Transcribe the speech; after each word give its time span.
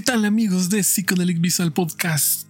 ¿Qué 0.00 0.06
tal 0.06 0.24
amigos 0.24 0.70
de 0.70 0.82
Psychedelic 0.82 1.42
Visual 1.42 1.74
Podcast? 1.74 2.48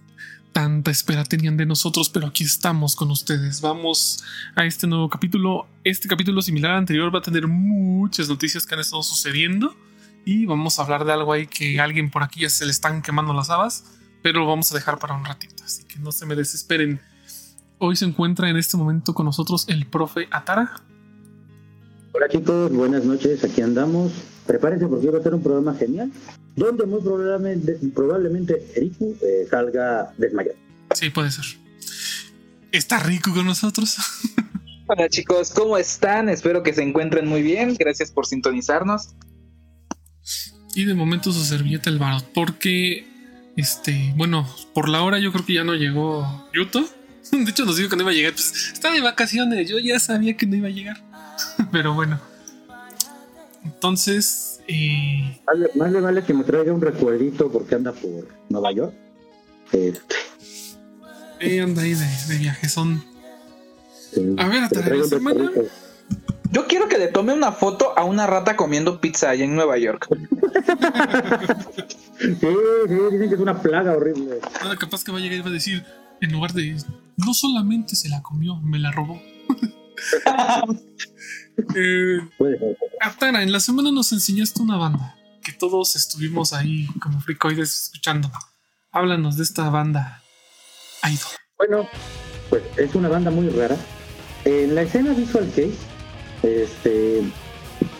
Tanta 0.53 0.89
espera 0.89 1.25
tenían 1.25 1.57
de 1.57 1.65
nosotros, 1.65 2.09
pero 2.09 2.27
aquí 2.27 2.45
estamos 2.45 2.95
con 2.95 3.11
ustedes. 3.11 3.59
Vamos 3.59 4.23
a 4.55 4.65
este 4.65 4.87
nuevo 4.87 5.09
capítulo. 5.09 5.67
Este 5.83 6.07
capítulo 6.07 6.41
similar 6.41 6.71
al 6.71 6.77
anterior 6.77 7.13
va 7.13 7.19
a 7.19 7.21
tener 7.21 7.47
muchas 7.47 8.29
noticias 8.29 8.65
que 8.65 8.73
han 8.73 8.79
estado 8.79 9.03
sucediendo 9.03 9.75
y 10.23 10.45
vamos 10.45 10.79
a 10.79 10.83
hablar 10.83 11.03
de 11.03 11.11
algo 11.11 11.33
ahí 11.33 11.45
que 11.45 11.77
a 11.81 11.83
alguien 11.83 12.09
por 12.09 12.23
aquí 12.23 12.39
ya 12.39 12.49
se 12.49 12.63
le 12.63 12.71
están 12.71 13.01
quemando 13.01 13.33
las 13.33 13.49
habas, 13.49 13.83
pero 14.23 14.39
lo 14.39 14.47
vamos 14.47 14.71
a 14.71 14.75
dejar 14.75 14.97
para 14.97 15.13
un 15.13 15.25
ratito, 15.25 15.61
así 15.65 15.83
que 15.83 15.99
no 15.99 16.13
se 16.13 16.25
me 16.25 16.37
desesperen. 16.37 17.01
Hoy 17.79 17.97
se 17.97 18.05
encuentra 18.05 18.49
en 18.49 18.55
este 18.55 18.77
momento 18.77 19.13
con 19.13 19.25
nosotros 19.25 19.65
el 19.67 19.87
profe 19.87 20.29
Atara. 20.31 20.71
Hola 22.13 22.29
chicos, 22.29 22.71
buenas 22.71 23.03
noches, 23.03 23.43
aquí 23.43 23.61
andamos. 23.61 24.13
Prepárense 24.47 24.87
porque 24.87 25.09
va 25.09 25.19
a 25.19 25.21
ser 25.21 25.33
un 25.33 25.43
programa 25.43 25.75
genial, 25.75 26.13
donde 26.55 26.85
muy 26.85 27.01
probablemente, 27.01 27.77
probablemente 27.93 28.65
Riku 28.75 29.17
eh, 29.21 29.47
salga 29.49 30.13
desmayado. 30.17 30.57
Sí, 30.93 31.09
puede 31.09 31.31
ser. 31.31 31.45
¿Está 32.71 32.99
Riku 32.99 33.33
con 33.33 33.45
nosotros? 33.45 33.97
Hola 34.87 35.07
chicos, 35.07 35.51
¿cómo 35.51 35.77
están? 35.77 36.27
Espero 36.27 36.63
que 36.63 36.73
se 36.73 36.83
encuentren 36.83 37.27
muy 37.27 37.41
bien. 37.41 37.75
Gracias 37.79 38.11
por 38.11 38.25
sintonizarnos. 38.25 39.15
Y 40.75 40.85
de 40.85 40.93
momento 40.93 41.31
su 41.31 41.43
servilleta 41.43 41.89
el 41.89 41.99
barot, 41.99 42.25
porque, 42.33 43.05
este, 43.57 44.13
bueno, 44.15 44.47
por 44.73 44.89
la 44.89 45.01
hora 45.01 45.19
yo 45.19 45.31
creo 45.31 45.45
que 45.45 45.53
ya 45.53 45.63
no 45.63 45.75
llegó 45.75 46.49
Yuto. 46.53 46.85
De 47.31 47.49
hecho 47.49 47.65
nos 47.65 47.77
dijo 47.77 47.89
que 47.89 47.95
no 47.95 48.01
iba 48.01 48.11
a 48.11 48.13
llegar, 48.13 48.33
pues 48.33 48.71
está 48.73 48.91
de 48.91 48.99
vacaciones, 48.99 49.69
yo 49.69 49.79
ya 49.79 49.99
sabía 49.99 50.35
que 50.35 50.45
no 50.45 50.55
iba 50.55 50.67
a 50.67 50.71
llegar. 50.71 50.97
Pero 51.71 51.93
bueno. 51.93 52.19
Entonces, 53.63 54.50
eh, 54.73 55.41
Más 55.75 55.91
le 55.91 56.01
vale 56.01 56.23
que 56.23 56.33
me 56.33 56.43
traiga 56.43 56.71
un 56.73 56.81
recuerdito 56.81 57.51
porque 57.51 57.75
anda 57.75 57.91
por 57.93 58.27
Nueva 58.49 58.71
York. 58.71 58.93
Este, 59.71 60.15
eh, 61.39 61.61
anda 61.61 61.81
ahí 61.81 61.93
de, 61.93 62.05
de 62.27 62.37
viaje, 62.37 62.69
son... 62.69 63.03
eh, 64.15 64.35
A 64.37 64.47
ver, 64.47 64.69
traiga 64.69 64.95
la 64.97 65.03
semana... 65.05 65.51
Yo 66.51 66.67
quiero 66.67 66.89
que 66.89 66.97
le 66.97 67.07
tome 67.07 67.33
una 67.33 67.53
foto 67.53 67.97
a 67.97 68.03
una 68.03 68.27
rata 68.27 68.57
comiendo 68.57 68.99
pizza 68.99 69.29
allá 69.29 69.45
en 69.45 69.55
Nueva 69.55 69.77
York. 69.77 70.07
Sí, 72.21 72.27
sí, 72.39 72.95
dicen 73.11 73.29
que 73.29 73.33
es 73.35 73.41
una 73.41 73.59
plaga 73.59 73.93
horrible. 73.93 74.37
Nada, 74.61 74.75
capaz 74.77 75.03
que 75.03 75.11
va 75.11 75.17
a 75.17 75.21
llegar 75.21 75.39
y 75.39 75.41
va 75.41 75.49
a 75.49 75.53
decir, 75.53 75.83
en 76.21 76.31
lugar 76.31 76.53
de, 76.53 76.77
no 77.17 77.33
solamente 77.33 77.95
se 77.95 78.09
la 78.09 78.21
comió, 78.21 78.57
me 78.57 78.77
la 78.77 78.91
robó. 78.91 79.19
eh, 81.75 82.19
en 83.19 83.51
la 83.51 83.59
semana 83.59 83.91
nos 83.91 84.11
enseñaste 84.11 84.61
una 84.61 84.77
banda 84.77 85.15
que 85.43 85.51
todos 85.51 85.95
estuvimos 85.95 86.53
ahí 86.53 86.87
como 87.01 87.19
fricoides 87.19 87.83
escuchando. 87.83 88.31
Háblanos 88.91 89.37
de 89.37 89.43
esta 89.43 89.69
banda 89.69 90.21
Idol. 91.03 91.31
Bueno, 91.57 91.87
pues 92.49 92.63
es 92.77 92.95
una 92.95 93.09
banda 93.09 93.31
muy 93.31 93.49
rara. 93.49 93.77
En 94.45 94.75
la 94.75 94.83
escena 94.83 95.13
Visual 95.13 95.47
Case, 95.49 95.73
este, 96.43 97.23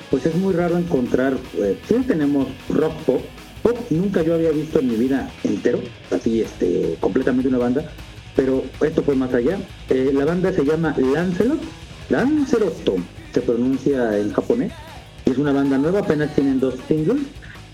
pues 0.10 0.26
es 0.26 0.36
muy 0.36 0.54
raro 0.54 0.78
encontrar. 0.78 1.38
eh, 1.54 1.80
sí 1.88 1.96
tenemos 2.08 2.48
rock 2.70 2.94
pop. 3.06 3.22
Pop 3.64 3.78
nunca 3.92 4.24
yo 4.24 4.34
había 4.34 4.52
visto 4.52 4.80
en 4.80 4.88
mi 4.88 4.96
vida 4.96 5.32
entero, 5.44 5.80
así 6.12 6.42
este, 6.42 6.98
completamente 7.00 7.48
una 7.48 7.60
banda. 7.60 7.92
Pero 8.36 8.64
esto 8.82 9.04
fue 9.04 9.16
más 9.16 9.34
allá. 9.34 9.60
Eh, 9.90 10.12
la 10.14 10.26
banda 10.26 10.52
se 10.52 10.64
llama 10.64 10.96
Lancelot. 10.98 11.62
Lancelot 12.10 12.84
se 13.34 13.42
pronuncia 13.42 14.18
en 14.18 14.34
japonés. 14.34 14.72
Es 15.26 15.38
una 15.38 15.52
banda 15.52 15.78
nueva, 15.78 16.00
apenas 16.00 16.34
tienen 16.36 16.60
dos 16.60 16.76
singles. 16.88 17.24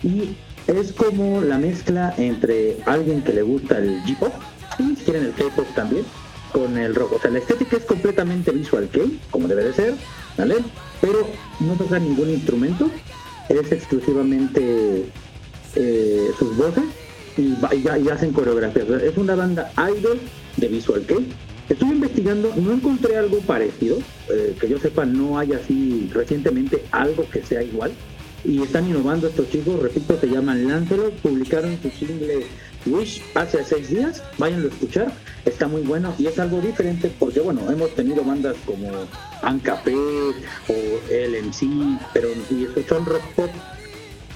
Y 0.04 0.36
es 0.68 0.92
como 0.92 1.42
la 1.42 1.58
mezcla 1.58 2.14
entre 2.18 2.78
alguien 2.86 3.22
que 3.24 3.34
le 3.34 3.42
gusta 3.42 3.78
el 3.78 4.02
J-pop 4.02 4.34
y 4.80 4.96
si 4.96 5.04
quieren 5.04 5.26
el 5.26 5.34
K-pop 5.34 5.66
también 5.76 6.06
con 6.52 6.78
el 6.78 6.94
rock. 6.94 7.14
O 7.14 7.20
sea, 7.20 7.32
la 7.32 7.40
estética 7.40 7.78
es 7.78 7.86
completamente 7.86 8.52
visual 8.52 8.90
K, 8.92 9.02
como 9.32 9.48
debe 9.48 9.64
de 9.64 9.74
ser, 9.74 9.96
¿vale? 10.38 10.56
Pero 11.02 11.28
no 11.60 11.74
toca 11.74 12.00
ningún 12.00 12.30
instrumento, 12.30 12.90
es 13.50 13.72
exclusivamente 13.72 15.06
eh, 15.76 16.28
sus 16.38 16.58
voces 16.58 16.84
y, 17.38 17.56
hacen 18.10 18.34
coreografías. 18.34 18.88
Es 19.02 19.18
una 19.18 19.36
banda 19.36 19.72
idol 19.78 20.20
de 20.58 20.68
visual 20.68 21.06
K. 21.06 21.16
Estuve 21.70 21.96
investigando, 21.96 22.54
no 22.56 22.74
encontré 22.74 23.18
algo 23.18 23.40
parecido, 23.40 23.98
eh, 24.30 24.56
que 24.60 24.70
yo 24.70 24.80
sepa, 24.80 25.06
no 25.06 25.38
hay 25.38 25.54
así 25.54 26.10
recientemente 26.14 26.84
algo 26.92 27.30
que 27.30 27.44
sea 27.44 27.62
igual. 27.62 27.92
Y 28.46 28.62
están 28.62 28.88
innovando 28.88 29.28
estos 29.28 29.50
chicos, 29.50 29.82
repito, 29.82 30.18
se 30.20 30.28
llaman 30.28 30.68
Lancelot, 30.68 31.14
publicaron 31.16 31.78
su 31.82 31.90
single 31.90 32.46
Wish 32.86 33.22
hace 33.36 33.64
seis 33.64 33.90
días, 33.90 34.24
váyanlo 34.38 34.70
a 34.70 34.72
escuchar, 34.72 35.12
está 35.46 35.68
muy 35.68 35.82
bueno 35.82 36.14
y 36.18 36.28
es 36.28 36.40
algo 36.40 36.62
diferente 36.62 37.12
porque 37.20 37.40
bueno, 37.40 37.62
hemos 37.70 37.94
tenido 37.96 38.24
bandas 38.24 38.56
como 38.66 38.90
Ancapé 39.42 39.94
o 39.96 40.74
LMC, 41.10 42.00
pero 42.14 42.30
estos 42.30 42.86
son 42.86 43.06
rock 43.06 43.24
pop, 43.36 43.50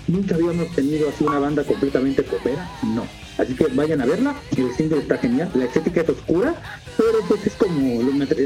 nunca 0.08 0.36
habíamos 0.36 0.74
tenido 0.76 1.10
así 1.10 1.24
una 1.24 1.40
banda 1.40 1.64
completamente 1.64 2.24
popera, 2.24 2.70
no. 2.84 3.06
Así 3.38 3.56
que 3.56 3.68
vayan 3.68 4.02
a 4.02 4.06
verla, 4.06 4.36
el 4.56 4.72
single 4.76 5.00
está 5.00 5.18
genial, 5.18 5.50
la 5.56 5.66
estética 5.66 6.02
es 6.02 6.10
oscura, 6.10 6.54
pero 7.02 7.24
pues 7.28 7.48
es 7.48 7.54
como, 7.56 8.00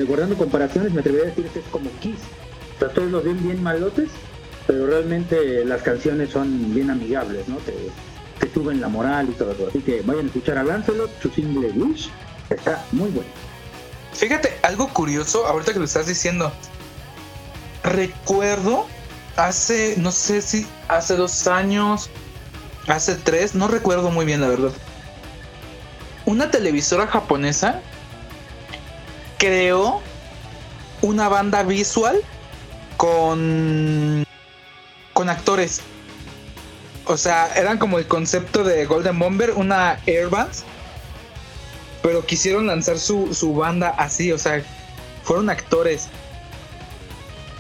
guardando 0.08 0.38
comparaciones, 0.38 0.94
me 0.94 1.02
atrevería 1.02 1.28
a 1.28 1.30
decir 1.30 1.46
que 1.48 1.60
es 1.60 1.66
como 1.72 1.90
Kiss. 2.00 2.20
O 2.76 2.80
sea, 2.80 2.90
todos 2.90 3.12
los 3.12 3.24
ven 3.26 3.44
bien 3.44 3.62
malotes, 3.62 4.10
pero 4.66 4.88
realmente 4.88 5.66
las 5.66 5.82
canciones 5.82 6.30
son 6.30 6.74
bien 6.74 6.90
amigables, 6.90 7.50
¿no? 7.50 7.58
Te 7.58 8.54
suben 8.54 8.80
la 8.80 8.88
moral 8.88 9.28
y 9.30 9.34
todo 9.34 9.52
eso. 9.52 9.68
Así 9.68 9.80
que 9.82 10.02
vayan 10.04 10.26
a 10.26 10.28
escuchar 10.28 10.58
a 10.58 10.64
Lancelot, 10.64 11.12
su 11.22 11.30
single 11.32 11.72
Wish, 11.72 12.10
está 12.50 12.86
muy 12.94 13.10
bueno. 13.10 13.30
Fíjate, 14.14 14.58
algo 14.62 14.88
curioso, 14.88 15.46
ahorita 15.46 15.74
que 15.74 15.80
lo 15.80 15.86
estás 15.86 16.08
diciendo. 16.08 16.54
Recuerdo 17.84 18.88
hace, 19.36 19.96
no 19.98 20.14
sé 20.14 20.42
si 20.42 20.66
hace 20.88 21.18
dos 21.18 21.48
años, 21.48 22.10
hace 22.88 23.16
tres, 23.16 23.54
no 23.54 23.68
recuerdo 23.68 24.12
muy 24.12 24.26
bien 24.26 24.40
la 24.40 24.48
verdad. 24.48 24.72
Una 26.26 26.50
televisora 26.50 27.06
japonesa 27.06 27.82
creó 29.38 30.02
una 31.02 31.30
banda 31.30 31.64
visual 31.64 32.22
con 32.98 34.26
con 35.14 35.30
actores. 35.30 35.82
O 37.06 37.18
sea, 37.18 37.54
eran 37.56 37.78
como 37.78 38.00
el 38.00 38.08
concepto 38.08 38.64
de 38.64 38.86
Golden 38.86 39.18
Bomber, 39.18 39.52
una 39.52 40.00
airband, 40.08 40.52
pero 42.02 42.26
quisieron 42.26 42.68
lanzar 42.68 42.98
su, 43.00 43.34
su 43.34 43.54
banda 43.56 43.90
así, 43.98 44.32
o 44.32 44.38
sea, 44.38 44.64
fueron 45.24 45.50
actores. 45.50 46.08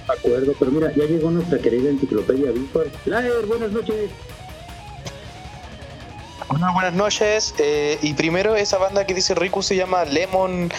De 0.07 0.13
acuerdo, 0.13 0.53
pero 0.59 0.71
mira, 0.71 0.91
ya 0.95 1.05
llegó 1.05 1.31
nuestra 1.31 1.59
querida 1.59 1.89
enciclopedia 1.89 2.51
visual. 2.51 2.91
Laer, 3.05 3.45
buenas 3.45 3.71
noches. 3.71 4.11
Hola, 6.47 6.71
buenas 6.73 6.93
noches. 6.93 7.55
eh, 7.57 7.97
y 8.01 8.13
primero, 8.13 8.55
esa 8.55 8.77
banda 8.77 9.05
que 9.07 9.13
dice 9.13 9.33
Riku 9.33 9.63
se 9.63 9.75
llama 9.75 10.05
Lemon. 10.05 10.71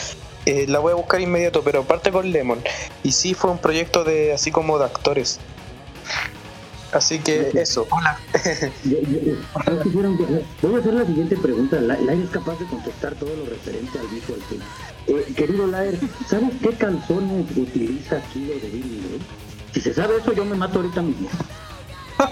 Eh, 0.47 0.67
la 0.69 0.79
voy 0.79 0.93
a 0.93 0.95
buscar 0.95 1.21
inmediato, 1.21 1.62
pero 1.62 1.84
parte 1.84 2.11
con 2.11 2.31
Lemon. 2.31 2.61
Y 3.03 3.12
sí, 3.12 3.34
fue 3.34 3.51
un 3.51 3.59
proyecto 3.59 4.05
de 4.05 4.33
así 4.33 4.51
como 4.51 4.79
de 4.79 4.84
actores. 4.87 5.39
Así 6.93 7.19
que 7.19 7.51
eso. 7.55 7.87
Hola. 7.91 8.19
Yo- 8.84 8.99
yo- 9.01 9.34
¿no 9.75 9.83
quisieron 9.83 10.17
que- 10.17 10.43
Voy 10.62 10.77
a 10.77 10.79
hacer 10.79 10.95
la 10.95 11.05
siguiente 11.05 11.37
pregunta. 11.37 11.81
La- 11.81 11.99
Laer 11.99 12.23
es 12.23 12.31
capaz 12.31 12.59
de 12.59 12.65
contestar 12.67 13.15
todo 13.17 13.34
lo 13.37 13.45
referente 13.47 13.99
al 13.99 14.07
visual 14.07 14.41
Kei. 14.49 14.61
Eh, 15.09 15.34
querido 15.37 15.67
Laer, 15.67 15.99
¿sabes 16.29 16.51
qué 16.63 16.71
calzones 16.71 17.47
utiliza 17.57 18.21
Kilo 18.33 18.55
de 18.55 18.69
Billy? 18.71 19.21
Si 19.75 19.81
se 19.81 19.93
sabe 19.93 20.17
eso, 20.19 20.33
yo 20.33 20.45
me 20.45 20.57
mato 20.57 20.78
ahorita 20.78 21.03
mismo. 21.03 21.28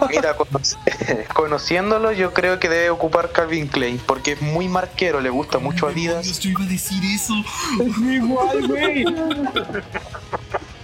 Mira, 0.08 0.36
cono- 0.36 0.60
conociéndolo, 1.34 2.12
yo 2.12 2.32
creo 2.32 2.58
que 2.58 2.68
debe 2.68 2.90
ocupar 2.90 3.30
Calvin 3.32 3.66
Klein, 3.68 4.00
porque 4.06 4.32
es 4.32 4.40
muy 4.42 4.68
marquero, 4.68 5.20
le 5.20 5.30
gusta 5.30 5.58
mucho 5.58 5.86
Adidas. 5.88 6.38
Yo 6.40 6.50
iba 6.50 6.62
a 6.64 6.66
decir 6.66 7.02
eso. 7.04 7.34
Igual, 8.10 8.66
güey. 8.68 9.04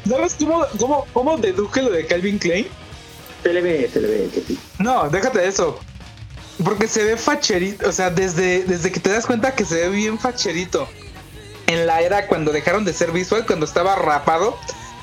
¿Sabes 0.09 0.37
cómo, 0.39 0.67
cómo, 0.79 1.07
cómo 1.13 1.37
deduje 1.39 1.83
lo 1.83 1.91
de 1.91 2.07
Calvin 2.07 2.39
Klein? 2.39 2.67
Se 3.43 3.53
le 3.53 3.61
ve, 3.61 3.89
se 3.93 4.01
le 4.01 4.09
ve 4.09 4.31
que 4.35 4.41
sí. 4.43 4.59
No, 4.79 5.09
déjate 5.09 5.39
de 5.41 5.49
eso. 5.49 5.79
Porque 6.65 6.87
se 6.89 7.05
ve 7.05 7.17
facherito, 7.17 7.89
o 7.89 7.93
sea, 7.93 8.11
desde, 8.11 8.65
desde 8.65 8.93
que 8.93 9.01
te 9.01 9.11
das 9.11 9.25
cuenta 9.25 9.55
que 9.55 9.65
se 9.65 9.77
ve 9.77 9.89
bien 9.89 10.19
facherito. 10.19 10.87
En 11.67 11.87
la 11.87 12.01
era 12.03 12.27
cuando 12.27 12.53
dejaron 12.53 12.85
de 12.85 12.93
ser 12.93 13.13
visual, 13.13 13.47
cuando 13.47 13.65
estaba 13.65 13.95
rapado, 13.95 14.59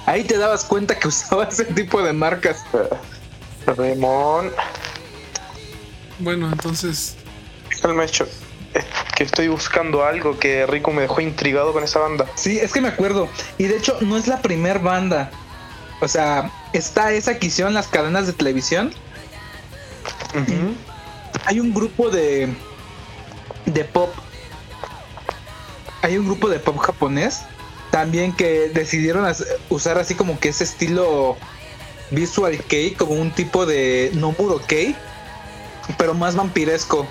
ahí 0.05 0.23
te 0.23 0.38
dabas 0.38 0.65
cuenta 0.65 0.99
que 0.99 1.07
usaba 1.07 1.45
ese 1.45 1.65
tipo 1.65 2.03
de 2.03 2.13
marcas. 2.13 2.57
Remón, 3.75 4.51
Bueno, 6.19 6.47
entonces, 6.47 7.15
calma, 7.81 8.05
hecho. 8.05 8.27
Es 8.73 8.85
que 9.15 9.23
estoy 9.23 9.47
buscando 9.47 10.03
algo 10.03 10.37
que 10.37 10.65
Rico 10.67 10.91
me 10.91 11.01
dejó 11.01 11.21
intrigado 11.21 11.73
con 11.73 11.83
esa 11.83 11.99
banda. 11.99 12.25
Sí, 12.35 12.59
es 12.59 12.71
que 12.71 12.81
me 12.81 12.87
acuerdo. 12.87 13.27
Y 13.57 13.65
de 13.65 13.77
hecho, 13.77 13.97
no 14.01 14.17
es 14.17 14.27
la 14.27 14.41
primer 14.41 14.79
banda. 14.79 15.31
O 15.99 16.07
sea, 16.07 16.51
está 16.73 17.11
esa 17.11 17.39
que 17.39 17.47
hicieron 17.47 17.73
las 17.73 17.87
cadenas 17.87 18.27
de 18.27 18.33
televisión. 18.33 18.93
Hay 21.45 21.59
un 21.59 21.73
grupo 21.73 22.09
de 22.09 22.53
de 23.65 23.83
pop 23.83 24.13
hay 26.01 26.17
un 26.17 26.25
grupo 26.25 26.47
de 26.47 26.59
pop 26.59 26.77
japonés 26.77 27.41
también 27.91 28.33
que 28.33 28.69
decidieron 28.69 29.25
usar 29.69 29.97
así 29.97 30.15
como 30.15 30.39
que 30.39 30.49
ese 30.49 30.63
estilo 30.63 31.37
visual 32.12 32.57
kei 32.63 32.92
como 32.92 33.13
un 33.13 33.31
tipo 33.31 33.65
de 33.65 34.12
Nomuro 34.13 34.59
kei 34.65 34.95
pero 35.98 36.13
más 36.13 36.36
vampiresco 36.36 37.07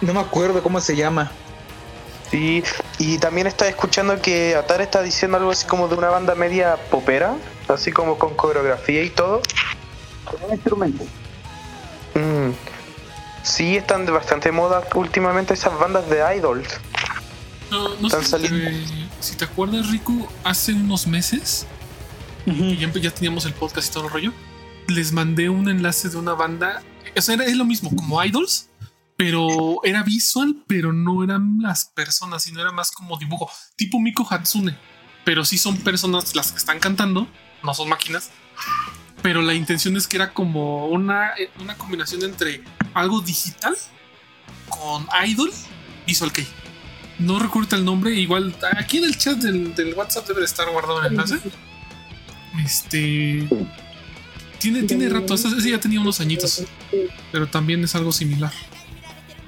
no 0.00 0.14
me 0.14 0.20
acuerdo 0.20 0.62
cómo 0.62 0.80
se 0.80 0.96
llama 0.96 1.32
Sí, 2.30 2.62
y 2.98 3.18
también 3.18 3.48
está 3.48 3.68
escuchando 3.68 4.20
que 4.22 4.54
Atari 4.54 4.84
está 4.84 5.02
diciendo 5.02 5.36
algo 5.36 5.50
así 5.50 5.66
como 5.66 5.88
de 5.88 5.96
una 5.96 6.10
banda 6.10 6.36
media 6.36 6.76
popera, 6.76 7.34
así 7.68 7.90
como 7.90 8.18
con 8.18 8.34
coreografía 8.36 9.02
y 9.02 9.10
todo. 9.10 9.42
Con 10.24 10.44
un 10.44 10.54
instrumento. 10.54 11.04
Mm. 12.14 12.52
Sí, 13.42 13.76
están 13.76 14.06
de 14.06 14.12
bastante 14.12 14.52
moda 14.52 14.84
últimamente 14.94 15.54
esas 15.54 15.76
bandas 15.76 16.08
de 16.08 16.22
idols. 16.36 16.68
No, 17.70 17.88
no 17.96 18.10
sé 18.10 18.38
si 19.20 19.36
te, 19.36 19.44
acuerdas, 19.44 19.90
Riku, 19.90 20.28
hace 20.44 20.72
unos 20.72 21.06
meses, 21.06 21.66
ya, 22.46 22.92
ya, 22.92 23.10
teníamos 23.10 23.44
el 23.44 23.54
podcast 23.54 23.90
y 23.90 23.92
todo 23.92 24.06
el 24.06 24.12
rollo, 24.12 24.32
les 24.88 25.12
mandé 25.12 25.48
un 25.48 25.68
enlace 25.68 26.08
de 26.08 26.16
una 26.16 26.34
banda, 26.34 26.82
o 27.16 27.20
sea, 27.20 27.34
era, 27.34 27.44
es 27.44 27.56
lo 27.56 27.64
mismo, 27.64 27.94
como 27.94 28.22
idols, 28.22 28.70
pero 29.20 29.80
era 29.84 30.02
visual, 30.02 30.64
pero 30.66 30.94
no 30.94 31.22
eran 31.22 31.58
las 31.60 31.84
personas, 31.84 32.44
sino 32.44 32.60
era 32.60 32.72
más 32.72 32.90
como 32.90 33.18
dibujo, 33.18 33.50
tipo 33.76 34.00
Miko 34.00 34.26
Hatsune. 34.28 34.74
Pero 35.24 35.44
sí 35.44 35.58
son 35.58 35.76
personas 35.76 36.34
las 36.34 36.52
que 36.52 36.58
están 36.58 36.78
cantando, 36.80 37.28
no 37.62 37.74
son 37.74 37.90
máquinas. 37.90 38.30
Pero 39.22 39.42
la 39.42 39.52
intención 39.52 39.96
es 39.98 40.06
que 40.06 40.16
era 40.16 40.32
como 40.32 40.86
una, 40.86 41.34
una 41.60 41.76
combinación 41.76 42.22
entre 42.22 42.64
algo 42.94 43.20
digital 43.20 43.76
con 44.70 45.06
idol 45.26 45.52
visual 46.06 46.32
kei. 46.32 46.48
No 47.18 47.38
recuerdo 47.38 47.76
el 47.76 47.84
nombre, 47.84 48.14
igual 48.14 48.56
aquí 48.78 48.96
en 48.96 49.04
el 49.04 49.18
chat 49.18 49.36
del, 49.36 49.94
WhatsApp 49.94 50.26
debe 50.26 50.40
de 50.40 50.46
estar 50.46 50.66
guardado 50.70 51.02
el 51.02 51.08
enlace. 51.08 51.38
Este. 52.64 53.48
Tiene, 54.58 54.82
tiene 54.82 55.08
rato, 55.08 55.34
ese 55.34 55.70
ya 55.70 55.80
tenía 55.80 56.00
unos 56.00 56.20
añitos, 56.20 56.64
pero 57.32 57.46
también 57.46 57.82
es 57.82 57.94
algo 57.94 58.12
similar. 58.12 58.52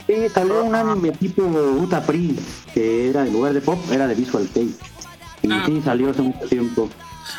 Sí, 0.06 0.14
salió 0.32 0.64
un 0.64 0.74
anime 0.74 1.12
tipo 1.12 1.42
Uta 1.42 2.00
Free, 2.00 2.34
que 2.74 3.10
era 3.10 3.26
en 3.26 3.32
lugar 3.32 3.52
de 3.52 3.60
pop, 3.60 3.78
era 3.90 4.06
de 4.06 4.14
Visual 4.14 4.48
Kei. 4.52 4.74
Y 5.42 5.52
ah. 5.52 5.64
sí, 5.66 5.80
salió 5.84 6.10
hace 6.10 6.22
mucho 6.22 6.46
tiempo. 6.48 6.90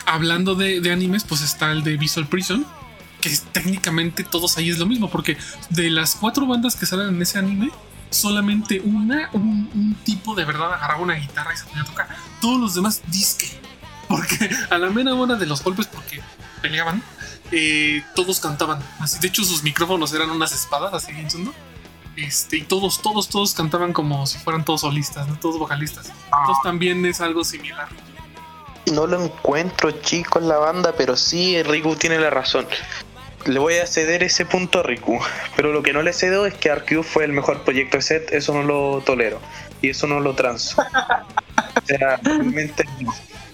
Hablando 0.05 0.55
de, 0.55 0.91
animes, 0.91 1.23
pues 1.23 1.41
está 1.41 1.71
el 1.71 1.83
de 1.83 1.97
Visual 1.97 2.27
Prison, 2.27 2.65
que 3.21 3.31
técnicamente 3.51 4.23
todos 4.23 4.57
ahí 4.57 4.69
es 4.69 4.79
lo 4.79 4.85
mismo, 4.85 5.09
porque 5.09 5.37
de 5.69 5.89
las 5.89 6.15
cuatro 6.15 6.45
bandas 6.45 6.75
que 6.75 6.85
salen 6.85 7.09
en 7.09 7.21
ese 7.21 7.39
anime, 7.39 7.69
solamente 8.09 8.81
una, 8.81 9.29
un, 9.33 9.97
tipo 10.03 10.35
de 10.35 10.45
verdad 10.45 10.73
agarraba 10.73 11.01
una 11.01 11.15
guitarra 11.15 11.53
y 11.53 11.57
se 11.57 11.65
ponía 11.65 11.83
a 11.83 11.85
tocar. 11.85 12.07
Todos 12.39 12.59
los 12.59 12.75
demás 12.75 13.01
disque. 13.07 13.47
Porque 14.13 14.47
a 14.69 14.77
la 14.77 14.91
mera 14.91 15.15
hora 15.15 15.35
de 15.35 15.47
los 15.47 15.63
golpes, 15.63 15.87
porque 15.87 16.21
peleaban, 16.61 17.01
eh, 17.51 18.03
todos 18.13 18.39
cantaban. 18.39 18.79
Así, 18.99 19.17
de 19.19 19.27
hecho, 19.27 19.43
sus 19.43 19.63
micrófonos 19.63 20.13
eran 20.13 20.29
unas 20.29 20.51
espadas, 20.51 20.93
así 20.93 21.11
bien 21.13 21.27
este, 22.15 22.57
y 22.57 22.61
todos, 22.61 23.01
todos, 23.01 23.27
todos 23.27 23.55
cantaban 23.55 23.91
como 23.91 24.27
si 24.27 24.37
fueran 24.37 24.63
todos 24.63 24.81
solistas, 24.81 25.27
¿no? 25.27 25.35
todos 25.39 25.57
vocalistas. 25.57 26.11
Entonces 26.25 26.57
también 26.63 27.03
es 27.07 27.21
algo 27.21 27.43
similar. 27.43 27.87
No 28.91 29.07
lo 29.07 29.23
encuentro 29.23 29.89
chico 30.01 30.37
en 30.39 30.47
la 30.47 30.57
banda, 30.57 30.93
pero 30.95 31.15
sí 31.15 31.61
Riku 31.63 31.95
tiene 31.95 32.19
la 32.19 32.29
razón. 32.29 32.67
Le 33.45 33.57
voy 33.57 33.77
a 33.77 33.87
ceder 33.87 34.21
ese 34.21 34.45
punto 34.45 34.81
a 34.81 34.83
Riku. 34.83 35.19
Pero 35.55 35.73
lo 35.73 35.81
que 35.81 35.91
no 35.91 36.03
le 36.03 36.13
cedo 36.13 36.45
es 36.45 36.53
que 36.53 36.69
Arceus 36.69 37.07
fue 37.07 37.25
el 37.25 37.33
mejor 37.33 37.63
proyecto 37.63 37.97
de 37.97 38.03
set, 38.03 38.31
eso 38.31 38.53
no 38.53 38.61
lo 38.61 39.01
tolero. 39.01 39.39
Y 39.81 39.89
eso 39.89 40.05
no 40.05 40.19
lo 40.19 40.35
transo. 40.35 40.81
o 41.81 41.85
sea, 41.85 42.17
realmente 42.23 42.85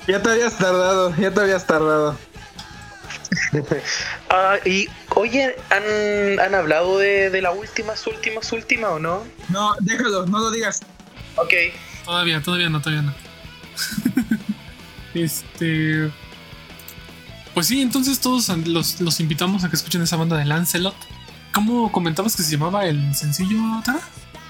Ya 0.09 0.19
te 0.23 0.31
habías 0.31 0.57
tardado, 0.57 1.15
ya 1.17 1.31
te 1.31 1.39
habías 1.39 1.67
tardado. 1.67 2.17
Ah, 4.31 4.57
y 4.65 4.87
oye, 5.15 5.55
¿han, 5.69 6.39
¿han 6.39 6.55
hablado 6.55 6.97
de, 6.97 7.29
de, 7.29 7.41
la 7.43 7.51
última, 7.51 7.95
su 7.95 8.09
última, 8.09 8.41
su 8.41 8.55
última 8.55 8.89
o 8.89 8.99
no? 8.99 9.23
No, 9.49 9.75
déjalo, 9.81 10.25
no 10.25 10.39
lo 10.39 10.51
digas. 10.51 10.81
Ok. 11.35 11.53
Todavía, 12.05 12.41
todavía 12.41 12.69
no, 12.69 12.81
todavía 12.81 13.03
no. 13.03 13.13
este. 15.13 16.11
Pues 17.53 17.67
sí, 17.67 17.81
entonces 17.81 18.19
todos 18.19 18.49
los, 18.67 18.99
los, 19.01 19.19
invitamos 19.19 19.63
a 19.63 19.69
que 19.69 19.75
escuchen 19.75 20.01
esa 20.01 20.15
banda 20.15 20.37
de 20.37 20.45
Lancelot. 20.45 20.95
¿Cómo 21.51 21.91
comentabas 21.91 22.35
que 22.35 22.41
se 22.43 22.51
llamaba 22.51 22.85
el 22.85 23.13
sencillo 23.15 23.59
Atara? 23.79 24.01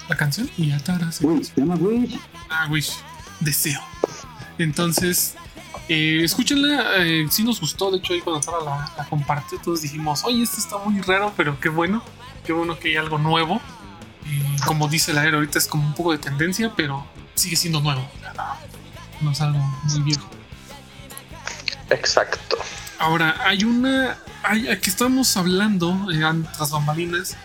La 0.08 0.16
canción 0.16 0.50
y 0.56 0.72
Atara. 0.72 1.12
Se 1.12 1.26
llama 1.56 1.74
Wish. 1.76 2.18
Ah, 2.48 2.66
Wish. 2.70 2.92
Deseo. 3.40 3.80
Entonces, 4.58 5.34
eh, 5.92 6.22
escúchenla, 6.22 6.98
eh, 6.98 7.26
si 7.30 7.42
nos 7.42 7.60
gustó. 7.60 7.90
De 7.90 7.98
hecho, 7.98 8.12
ahí 8.12 8.20
cuando 8.20 8.40
Sara 8.40 8.58
la, 8.64 8.92
la, 8.96 9.08
compartió, 9.08 9.58
todos 9.58 9.82
dijimos: 9.82 10.22
Oye, 10.24 10.44
esto 10.44 10.58
está 10.58 10.78
muy 10.78 11.00
raro, 11.00 11.32
pero 11.36 11.58
qué 11.58 11.68
bueno. 11.68 12.00
Qué 12.46 12.52
bueno 12.52 12.78
que 12.78 12.90
hay 12.90 12.96
algo 12.96 13.18
nuevo. 13.18 13.60
como 14.64 14.86
dice 14.86 15.12
la 15.12 15.24
era, 15.24 15.38
ahorita 15.38 15.58
es 15.58 15.66
como 15.66 15.84
un 15.84 15.94
poco 15.94 16.12
de 16.12 16.18
tendencia, 16.18 16.72
pero 16.76 17.04
sigue 17.34 17.56
siendo 17.56 17.80
nuevo. 17.80 18.08
No 19.20 19.32
es 19.32 19.40
algo 19.40 19.58
muy 19.58 20.02
viejo. 20.02 20.30
Exacto. 21.90 22.56
Ahora, 23.00 23.34
hay 23.44 23.64
una. 23.64 24.16
Hay, 24.44 24.68
aquí 24.68 24.90
estamos 24.90 25.36
hablando, 25.36 26.06
eh, 26.12 26.22
tras 26.56 26.70
bambalinas. 26.70 27.36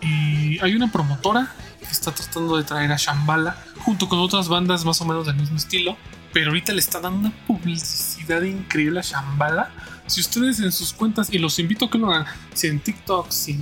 Y 0.00 0.58
hay 0.64 0.74
una 0.74 0.90
promotora 0.90 1.54
que 1.78 1.92
está 1.92 2.10
tratando 2.10 2.56
de 2.56 2.64
traer 2.64 2.90
a 2.90 2.96
Shambhala 2.96 3.56
junto 3.84 4.08
con 4.08 4.18
otras 4.18 4.48
bandas 4.48 4.84
más 4.84 5.00
o 5.00 5.04
menos 5.04 5.26
del 5.26 5.36
mismo 5.36 5.56
estilo 5.56 5.96
pero 6.34 6.48
ahorita 6.48 6.72
le 6.72 6.80
está 6.80 7.00
dando 7.00 7.20
una 7.20 7.46
publicidad 7.46 8.42
increíble 8.42 8.98
a 8.98 9.02
Shambhala. 9.02 9.72
Si 10.08 10.20
ustedes 10.20 10.58
en 10.58 10.72
sus 10.72 10.92
cuentas, 10.92 11.32
y 11.32 11.38
los 11.38 11.60
invito 11.60 11.84
a 11.84 11.90
que 11.90 11.96
lo 11.96 12.10
hagan, 12.10 12.26
si 12.52 12.66
en 12.66 12.80
TikTok, 12.80 13.30
si 13.30 13.56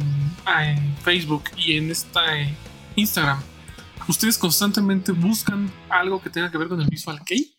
ah, 0.46 0.64
en, 0.64 0.96
Facebook 1.04 1.44
y 1.58 1.76
en 1.76 1.90
esta 1.90 2.40
eh, 2.40 2.52
Instagram, 2.96 3.40
ustedes 4.08 4.38
constantemente 4.38 5.12
buscan 5.12 5.70
algo 5.90 6.22
que 6.22 6.30
tenga 6.30 6.50
que 6.50 6.56
ver 6.56 6.68
con 6.68 6.80
el 6.80 6.88
Visual 6.88 7.20
Kei, 7.26 7.54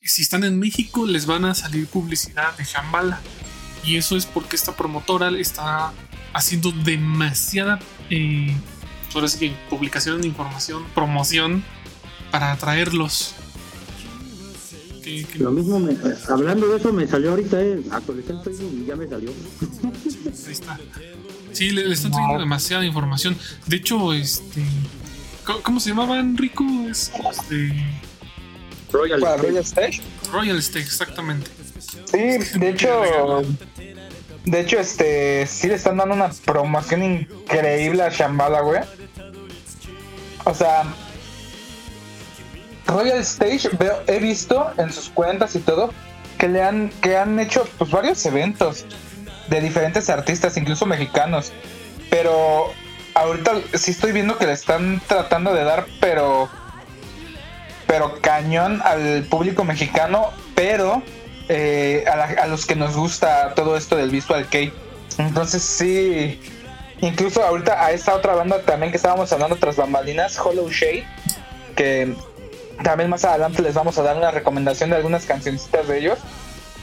si 0.00 0.22
están 0.22 0.44
en 0.44 0.60
México 0.60 1.06
les 1.06 1.26
van 1.26 1.44
a 1.46 1.54
salir 1.54 1.88
publicidad 1.88 2.56
de 2.56 2.64
Shambhala. 2.64 3.20
Y 3.84 3.96
eso 3.96 4.16
es 4.16 4.26
porque 4.26 4.54
esta 4.54 4.76
promotora 4.76 5.28
está 5.30 5.92
haciendo 6.32 6.70
demasiada, 6.70 7.80
eh, 8.10 8.54
publicación 9.68 10.20
de 10.20 10.28
información, 10.28 10.84
promoción 10.94 11.64
para 12.30 12.52
atraerlos 12.52 13.34
lo 15.38 15.50
mismo, 15.50 15.80
hablando 16.28 16.68
de 16.68 16.78
eso, 16.78 16.92
me 16.92 17.06
salió 17.06 17.30
ahorita, 17.30 17.60
eh, 17.60 17.82
actualicé 17.90 18.32
el 18.32 18.40
Facebook 18.40 18.72
y 18.82 18.86
ya 18.86 18.96
me 18.96 19.08
salió. 19.08 19.30
Ahí 19.30 20.52
está. 20.52 20.78
Sí, 21.52 21.70
le, 21.70 21.92
están 21.92 22.10
trayendo 22.10 22.38
demasiada 22.38 22.84
información. 22.84 23.36
De 23.66 23.76
hecho, 23.76 24.12
este. 24.12 24.62
¿Cómo, 25.62 25.78
se 25.78 25.90
llamaban, 25.90 26.36
Rico? 26.36 26.64
Este. 26.90 27.84
Royal, 28.90 29.20
Royal 29.20 29.58
Stage. 29.58 30.00
Royal 30.32 30.58
Stage, 30.58 30.86
exactamente. 30.86 31.50
Sí, 32.10 32.58
de 32.58 32.70
hecho. 32.70 33.42
De 34.44 34.60
hecho, 34.60 34.78
este. 34.80 35.46
Sí 35.46 35.68
le 35.68 35.74
están 35.74 35.96
dando 35.96 36.14
una 36.14 36.30
promoción 36.44 37.02
increíble 37.02 38.02
a 38.02 38.08
Shambhala, 38.08 38.60
güey. 38.62 38.80
O 40.44 40.54
sea, 40.54 40.84
Royal 42.86 43.18
Stage 43.18 43.70
he 44.06 44.18
visto 44.18 44.70
en 44.76 44.92
sus 44.92 45.08
cuentas 45.08 45.56
y 45.56 45.60
todo 45.60 45.92
que 46.38 46.48
le 46.48 46.62
han 46.62 46.90
que 47.00 47.16
han 47.16 47.38
hecho 47.38 47.66
pues 47.78 47.90
varios 47.90 48.24
eventos 48.26 48.84
de 49.48 49.60
diferentes 49.60 50.10
artistas, 50.10 50.56
incluso 50.56 50.86
mexicanos. 50.86 51.52
Pero 52.10 52.72
ahorita 53.14 53.52
sí 53.74 53.92
estoy 53.92 54.12
viendo 54.12 54.36
que 54.36 54.46
le 54.46 54.52
están 54.52 55.00
tratando 55.06 55.54
de 55.54 55.64
dar 55.64 55.86
pero 56.00 56.48
pero 57.86 58.20
cañón 58.20 58.80
al 58.84 59.24
público 59.24 59.64
mexicano, 59.64 60.30
pero 60.54 61.02
eh, 61.48 62.04
a, 62.06 62.46
los 62.46 62.66
que 62.66 62.74
nos 62.74 62.96
gusta 62.96 63.54
todo 63.54 63.76
esto 63.76 63.96
del 63.96 64.10
visual 64.10 64.46
kei. 64.48 64.72
Entonces 65.18 65.62
sí, 65.62 66.40
incluso 67.00 67.44
ahorita 67.44 67.84
a 67.84 67.92
esta 67.92 68.14
otra 68.14 68.34
banda 68.34 68.62
también 68.62 68.90
que 68.90 68.96
estábamos 68.96 69.32
hablando 69.32 69.56
tras 69.56 69.76
bambalinas, 69.76 70.38
Hollow 70.38 70.70
Shade, 70.70 71.06
que 71.76 72.14
también 72.82 73.10
más 73.10 73.24
adelante 73.24 73.62
les 73.62 73.74
vamos 73.74 73.98
a 73.98 74.02
dar 74.02 74.16
una 74.16 74.30
recomendación 74.30 74.90
de 74.90 74.96
algunas 74.96 75.24
cancioncitas 75.26 75.86
de 75.88 75.98
ellos. 75.98 76.18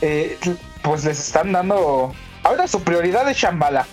Eh, 0.01 0.38
pues 0.81 1.03
les 1.05 1.19
están 1.19 1.51
dando. 1.51 2.13
Ahora 2.43 2.67
su 2.67 2.81
prioridad 2.81 3.29
es 3.29 3.38
Shambhala. 3.38 3.86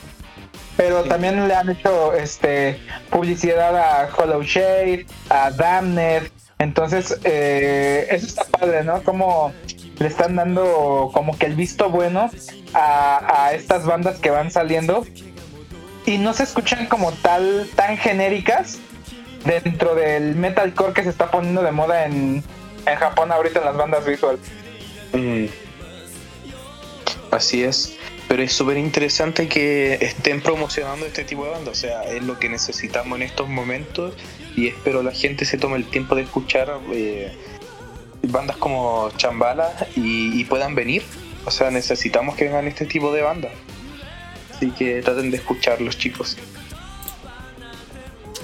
Pero 0.76 1.02
también 1.04 1.48
le 1.48 1.54
han 1.54 1.68
hecho 1.70 2.14
este 2.14 2.80
publicidad 3.10 3.76
a 3.76 4.08
Hollow 4.16 4.42
Shade, 4.42 5.06
a 5.28 5.50
Damned. 5.50 6.30
Entonces, 6.60 7.18
eh, 7.24 8.06
eso 8.10 8.26
está 8.26 8.44
padre, 8.44 8.84
¿no? 8.84 9.02
Como 9.02 9.52
le 9.98 10.06
están 10.06 10.36
dando 10.36 11.10
como 11.12 11.36
que 11.36 11.46
el 11.46 11.56
visto 11.56 11.90
bueno 11.90 12.30
a, 12.74 13.44
a 13.46 13.54
estas 13.54 13.84
bandas 13.84 14.18
que 14.18 14.30
van 14.30 14.50
saliendo 14.52 15.04
y 16.06 16.18
no 16.18 16.32
se 16.32 16.44
escuchan 16.44 16.86
como 16.86 17.12
tal 17.12 17.68
tan 17.74 17.96
genéricas 17.96 18.78
dentro 19.44 19.94
del 19.94 20.34
metalcore 20.34 20.92
que 20.92 21.02
se 21.02 21.10
está 21.10 21.30
poniendo 21.30 21.62
de 21.62 21.72
moda 21.72 22.06
en, 22.06 22.42
en 22.86 22.96
Japón 22.96 23.32
ahorita 23.32 23.60
en 23.60 23.64
las 23.64 23.76
bandas 23.76 24.04
visual. 24.06 24.38
Mm. 25.12 25.46
Así 27.30 27.62
es. 27.62 27.96
Pero 28.28 28.42
es 28.42 28.52
súper 28.52 28.76
interesante 28.76 29.48
que 29.48 29.94
estén 29.94 30.42
promocionando 30.42 31.06
este 31.06 31.24
tipo 31.24 31.44
de 31.44 31.50
bandas. 31.50 31.78
O 31.78 31.80
sea, 31.80 32.02
es 32.02 32.22
lo 32.22 32.38
que 32.38 32.48
necesitamos 32.48 33.16
en 33.16 33.22
estos 33.22 33.48
momentos. 33.48 34.14
Y 34.54 34.68
espero 34.68 35.02
la 35.02 35.12
gente 35.12 35.44
se 35.44 35.56
tome 35.56 35.76
el 35.76 35.86
tiempo 35.86 36.14
de 36.14 36.22
escuchar 36.22 36.78
eh, 36.92 37.32
bandas 38.22 38.56
como 38.56 39.10
Chambala 39.16 39.72
y, 39.96 40.38
y 40.38 40.44
puedan 40.44 40.74
venir. 40.74 41.02
O 41.46 41.50
sea, 41.50 41.70
necesitamos 41.70 42.36
que 42.36 42.44
vengan 42.44 42.66
este 42.66 42.84
tipo 42.84 43.12
de 43.14 43.22
bandas. 43.22 43.52
Así 44.54 44.70
que 44.72 45.00
traten 45.00 45.30
de 45.30 45.38
escucharlos, 45.38 45.96
chicos. 45.96 46.36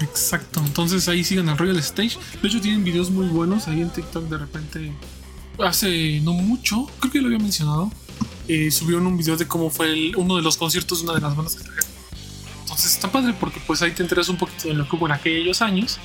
Exacto, 0.09 0.59
entonces 0.65 1.07
ahí 1.07 1.23
siguen 1.23 1.49
al 1.49 1.57
Royal 1.57 1.77
Stage. 1.79 2.17
De 2.41 2.47
hecho, 2.47 2.61
tienen 2.61 2.83
videos 2.83 3.09
muy 3.09 3.27
buenos 3.27 3.67
ahí 3.67 3.81
en 3.81 3.89
TikTok. 3.89 4.25
De 4.29 4.37
repente, 4.37 4.91
hace 5.59 6.19
no 6.21 6.33
mucho, 6.33 6.85
creo 6.99 7.11
que 7.11 7.19
lo 7.21 7.27
había 7.27 7.39
mencionado, 7.39 7.91
eh, 8.47 8.69
subieron 8.71 9.07
un 9.07 9.17
video 9.17 9.35
de 9.37 9.47
cómo 9.47 9.69
fue 9.69 9.91
el- 9.91 10.15
uno 10.15 10.35
de 10.35 10.41
los 10.41 10.57
conciertos 10.57 10.99
de 10.99 11.05
una 11.05 11.15
de 11.15 11.21
las 11.21 11.35
bandas 11.35 11.55
que 11.55 11.63
trajeron. 11.63 11.89
Entonces 12.61 12.93
está 12.93 13.11
padre 13.11 13.33
porque 13.39 13.59
pues 13.65 13.81
ahí 13.81 13.91
te 13.91 14.03
enteras 14.03 14.29
un 14.29 14.37
poquito 14.37 14.67
de 14.67 14.73
lo 14.73 14.87
que 14.87 14.95
hubo 14.95 15.05
en 15.07 15.13
aquellos 15.13 15.61
años 15.61 15.97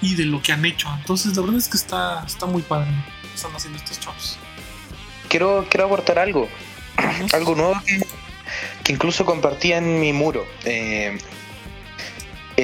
y 0.00 0.14
de 0.14 0.24
lo 0.26 0.42
que 0.42 0.52
han 0.52 0.64
hecho. 0.64 0.88
Entonces 0.98 1.34
la 1.36 1.42
verdad 1.42 1.58
es 1.58 1.68
que 1.68 1.76
está, 1.76 2.24
está 2.26 2.46
muy 2.46 2.62
padre 2.62 2.90
lo 2.90 3.34
están 3.34 3.52
haciendo 3.56 3.78
estos 3.78 3.98
shows. 3.98 4.36
Quiero, 5.28 5.66
quiero 5.70 5.86
aportar 5.86 6.18
algo. 6.18 6.48
Algo 7.32 7.54
nuevo 7.54 7.74
que, 7.86 8.04
que 8.84 8.92
incluso 8.92 9.24
compartí 9.24 9.72
en 9.72 9.98
mi 10.00 10.12
muro. 10.12 10.44
Eh, 10.64 11.18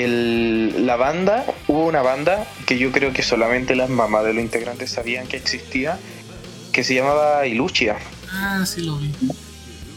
el- 0.05 0.87
la 0.87 0.97
banda, 0.97 1.45
hubo 1.67 1.87
una 1.87 2.03
banda 2.03 2.47
que 2.67 2.79
yo 2.79 2.93
creo 2.93 3.13
que 3.13 3.23
solamente 3.23 3.75
las 3.77 3.89
mamás 3.91 4.25
de 4.25 4.33
los 4.35 4.43
integrantes 4.43 4.91
sabían 4.91 5.27
que 5.27 5.37
existía, 5.37 5.99
que 6.73 6.85
se 6.85 6.95
llamaba 6.95 7.47
Iluchia. 7.47 7.97
Ah, 8.31 8.65
sí 8.67 8.83
lo 8.83 8.97
vi. 8.99 9.13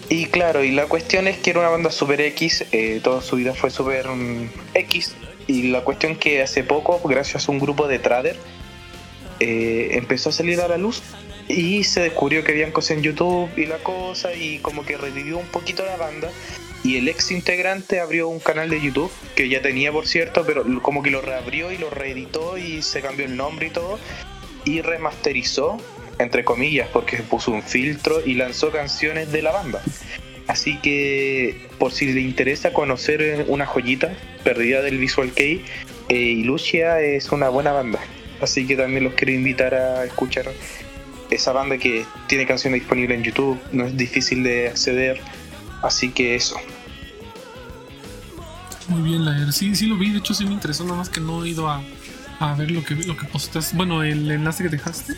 Y 0.09 0.25
claro, 0.25 0.63
y 0.63 0.71
la 0.71 0.87
cuestión 0.87 1.27
es 1.27 1.37
que 1.37 1.51
era 1.51 1.59
una 1.59 1.69
banda 1.69 1.91
super 1.91 2.19
X, 2.21 2.65
eh, 2.71 2.99
toda 3.03 3.21
su 3.21 3.37
vida 3.37 3.53
fue 3.53 3.69
super 3.69 4.07
mm, 4.09 4.49
X. 4.73 5.13
Y 5.47 5.69
la 5.69 5.81
cuestión 5.81 6.15
que 6.15 6.41
hace 6.41 6.63
poco, 6.63 7.01
gracias 7.07 7.47
a 7.47 7.51
un 7.51 7.59
grupo 7.59 7.87
de 7.87 7.99
trader, 7.99 8.35
eh, 9.39 9.89
empezó 9.93 10.29
a 10.29 10.31
salir 10.31 10.59
a 10.61 10.67
la 10.67 10.77
luz 10.77 11.01
y 11.47 11.83
se 11.83 12.01
descubrió 12.01 12.43
que 12.43 12.51
habían 12.51 12.71
cosas 12.71 12.97
en 12.97 13.03
YouTube 13.03 13.49
y 13.57 13.65
la 13.65 13.77
cosa, 13.77 14.33
y 14.33 14.59
como 14.59 14.85
que 14.85 14.97
revivió 14.97 15.37
un 15.37 15.47
poquito 15.47 15.83
la 15.85 15.95
banda. 15.97 16.29
Y 16.83 16.97
el 16.97 17.07
ex 17.07 17.31
integrante 17.31 17.99
abrió 17.99 18.27
un 18.27 18.39
canal 18.39 18.69
de 18.69 18.81
YouTube, 18.81 19.11
que 19.35 19.49
ya 19.49 19.61
tenía 19.61 19.91
por 19.91 20.07
cierto, 20.07 20.43
pero 20.45 20.65
como 20.81 21.03
que 21.03 21.11
lo 21.11 21.21
reabrió 21.21 21.71
y 21.71 21.77
lo 21.77 21.89
reeditó 21.89 22.57
y 22.57 22.81
se 22.81 23.01
cambió 23.01 23.25
el 23.25 23.37
nombre 23.37 23.67
y 23.67 23.69
todo, 23.69 23.99
y 24.65 24.81
remasterizó 24.81 25.77
entre 26.21 26.43
comillas, 26.43 26.87
porque 26.91 27.17
puso 27.17 27.51
un 27.51 27.63
filtro 27.63 28.21
y 28.25 28.35
lanzó 28.35 28.71
canciones 28.71 29.31
de 29.31 29.41
la 29.41 29.51
banda. 29.51 29.81
Así 30.47 30.77
que, 30.77 31.67
por 31.77 31.91
si 31.91 32.11
le 32.11 32.21
interesa 32.21 32.73
conocer 32.73 33.21
eh, 33.21 33.45
una 33.47 33.65
joyita 33.65 34.13
perdida 34.43 34.81
del 34.81 34.97
Visual 34.97 35.31
Kei, 35.31 35.63
eh, 36.09 36.15
Ilusia 36.15 37.01
es 37.01 37.31
una 37.31 37.49
buena 37.49 37.71
banda. 37.71 37.99
Así 38.41 38.65
que 38.65 38.75
también 38.75 39.03
los 39.03 39.13
quiero 39.13 39.33
invitar 39.33 39.73
a 39.73 40.03
escuchar 40.03 40.45
esa 41.29 41.53
banda 41.53 41.77
que 41.77 42.05
tiene 42.27 42.45
canciones 42.45 42.81
disponibles 42.81 43.17
en 43.17 43.23
YouTube, 43.23 43.59
no 43.71 43.85
es 43.85 43.95
difícil 43.95 44.43
de 44.43 44.67
acceder. 44.69 45.21
Así 45.81 46.11
que 46.11 46.35
eso. 46.35 46.55
Muy 48.87 49.01
bien, 49.01 49.25
Laer. 49.25 49.53
Sí, 49.53 49.75
sí 49.75 49.87
lo 49.87 49.97
vi. 49.97 50.11
De 50.11 50.19
hecho, 50.19 50.33
sí 50.33 50.45
me 50.45 50.53
interesó. 50.53 50.83
Nada 50.83 50.97
más 50.97 51.09
que 51.09 51.21
no 51.21 51.43
he 51.43 51.49
ido 51.49 51.69
a, 51.69 51.81
a 52.39 52.53
ver 52.55 52.71
lo 52.71 52.83
que, 52.83 52.95
lo 52.95 53.15
que 53.17 53.25
postaste. 53.27 53.75
Bueno, 53.75 54.03
el 54.03 54.29
enlace 54.29 54.63
que 54.63 54.69
dejaste. 54.69 55.15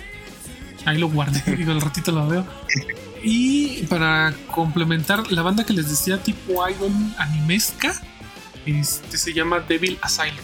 Ahí 0.85 0.97
lo 0.97 1.09
guardé. 1.09 1.41
Digo, 1.57 1.71
al 1.71 1.81
ratito 1.81 2.11
lo 2.11 2.27
veo. 2.27 2.45
Y 3.23 3.83
para 3.83 4.33
complementar, 4.53 5.31
la 5.31 5.41
banda 5.41 5.65
que 5.65 5.73
les 5.73 5.89
decía 5.89 6.21
tipo 6.21 6.67
idol 6.67 6.91
animesca 7.17 7.93
este, 8.65 9.17
se 9.17 9.33
llama 9.33 9.59
Devil 9.61 9.97
Asylum. 10.01 10.37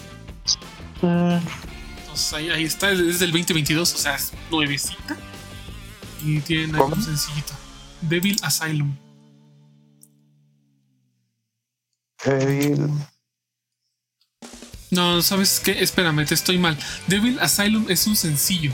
Entonces 1.01 2.33
ahí, 2.33 2.49
ahí 2.49 2.63
está, 2.63 2.91
es 2.91 2.99
desde 2.99 3.25
el 3.25 3.31
2022, 3.31 3.93
o 3.93 3.97
sea, 3.97 4.15
es 4.15 4.33
nuevecita. 4.51 5.17
Y 6.23 6.39
tienen 6.41 6.75
un 6.75 7.03
sencillito. 7.03 7.53
Devil 8.01 8.37
Asylum. 8.41 8.93
No, 14.91 15.21
¿sabes 15.21 15.59
qué? 15.63 15.83
Espérame, 15.83 16.25
te 16.25 16.33
estoy 16.33 16.57
mal. 16.57 16.77
Devil 17.07 17.39
Asylum 17.39 17.85
es 17.89 18.07
un 18.07 18.15
sencillo. 18.15 18.71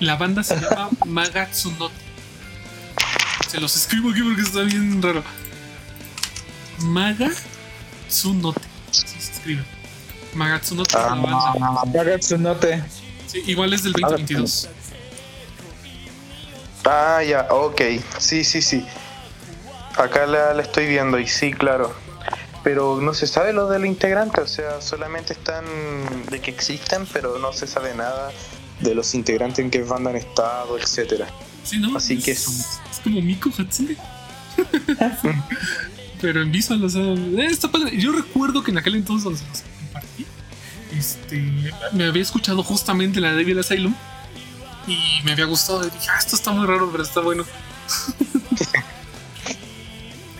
La 0.00 0.16
banda 0.16 0.42
se 0.44 0.56
llama 0.56 0.90
Magatsunote. 1.06 1.94
Se 3.48 3.60
los 3.60 3.74
escribo 3.76 4.10
aquí 4.10 4.22
porque 4.22 4.42
está 4.42 4.60
bien 4.62 5.02
raro. 5.02 5.24
Magatsunote. 6.80 8.60
Sí 8.90 9.06
se 9.08 9.32
escribe. 9.32 9.64
Magatsunote 10.34 10.90
es 10.90 10.94
la 11.02 11.14
banda. 11.14 11.84
Magatsunote. 11.86 12.84
Sí, 13.26 13.42
igual 13.46 13.72
es 13.72 13.82
del 13.82 13.92
2022. 13.92 14.68
Ah, 16.84 17.22
ya, 17.22 17.48
ok. 17.50 17.80
Sí, 18.18 18.44
sí, 18.44 18.62
sí. 18.62 18.86
Acá 19.96 20.26
la, 20.26 20.54
la 20.54 20.62
estoy 20.62 20.86
viendo 20.86 21.18
y 21.18 21.26
sí, 21.26 21.52
claro. 21.52 21.94
Pero 22.68 23.00
no 23.00 23.14
se 23.14 23.26
sabe 23.26 23.54
lo 23.54 23.66
del 23.66 23.86
integrante, 23.86 24.42
o 24.42 24.46
sea, 24.46 24.82
solamente 24.82 25.32
están 25.32 25.64
de 26.30 26.38
que 26.38 26.50
existen, 26.50 27.06
pero 27.14 27.38
no 27.38 27.50
se 27.54 27.66
sabe 27.66 27.94
nada 27.94 28.30
de 28.80 28.94
los 28.94 29.14
integrantes 29.14 29.60
en 29.60 29.70
qué 29.70 29.82
banda 29.82 30.10
han 30.10 30.16
estado, 30.16 30.76
etcétera. 30.76 31.28
Sí, 31.64 31.78
¿no? 31.78 31.96
Así 31.96 32.18
que 32.18 32.32
es, 32.32 32.46
es 32.46 32.80
es 32.90 33.00
como 33.02 33.22
Miko 33.22 33.48
Hatsune. 33.58 33.96
Pero 36.20 36.42
en 36.42 36.52
visual, 36.52 36.84
o 36.84 36.90
sea, 36.90 37.02
eh, 37.02 37.46
está 37.46 37.70
padre. 37.70 37.96
Yo 37.96 38.12
recuerdo 38.12 38.62
que 38.62 38.70
en 38.70 38.76
aquel 38.76 38.96
entonces 38.96 39.24
donde 39.24 39.38
se 39.38 39.48
los 39.48 39.62
compartí, 39.62 40.26
este, 40.94 41.72
me 41.94 42.04
había 42.04 42.20
escuchado 42.20 42.62
justamente 42.62 43.18
la 43.18 43.30
de 43.30 43.36
Devil 43.36 43.60
Asylum 43.60 43.94
y 44.86 45.24
me 45.24 45.32
había 45.32 45.46
gustado. 45.46 45.86
Y 45.86 45.90
dije, 45.90 46.08
ah, 46.10 46.18
esto 46.18 46.36
está 46.36 46.50
muy 46.50 46.66
raro, 46.66 46.90
pero 46.92 47.02
está 47.02 47.20
bueno. 47.22 47.46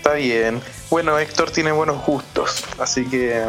Está 0.09 0.17
bien. 0.17 0.59
Bueno, 0.89 1.19
Héctor 1.19 1.51
tiene 1.51 1.71
buenos 1.71 2.03
gustos, 2.03 2.63
así 2.79 3.05
que 3.05 3.43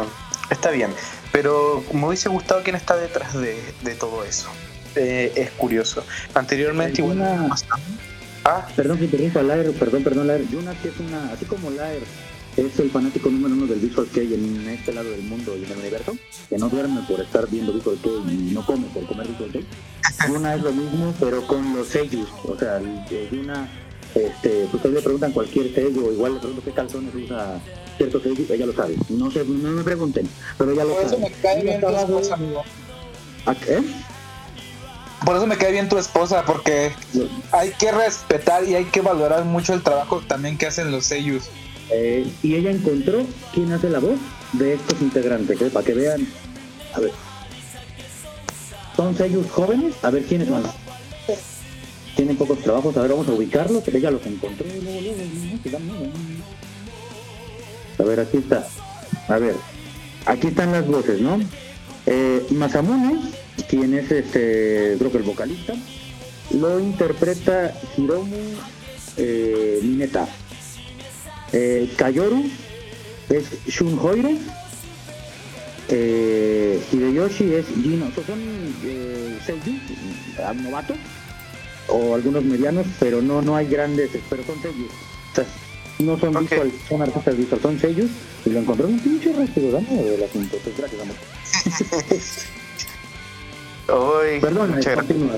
está 0.51 0.69
bien. 0.69 0.91
Pero 1.31 1.83
me 1.91 2.05
hubiese 2.05 2.29
gustado 2.29 2.61
quién 2.61 2.75
está 2.75 2.95
detrás 2.95 3.33
de, 3.33 3.59
de 3.81 3.95
todo 3.95 4.23
eso. 4.23 4.47
Eh, 4.95 5.33
es 5.35 5.49
curioso. 5.49 6.03
Anteriormente 6.35 7.01
igual 7.01 7.17
Una-. 7.17 7.55
Ah, 8.45 8.67
Perdón 8.75 8.99
que 8.99 9.05
interrumpa, 9.05 9.41
Laer, 9.41 9.71
perdón, 9.71 10.03
perdón, 10.03 10.27
Laer. 10.27 10.43
Que 10.43 10.89
es 10.89 10.99
una, 10.99 11.33
así 11.33 11.45
como 11.45 11.71
Laer 11.71 12.03
es 12.57 12.79
el 12.79 12.91
fanático 12.91 13.31
número 13.31 13.55
uno 13.55 13.65
del 13.65 13.79
Visual 13.79 14.07
Kei 14.13 14.31
en 14.31 14.69
este 14.69 14.93
lado 14.93 15.09
del 15.09 15.23
mundo 15.23 15.57
y 15.57 15.63
en 15.63 15.71
el 15.71 15.79
universo, 15.79 16.15
que 16.47 16.59
no 16.59 16.69
duerme 16.69 17.01
por 17.07 17.21
estar 17.21 17.47
viendo 17.49 17.73
Visual 17.73 17.97
Kei 18.03 18.21
y 18.29 18.51
no 18.53 18.63
come 18.63 18.85
por 18.93 19.07
comer 19.07 19.27
Visual 19.29 19.51
Kei. 19.51 19.65
Yuna 20.27 20.53
es 20.53 20.61
lo 20.61 20.71
mismo, 20.73 21.15
pero 21.19 21.47
con 21.47 21.75
los 21.75 21.87
sellos. 21.87 22.27
O 22.43 22.55
sea, 22.55 22.79
Yuna, 23.31 23.67
este, 24.15 24.49
pues 24.49 24.73
ustedes 24.75 24.95
le 24.95 25.01
preguntan 25.01 25.31
cualquier 25.31 25.73
sello, 25.73 26.11
igual 26.11 26.33
le 26.33 26.39
pregunto 26.39 26.63
qué 26.63 26.71
calzones 26.71 27.13
usa 27.15 27.61
cierto 27.97 28.19
sello, 28.21 28.43
ella 28.49 28.65
lo 28.65 28.73
sabe. 28.73 28.95
No, 29.09 29.31
se, 29.31 29.43
no 29.45 29.69
me 29.69 29.83
pregunten, 29.83 30.27
pero 30.57 30.71
ella 30.71 30.83
lo 30.83 30.93
Por 30.93 31.01
eso 31.01 31.09
sabe. 31.11 31.21
me 31.21 31.31
cae 31.31 31.61
bien 31.63 31.81
tu 31.81 31.87
esposa, 31.89 32.33
amigo. 32.33 32.63
¿A 33.45 33.55
qué? 33.55 33.81
Por 35.25 35.35
eso 35.35 35.45
me 35.45 35.57
cae 35.57 35.71
bien 35.71 35.87
tu 35.87 35.97
esposa, 35.97 36.43
porque 36.45 36.91
hay 37.51 37.71
que 37.71 37.91
respetar 37.91 38.63
y 38.67 38.75
hay 38.75 38.85
que 38.85 39.01
valorar 39.01 39.45
mucho 39.45 39.73
el 39.73 39.83
trabajo 39.83 40.21
también 40.27 40.57
que 40.57 40.65
hacen 40.67 40.91
los 40.91 41.05
sellos. 41.05 41.49
Eh, 41.91 42.25
y 42.41 42.55
ella 42.55 42.71
encontró 42.71 43.23
quién 43.53 43.71
hace 43.71 43.89
la 43.89 43.99
voz 43.99 44.17
de 44.53 44.73
estos 44.73 44.99
integrantes, 45.01 45.61
¿eh? 45.61 45.69
para 45.71 45.85
que 45.85 45.93
vean. 45.93 46.27
A 46.93 46.99
ver. 46.99 47.11
Son 48.95 49.15
sellos 49.15 49.49
jóvenes, 49.51 49.93
a 50.01 50.09
ver 50.09 50.23
quiénes 50.23 50.47
son. 50.47 50.63
Tienen 52.21 52.37
pocos 52.37 52.59
trabajos, 52.59 52.95
a 52.95 53.01
ver, 53.01 53.09
vamos 53.09 53.27
a 53.29 53.31
ubicarlos, 53.31 53.83
los 53.83 54.03
no, 54.03 54.11
se 55.63 55.69
dan 55.71 55.87
miedo. 55.87 56.11
A 57.97 58.03
ver, 58.03 58.19
aquí 58.19 58.37
está. 58.37 58.67
A 59.27 59.39
ver, 59.39 59.55
aquí 60.27 60.45
están 60.49 60.71
las 60.71 60.85
voces, 60.85 61.19
¿no? 61.19 61.39
Eh, 62.05 62.45
Masamune, 62.51 63.21
quien 63.67 63.95
es 63.95 64.11
este, 64.11 64.97
creo 64.99 65.11
que 65.11 65.17
el 65.17 65.23
vocalista, 65.23 65.73
lo 66.51 66.79
interpreta 66.79 67.73
Hiromu 67.97 68.37
eh, 69.17 69.79
Mineta. 69.81 70.27
Eh, 71.51 71.91
Kayoru 71.97 72.43
es 73.29 73.45
Shunhoire. 73.65 74.37
Eh, 75.89 76.79
Hideyoshi 76.91 77.51
es 77.55 77.65
Gino. 77.65 78.05
Estos 78.05 78.27
son 78.27 78.39
eh, 78.83 79.39
eh, 79.47 80.53
novatos 80.61 80.97
o 81.91 82.15
algunos 82.15 82.43
medianos, 82.43 82.85
pero 82.99 83.21
no 83.21 83.41
no 83.41 83.55
hay 83.55 83.67
grandes, 83.67 84.09
pero 84.29 84.43
son. 84.43 84.57
O 84.59 85.35
sea, 85.35 85.45
no 85.99 86.17
son 86.19 86.35
Ok. 86.35 86.41
visual, 86.49 86.71
son 86.89 87.01
artistas 87.01 87.37
visual, 87.37 87.61
son 87.61 87.79
sellos, 87.79 88.09
y 88.45 88.49
lo 88.49 88.59
encontré 88.59 88.87
en 88.87 88.93
un 88.93 88.99
pinche 88.99 89.31
rastro, 89.33 89.71
dame 89.71 90.03
del 90.03 90.23
asunto. 90.23 90.57
Pues 90.63 90.77
gracias, 90.77 91.01
amor. 91.01 91.15
Ay, 94.23 94.39
Perdón, 94.39 94.69
muchas 94.71 94.85
gracias. 94.95 95.05
continúa. 95.17 95.35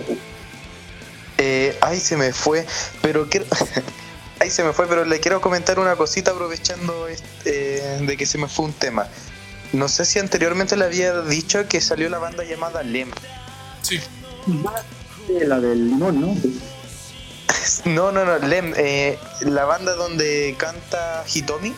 Eh, 1.38 1.76
ay, 1.82 2.00
se 2.00 2.16
me 2.18 2.32
fue, 2.34 2.66
pero 3.02 3.28
quiero... 3.30 3.46
ay, 4.40 4.50
se 4.50 4.64
me 4.64 4.74
fue, 4.74 4.88
pero 4.88 5.04
le 5.06 5.20
quiero 5.20 5.42
comentar 5.42 5.80
una 5.80 5.96
cosita 5.96 6.32
aprovechando 6.32 7.08
este, 7.08 7.82
de 8.06 8.18
que 8.18 8.26
se 8.26 8.38
me 8.38 8.48
fue 8.48 8.66
un 8.66 8.74
tema. 8.74 9.08
No 9.74 9.88
sé 9.90 10.06
si 10.06 10.20
anteriormente 10.20 10.78
le 10.78 10.86
había 10.86 11.22
dicho 11.22 11.68
que 11.68 11.82
salió 11.82 12.08
la 12.10 12.20
banda 12.20 12.44
llamada 12.44 12.84
Lem. 12.84 13.10
Sí. 13.82 14.00
La 15.30 15.60
del 15.60 15.90
limón, 15.90 16.22
¿no? 16.22 16.36
No, 17.86 18.12
no, 18.12 18.26
no, 18.26 18.38
Lem, 18.40 18.74
eh, 18.78 19.18
la 19.42 19.66
banda 19.66 19.94
donde 19.96 20.56
canta 20.58 21.24
Hitomi, 21.34 21.74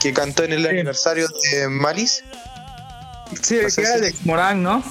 que 0.00 0.12
cantó 0.12 0.44
en 0.44 0.52
el 0.52 0.62
Sí. 0.62 0.68
aniversario 0.68 1.28
de 1.28 1.68
Malice. 1.68 2.22
Sí, 3.42 3.56
No 3.56 3.62
que 3.64 3.70
si- 3.70 3.82
de 3.82 4.14
Morán, 4.24 4.62
¿no? 4.62 4.82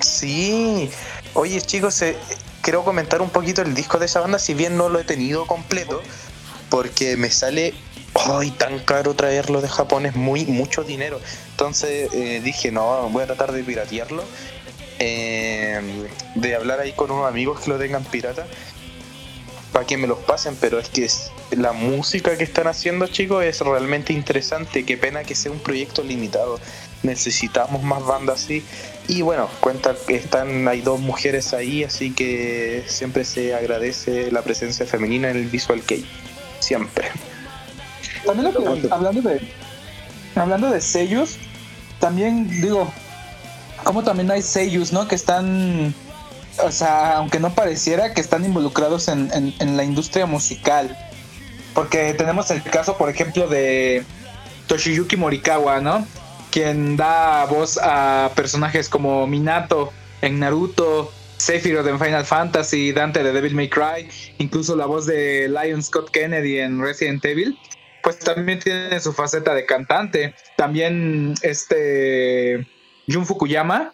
Sí. 0.00 0.90
Oye, 1.34 1.60
chicos, 1.60 2.00
eh, 2.02 2.16
quiero 2.62 2.84
comentar 2.84 3.20
un 3.22 3.30
poquito 3.30 3.62
el 3.62 3.74
disco 3.74 3.98
de 3.98 4.06
esa 4.06 4.20
banda, 4.20 4.38
si 4.38 4.54
bien 4.54 4.76
no 4.76 4.88
lo 4.88 4.98
he 4.98 5.04
tenido 5.04 5.46
completo, 5.46 6.02
porque 6.68 7.16
me 7.16 7.30
sale 7.30 7.74
ay 8.14 8.50
tan 8.50 8.80
caro 8.80 9.14
traerlo 9.14 9.60
de 9.60 9.68
Japón, 9.68 10.04
es 10.06 10.16
muy 10.16 10.44
mucho 10.46 10.82
dinero. 10.84 11.20
Entonces 11.52 12.08
eh, 12.12 12.40
dije, 12.42 12.72
no, 12.72 13.08
voy 13.10 13.22
a 13.22 13.26
tratar 13.26 13.52
de 13.52 13.62
piratearlo. 13.62 14.24
Eh, 15.00 15.80
de 16.36 16.54
hablar 16.54 16.78
ahí 16.78 16.92
con 16.92 17.10
unos 17.10 17.26
amigos 17.28 17.60
que 17.60 17.70
lo 17.70 17.78
tengan 17.78 18.04
pirata 18.04 18.46
para 19.72 19.86
que 19.86 19.96
me 19.96 20.06
los 20.06 20.18
pasen, 20.18 20.56
pero 20.60 20.78
es 20.78 20.88
que 20.88 21.04
es- 21.04 21.30
la 21.52 21.72
música 21.72 22.36
que 22.36 22.44
están 22.44 22.66
haciendo, 22.68 23.06
chicos, 23.08 23.44
es 23.44 23.60
realmente 23.60 24.12
interesante. 24.12 24.84
Qué 24.84 24.96
pena 24.96 25.24
que 25.24 25.34
sea 25.34 25.50
un 25.50 25.58
proyecto 25.60 26.02
limitado. 26.04 26.60
Necesitamos 27.02 27.82
más 27.82 28.04
bandas 28.04 28.44
así. 28.44 28.64
Y 29.08 29.22
bueno, 29.22 29.48
cuenta 29.60 29.96
que 30.06 30.14
están, 30.16 30.68
hay 30.68 30.80
dos 30.82 31.00
mujeres 31.00 31.52
ahí, 31.54 31.82
así 31.82 32.12
que 32.12 32.84
siempre 32.86 33.24
se 33.24 33.54
agradece 33.54 34.30
la 34.30 34.42
presencia 34.42 34.86
femenina 34.86 35.30
en 35.30 35.36
el 35.38 35.46
Visual 35.46 35.82
Kei. 35.82 36.04
Siempre. 36.60 37.08
También 38.24 38.52
lo 38.52 38.62
que, 38.80 38.88
hablando 38.90 39.22
de 39.22 39.40
hablando 40.36 40.70
de 40.70 40.80
sellos, 40.80 41.36
también 41.98 42.48
digo, 42.60 42.92
como 43.84 44.02
también 44.02 44.30
hay 44.30 44.42
sellos, 44.42 44.92
¿no? 44.92 45.08
Que 45.08 45.14
están, 45.14 45.94
o 46.62 46.70
sea, 46.70 47.16
aunque 47.16 47.40
no 47.40 47.54
pareciera 47.54 48.14
que 48.14 48.20
están 48.20 48.44
involucrados 48.44 49.08
en, 49.08 49.54
la 49.76 49.84
industria 49.84 50.26
musical. 50.26 50.96
Porque 51.74 52.14
tenemos 52.14 52.50
el 52.50 52.62
caso, 52.62 52.96
por 52.96 53.08
ejemplo, 53.10 53.46
de 53.48 54.04
Toshiyuki 54.66 55.16
Morikawa, 55.16 55.80
¿no? 55.80 56.06
Quien 56.50 56.96
da 56.96 57.44
voz 57.46 57.78
a 57.80 58.32
personajes 58.34 58.88
como 58.88 59.26
Minato 59.26 59.92
en 60.20 60.40
Naruto, 60.40 61.12
Sephiroth 61.36 61.86
en 61.86 61.98
Final 61.98 62.24
Fantasy, 62.24 62.92
Dante 62.92 63.22
de 63.22 63.32
Devil 63.32 63.54
May 63.54 63.68
Cry, 63.68 64.08
incluso 64.38 64.74
la 64.74 64.86
voz 64.86 65.06
de 65.06 65.48
Lion 65.48 65.82
Scott 65.82 66.10
Kennedy 66.10 66.58
en 66.58 66.82
Resident 66.82 67.24
Evil 67.24 67.56
pues 68.02 68.18
también 68.18 68.58
tiene 68.58 68.98
su 69.00 69.12
faceta 69.12 69.54
de 69.54 69.66
cantante. 69.66 70.34
También 70.56 71.34
este 71.42 72.66
Jun 73.10 73.26
Fukuyama, 73.26 73.92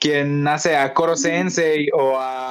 quien 0.00 0.46
hace 0.48 0.76
a 0.76 0.92
Koro 0.94 1.16
Sensei 1.16 1.88
o 1.92 2.18
a 2.18 2.50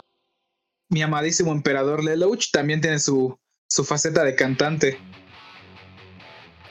mi 0.89 1.01
amadísimo 1.01 1.51
emperador 1.51 2.03
Lelouch, 2.03 2.51
también 2.51 2.81
tiene 2.81 2.99
su, 2.99 3.37
su 3.67 3.83
faceta 3.83 4.23
de 4.23 4.35
cantante. 4.35 4.99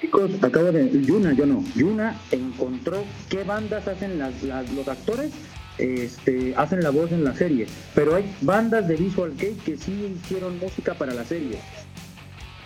Chicos, 0.00 0.30
acabo 0.42 0.72
de. 0.72 1.02
Yuna, 1.02 1.32
yo 1.32 1.46
no. 1.46 1.64
Yuna 1.76 2.20
encontró 2.30 3.04
qué 3.28 3.44
bandas 3.44 3.86
hacen 3.86 4.18
las, 4.18 4.42
las- 4.42 4.70
los 4.72 4.86
actores. 4.88 5.32
Este, 5.78 6.54
hacen 6.56 6.82
la 6.82 6.90
voz 6.90 7.10
en 7.12 7.24
la 7.24 7.34
serie. 7.34 7.66
Pero 7.94 8.14
hay 8.16 8.30
bandas 8.42 8.86
de 8.88 8.96
Visual 8.96 9.32
Kei 9.38 9.54
que 9.54 9.76
sí 9.78 10.16
hicieron 10.22 10.58
música 10.58 10.94
para 10.94 11.14
la 11.14 11.24
serie. 11.24 11.58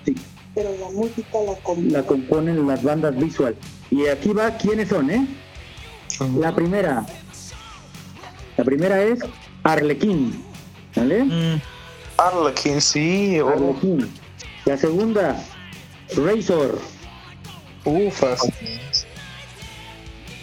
Sí, 0.04 0.14
pero 0.54 0.70
la 0.78 0.90
música 0.90 1.38
la 1.46 1.54
com- 1.62 1.88
la 1.88 2.02
componen 2.02 2.66
las 2.66 2.82
bandas 2.82 3.16
visual. 3.16 3.54
Y 3.90 4.06
aquí 4.06 4.30
va 4.32 4.56
quiénes 4.56 4.88
son, 4.88 5.10
¿eh? 5.10 5.26
La 6.38 6.54
primera. 6.54 7.04
La 8.56 8.64
primera 8.64 9.02
es 9.02 9.20
Arlequín. 9.62 10.42
¿Vale? 10.94 11.60
Arlequin, 12.16 12.80
sí. 12.80 13.38
oh, 13.40 13.48
Arlequín. 13.50 14.10
La 14.64 14.76
segunda, 14.76 15.36
Razor. 16.16 16.80
ufas. 17.84 18.40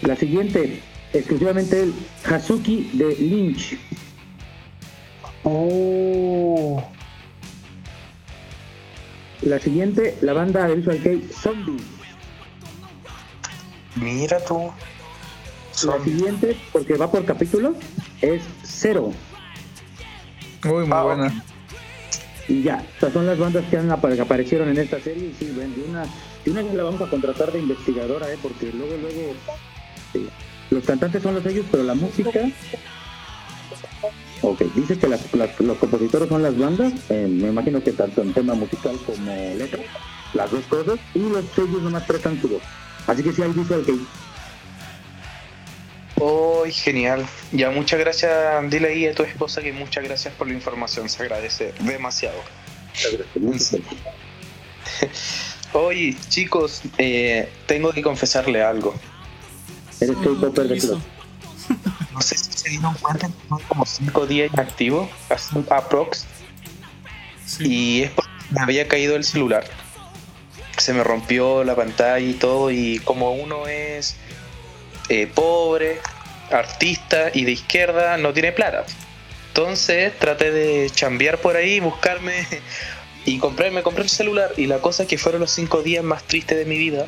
La 0.04 0.16
siguiente, 0.16 0.82
exclusivamente 1.14 1.82
el 1.84 1.94
Hazuki 2.26 2.92
de 2.94 3.16
Lynch. 3.16 3.78
Oh. 5.44 6.84
La 9.42 9.60
siguiente, 9.60 10.18
la 10.22 10.34
banda 10.34 10.68
de 10.68 10.76
Visual 10.76 11.02
Kei 11.02 11.28
Zombie. 11.34 11.84
Mira 13.96 14.40
tú. 14.46 14.72
La 15.86 16.04
siguiente, 16.04 16.56
porque 16.72 16.96
va 16.96 17.12
por 17.12 17.26
capítulo, 17.26 17.74
es 18.22 18.42
Cero. 18.64 19.12
Muy, 20.64 20.84
muy 20.86 20.90
Ah, 20.92 21.04
buena. 21.04 21.44
Y 22.48 22.62
ya, 22.62 22.86
estas 22.94 23.12
son 23.14 23.26
las 23.26 23.38
bandas 23.38 23.66
que, 23.70 23.78
han 23.78 23.88
que 24.02 24.22
aparecieron 24.22 24.70
en 24.70 24.78
esta 24.78 25.00
serie. 25.00 25.30
Y 25.30 25.34
sí, 25.38 25.52
ven, 25.58 25.74
de 25.76 25.84
una, 25.84 26.04
de 26.46 26.52
una 26.52 26.62
vez 26.62 26.74
la 26.74 26.84
vamos 26.84 27.02
a 27.02 27.10
contratar 27.10 27.52
de 27.52 27.60
investigadora, 27.60 28.32
¿eh? 28.32 28.38
porque 28.42 28.72
luego, 28.74 28.94
luego. 28.98 29.34
los 30.70 30.84
cantantes 30.86 31.24
son 31.24 31.36
los 31.36 31.46
ellos, 31.46 31.66
pero 31.72 31.84
la 31.84 31.96
música. 31.96 32.40
Ok, 34.42 34.62
dice 34.76 34.98
que 35.00 35.08
las- 35.08 35.34
las- 35.34 35.60
los 35.60 35.78
compositores 35.78 36.28
son 36.30 36.44
las 36.44 36.58
bandas. 36.58 36.94
eh, 37.10 37.28
me 37.30 37.48
imagino 37.50 37.82
que 37.84 37.94
tanto 37.94 38.22
en 38.22 38.34
tema 38.34 38.54
musical 38.54 38.98
como 39.06 39.32
letra, 39.58 39.80
las 40.34 40.52
dos 40.52 40.64
cosas. 40.66 41.00
Y 41.16 41.20
los 41.20 41.46
sellos 41.56 41.82
nomás 41.82 42.04
prestan 42.04 42.40
su 42.42 42.50
voz. 42.50 42.62
Así 43.08 43.24
que 43.24 43.32
sí 43.34 43.42
hay 43.42 43.52
visual 43.52 43.84
que. 43.86 43.96
Oh, 46.26 46.64
genial. 46.72 47.28
Ya, 47.52 47.70
muchas 47.70 48.00
gracias. 48.00 48.32
Dile 48.70 48.88
ahí 48.88 49.08
a 49.08 49.14
tu 49.14 49.24
esposa 49.24 49.62
que 49.62 49.74
muchas 49.74 50.06
gracias 50.06 50.34
por 50.36 50.48
la 50.48 50.54
información. 50.54 51.10
Se 51.10 51.22
agradece 51.22 51.74
demasiado. 51.82 52.38
Oye, 55.74 56.16
chicos, 56.30 56.82
eh, 56.98 57.52
tengo 57.66 57.92
que 57.92 58.02
confesarle 58.02 58.64
algo. 58.64 58.96
Eres 60.00 60.16
K-Popper 60.16 60.68
de 60.70 60.78
club. 60.78 61.02
No 62.14 62.22
sé 62.22 62.38
si 62.38 62.54
se 62.54 62.70
dieron 62.70 62.94
cuenta 62.96 63.28
que 63.28 63.34
como 63.68 63.86
5 63.86 64.26
días 64.26 64.50
inactivo, 64.54 65.10
así, 65.30 65.58
aprox, 65.70 66.26
Sí. 67.46 67.66
y 67.68 68.02
es 68.04 68.12
porque 68.12 68.32
me 68.52 68.62
había 68.62 68.88
caído 68.88 69.18
el 69.18 69.26
celular. 69.26 69.66
Se 70.78 70.94
me 70.94 71.04
rompió 71.04 71.66
la 71.66 71.76
pantalla 71.76 72.26
y 72.26 72.34
todo, 72.34 72.72
y 72.72 73.00
como 73.00 73.34
uno 73.34 73.68
es 73.68 74.16
eh, 75.10 75.28
pobre, 75.28 76.00
artista 76.54 77.32
y 77.34 77.46
de 77.46 77.52
izquierda, 77.52 78.18
no 78.18 78.34
tiene 78.34 78.52
plata. 78.52 78.86
Entonces 79.50 80.18
traté 80.18 80.52
de 80.52 80.90
chambear 80.90 81.40
por 81.40 81.56
ahí, 81.56 81.80
buscarme 81.80 82.48
y 83.26 83.38
comprarme, 83.40 83.84
compré 83.84 84.04
el 84.04 84.10
celular. 84.10 84.52
Y 84.58 84.68
la 84.68 84.80
cosa 84.80 85.04
es 85.04 85.10
que 85.10 85.18
fueron 85.18 85.42
los 85.42 85.52
cinco 85.52 85.82
días 85.82 86.04
más 86.04 86.24
tristes 86.24 86.58
de 86.58 86.66
mi 86.66 86.78
vida, 86.78 87.08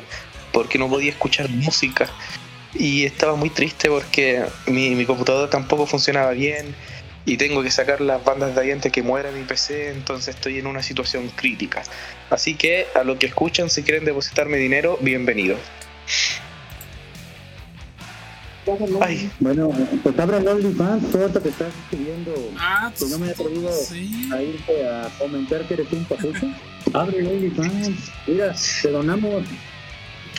porque 0.52 0.78
no 0.78 0.88
podía 0.88 1.10
escuchar 1.10 1.48
música. 1.48 2.08
Y 2.74 3.04
estaba 3.04 3.36
muy 3.36 3.50
triste 3.50 3.88
porque 3.88 4.44
mi, 4.66 4.94
mi 4.94 5.06
computador 5.06 5.48
tampoco 5.48 5.86
funcionaba 5.86 6.32
bien 6.32 6.74
y 7.26 7.36
tengo 7.36 7.62
que 7.62 7.70
sacar 7.72 8.00
las 8.00 8.24
bandas 8.24 8.54
de 8.54 8.60
ahí 8.60 8.70
antes 8.70 8.92
que 8.92 9.02
muera 9.02 9.32
mi 9.32 9.42
PC, 9.42 9.90
entonces 9.90 10.36
estoy 10.36 10.60
en 10.60 10.66
una 10.68 10.82
situación 10.82 11.28
crítica. 11.34 11.82
Así 12.30 12.54
que 12.54 12.86
a 12.94 13.02
lo 13.02 13.18
que 13.18 13.26
escuchan, 13.26 13.68
si 13.68 13.82
quieren 13.82 14.04
depositarme 14.04 14.58
dinero, 14.58 14.96
bienvenido. 15.00 15.56
Ay, 19.00 19.30
Bueno, 19.40 19.70
pues 20.02 20.18
abre 20.18 20.38
el 20.38 20.48
OnlyFans, 20.48 21.10
todo 21.12 21.26
esto 21.26 21.42
que 21.42 21.48
estás 21.50 21.72
subiendo. 21.90 22.32
Ah, 22.58 22.92
Que 22.98 23.06
no 23.06 23.18
me 23.18 23.28
he 23.28 23.30
atrevido 23.30 23.70
sí. 23.72 24.28
a 24.32 24.42
irte 24.42 24.88
a 24.88 25.08
comentar 25.18 25.62
que 25.68 25.74
eres 25.74 25.92
un 25.92 26.04
papucho. 26.04 26.46
Abre 26.92 27.18
el 27.20 27.26
OnlyFans. 27.28 27.90
Mira, 28.26 28.54
te 28.82 28.90
donamos. 28.90 29.44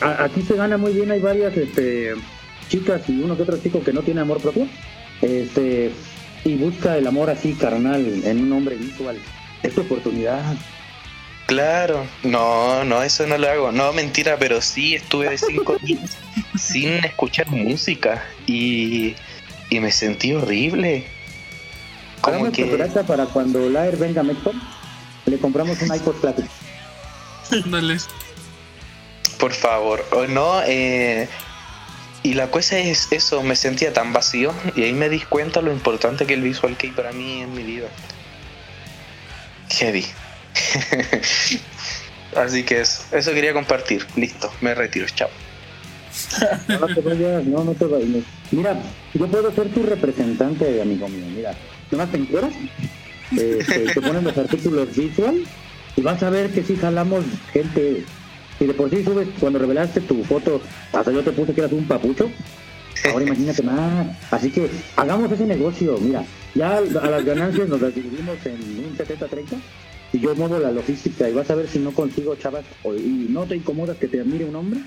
A- 0.02 0.24
aquí 0.24 0.42
se 0.42 0.54
gana 0.54 0.76
muy 0.76 0.92
bien, 0.92 1.10
hay 1.10 1.20
varias 1.20 1.56
este, 1.56 2.14
chicas 2.68 3.02
y 3.08 3.20
uno 3.22 3.36
que 3.36 3.42
otro 3.44 3.56
chico 3.58 3.82
que 3.82 3.92
no 3.92 4.02
tiene 4.02 4.20
amor 4.20 4.40
propio. 4.40 4.68
Este, 5.22 5.90
y 6.44 6.54
busca 6.56 6.96
el 6.98 7.06
amor 7.06 7.30
así 7.30 7.54
carnal 7.54 8.04
en 8.24 8.40
un 8.42 8.52
hombre 8.52 8.76
visual. 8.76 9.16
Es 9.62 9.74
tu 9.74 9.80
oportunidad. 9.80 10.54
Claro. 11.48 12.06
No, 12.22 12.84
no, 12.84 13.02
eso 13.02 13.26
no 13.26 13.36
lo 13.38 13.48
hago. 13.48 13.72
No, 13.72 13.92
mentira, 13.92 14.36
pero 14.38 14.60
sí 14.60 14.94
estuve 14.94 15.30
de 15.30 15.38
cinco 15.38 15.76
días 15.82 16.16
sin 16.56 17.04
escuchar 17.04 17.48
música 17.48 18.24
y, 18.46 19.16
y 19.70 19.80
me 19.80 19.90
sentí 19.90 20.32
horrible. 20.34 21.06
Como 22.20 22.36
Hagamos 22.36 22.54
que... 22.54 23.02
para 23.06 23.26
cuando 23.26 23.68
Laer 23.68 23.96
venga 23.96 24.20
a 24.20 24.24
México, 24.24 24.52
le 25.26 25.38
compramos 25.38 25.80
un 25.80 25.94
iPod 25.94 26.16
Classic. 26.20 26.46
Ándale. 27.64 27.96
Por 29.38 29.52
favor, 29.52 30.04
o 30.10 30.26
no, 30.26 30.60
eh, 30.66 31.28
y 32.24 32.34
la 32.34 32.50
cosa 32.50 32.78
es 32.78 33.08
eso, 33.12 33.42
me 33.42 33.54
sentía 33.54 33.92
tan 33.92 34.12
vacío 34.12 34.52
y 34.74 34.82
ahí 34.82 34.92
me 34.92 35.08
di 35.08 35.20
cuenta 35.20 35.62
lo 35.62 35.72
importante 35.72 36.26
que 36.26 36.34
el 36.34 36.42
Visual 36.42 36.76
Kei 36.76 36.90
para 36.90 37.12
mí 37.12 37.42
en 37.42 37.54
mi 37.54 37.62
vida. 37.62 37.88
Heavy. 39.70 40.04
Así 42.36 42.62
que 42.62 42.80
eso, 42.80 43.02
eso 43.12 43.32
quería 43.32 43.52
compartir. 43.52 44.06
Listo, 44.16 44.52
me 44.60 44.74
retiro, 44.74 45.06
chao. 45.14 45.28
No 46.68 46.86
te 46.86 47.00
vayas, 47.00 47.44
no, 47.44 47.64
no 47.64 47.74
te 47.74 47.84
vayas. 47.84 48.24
Mira, 48.50 48.76
yo 49.14 49.26
puedo 49.26 49.52
ser 49.52 49.68
tu 49.68 49.82
representante, 49.82 50.80
amigo 50.80 51.08
mío. 51.08 51.26
Mira, 51.34 51.54
nomás 51.90 52.10
te 52.10 52.18
encueras, 52.18 52.52
este, 53.32 53.86
te 53.86 54.00
ponen 54.00 54.24
los 54.24 54.36
artículos 54.36 54.94
visual 54.94 55.44
y 55.96 56.02
vas 56.02 56.22
a 56.22 56.30
ver 56.30 56.50
que 56.50 56.62
si 56.62 56.76
jalamos 56.76 57.24
gente. 57.52 58.04
Y 58.60 58.66
de 58.66 58.74
por 58.74 58.90
sí 58.90 59.04
subes, 59.04 59.28
cuando 59.38 59.60
revelaste 59.60 60.00
tu 60.00 60.24
foto, 60.24 60.60
hasta 60.92 61.12
yo 61.12 61.22
te 61.22 61.30
puse 61.30 61.54
que 61.54 61.60
eras 61.60 61.72
un 61.72 61.86
papucho. 61.86 62.28
Ahora 63.12 63.24
imagínate 63.24 63.62
más. 63.62 64.08
Así 64.32 64.50
que 64.50 64.68
hagamos 64.96 65.30
ese 65.30 65.46
negocio. 65.46 65.96
Mira, 65.98 66.24
ya 66.56 66.78
a 66.78 66.80
las 66.80 67.24
ganancias 67.24 67.68
nos 67.68 67.80
las 67.80 67.94
dividimos 67.94 68.36
en 68.44 68.54
un 68.54 68.98
70-30 68.98 69.58
y 70.12 70.20
yo 70.20 70.34
muevo 70.34 70.58
la 70.58 70.70
logística 70.70 71.28
y 71.28 71.34
vas 71.34 71.50
a 71.50 71.54
ver 71.54 71.68
si 71.68 71.78
no 71.78 71.92
consigo 71.92 72.34
chavas 72.36 72.64
y 72.84 73.26
no 73.30 73.44
te 73.44 73.56
incomodas 73.56 73.96
que 73.98 74.08
te 74.08 74.20
admire 74.20 74.44
un 74.46 74.56
hombre. 74.56 74.80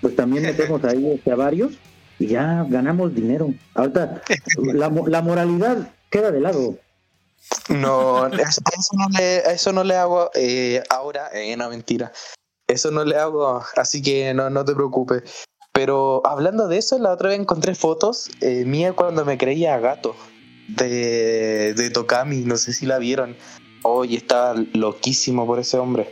Pues 0.00 0.14
también 0.14 0.42
metemos 0.46 0.82
ahí 0.84 1.12
este, 1.12 1.32
a 1.32 1.36
varios 1.36 1.72
y 2.18 2.28
ya 2.28 2.64
ganamos 2.68 3.14
dinero. 3.14 3.52
Ahorita 3.74 4.22
la, 4.72 4.88
la 4.88 5.22
moralidad 5.22 5.92
queda 6.10 6.30
de 6.30 6.40
lado. 6.40 6.78
No, 7.68 8.26
eso, 8.28 8.62
eso 8.78 8.92
no 8.96 9.08
le, 9.18 9.38
eso 9.52 9.72
no 9.72 9.84
le 9.84 9.94
hago 9.96 10.30
eh, 10.34 10.82
ahora, 10.90 11.30
eh, 11.32 11.56
no 11.56 11.68
mentira. 11.68 12.12
Eso 12.66 12.90
no 12.90 13.04
le 13.04 13.16
hago, 13.16 13.62
así 13.76 14.00
que 14.02 14.32
no, 14.32 14.48
no 14.50 14.64
te 14.64 14.74
preocupes. 14.74 15.22
Pero 15.72 16.22
hablando 16.24 16.68
de 16.68 16.78
eso, 16.78 16.98
la 16.98 17.12
otra 17.12 17.30
vez 17.30 17.40
encontré 17.40 17.74
fotos 17.74 18.30
eh, 18.40 18.64
mía 18.64 18.92
cuando 18.92 19.24
me 19.24 19.36
creía 19.36 19.78
gato 19.78 20.14
de, 20.68 21.74
de 21.74 21.90
Tokami, 21.90 22.38
no 22.38 22.56
sé 22.56 22.72
si 22.72 22.86
la 22.86 22.98
vieron. 22.98 23.36
Hoy 23.84 24.16
estaba 24.16 24.54
loquísimo 24.72 25.46
por 25.46 25.58
ese 25.58 25.78
hombre. 25.78 26.10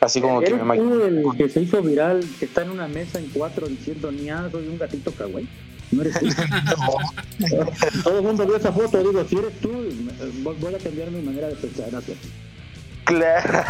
Así 0.00 0.20
como 0.20 0.40
que 0.40 0.46
¿Eres 0.46 0.62
me 0.62 0.76
el 0.76 1.24
que 1.36 1.48
se 1.48 1.62
hizo 1.62 1.82
viral, 1.82 2.24
que 2.38 2.44
está 2.44 2.62
en 2.62 2.70
una 2.70 2.86
mesa 2.86 3.18
en 3.18 3.28
cuatro 3.30 3.66
diciendo, 3.66 4.12
ni 4.12 4.30
ah, 4.30 4.48
soy 4.52 4.68
un 4.68 4.78
gatito 4.78 5.10
kawaii? 5.10 5.48
¿No 5.90 6.02
eres 6.02 6.18
tú? 6.20 6.26
Todo 8.04 8.18
el 8.18 8.24
mundo 8.24 8.46
vio 8.46 8.56
esa 8.56 8.72
foto, 8.72 8.98
digo, 8.98 9.24
si 9.24 9.36
eres 9.38 9.58
tú, 9.60 9.70
voy 10.42 10.74
a 10.74 10.78
cambiar 10.78 11.10
mi 11.10 11.22
manera 11.22 11.48
de 11.48 11.56
pensar. 11.56 11.90
Gracias. 11.90 12.18
Claro, 13.04 13.64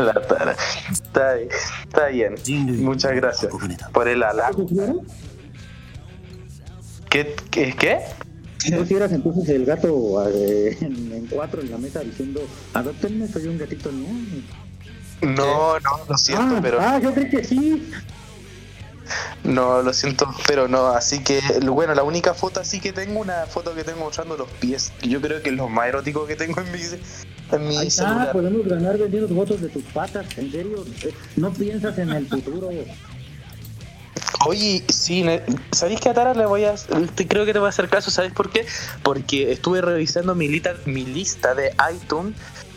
la 0.04 0.22
tara. 0.22 0.56
Está, 0.90 1.34
bien, 1.34 1.48
está 1.90 2.08
bien. 2.08 2.84
Muchas 2.84 3.12
gracias 3.16 3.52
por 3.92 4.08
el 4.08 4.22
halago. 4.22 4.64
¿Tú 4.64 4.68
sí 4.68 4.78
eras? 4.78 4.96
¿Qué? 7.10 7.34
¿Qué? 7.50 7.74
¿Qué? 7.76 7.98
¿Tú 8.70 8.86
sí 8.86 8.94
eras 8.94 9.12
entonces 9.12 9.48
el 9.48 9.64
gato 9.64 10.26
eh, 10.28 10.76
en, 10.80 11.12
en 11.12 11.26
cuatro 11.26 11.60
en 11.60 11.70
la 11.70 11.78
mesa 11.78 12.00
diciendo, 12.00 12.40
adoptenme, 12.72 13.28
soy 13.28 13.46
un 13.46 13.58
gatito? 13.58 13.90
No. 13.92 14.06
No, 15.22 15.78
no, 15.80 15.90
lo 16.08 16.18
siento, 16.18 16.56
ah, 16.56 16.60
pero 16.60 16.80
ah, 16.80 16.98
yo 17.00 17.14
creo 17.14 17.30
que 17.30 17.44
sí. 17.44 17.82
no, 19.44 19.80
lo 19.82 19.92
siento, 19.92 20.28
pero 20.46 20.68
no. 20.68 20.88
Así 20.88 21.20
que, 21.20 21.40
bueno, 21.62 21.94
la 21.94 22.02
única 22.02 22.34
foto 22.34 22.60
así 22.60 22.80
que 22.80 22.92
tengo, 22.92 23.20
una 23.20 23.46
foto 23.46 23.74
que 23.74 23.84
tengo 23.84 24.00
mostrando 24.00 24.36
los 24.36 24.48
pies. 24.60 24.92
que 25.00 25.08
Yo 25.08 25.20
creo 25.20 25.42
que 25.42 25.50
es 25.50 25.56
lo 25.56 25.68
más 25.68 25.88
erótico 25.88 26.26
que 26.26 26.36
tengo 26.36 26.60
en 26.60 26.72
mi, 26.72 26.78
en 27.52 27.68
mi 27.68 27.76
Ahí 27.78 27.86
está, 27.86 28.08
celular. 28.08 28.32
podemos 28.32 28.66
ganar 28.66 28.98
vendiendo 28.98 29.34
votos 29.34 29.60
de 29.62 29.68
tus 29.68 29.82
patas. 29.84 30.26
En 30.36 30.50
serio, 30.50 30.84
eh, 31.04 31.14
no 31.36 31.52
piensas 31.52 31.96
en 31.98 32.10
el 32.10 32.26
futuro. 32.28 32.68
Oye, 34.46 34.84
sí, 34.88 35.24
¿sabéis 35.72 36.00
que 36.00 36.08
a 36.10 36.14
Tara 36.14 36.34
le 36.34 36.46
voy 36.46 36.64
a. 36.64 36.74
creo 37.28 37.46
que 37.46 37.52
te 37.52 37.58
voy 37.58 37.66
a 37.66 37.70
hacer 37.70 37.88
caso, 37.88 38.10
¿sabes 38.10 38.32
por 38.32 38.50
qué? 38.50 38.66
Porque 39.02 39.52
estuve 39.52 39.80
revisando 39.80 40.34
mi, 40.34 40.48
lista 40.48 40.74
mi 40.84 41.04
lista 41.04 41.54
de 41.54 41.74
iTunes 41.92 42.34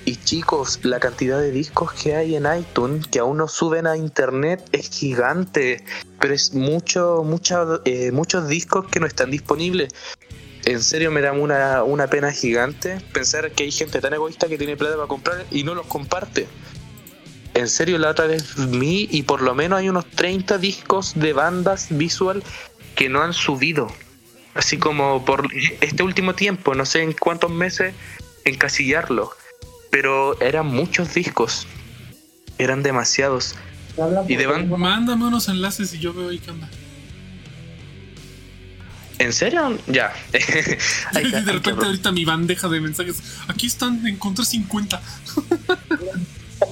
y 0.08 0.16
chicos, 0.16 0.80
la 0.84 1.02
cantidad 1.02 1.38
de 1.38 1.52
discos 1.52 1.92
que 1.92 2.16
hay 2.16 2.38
en 2.38 2.46
iTunes 2.58 3.08
que 3.08 3.20
aún 3.20 3.40
no 3.40 3.50
suben 3.50 3.88
a 3.88 3.98
internet 3.98 4.64
es 4.72 4.90
gigante, 4.90 5.84
pero 6.22 6.34
es 6.34 6.54
mucho, 6.54 7.24
mucha, 7.26 7.66
eh, 7.84 8.14
muchos 8.14 8.48
discos 8.48 8.86
que 8.88 9.02
no 9.02 9.06
están 9.06 9.32
disponibles. 9.32 9.94
En 10.64 10.82
serio 10.82 11.12
me 11.12 11.20
da 11.20 11.34
una, 11.34 11.84
una 11.84 12.08
pena 12.08 12.32
gigante 12.32 13.02
pensar 13.12 13.52
que 13.52 13.64
hay 13.64 13.72
gente 13.72 14.00
tan 14.00 14.14
egoísta 14.14 14.48
que 14.48 14.58
tiene 14.58 14.78
plata 14.78 14.96
para 14.96 15.10
comprar 15.10 15.46
y 15.52 15.66
no 15.66 15.76
los 15.76 15.88
comparte. 15.88 16.48
En 17.58 17.68
serio, 17.68 17.98
la 17.98 18.12
otra 18.12 18.28
vez 18.28 18.54
vi 18.70 19.08
y 19.12 19.24
por 19.24 19.42
lo 19.42 19.56
menos 19.56 19.80
hay 19.80 19.90
unos 19.90 20.06
30 20.12 20.60
discos 20.60 21.14
de 21.16 21.34
bandas 21.34 21.88
visual 21.90 22.44
que 22.96 23.10
no 23.10 23.22
han 23.24 23.34
subido. 23.34 23.88
Así 24.54 24.78
como 24.78 25.26
por 25.26 25.48
este 25.82 26.04
último 26.04 26.36
tiempo, 26.36 26.76
no 26.76 26.86
sé 26.86 27.02
en 27.02 27.14
cuántos 27.14 27.50
meses 27.50 27.96
encasillarlo. 28.46 29.32
Pero 29.90 30.40
eran 30.40 30.68
muchos 30.68 31.14
discos. 31.16 31.66
Eran 32.60 32.84
demasiados. 32.84 33.56
Y 34.28 34.36
de 34.36 34.46
banda... 34.46 34.78
Mándame 34.78 35.26
unos 35.26 35.48
enlaces 35.50 35.94
y 35.96 36.00
yo 36.00 36.14
veo 36.14 36.30
ahí 36.30 36.38
qué 36.40 36.52
onda. 36.52 36.70
¿En 39.20 39.34
serio? 39.34 39.76
Ya. 39.88 40.14
Hay 41.16 41.26
Y 41.26 41.32
que- 41.32 41.32
de 41.32 41.38
hay 41.38 41.46
que- 41.46 41.52
repente 41.54 41.86
ahorita 41.86 42.12
mi 42.12 42.24
bandeja 42.24 42.68
de 42.70 42.80
mensajes. 42.82 43.18
Aquí 43.48 43.66
están, 43.66 44.06
encontré 44.06 44.46
50. 44.46 45.02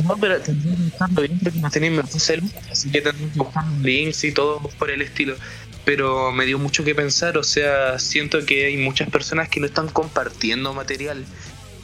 No, 0.04 0.17
pero 0.17 0.39
tendría 0.41 0.76
que 0.76 0.82
buscarlo 0.84 1.21
bien 1.21 1.39
porque 1.43 1.60
no 1.60 1.69
tenía 1.69 1.91
mi 1.91 2.00
así 2.00 2.91
que 2.91 3.02
tendría 3.02 3.32
que 3.32 3.39
buscar 3.39 3.65
links 3.82 4.24
y 4.24 4.32
todo 4.32 4.60
por 4.80 4.89
el 4.89 5.02
estilo. 5.02 5.36
Pero 5.84 6.32
me 6.32 6.45
dio 6.45 6.58
mucho 6.58 6.84
que 6.84 6.95
pensar, 6.95 7.38
o 7.38 7.43
sea, 7.43 8.00
siento 8.00 8.45
que 8.45 8.65
hay 8.65 8.78
muchas 8.78 9.10
personas 9.10 9.50
que 9.50 9.60
no 9.60 9.67
están 9.67 9.88
compartiendo 9.88 10.74
material. 10.74 11.24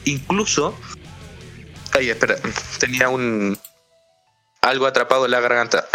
Incluso. 0.04 0.76
Ay, 1.92 2.10
espera, 2.10 2.36
tenía 2.80 3.08
un. 3.08 3.56
algo 4.62 4.86
atrapado 4.86 5.26
en 5.26 5.30
la 5.30 5.40
garganta. 5.40 5.86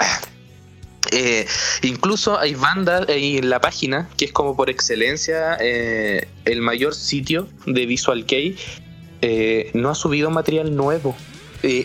Eh, 1.12 1.48
incluso 1.84 2.38
hay 2.38 2.56
bandas 2.56 3.06
en 3.08 3.50
la 3.50 3.60
página, 3.62 4.10
que 4.18 4.26
es 4.26 4.32
como 4.32 4.56
por 4.56 4.70
excelencia 4.70 5.58
eh, 5.60 6.28
el 6.46 6.62
mayor 6.62 6.94
sitio 6.96 7.48
de 7.66 7.86
Visual 7.86 8.26
Kei, 8.26 8.58
eh, 9.22 9.72
no 9.74 9.90
ha 9.90 9.96
subido 9.96 10.30
material 10.30 10.76
nuevo. 10.76 11.16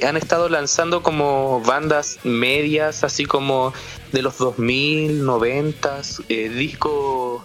Han 0.07 0.17
estado 0.17 0.49
lanzando 0.49 1.03
como 1.03 1.61
bandas 1.61 2.19
medias, 2.25 3.05
así 3.05 3.25
como 3.25 3.73
de 4.13 4.23
los 4.23 4.39
2000, 4.39 5.25
90, 5.25 6.03
eh, 6.29 6.49
discos, 6.49 7.43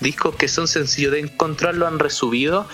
discos 0.00 0.34
que 0.36 0.48
son 0.48 0.68
sencillos 0.68 1.12
de 1.12 1.20
encontrar, 1.20 1.74
lo 1.74 1.86
han 1.86 1.98
resubido, 1.98 2.66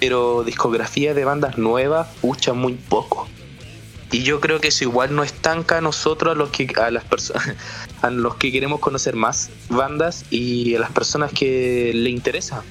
pero 0.00 0.44
discografía 0.44 1.14
de 1.14 1.24
bandas 1.24 1.58
nuevas, 1.58 2.08
pucha, 2.20 2.52
muy 2.52 2.74
poco. 2.74 3.28
Y 4.10 4.22
yo 4.22 4.40
creo 4.40 4.60
que 4.60 4.68
eso 4.68 4.84
igual 4.84 5.14
no 5.14 5.24
estanca 5.24 5.78
a 5.78 5.80
nosotros, 5.80 6.32
a 6.32 6.34
los 6.36 6.50
que, 6.50 6.72
a 6.80 6.90
las 6.90 7.04
personas, 7.04 7.56
a 8.02 8.10
los 8.10 8.36
que 8.36 8.52
queremos 8.52 8.80
conocer 8.80 9.16
más 9.16 9.50
bandas 9.68 10.24
y 10.30 10.74
a 10.76 10.78
las 10.78 10.92
personas 10.92 11.32
que 11.32 11.92
le 11.94 12.10
interesa 12.10 12.62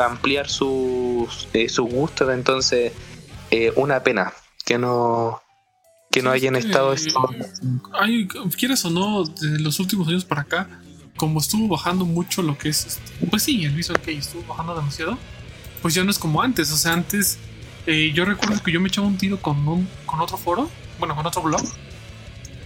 ampliar 0.00 0.48
sus, 0.48 1.48
eh, 1.52 1.68
sus 1.68 1.90
gustos. 1.90 2.30
Entonces, 2.30 2.92
eh, 3.50 3.72
una 3.76 4.02
pena 4.02 4.32
que 4.64 4.78
no, 4.78 5.41
que 6.12 6.22
no 6.22 6.30
hayan 6.30 6.54
estado 6.54 6.92
esto. 6.92 7.28
Ay, 7.98 8.28
quieres 8.56 8.84
o 8.84 8.90
no, 8.90 9.24
de 9.24 9.58
los 9.58 9.80
últimos 9.80 10.06
años 10.06 10.24
para 10.24 10.42
acá, 10.42 10.68
como 11.16 11.40
estuvo 11.40 11.66
bajando 11.68 12.04
mucho 12.04 12.42
lo 12.42 12.56
que 12.56 12.68
es. 12.68 12.86
este, 12.86 13.26
pues 13.26 13.42
sí, 13.42 13.64
el 13.64 13.72
Visual 13.72 13.98
Kei 14.00 14.18
estuvo 14.18 14.44
bajando 14.46 14.76
demasiado. 14.76 15.18
Pues 15.80 15.94
ya 15.94 16.04
no 16.04 16.10
es 16.10 16.18
como 16.18 16.42
antes. 16.42 16.70
O 16.70 16.76
sea, 16.76 16.92
antes. 16.92 17.38
eh, 17.86 18.12
yo 18.14 18.24
recuerdo 18.24 18.62
que 18.62 18.70
yo 18.70 18.80
me 18.80 18.88
echaba 18.88 19.06
un 19.06 19.16
tiro 19.16 19.40
con, 19.40 19.66
un, 19.66 19.88
con 20.06 20.20
otro 20.20 20.36
foro, 20.36 20.70
bueno, 20.98 21.16
con 21.16 21.26
otro 21.26 21.42
blog, 21.42 21.62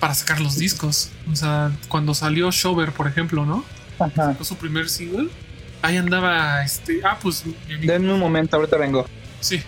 para 0.00 0.12
sacar 0.14 0.40
los 0.40 0.56
discos. 0.58 1.10
O 1.32 1.36
sea, 1.36 1.72
cuando 1.88 2.14
salió 2.14 2.50
Shover, 2.50 2.92
por 2.92 3.06
ejemplo, 3.06 3.46
¿no? 3.46 3.64
Ajá. 3.98 4.34
Fue 4.34 4.44
su 4.44 4.56
primer 4.56 4.88
single. 4.88 5.28
Ahí 5.82 5.96
andaba, 5.96 6.64
este. 6.64 7.00
Ah, 7.04 7.16
pues 7.22 7.44
mi 7.46 7.86
Denme 7.86 8.12
un 8.12 8.20
momento, 8.20 8.56
ahorita 8.56 8.76
vengo. 8.76 9.06
Sí. 9.40 9.62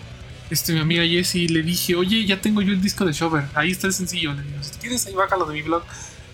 Este, 0.49 0.73
mi 0.73 0.79
amiga 0.79 1.03
Jessie 1.03 1.47
le 1.47 1.61
dije, 1.61 1.95
oye, 1.95 2.25
ya 2.25 2.41
tengo 2.41 2.61
yo 2.61 2.73
el 2.73 2.81
disco 2.81 3.05
de 3.05 3.13
Shover. 3.13 3.47
Ahí 3.53 3.71
está 3.71 3.87
el 3.87 3.93
sencillo. 3.93 4.33
Le 4.33 4.43
digo, 4.43 4.63
si 4.63 4.71
quieres, 4.79 5.05
ahí 5.05 5.13
bájalo 5.13 5.45
de 5.45 5.53
mi 5.53 5.61
blog. 5.61 5.83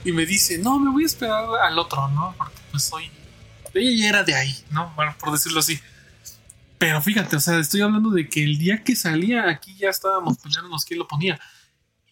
Y 0.06 0.12
me 0.12 0.26
dice, 0.26 0.58
no, 0.58 0.80
me 0.80 0.90
voy 0.92 1.04
a 1.04 1.06
esperar 1.08 1.46
al 1.64 1.78
otro, 1.78 2.08
¿no? 2.10 2.34
Porque 2.38 2.56
pues 2.72 2.84
soy. 2.84 3.12
Ella 3.74 4.04
ya 4.04 4.10
era 4.10 4.24
de 4.24 4.36
ahí, 4.36 4.56
¿no? 4.70 4.94
Bueno, 4.96 5.14
por 5.20 5.32
decirlo 5.32 5.60
así. 5.60 5.80
Pero 6.78 7.02
fíjate, 7.02 7.36
o 7.36 7.40
sea, 7.40 7.60
estoy 7.60 7.82
hablando 7.82 8.10
de 8.10 8.30
que 8.30 8.44
el 8.44 8.58
día 8.58 8.84
que 8.84 8.96
salía 8.96 9.50
aquí 9.50 9.76
ya 9.78 9.90
estábamos 9.90 10.38
peleándonos 10.38 10.86
quién 10.86 11.00
lo 11.00 11.08
ponía. 11.08 11.40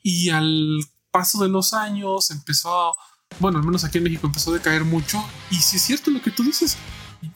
Y 0.01 0.29
al 0.29 0.79
paso 1.11 1.41
de 1.43 1.49
los 1.49 1.73
años 1.73 2.31
empezó. 2.31 2.95
Bueno, 3.39 3.59
al 3.59 3.63
menos 3.63 3.83
aquí 3.83 3.99
en 3.99 4.03
México 4.05 4.27
empezó 4.27 4.51
a 4.51 4.55
decaer 4.55 4.83
mucho. 4.83 5.23
Y 5.51 5.55
si 5.55 5.77
es 5.77 5.83
cierto 5.83 6.11
lo 6.11 6.21
que 6.21 6.31
tú 6.31 6.43
dices, 6.43 6.77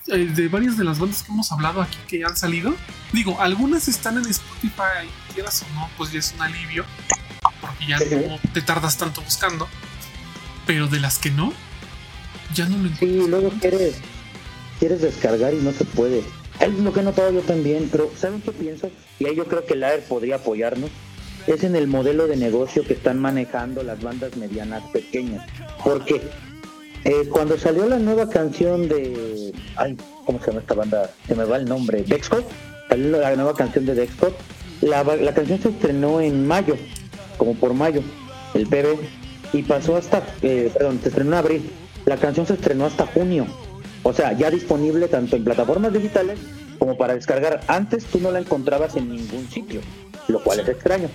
de 0.06 0.47
varias 0.47 0.78
de 0.78 0.84
las 0.84 1.00
bandas 1.00 1.23
que 1.23 1.32
hemos 1.32 1.52
hablado 1.52 1.82
aquí 1.82 1.97
que 2.08 2.23
han 2.23 2.36
salido, 2.38 2.73
digo, 3.13 3.39
algunas 3.41 3.88
están 3.88 4.17
en 4.17 4.26
Spotify, 4.28 5.08
quieras 5.34 5.63
o 5.63 5.73
no, 5.76 5.89
pues 5.97 6.12
ya 6.12 6.19
es 6.19 6.34
un 6.36 6.41
alivio, 6.41 6.86
porque 7.62 7.88
ya 7.88 8.00
no 8.00 8.39
te 8.54 8.62
tardas 8.62 8.97
tanto 8.97 9.21
buscando. 9.21 9.67
pero 10.65 10.88
de 10.88 11.00
las 11.00 11.17
que 11.17 11.32
no, 11.32 11.54
ya 12.54 12.65
no 12.67 12.78
lo 12.78 12.89
Sí, 12.89 13.06
encuentro. 13.06 13.28
luego 13.28 13.50
quieres, 13.60 13.95
quieres 14.80 15.02
descargar 15.02 15.54
y 15.54 15.58
no 15.58 15.71
se 15.71 15.86
puede. 15.86 16.23
Es 16.60 16.73
lo 16.73 16.91
que 16.91 17.02
he 17.02 17.04
notado 17.04 17.32
yo 17.32 17.41
también, 17.41 17.88
pero 17.91 18.12
¿saben 18.17 18.41
qué 18.41 18.52
pienso? 18.52 18.89
Y 19.19 19.26
ahí 19.28 19.36
yo 19.36 19.45
creo 19.45 19.65
que 19.65 19.73
el 19.76 19.84
AER 19.84 20.04
podría 20.04 20.38
apoyarnos. 20.38 20.89
Es 21.45 21.63
en 21.63 21.76
el 21.76 21.88
modelo 21.88 22.28
de 22.28 22.36
negocio 22.36 22.84
que 22.84 22.93
están 22.93 23.19
manejando 23.19 23.84
las 23.84 24.02
bandas 24.02 24.36
medianas 24.36 24.84
pequeñas. 24.91 25.47
Porque 25.84 26.21
eh, 27.07 27.29
cuando 27.31 27.57
salió 27.57 27.87
la 27.87 27.99
nueva 27.99 28.29
canción 28.29 28.89
de... 28.89 29.53
Ay, 29.77 29.95
¿cómo 30.25 30.39
se 30.39 30.47
llama 30.47 30.59
esta 30.59 30.73
banda? 30.73 31.09
Se 31.25 31.35
me 31.35 31.45
va 31.45 31.55
el 31.55 31.63
nombre. 31.63 32.03
Dexcot. 32.03 32.45
Salió 32.89 33.17
la 33.17 33.33
nueva 33.37 33.55
canción 33.55 33.85
de 33.85 33.95
Dexcot. 33.95 34.35
La, 34.81 35.33
canción 35.33 35.61
se 35.61 35.69
estrenó 35.69 36.19
en 36.19 36.45
mayo, 36.45 36.75
como 37.37 37.55
por 37.55 37.73
mayo, 37.73 38.01
el 38.53 38.67
PB. 38.67 38.99
Y 39.53 39.63
pasó 39.63 39.95
hasta... 39.95 40.21
eh, 40.41 40.69
perdón, 40.73 40.99
se 41.01 41.07
estrenó 41.07 41.31
en 41.31 41.37
abril. 41.37 41.71
La 42.05 42.17
canción 42.17 42.45
se 42.45 42.55
estrenó 42.55 42.85
hasta 42.85 43.07
junio. 43.07 43.47
O 44.03 44.11
sea, 44.11 44.33
ya 44.33 44.51
disponible 44.51 45.07
tanto 45.07 45.37
en 45.37 45.45
plataformas 45.45 45.93
digitales 45.93 46.39
como 46.77 46.97
para 46.97 47.15
descargar. 47.15 47.61
Antes 47.67 48.03
tú 48.03 48.19
no 48.19 48.31
la 48.31 48.39
encontrabas 48.39 48.97
en 48.97 49.09
ningún 49.09 49.47
sitio, 49.49 49.79
lo 50.27 50.43
cual 50.43 50.59
es 50.59 50.67
extraño. 50.67 51.07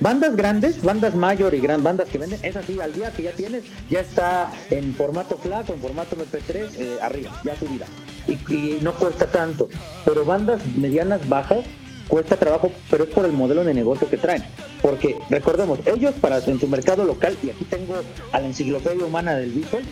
Bandas 0.00 0.36
grandes, 0.36 0.82
bandas 0.82 1.14
mayor 1.14 1.54
y 1.54 1.60
gran 1.60 1.82
bandas 1.82 2.08
que 2.08 2.18
venden, 2.18 2.38
es 2.42 2.54
así, 2.54 2.78
al 2.80 2.92
día 2.92 3.10
que 3.12 3.22
ya 3.22 3.32
tienes, 3.32 3.64
ya 3.88 4.00
está 4.00 4.52
en 4.70 4.94
formato 4.94 5.38
FLAC 5.38 5.70
o 5.70 5.74
en 5.74 5.80
formato 5.80 6.16
MP3 6.16 6.68
eh, 6.78 6.98
arriba, 7.00 7.40
ya 7.44 7.56
subida. 7.56 7.86
Y, 8.28 8.32
y 8.52 8.78
no 8.82 8.92
cuesta 8.94 9.26
tanto. 9.26 9.68
Pero 10.04 10.24
bandas 10.24 10.60
medianas, 10.76 11.26
bajas, 11.28 11.64
cuesta 12.08 12.36
trabajo, 12.36 12.70
pero 12.90 13.04
es 13.04 13.10
por 13.10 13.24
el 13.24 13.32
modelo 13.32 13.64
de 13.64 13.72
negocio 13.72 14.08
que 14.08 14.18
traen. 14.18 14.44
Porque 14.82 15.16
recordemos, 15.30 15.78
ellos 15.86 16.14
para 16.20 16.38
en 16.38 16.60
su 16.60 16.68
mercado 16.68 17.04
local, 17.04 17.36
y 17.42 17.50
aquí 17.50 17.64
tengo 17.64 17.94
a 18.32 18.40
la 18.40 18.46
enciclopedia 18.46 19.04
humana 19.04 19.34
del 19.36 19.50
visual, 19.50 19.82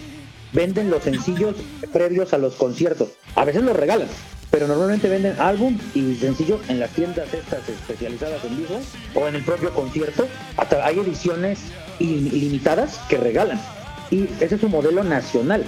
venden 0.54 0.88
los 0.90 1.02
sencillos 1.02 1.54
previos 1.92 2.32
a 2.32 2.38
los 2.38 2.54
conciertos. 2.54 3.08
A 3.34 3.44
veces 3.44 3.62
los 3.62 3.76
regalan, 3.76 4.08
pero 4.50 4.66
normalmente 4.66 5.08
venden 5.08 5.38
álbum 5.40 5.76
y 5.94 6.14
sencillos 6.14 6.60
en 6.68 6.80
las 6.80 6.90
tiendas 6.90 7.32
estas 7.34 7.68
especializadas 7.68 8.42
en 8.44 8.56
visual 8.56 8.80
o 9.14 9.26
en 9.28 9.34
el 9.34 9.44
propio 9.44 9.70
concierto. 9.74 10.26
Hasta 10.56 10.86
hay 10.86 10.98
ediciones 11.00 11.58
il- 11.98 12.32
ilimitadas 12.32 13.00
que 13.08 13.18
regalan. 13.18 13.60
Y 14.10 14.28
ese 14.40 14.54
es 14.54 14.62
un 14.62 14.70
modelo 14.70 15.02
nacional. 15.04 15.64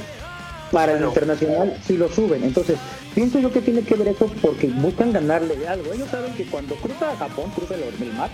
Para 0.73 0.93
el 0.97 1.05
internacional 1.05 1.77
sí 1.87 1.97
lo 1.97 2.09
suben. 2.09 2.43
Entonces, 2.43 2.77
pienso 3.15 3.39
yo 3.39 3.53
que 3.53 3.61
tiene 3.61 3.83
que 3.83 3.95
ver 3.95 4.09
eso 4.09 4.27
porque 4.43 4.67
buscan 4.67 5.13
ganarle 5.13 5.57
de 5.57 5.69
algo. 5.69 5.93
Ellos 5.93 6.09
saben 6.11 6.33
que 6.35 6.45
cuando 6.45 6.75
cruza 6.77 7.13
a 7.13 7.17
Japón, 7.17 7.51
cruza 7.55 7.75
el, 7.75 7.83
el 8.03 8.13
mar, 8.15 8.31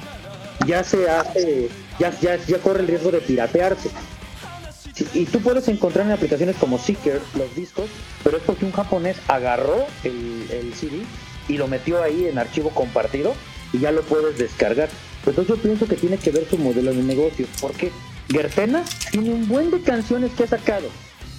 ya 0.66 0.82
se 0.82 1.08
hace, 1.10 1.68
ya, 1.98 2.10
ya, 2.20 2.36
ya 2.36 2.58
corre 2.58 2.80
el 2.80 2.86
riesgo 2.88 3.10
de 3.10 3.20
piratearse. 3.20 3.90
Y 5.14 5.24
tú 5.24 5.40
puedes 5.40 5.68
encontrar 5.68 6.06
en 6.06 6.12
aplicaciones 6.12 6.56
como 6.56 6.78
Seeker 6.78 7.20
los 7.34 7.54
discos, 7.54 7.86
pero 8.22 8.36
es 8.36 8.42
porque 8.42 8.66
un 8.66 8.72
japonés 8.72 9.16
agarró 9.28 9.86
el, 10.04 10.46
el 10.50 10.74
CD 10.74 11.02
y 11.48 11.56
lo 11.56 11.66
metió 11.66 12.02
ahí 12.02 12.26
en 12.26 12.38
archivo 12.38 12.70
compartido 12.70 13.34
y 13.72 13.78
ya 13.78 13.90
lo 13.90 14.02
puedes 14.02 14.38
descargar. 14.38 14.88
Entonces 15.24 15.48
yo 15.48 15.62
pienso 15.62 15.86
que 15.86 15.96
tiene 15.96 16.18
que 16.18 16.30
ver 16.30 16.46
su 16.48 16.58
modelo 16.58 16.92
de 16.92 17.02
negocio, 17.02 17.46
porque 17.60 17.90
Gertena 18.28 18.84
tiene 19.10 19.30
un 19.30 19.48
buen 19.48 19.70
de 19.70 19.80
canciones 19.80 20.32
que 20.32 20.44
ha 20.44 20.48
sacado. 20.48 20.88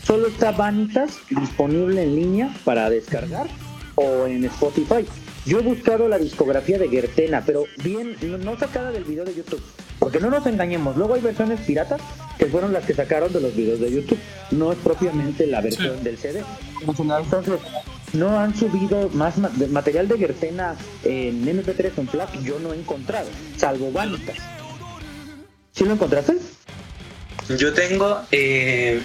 Solo 0.03 0.27
está 0.27 0.51
Vanitas 0.51 1.19
disponible 1.29 2.03
en 2.03 2.15
línea 2.15 2.53
para 2.65 2.89
descargar 2.89 3.47
o 3.95 4.25
en 4.25 4.43
Spotify. 4.45 5.05
Yo 5.45 5.59
he 5.59 5.61
buscado 5.61 6.07
la 6.07 6.17
discografía 6.17 6.77
de 6.77 6.89
Gertena, 6.89 7.43
pero 7.45 7.65
bien, 7.83 8.15
no 8.43 8.57
sacada 8.57 8.91
del 8.91 9.03
video 9.03 9.25
de 9.25 9.35
YouTube. 9.35 9.61
Porque 10.03 10.19
no 10.19 10.29
nos 10.29 10.45
engañemos, 10.45 10.97
luego 10.97 11.13
hay 11.13 11.21
versiones 11.21 11.61
piratas 11.61 12.01
que 12.37 12.47
fueron 12.47 12.73
las 12.73 12.83
que 12.83 12.93
sacaron 12.93 13.31
de 13.31 13.39
los 13.39 13.55
videos 13.55 13.79
de 13.79 13.89
YouTube. 13.89 14.19
No 14.51 14.73
es 14.73 14.77
propiamente 14.79 15.47
la 15.47 15.61
versión 15.61 15.97
Sí. 15.99 16.03
del 16.03 16.17
CD. 16.17 16.43
Entonces, 16.85 17.59
no 18.11 18.37
han 18.37 18.53
subido 18.53 19.07
más 19.13 19.37
material 19.37 20.09
de 20.09 20.17
Gertena 20.17 20.75
en 21.05 21.47
MP3 21.47 21.93
o 21.97 22.01
en 22.01 22.07
FLAC, 22.09 22.41
yo 22.41 22.59
no 22.59 22.73
he 22.73 22.77
encontrado, 22.77 23.29
salvo 23.55 23.93
Vanitas. 23.93 24.35
¿Sí 25.71 25.85
lo 25.85 25.93
encontraste? 25.93 26.35
Yo 27.57 27.73
tengo 27.73 28.19
eh, 28.31 29.01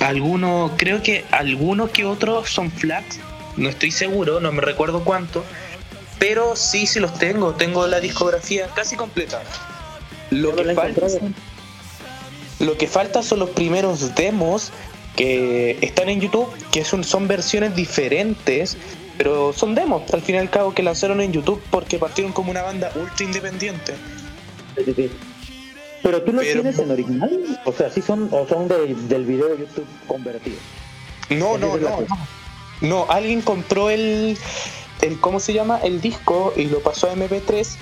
algunos, 0.00 0.72
creo 0.78 1.02
que 1.02 1.26
algunos 1.32 1.90
que 1.90 2.06
otros 2.06 2.48
son 2.48 2.70
flags, 2.70 3.18
no 3.58 3.68
estoy 3.68 3.90
seguro, 3.90 4.40
no 4.40 4.52
me 4.52 4.62
recuerdo 4.62 5.04
cuánto, 5.04 5.44
pero 6.18 6.56
sí, 6.56 6.86
sí 6.86 6.98
los 6.98 7.12
tengo, 7.18 7.52
tengo 7.52 7.86
la 7.86 8.00
discografía 8.00 8.68
casi 8.74 8.96
completa. 8.96 9.42
Lo 10.34 10.54
que, 10.56 10.74
falta 10.74 11.06
lo 12.60 12.76
que 12.78 12.86
falta 12.86 13.22
son 13.22 13.38
los 13.40 13.50
primeros 13.50 14.14
demos 14.14 14.72
que 15.16 15.78
están 15.80 16.08
en 16.08 16.20
YouTube, 16.20 16.48
que 16.72 16.84
son, 16.84 17.04
son 17.04 17.28
versiones 17.28 17.74
diferentes, 17.76 18.76
pero 19.16 19.52
son 19.52 19.74
demos, 19.74 20.02
al 20.12 20.22
fin 20.22 20.34
y 20.36 20.38
al 20.38 20.50
cabo, 20.50 20.74
que 20.74 20.82
lanzaron 20.82 21.20
en 21.20 21.32
YouTube 21.32 21.62
porque 21.70 21.98
partieron 21.98 22.32
como 22.32 22.50
una 22.50 22.62
banda 22.62 22.90
ultra 22.96 23.24
independiente. 23.24 23.94
Pero 26.02 26.22
tú 26.22 26.32
los 26.32 26.44
Pero- 26.44 26.62
tienes 26.62 26.78
en 26.78 26.90
original, 26.90 27.60
o 27.64 27.72
sea, 27.72 27.90
sí 27.90 28.02
son 28.02 28.28
o 28.32 28.46
son 28.46 28.68
de- 28.68 28.94
del 29.08 29.24
video 29.24 29.48
de 29.48 29.58
YouTube 29.58 29.86
convertido. 30.06 30.56
No, 31.30 31.56
no, 31.58 31.76
no, 31.76 31.90
no. 32.00 32.06
No, 32.80 33.06
alguien 33.08 33.40
compró 33.40 33.88
el, 33.88 34.36
el, 35.00 35.20
¿cómo 35.20 35.40
se 35.40 35.52
llama? 35.54 35.78
El 35.82 36.00
disco 36.00 36.52
y 36.56 36.64
lo 36.64 36.80
pasó 36.80 37.08
a 37.08 37.14
MP3 37.14 37.76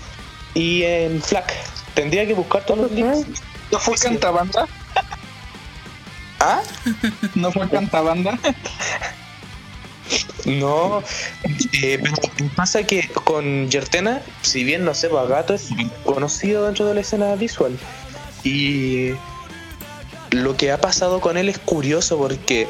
y 0.54 0.82
en 0.82 1.20
FLAC. 1.22 1.52
Tendría 1.94 2.26
que 2.26 2.34
buscar 2.34 2.64
todos 2.64 2.80
los 2.80 2.92
links. 2.92 3.26
¿No 3.70 3.78
fue 3.78 3.96
Sí. 3.96 4.08
cantabanda? 4.08 4.66
¿Ah? 6.40 6.62
¿No 7.34 7.52
fue 7.52 7.68
cantabanda? 7.68 8.38
No. 10.44 11.02
Eh, 11.72 11.98
pero 12.02 12.14
pasa 12.56 12.82
que 12.82 13.08
con 13.08 13.70
Yertena, 13.70 14.22
si 14.42 14.64
bien 14.64 14.84
no 14.84 14.94
sé, 14.94 15.08
Gato 15.08 15.54
es 15.54 15.68
conocido 16.04 16.66
dentro 16.66 16.86
de 16.86 16.94
la 16.94 17.00
escena 17.00 17.34
visual. 17.36 17.78
Y 18.44 19.12
lo 20.30 20.56
que 20.56 20.72
ha 20.72 20.80
pasado 20.80 21.20
con 21.20 21.36
él 21.36 21.48
es 21.48 21.58
curioso 21.58 22.18
porque 22.18 22.66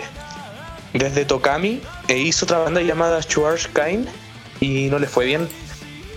desde 0.93 1.25
Tokami 1.25 1.81
e 2.09 2.19
hizo 2.19 2.45
otra 2.45 2.59
banda 2.59 2.83
llamada 2.83 3.23
Schwarz 3.23 3.69
Kain 3.73 4.07
y 4.61 4.89
no 4.89 4.99
le 4.99 5.07
fue 5.07 5.25
bien. 5.25 5.49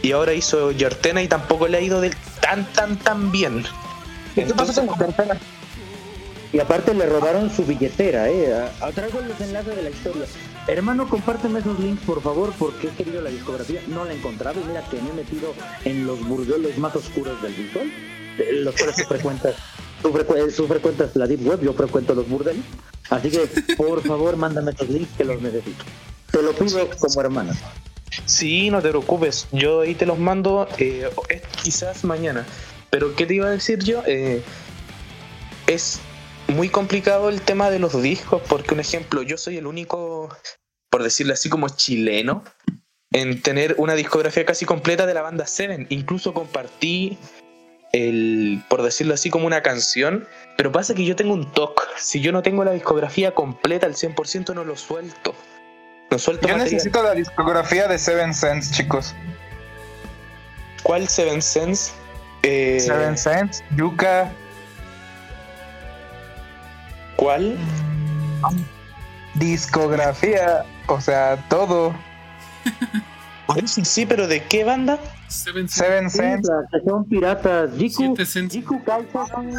Y 0.06 0.12
ahora 0.12 0.34
hizo 0.36 0.72
Yertena 0.72 1.24
y 1.24 1.28
tampoco 1.28 1.68
le 1.68 1.78
ha 1.78 1.82
ido 1.82 2.00
del 2.00 2.14
tan 2.40 2.64
tan 2.74 2.96
tan 3.00 3.32
bien. 3.32 3.64
Entonces, 4.36 4.80
Y 6.54 6.60
aparte 6.60 6.94
le 6.94 7.08
robaron 7.08 7.50
su 7.50 7.66
billetera, 7.66 8.30
eh. 8.30 8.70
Traigo 8.94 9.20
los 9.22 9.42
enlaces 9.42 9.76
de 9.76 9.82
la 9.82 9.90
historia. 9.90 10.26
Hermano, 10.68 11.10
compárteme 11.10 11.60
esos 11.60 11.80
links, 11.80 12.04
por 12.06 12.22
favor, 12.22 12.54
porque 12.60 12.88
he 12.88 12.90
querido 12.92 13.20
la 13.22 13.32
discografía. 13.32 13.82
No 13.88 14.06
la 14.06 14.14
he 14.14 14.18
encontrado 14.18 14.62
y 14.62 14.64
mira 14.66 14.84
que 14.92 15.02
me 15.02 15.10
he 15.10 15.14
metido 15.14 15.54
en 15.86 16.06
los 16.06 16.20
burdeles 16.28 16.78
más 16.78 16.96
oscuros 16.96 17.42
del 17.42 17.54
visual. 17.54 17.92
eh, 18.38 18.50
Los 18.64 18.76
cuales 18.76 18.96
tú 18.98 19.04
frecuentas. 19.08 19.56
Tú, 20.04 20.12
frecue- 20.12 20.56
tú 20.56 20.68
frecuentas 20.68 21.16
la 21.16 21.26
Deep 21.26 21.48
Web, 21.48 21.62
yo 21.64 21.74
frecuento 21.74 22.14
los 22.14 22.30
burdeles. 22.30 22.64
Así 23.10 23.32
que, 23.32 23.50
por 23.76 24.04
favor, 24.04 24.38
mándame 24.38 24.70
esos 24.72 24.88
links 24.90 25.10
que 25.18 25.24
los 25.24 25.42
necesito. 25.42 25.84
Te 26.32 26.44
lo 26.44 26.52
pido 26.54 26.88
como 27.00 27.22
hermana. 27.22 27.54
Sí, 28.26 28.70
no 28.70 28.82
te 28.82 28.90
preocupes. 28.90 29.48
Yo 29.52 29.82
ahí 29.82 29.96
te 29.96 30.06
los 30.06 30.20
mando 30.20 30.68
eh, 30.78 31.10
quizás 31.64 32.04
mañana. 32.04 32.46
Pero 32.90 33.16
¿qué 33.16 33.26
te 33.26 33.36
iba 33.36 33.48
a 33.48 33.52
decir 33.52 33.80
yo? 33.84 34.04
Eh, 34.06 34.42
es 35.68 36.00
muy 36.48 36.70
complicado 36.70 37.30
el 37.30 37.42
tema 37.42 37.70
de 37.70 37.80
los 37.80 38.02
discos 38.02 38.42
porque, 38.48 38.74
un 38.74 38.80
ejemplo, 38.80 39.22
yo 39.22 39.38
soy 39.38 39.58
el 39.58 39.68
único, 39.68 40.30
por 40.90 41.04
decirlo 41.04 41.34
así, 41.34 41.50
como 41.50 41.70
chileno 41.70 42.44
en 43.12 43.42
tener 43.42 43.76
una 43.78 43.96
discografía 43.96 44.46
casi 44.46 44.66
completa 44.66 45.06
de 45.06 45.14
la 45.14 45.22
banda 45.22 45.48
Seven. 45.48 45.88
Incluso 45.90 46.34
compartí 46.34 47.18
el, 47.94 48.62
por 48.70 48.82
decirlo 48.82 49.14
así, 49.14 49.30
como 49.30 49.48
una 49.48 49.62
canción. 49.62 50.28
Pero 50.58 50.72
pasa 50.72 50.94
que 50.94 51.06
yo 51.06 51.16
tengo 51.16 51.34
un 51.34 51.52
toque. 51.54 51.84
Si 51.98 52.22
yo 52.22 52.32
no 52.32 52.44
tengo 52.44 52.64
la 52.66 52.72
discografía 52.72 53.32
completa 53.34 53.88
al 53.88 53.96
100% 53.96 54.54
no 54.54 54.66
lo 54.66 54.76
suelto. 54.76 55.34
No 56.12 56.20
suelto 56.20 56.48
Yo 56.48 56.54
material. 56.54 56.74
necesito 56.76 57.04
la 57.04 57.14
discografía 57.14 57.88
de 57.88 57.98
Seven 57.98 58.34
Sense, 58.34 58.72
chicos. 58.74 59.16
¿Cuál 60.84 61.08
Seven 61.08 61.42
Sense? 61.42 61.92
Eh, 62.44 62.80
Seven 62.80 63.18
Sense, 63.18 63.64
Yuka. 63.76 64.32
¿Cuál? 67.16 67.58
Discografía, 69.36 70.64
o 70.88 71.02
sea, 71.02 71.44
todo. 71.50 71.94
Sí, 73.84 74.08
pero 74.08 74.28
¿de 74.28 74.44
qué 74.44 74.64
banda? 74.64 75.00
Seven 75.28 75.70
Sense. 75.70 75.86
Seven 75.86 76.10
Sense. 76.10 76.52
son 76.84 77.06
piratas. 77.06 77.70
Jiku. 77.78 78.16
Jiku 78.18 78.82
Seven. 78.84 79.54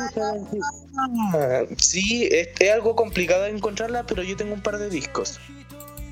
Ah, 1.33 1.63
sí, 1.79 2.29
es, 2.31 2.49
es 2.59 2.73
algo 2.73 2.97
complicado 2.97 3.45
de 3.45 3.51
encontrarla, 3.51 4.05
pero 4.05 4.23
yo 4.25 4.37
tengo 4.37 4.55
un 4.55 4.61
par 4.61 4.79
de 4.79 4.91
discos. 4.91 5.41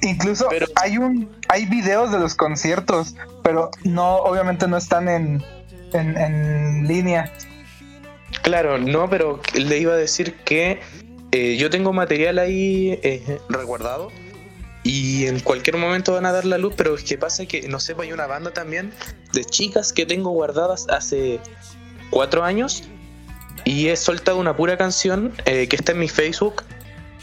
Incluso 0.05 0.47
Pero- 0.51 0.67
hay 0.77 0.99
un 0.99 1.31
hay 1.49 1.67
videos 1.67 2.13
de 2.13 2.19
los 2.19 2.35
conciertos, 2.35 3.15
pero 3.43 3.71
no, 3.85 4.17
obviamente 4.17 4.69
no 4.69 4.77
están 4.77 5.09
en, 5.09 5.43
en, 5.93 6.17
en 6.17 6.87
línea. 6.87 7.33
Claro, 8.43 8.79
no, 8.79 9.09
pero 9.09 9.41
le 9.55 9.79
iba 9.79 9.95
a 9.95 9.97
decir 9.97 10.35
que 10.45 10.81
eh, 11.33 11.57
yo 11.57 11.71
tengo 11.71 11.93
material 11.93 12.39
ahí 12.39 12.99
eh, 13.03 13.39
resguardado 13.49 14.11
y 14.83 15.27
en 15.27 15.41
cualquier 15.41 15.79
momento 15.79 16.13
van 16.13 16.27
a 16.27 16.33
dar 16.33 16.45
la 16.45 16.59
luz, 16.59 16.75
pero 16.77 16.95
es 16.95 17.05
que 17.05 17.17
pasa 17.17 17.47
que, 17.47 17.67
no 17.69 17.81
sé, 17.81 17.95
pues 17.95 18.07
hay 18.09 18.13
una 18.13 18.27
banda 18.27 18.53
también 18.53 18.93
de 19.33 19.45
chicas 19.45 19.93
que 19.93 20.05
tengo 20.05 20.31
guardadas 20.31 20.87
hace 20.91 21.41
cuatro 22.11 22.45
años 22.45 22.83
y 23.65 23.89
he 23.89 23.97
soltado 23.97 24.39
una 24.39 24.55
pura 24.57 24.77
canción 24.77 25.33
eh, 25.47 25.69
que 25.69 25.77
está 25.77 25.93
en 25.93 26.01
mi 26.01 26.09
Facebook, 26.09 26.63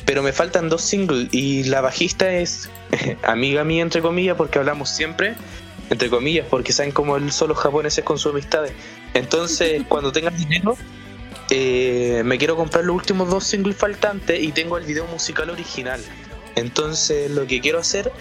pero 0.06 0.24
me 0.24 0.34
faltan 0.34 0.70
dos 0.70 0.82
singles 0.82 1.30
y 1.32 1.64
la 1.66 1.82
bajista 1.82 2.32
es 2.32 2.70
amiga 3.24 3.64
mía, 3.64 3.84
entre 3.84 4.02
comillas, 4.02 4.36
porque 4.36 4.60
hablamos 4.60 4.90
siempre, 4.90 5.36
entre 5.90 6.10
comillas, 6.10 6.48
porque 6.50 6.74
saben 6.74 6.92
cómo 6.92 7.18
son 7.32 7.50
los 7.50 7.58
japoneses 7.58 8.04
con 8.04 8.18
sus 8.18 8.32
amistades. 8.32 8.74
Entonces, 9.14 9.84
cuando 9.90 10.12
tengas 10.12 10.38
dinero, 10.38 10.78
eh, 11.50 12.22
me 12.26 12.38
quiero 12.38 12.56
comprar 12.56 12.86
los 12.86 12.96
últimos 12.96 13.30
dos 13.30 13.44
singles 13.44 13.76
faltantes 13.76 14.42
y 14.42 14.52
tengo 14.52 14.78
el 14.78 14.86
video 14.86 15.06
musical 15.08 15.50
original. 15.50 16.02
Entonces, 16.56 17.32
lo 17.32 17.46
que 17.48 17.62
quiero 17.62 17.80
hacer, 17.80 18.12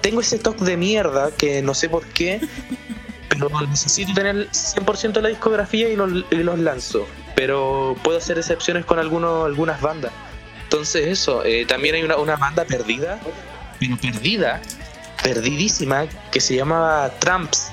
tengo 0.00 0.20
ese 0.20 0.36
stock 0.36 0.56
de 0.58 0.76
mierda 0.76 1.30
que 1.36 1.62
no 1.62 1.74
sé 1.74 1.88
por 1.88 2.06
qué, 2.06 2.40
pero 3.28 3.48
necesito 3.68 4.14
tener 4.14 4.48
100% 4.50 5.12
de 5.12 5.22
la 5.22 5.28
discografía 5.28 5.88
y 5.88 5.96
los, 5.96 6.24
y 6.30 6.36
los 6.36 6.58
lanzo. 6.58 7.06
Pero 7.34 7.96
puedo 8.02 8.18
hacer 8.18 8.38
excepciones 8.38 8.84
con 8.84 8.98
algunos, 8.98 9.44
algunas 9.44 9.80
bandas. 9.80 10.12
Entonces, 10.66 11.06
eso, 11.06 11.44
eh, 11.44 11.64
también 11.64 11.94
hay 11.94 12.02
una, 12.02 12.34
banda 12.34 12.64
perdida, 12.64 13.20
pero 13.78 13.96
perdida, 13.96 14.60
perdidísima, 15.22 16.08
que 16.32 16.40
se 16.40 16.56
llamaba 16.56 17.08
Tramps. 17.20 17.70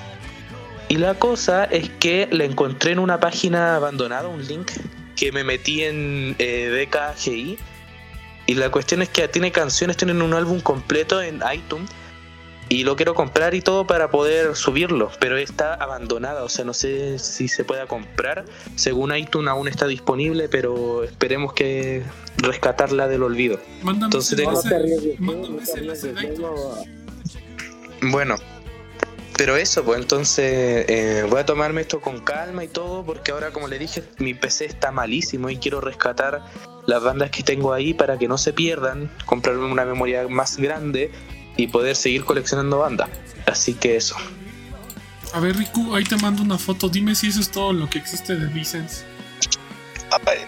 Y 0.88 0.98
la 0.98 1.14
cosa 1.14 1.64
es 1.64 1.90
que 1.98 2.28
la 2.30 2.44
encontré 2.44 2.92
en 2.92 3.00
una 3.00 3.18
página 3.18 3.74
abandonada, 3.74 4.28
un 4.28 4.46
link 4.46 4.70
que 5.16 5.32
me 5.32 5.42
metí 5.42 5.82
en 5.82 6.36
eh. 6.38 7.58
Y 8.46 8.54
la 8.54 8.70
cuestión 8.70 9.02
es 9.02 9.08
que 9.08 9.26
tiene 9.26 9.50
canciones, 9.50 9.96
tienen 9.96 10.22
un 10.22 10.32
álbum 10.32 10.60
completo 10.60 11.20
en 11.20 11.42
iTunes. 11.52 11.90
Y 12.68 12.84
lo 12.84 12.96
quiero 12.96 13.14
comprar 13.14 13.54
y 13.54 13.60
todo 13.60 13.86
para 13.86 14.10
poder 14.10 14.56
subirlo. 14.56 15.10
Pero 15.20 15.36
está 15.36 15.74
abandonada, 15.74 16.44
o 16.44 16.48
sea, 16.48 16.64
no 16.64 16.72
sé 16.74 17.18
si 17.18 17.46
se 17.48 17.64
pueda 17.64 17.86
comprar. 17.86 18.44
Según 18.74 19.14
iTunes 19.14 19.48
aún 19.50 19.68
está 19.68 19.86
disponible, 19.86 20.48
pero 20.48 21.04
esperemos 21.04 21.52
que 21.52 22.02
rescatarla 22.38 23.06
del 23.06 23.22
olvido. 23.22 23.60
Mándame 23.82 24.06
Entonces 24.06 24.36
tengo- 24.36 24.60
Bueno, 28.02 28.36
pero 29.36 29.56
eso, 29.56 29.84
pues 29.84 30.00
entonces 30.00 30.84
eh, 30.88 31.26
voy 31.28 31.40
a 31.40 31.46
tomarme 31.46 31.80
esto 31.80 32.00
con 32.00 32.20
calma 32.20 32.64
y 32.64 32.68
todo, 32.68 33.04
porque 33.04 33.32
ahora, 33.32 33.50
como 33.50 33.68
le 33.68 33.78
dije, 33.78 34.02
mi 34.18 34.34
PC 34.34 34.66
está 34.66 34.90
malísimo 34.90 35.50
y 35.50 35.56
quiero 35.56 35.80
rescatar 35.80 36.42
las 36.86 37.02
bandas 37.02 37.30
que 37.30 37.42
tengo 37.42 37.72
ahí 37.72 37.94
para 37.94 38.18
que 38.18 38.28
no 38.28 38.36
se 38.38 38.52
pierdan, 38.52 39.10
comprarme 39.26 39.64
una 39.66 39.84
memoria 39.84 40.28
más 40.28 40.56
grande 40.58 41.10
y 41.56 41.66
poder 41.68 41.96
seguir 41.96 42.24
coleccionando 42.24 42.78
bandas. 42.78 43.08
Así 43.46 43.74
que 43.74 43.96
eso. 43.96 44.16
A 45.32 45.40
ver, 45.40 45.56
Riku, 45.56 45.94
ahí 45.94 46.04
te 46.04 46.16
mando 46.16 46.42
una 46.42 46.58
foto. 46.58 46.88
Dime 46.88 47.14
si 47.14 47.28
eso 47.28 47.40
es 47.40 47.50
todo 47.50 47.72
lo 47.72 47.88
que 47.90 47.98
existe 47.98 48.36
de 48.36 48.46
Vicens 48.46 49.04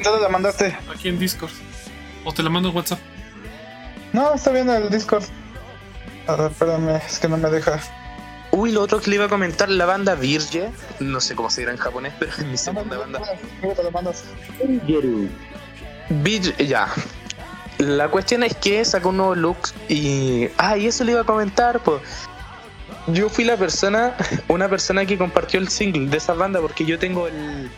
¿Dónde 0.04 0.20
la 0.20 0.28
mandaste? 0.28 0.76
aquí 0.94 1.08
en 1.08 1.18
Discord. 1.18 1.50
O 2.24 2.32
te 2.32 2.42
la 2.42 2.50
mando 2.50 2.68
en 2.70 2.76
WhatsApp. 2.76 3.00
No, 4.12 4.32
está 4.34 4.52
bien 4.52 4.70
el 4.70 4.88
Discord. 4.90 5.24
A 6.28 6.36
ver, 6.36 6.50
espérame, 6.52 6.96
es 7.04 7.18
que 7.18 7.28
no 7.28 7.36
me 7.36 7.50
deja. 7.50 7.80
Uy, 8.52 8.70
lo 8.70 8.80
otro 8.82 9.00
que 9.00 9.10
le 9.10 9.16
iba 9.16 9.24
a 9.26 9.28
comentar, 9.28 9.68
la 9.68 9.84
banda 9.86 10.14
Virge, 10.14 10.70
no 11.00 11.20
sé 11.20 11.34
cómo 11.34 11.50
se 11.50 11.60
dirá 11.62 11.72
en 11.72 11.78
japonés, 11.78 12.12
pero 12.18 12.30
es 12.38 12.44
mi 12.46 12.56
segunda 12.56 12.96
banda. 12.96 13.20
Luego 13.60 13.74
te 13.76 13.82
lo 13.82 13.90
mandas. 13.90 14.24
Yeru. 14.86 15.28
Vir- 16.22 16.56
ya. 16.64 16.88
La 17.78 18.08
cuestión 18.08 18.42
es 18.42 18.54
que 18.56 18.84
sacó 18.84 19.10
un 19.10 19.18
nuevo 19.18 19.34
look 19.34 19.58
y. 19.88 20.48
Ah, 20.56 20.78
y 20.78 20.86
eso 20.86 21.04
le 21.04 21.12
iba 21.12 21.20
a 21.20 21.24
comentar, 21.24 21.80
pues. 21.82 22.00
Yo 23.08 23.28
fui 23.28 23.44
la 23.44 23.56
persona, 23.56 24.16
una 24.48 24.68
persona 24.68 25.04
que 25.04 25.18
compartió 25.18 25.60
el 25.60 25.68
single 25.68 26.08
de 26.08 26.16
esa 26.16 26.34
banda 26.34 26.60
porque 26.60 26.84
yo 26.84 26.98
tengo 26.98 27.26
el. 27.28 27.70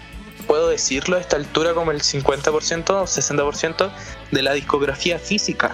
Puedo 0.46 0.68
decirlo 0.68 1.16
a 1.16 1.20
esta 1.20 1.36
altura 1.36 1.74
como 1.74 1.90
el 1.90 2.00
50% 2.00 2.90
o 2.90 3.02
60% 3.04 3.90
de 4.30 4.42
la 4.42 4.54
discografía 4.54 5.18
física. 5.18 5.72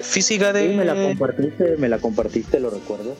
Física 0.00 0.52
de. 0.52 0.68
Sí, 0.68 0.74
me 0.74 0.84
la 0.84 0.94
compartiste, 0.94 1.76
me 1.76 1.88
la 1.88 1.98
compartiste, 1.98 2.60
lo 2.60 2.70
recuerdo. 2.70 3.16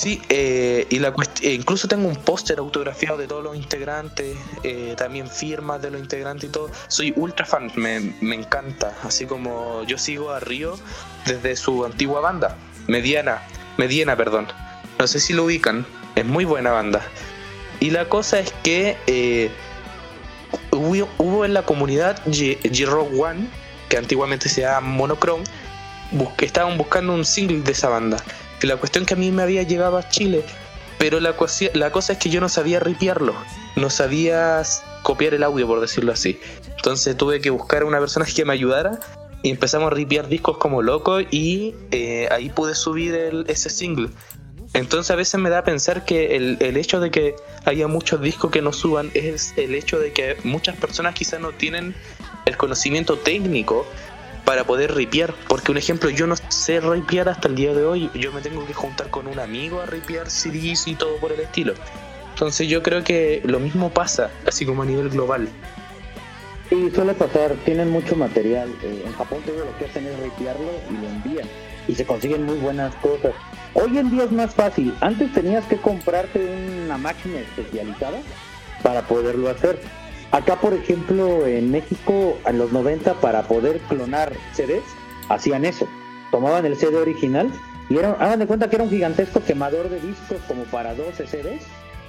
Sí, 0.00 0.22
eh, 0.30 0.86
y 0.88 0.98
la 0.98 1.12
eh, 1.42 1.52
incluso 1.52 1.86
tengo 1.86 2.08
un 2.08 2.16
póster 2.16 2.58
autografiado 2.58 3.18
de 3.18 3.26
todos 3.26 3.44
los 3.44 3.54
integrantes, 3.54 4.34
eh, 4.62 4.94
también 4.96 5.28
firmas 5.28 5.82
de 5.82 5.90
los 5.90 6.00
integrantes 6.00 6.48
y 6.48 6.52
todo. 6.52 6.70
Soy 6.88 7.12
ultra 7.16 7.44
fan, 7.44 7.70
me, 7.76 8.00
me 8.22 8.34
encanta. 8.34 8.94
Así 9.02 9.26
como 9.26 9.84
yo 9.84 9.98
sigo 9.98 10.30
a 10.30 10.40
Río 10.40 10.78
desde 11.26 11.54
su 11.54 11.84
antigua 11.84 12.22
banda, 12.22 12.56
Mediana, 12.86 13.42
Mediana, 13.76 14.16
perdón. 14.16 14.46
No 14.98 15.06
sé 15.06 15.20
si 15.20 15.34
lo 15.34 15.44
ubican, 15.44 15.84
es 16.14 16.24
muy 16.24 16.46
buena 16.46 16.70
banda. 16.70 17.02
Y 17.78 17.90
la 17.90 18.08
cosa 18.08 18.38
es 18.38 18.50
que 18.62 19.50
hubo, 20.70 21.08
hubo 21.18 21.44
en 21.44 21.52
la 21.52 21.62
comunidad 21.62 22.22
G-Rock 22.24 23.10
One, 23.20 23.48
que 23.90 23.98
antiguamente 23.98 24.48
se 24.48 24.62
llama 24.62 24.80
Monochrome, 24.80 25.44
bus- 26.12 26.30
estaban 26.38 26.78
buscando 26.78 27.12
un 27.12 27.26
single 27.26 27.60
de 27.60 27.72
esa 27.72 27.90
banda. 27.90 28.16
La 28.62 28.76
cuestión 28.76 29.06
que 29.06 29.14
a 29.14 29.16
mí 29.16 29.30
me 29.30 29.42
había 29.42 29.62
llegado 29.62 29.96
a 29.96 30.08
Chile, 30.08 30.44
pero 30.98 31.18
la, 31.18 31.32
cosa 31.34 32.12
es 32.12 32.18
que 32.18 32.28
yo 32.28 32.42
no 32.42 32.48
sabía 32.50 32.78
ripiarlo, 32.78 33.34
no 33.76 33.88
sabía 33.88 34.62
copiar 35.02 35.32
el 35.32 35.42
audio, 35.42 35.66
por 35.66 35.80
decirlo 35.80 36.12
así. 36.12 36.38
Entonces 36.76 37.16
tuve 37.16 37.40
que 37.40 37.48
buscar 37.48 37.82
a 37.82 37.84
una 37.86 37.98
persona 37.98 38.26
que 38.26 38.44
me 38.44 38.52
ayudara 38.52 39.00
y 39.42 39.50
empezamos 39.50 39.90
a 39.90 39.94
ripiar 39.94 40.28
discos 40.28 40.58
como 40.58 40.82
loco 40.82 41.20
y 41.22 41.74
eh, 41.90 42.28
ahí 42.30 42.50
pude 42.50 42.74
subir 42.74 43.14
ese 43.48 43.70
single. 43.70 44.10
Entonces 44.74 45.10
a 45.10 45.16
veces 45.16 45.40
me 45.40 45.48
da 45.48 45.60
a 45.60 45.64
pensar 45.64 46.04
que 46.04 46.36
el, 46.36 46.58
el 46.60 46.76
hecho 46.76 47.00
de 47.00 47.10
que 47.10 47.34
haya 47.64 47.88
muchos 47.88 48.20
discos 48.20 48.50
que 48.50 48.60
no 48.60 48.72
suban 48.72 49.10
es 49.14 49.54
el 49.56 49.74
hecho 49.74 49.98
de 49.98 50.12
que 50.12 50.36
muchas 50.44 50.76
personas 50.76 51.14
quizás 51.14 51.40
no 51.40 51.52
tienen 51.52 51.94
el 52.44 52.56
conocimiento 52.56 53.16
técnico 53.18 53.86
para 54.50 54.64
poder 54.64 54.92
ripiar. 54.96 55.32
Porque 55.46 55.70
un 55.70 55.78
ejemplo, 55.78 56.10
yo 56.10 56.26
no 56.26 56.34
sé 56.48 56.80
ripiar 56.80 57.28
hasta 57.28 57.46
el 57.46 57.54
día 57.54 57.72
de 57.72 57.84
hoy. 57.84 58.10
Yo 58.14 58.32
me 58.32 58.40
tengo 58.40 58.66
que 58.66 58.74
juntar 58.74 59.08
con 59.08 59.28
un 59.28 59.38
amigo 59.38 59.80
a 59.80 59.86
ripiar 59.86 60.28
CDs 60.28 60.88
y 60.88 60.96
todo 60.96 61.18
por 61.18 61.30
el 61.30 61.38
estilo. 61.38 61.74
Entonces 62.30 62.66
yo 62.66 62.82
creo 62.82 63.04
que 63.04 63.42
lo 63.44 63.60
mismo 63.60 63.90
pasa, 63.90 64.28
así 64.48 64.66
como 64.66 64.82
a 64.82 64.86
nivel 64.86 65.08
global. 65.08 65.48
Sí, 66.68 66.90
suele 66.92 67.14
pasar, 67.14 67.54
tienen 67.64 67.90
mucho 67.90 68.16
material. 68.16 68.68
eh, 68.82 69.04
en 69.06 69.12
Japón 69.12 69.38
todo 69.46 69.64
lo 69.64 69.78
que 69.78 69.84
hacen 69.84 70.04
es 70.08 70.18
ripiarlo 70.18 70.72
y 70.90 70.94
lo 70.94 71.08
envían. 71.08 71.48
Y 71.86 71.94
se 71.94 72.04
consiguen 72.04 72.44
muy 72.44 72.56
buenas 72.58 72.92
cosas. 72.96 73.34
Hoy 73.74 73.98
en 73.98 74.10
día 74.10 74.24
es 74.24 74.32
más 74.32 74.52
fácil. 74.52 74.92
Antes 75.00 75.32
tenías 75.32 75.64
que 75.66 75.76
comprarte 75.76 76.40
una 76.86 76.98
máquina 76.98 77.38
especializada 77.38 78.18
para 78.82 79.02
poderlo 79.02 79.48
hacer. 79.48 79.80
Acá, 80.32 80.60
por 80.60 80.74
ejemplo, 80.74 81.44
en 81.44 81.72
México, 81.72 82.38
en 82.46 82.58
los 82.58 82.70
90, 82.70 83.14
para 83.14 83.42
poder 83.42 83.80
clonar 83.88 84.32
CDs, 84.52 84.84
hacían 85.28 85.64
eso. 85.64 85.88
Tomaban 86.30 86.64
el 86.66 86.76
CD 86.76 86.96
original 86.98 87.50
y 87.88 87.98
era, 87.98 88.12
hagan 88.12 88.38
de 88.38 88.46
cuenta 88.46 88.70
que 88.70 88.76
era 88.76 88.84
un 88.84 88.90
gigantesco 88.90 89.42
quemador 89.42 89.88
de 89.88 90.00
discos 90.00 90.38
como 90.46 90.62
para 90.64 90.94
12 90.94 91.26
CDs 91.26 91.62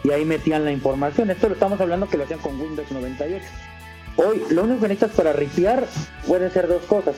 y 0.03 0.11
ahí 0.11 0.23
metían 0.23 0.65
la 0.65 0.71
información. 0.71 1.31
Esto 1.31 1.47
lo 1.47 1.55
estamos 1.55 1.81
hablando 1.81 2.07
que 2.07 2.17
lo 2.17 2.25
hacían 2.25 2.39
con 2.39 2.61
Windows 2.61 2.91
98. 2.91 3.43
Hoy, 4.17 4.43
lo 4.51 4.63
único 4.63 4.81
que 4.81 4.89
necesitas 4.89 5.15
para 5.15 5.33
ripiar 5.33 5.87
pueden 6.27 6.51
ser 6.51 6.67
dos 6.67 6.83
cosas. 6.83 7.15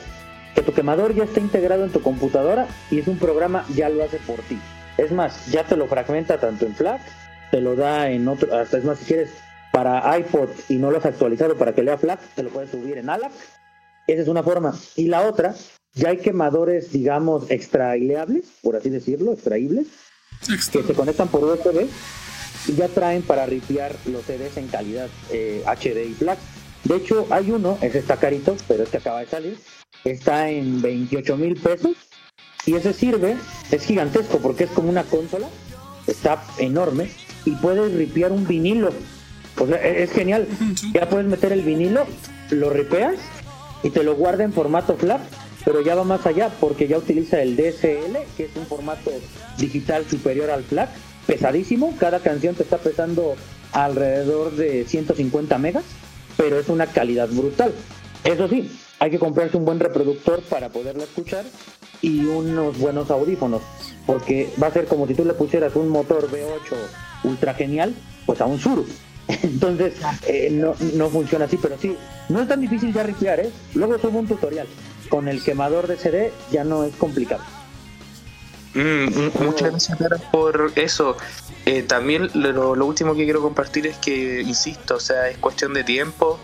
Que 0.54 0.62
tu 0.62 0.72
quemador 0.72 1.14
ya 1.14 1.24
esté 1.24 1.40
integrado 1.40 1.84
en 1.84 1.90
tu 1.90 2.00
computadora 2.00 2.66
y 2.90 3.00
es 3.00 3.08
un 3.08 3.18
programa, 3.18 3.66
ya 3.74 3.90
lo 3.90 4.04
hace 4.04 4.18
por 4.18 4.40
ti. 4.40 4.58
Es 4.96 5.12
más, 5.12 5.46
ya 5.50 5.64
te 5.64 5.76
lo 5.76 5.86
fragmenta 5.86 6.38
tanto 6.38 6.64
en 6.64 6.74
FLAC, 6.74 7.00
te 7.50 7.60
lo 7.60 7.74
da 7.76 8.08
en 8.08 8.26
otro, 8.28 8.56
hasta 8.56 8.78
es 8.78 8.84
más, 8.84 8.98
si 8.98 9.04
quieres 9.04 9.32
para 9.74 10.16
iPod 10.16 10.50
y 10.68 10.76
no 10.76 10.92
lo 10.92 10.98
has 10.98 11.04
actualizado 11.04 11.56
para 11.58 11.74
que 11.74 11.82
lea 11.82 11.98
FLAC, 11.98 12.20
te 12.36 12.44
lo 12.44 12.50
puedes 12.50 12.70
subir 12.70 12.96
en 12.96 13.10
ALAC. 13.10 13.32
Esa 14.06 14.22
es 14.22 14.28
una 14.28 14.44
forma. 14.44 14.72
Y 14.94 15.08
la 15.08 15.22
otra, 15.22 15.52
ya 15.94 16.10
hay 16.10 16.18
quemadores, 16.18 16.92
digamos, 16.92 17.50
extraileables, 17.50 18.44
por 18.62 18.76
así 18.76 18.88
decirlo, 18.88 19.32
extraíbles, 19.32 19.88
Extra. 20.48 20.80
que 20.80 20.86
se 20.86 20.94
conectan 20.94 21.26
por 21.26 21.42
USB 21.42 21.88
y 22.68 22.74
ya 22.74 22.86
traen 22.86 23.22
para 23.22 23.46
ripiar 23.46 23.96
los 24.06 24.22
CDs 24.24 24.56
en 24.58 24.68
calidad 24.68 25.08
eh, 25.32 25.64
HD 25.66 26.06
y 26.08 26.14
FLAC. 26.14 26.38
De 26.84 26.94
hecho, 26.94 27.26
hay 27.30 27.50
uno, 27.50 27.76
ese 27.80 27.98
está 27.98 28.16
carito, 28.16 28.56
pero 28.68 28.84
este 28.84 28.98
acaba 28.98 29.20
de 29.20 29.26
salir, 29.26 29.58
está 30.04 30.50
en 30.50 30.82
28 30.82 31.36
mil 31.36 31.60
pesos 31.60 31.96
y 32.64 32.76
ese 32.76 32.92
sirve, 32.92 33.36
es 33.72 33.84
gigantesco 33.84 34.38
porque 34.38 34.64
es 34.64 34.70
como 34.70 34.88
una 34.88 35.02
consola, 35.02 35.48
está 36.06 36.44
enorme 36.58 37.10
y 37.44 37.56
puedes 37.56 37.92
ripiar 37.92 38.30
un 38.30 38.46
vinilo. 38.46 38.92
O 39.58 39.66
sea, 39.66 39.76
e- 39.84 40.02
es 40.02 40.12
genial. 40.12 40.46
Ya 40.92 41.08
puedes 41.08 41.26
meter 41.26 41.52
el 41.52 41.62
vinilo, 41.62 42.06
lo 42.50 42.70
ripeas 42.70 43.16
y 43.82 43.90
te 43.90 44.02
lo 44.02 44.14
guarda 44.16 44.44
en 44.44 44.52
formato 44.52 44.96
FLAC, 44.96 45.20
pero 45.64 45.80
ya 45.82 45.94
va 45.94 46.04
más 46.04 46.26
allá 46.26 46.50
porque 46.60 46.88
ya 46.88 46.98
utiliza 46.98 47.40
el 47.42 47.56
DSL, 47.56 48.18
que 48.36 48.44
es 48.44 48.56
un 48.56 48.66
formato 48.66 49.10
digital 49.58 50.04
superior 50.08 50.50
al 50.50 50.64
FLAC, 50.64 50.90
pesadísimo. 51.26 51.94
Cada 51.98 52.20
canción 52.20 52.54
te 52.54 52.62
está 52.62 52.78
pesando 52.78 53.34
alrededor 53.72 54.52
de 54.52 54.84
150 54.86 55.58
megas, 55.58 55.84
pero 56.36 56.58
es 56.58 56.68
una 56.68 56.86
calidad 56.86 57.28
brutal. 57.28 57.72
Eso 58.24 58.48
sí, 58.48 58.70
hay 58.98 59.10
que 59.10 59.18
comprarse 59.18 59.56
un 59.56 59.64
buen 59.64 59.80
reproductor 59.80 60.40
para 60.42 60.70
poderla 60.70 61.04
escuchar 61.04 61.44
y 62.00 62.24
unos 62.24 62.78
buenos 62.78 63.10
audífonos, 63.10 63.62
porque 64.06 64.50
va 64.62 64.68
a 64.68 64.72
ser 64.72 64.86
como 64.86 65.06
si 65.06 65.14
tú 65.14 65.24
le 65.24 65.34
pusieras 65.34 65.74
un 65.76 65.88
motor 65.88 66.30
V8 66.30 66.76
ultra 67.24 67.54
genial, 67.54 67.94
pues 68.26 68.40
a 68.40 68.46
un 68.46 68.58
Surus. 68.58 68.88
Entonces, 69.28 69.94
eh, 70.26 70.48
no, 70.50 70.74
no 70.94 71.08
funciona 71.08 71.46
así, 71.46 71.56
pero 71.56 71.76
sí, 71.78 71.96
no 72.28 72.42
es 72.42 72.48
tan 72.48 72.60
difícil 72.60 72.92
ya 72.92 73.02
ripear, 73.02 73.40
¿eh? 73.40 73.50
Luego 73.74 73.98
subo 73.98 74.18
un 74.18 74.26
tutorial. 74.26 74.66
Con 75.08 75.28
el 75.28 75.42
quemador 75.42 75.86
de 75.86 75.96
CD 75.96 76.32
ya 76.50 76.64
no 76.64 76.84
es 76.84 76.94
complicado. 76.96 77.42
Mm, 78.74 79.04
mm, 79.06 79.30
muchas 79.44 79.70
gracias 79.70 79.98
por 80.32 80.72
eso. 80.74 81.16
Eh, 81.64 81.82
también 81.82 82.30
lo, 82.34 82.72
último 82.84 83.14
que 83.14 83.24
quiero 83.24 83.40
compartir 83.40 83.86
es 83.86 83.96
que, 83.98 84.42
insisto, 84.42 84.96
o 84.96 85.00
sea, 85.00 85.28
es 85.28 85.38
cuestión 85.38 85.72
de 85.74 85.84
tiempo. 85.84 86.38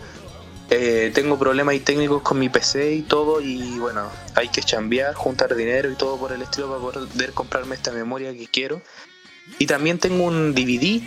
Eh, 0.69 1.11
tengo 1.13 1.37
problemas 1.37 1.73
ahí 1.73 1.81
técnicos 1.81 2.21
con 2.21 2.39
mi 2.39 2.47
PC 2.47 2.93
y 2.93 3.01
todo 3.01 3.41
y 3.41 3.77
bueno, 3.77 4.09
hay 4.35 4.47
que 4.47 4.61
chambear, 4.61 5.13
juntar 5.15 5.53
dinero 5.53 5.91
y 5.91 5.95
todo 5.95 6.17
por 6.17 6.31
el 6.31 6.41
estilo 6.41 6.69
para 6.69 7.05
poder 7.05 7.33
comprarme 7.33 7.75
esta 7.75 7.91
memoria 7.91 8.33
que 8.33 8.47
quiero. 8.47 8.81
Y 9.59 9.65
también 9.65 9.99
tengo 9.99 10.23
un 10.23 10.55
DVD 10.55 11.01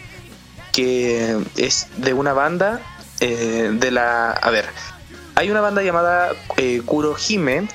que 0.75 1.41
es 1.57 1.87
de 1.97 2.13
una 2.13 2.33
banda 2.33 2.81
eh, 3.21 3.71
de 3.73 3.91
la... 3.93 4.33
A 4.33 4.51
ver, 4.51 4.67
hay 5.37 5.49
una 5.51 5.61
banda 5.61 5.83
llamada 5.83 6.33
eh, 6.57 6.83
Kurohime, 6.85 7.69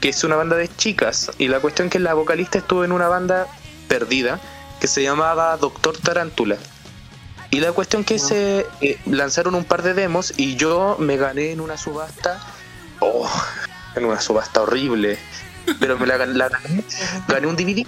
que 0.00 0.10
es 0.10 0.22
una 0.22 0.36
banda 0.36 0.56
de 0.56 0.68
chicas, 0.68 1.32
y 1.36 1.48
la 1.48 1.58
cuestión 1.58 1.90
que 1.90 1.98
la 1.98 2.14
vocalista 2.14 2.58
estuvo 2.58 2.84
en 2.84 2.92
una 2.92 3.08
banda 3.08 3.48
perdida 3.88 4.40
que 4.80 4.86
se 4.86 5.02
llamaba 5.02 5.56
Doctor 5.56 5.98
Tarántula. 5.98 6.56
Y 7.50 7.58
la 7.58 7.72
cuestión 7.72 8.04
que 8.04 8.20
se 8.20 8.66
eh, 8.80 8.98
lanzaron 9.06 9.56
un 9.56 9.64
par 9.64 9.82
de 9.82 9.94
demos 9.94 10.32
y 10.36 10.54
yo 10.54 10.96
me 11.00 11.16
gané 11.16 11.50
en 11.50 11.60
una 11.60 11.76
subasta, 11.76 12.40
oh, 13.00 13.30
en 13.96 14.04
una 14.04 14.20
subasta 14.20 14.62
horrible, 14.62 15.18
pero 15.80 15.98
me 15.98 16.06
la, 16.06 16.24
la 16.24 16.48
gané, 16.48 16.84
gané 17.28 17.46
un 17.48 17.56
DVD 17.56 17.84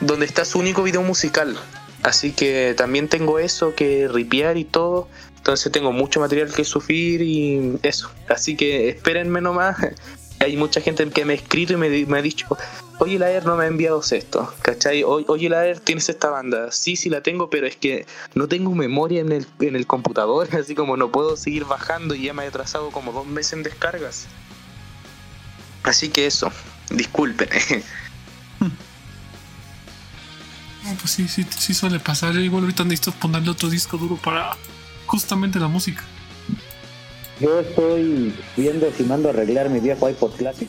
donde 0.00 0.26
está 0.26 0.44
su 0.44 0.58
único 0.58 0.82
video 0.82 1.02
musical. 1.02 1.58
Así 2.04 2.32
que 2.32 2.74
también 2.76 3.08
tengo 3.08 3.38
eso 3.40 3.74
que 3.74 4.06
ripear 4.08 4.56
y 4.58 4.64
todo. 4.64 5.08
Entonces 5.38 5.72
tengo 5.72 5.90
mucho 5.90 6.20
material 6.20 6.52
que 6.54 6.64
sufrir 6.64 7.20
y 7.22 7.78
eso. 7.82 8.10
Así 8.28 8.56
que 8.56 8.88
espérenme 8.90 9.40
nomás. 9.40 9.76
Hay 10.40 10.56
mucha 10.56 10.80
gente 10.82 11.08
que 11.08 11.24
me 11.24 11.32
ha 11.32 11.36
escrito 11.36 11.72
y 11.72 11.76
me 11.76 12.18
ha 12.18 12.22
dicho, 12.22 12.46
oye 12.98 13.18
Laer 13.18 13.46
no 13.46 13.56
me 13.56 13.64
ha 13.64 13.66
enviado 13.66 14.02
esto, 14.10 14.52
¿cachai? 14.60 15.02
O- 15.02 15.24
Oye 15.28 15.48
Laer, 15.48 15.80
¿tienes 15.80 16.08
esta 16.10 16.28
banda? 16.28 16.70
Sí, 16.70 16.96
sí 16.96 17.08
la 17.08 17.22
tengo, 17.22 17.48
pero 17.48 17.66
es 17.66 17.76
que 17.76 18.04
no 18.34 18.46
tengo 18.46 18.74
memoria 18.74 19.20
en 19.22 19.32
el, 19.32 19.46
en 19.60 19.74
el 19.76 19.86
computador, 19.86 20.48
así 20.60 20.74
como 20.74 20.98
no 20.98 21.10
puedo 21.10 21.36
seguir 21.36 21.64
bajando 21.64 22.14
y 22.14 22.24
ya 22.24 22.34
me 22.34 22.44
he 22.44 22.48
atrasado 22.48 22.90
como 22.90 23.12
dos 23.12 23.26
meses 23.26 23.54
en 23.54 23.62
descargas. 23.62 24.26
Así 25.84 26.08
que 26.10 26.26
eso, 26.26 26.52
disculpen. 26.90 27.48
Pues 30.84 31.10
sí, 31.10 31.28
sí, 31.28 31.46
sí 31.58 31.74
suele 31.74 31.98
pasar. 31.98 32.34
Yo 32.34 32.40
igual 32.40 32.64
ahorita 32.64 32.84
necesito 32.84 33.12
ponerle 33.12 33.50
otro 33.50 33.68
disco 33.68 33.96
duro 33.96 34.16
para 34.16 34.56
justamente 35.06 35.58
la 35.58 35.68
música. 35.68 36.04
Yo 37.40 37.60
estoy 37.60 38.34
viendo 38.56 38.90
si 38.92 39.02
mando 39.04 39.28
a 39.28 39.32
arreglar 39.32 39.68
mi 39.70 39.80
viejo 39.80 40.08
iPod 40.08 40.32
Classic. 40.36 40.68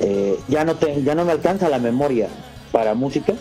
Eh, 0.00 0.38
ya 0.48 0.64
no 0.64 0.76
te, 0.76 1.02
ya 1.02 1.14
no 1.14 1.24
me 1.24 1.32
alcanza 1.32 1.68
la 1.68 1.78
memoria 1.78 2.28
para 2.70 2.94
música 2.94 3.34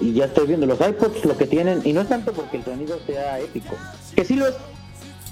y 0.00 0.12
ya 0.12 0.26
estoy 0.26 0.46
viendo 0.46 0.66
los 0.66 0.80
iPods 0.80 1.24
lo 1.24 1.36
que 1.36 1.46
tienen 1.46 1.82
y 1.84 1.92
no 1.92 2.00
es 2.00 2.08
tanto 2.08 2.32
porque 2.32 2.56
el 2.56 2.64
sonido 2.64 2.98
sea 3.06 3.38
épico, 3.38 3.76
que 4.14 4.24
sí 4.24 4.34
lo 4.34 4.46
es. 4.46 4.54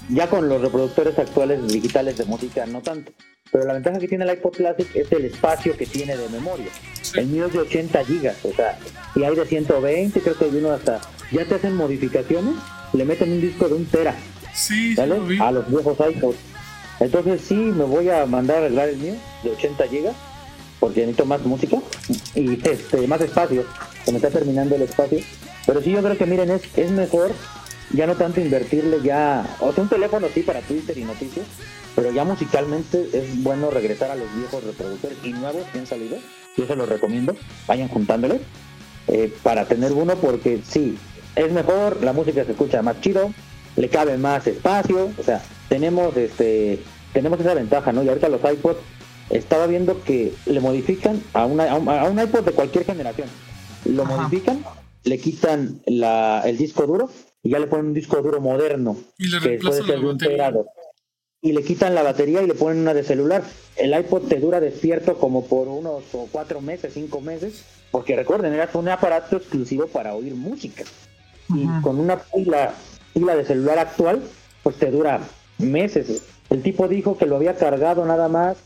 Ya 0.09 0.27
con 0.27 0.49
los 0.49 0.61
reproductores 0.61 1.19
actuales 1.19 1.67
digitales 1.67 2.17
de 2.17 2.25
música 2.25 2.65
no 2.65 2.81
tanto. 2.81 3.11
Pero 3.51 3.65
la 3.65 3.73
ventaja 3.73 3.99
que 3.99 4.07
tiene 4.07 4.25
el 4.25 4.31
iPod 4.31 4.53
Classic 4.53 4.87
es 4.95 5.11
el 5.11 5.25
espacio 5.25 5.75
que 5.75 5.85
tiene 5.85 6.15
de 6.15 6.29
memoria. 6.29 6.67
El 7.15 7.27
mío 7.27 7.47
es 7.47 7.53
de 7.53 7.59
80 7.59 8.05
gigas, 8.05 8.37
o 8.43 8.53
sea, 8.53 8.77
y 9.15 9.23
hay 9.23 9.35
de 9.35 9.45
120, 9.45 10.19
creo 10.21 10.37
que 10.37 10.45
hay 10.45 10.55
uno 10.55 10.71
hasta. 10.71 11.01
Ya 11.31 11.45
te 11.45 11.55
hacen 11.55 11.75
modificaciones, 11.75 12.55
le 12.93 13.05
meten 13.05 13.31
un 13.31 13.41
disco 13.41 13.67
de 13.67 13.75
un 13.75 13.85
tera. 13.85 14.15
Sí, 14.53 14.95
sí 14.95 15.05
lo 15.05 15.21
vi. 15.25 15.39
A 15.39 15.51
los 15.51 15.67
viejos 15.67 15.97
iPods. 15.97 16.37
Entonces 16.99 17.41
sí, 17.41 17.55
me 17.55 17.85
voy 17.85 18.09
a 18.09 18.25
mandar 18.25 18.57
a 18.57 18.59
arreglar 18.65 18.89
el 18.89 18.97
mío 18.97 19.15
de 19.43 19.51
80 19.51 19.87
gigas 19.87 20.15
porque 20.79 21.01
necesito 21.01 21.25
más 21.25 21.41
música 21.41 21.77
y 22.35 22.59
este 22.67 23.07
más 23.07 23.21
espacio. 23.21 23.65
Se 24.03 24.11
me 24.11 24.17
está 24.17 24.29
terminando 24.29 24.75
el 24.75 24.83
espacio. 24.83 25.19
Pero 25.65 25.81
sí, 25.81 25.91
yo 25.91 26.01
creo 26.01 26.17
que 26.17 26.25
miren, 26.25 26.49
es, 26.51 26.61
es 26.75 26.91
mejor 26.91 27.31
ya 27.91 28.07
no 28.07 28.15
tanto 28.15 28.39
invertirle 28.41 29.01
ya, 29.01 29.57
o 29.59 29.71
sea, 29.73 29.83
un 29.83 29.89
teléfono 29.89 30.27
sí 30.33 30.41
para 30.41 30.61
Twitter 30.61 30.97
y 30.97 31.03
noticias, 31.03 31.45
pero 31.95 32.11
ya 32.11 32.23
musicalmente 32.23 33.09
es 33.13 33.43
bueno 33.43 33.71
regresar 33.71 34.11
a 34.11 34.15
los 34.15 34.33
viejos 34.35 34.63
reproductores 34.63 35.17
y 35.23 35.33
nuevos 35.33 35.63
que 35.71 35.79
han 35.79 35.87
salido. 35.87 36.17
Yo 36.55 36.67
se 36.67 36.75
los 36.75 36.87
recomiendo, 36.87 37.35
vayan 37.67 37.87
juntándolos 37.87 38.39
eh, 39.07 39.33
para 39.43 39.65
tener 39.65 39.91
uno 39.93 40.15
porque 40.15 40.61
sí, 40.67 40.97
es 41.35 41.51
mejor, 41.51 42.03
la 42.03 42.13
música 42.13 42.43
se 42.45 42.51
escucha 42.51 42.81
más 42.81 43.01
chido, 43.01 43.33
le 43.75 43.89
cabe 43.89 44.17
más 44.17 44.45
espacio, 44.45 45.09
o 45.17 45.23
sea, 45.23 45.41
tenemos 45.67 46.15
este 46.17 46.79
tenemos 47.13 47.39
esa 47.39 47.55
ventaja, 47.55 47.91
¿no? 47.91 48.03
Y 48.03 48.09
ahorita 48.09 48.29
los 48.29 48.41
iPods 48.41 48.79
estaba 49.31 49.65
viendo 49.67 50.03
que 50.03 50.33
le 50.45 50.59
modifican 50.59 51.21
a, 51.33 51.45
una, 51.45 51.71
a, 51.71 51.75
un, 51.75 51.89
a 51.89 52.03
un 52.03 52.19
iPod 52.19 52.41
de 52.45 52.51
cualquier 52.51 52.85
generación, 52.85 53.29
lo 53.85 54.03
Ajá. 54.03 54.17
modifican, 54.17 54.63
le 55.05 55.17
quitan 55.17 55.81
la, 55.87 56.43
el 56.45 56.57
disco 56.57 56.85
duro 56.85 57.09
y 57.43 57.51
ya 57.51 57.59
le 57.59 57.67
ponen 57.67 57.87
un 57.87 57.93
disco 57.93 58.21
duro 58.21 58.41
moderno 58.41 58.97
Y 59.17 59.27
le 59.27 59.39
que 59.39 59.59
puede 59.59 59.83
ser 59.83 60.17
terado. 60.17 60.67
Y 61.41 61.53
le 61.53 61.63
quitan 61.63 61.95
la 61.95 62.03
batería 62.03 62.41
y 62.41 62.47
le 62.47 62.53
ponen 62.53 62.79
una 62.79 62.93
de 62.93 63.03
celular. 63.03 63.43
El 63.77 63.97
iPod 63.97 64.27
te 64.27 64.39
dura 64.39 64.59
despierto 64.59 65.17
como 65.17 65.45
por 65.45 65.69
unos 65.69 66.03
o 66.11 66.27
cuatro 66.29 66.59
meses, 66.59 66.93
cinco 66.93 67.21
meses, 67.21 67.63
porque 67.91 68.17
recuerden, 68.17 68.53
era 68.53 68.69
un 68.73 68.89
aparato 68.89 69.37
exclusivo 69.37 69.87
para 69.87 70.15
oír 70.15 70.35
música. 70.35 70.83
Y 71.47 71.65
con 71.81 71.97
una 71.97 72.19
pila, 72.19 72.73
pila 73.13 73.35
de 73.35 73.45
celular 73.45 73.79
actual, 73.79 74.21
pues 74.63 74.75
te 74.75 74.91
dura 74.91 75.21
meses. 75.57 76.23
El 76.49 76.61
tipo 76.61 76.89
dijo 76.89 77.17
que 77.17 77.25
lo 77.25 77.37
había 77.37 77.55
cargado 77.55 78.05
nada 78.05 78.27
más 78.27 78.57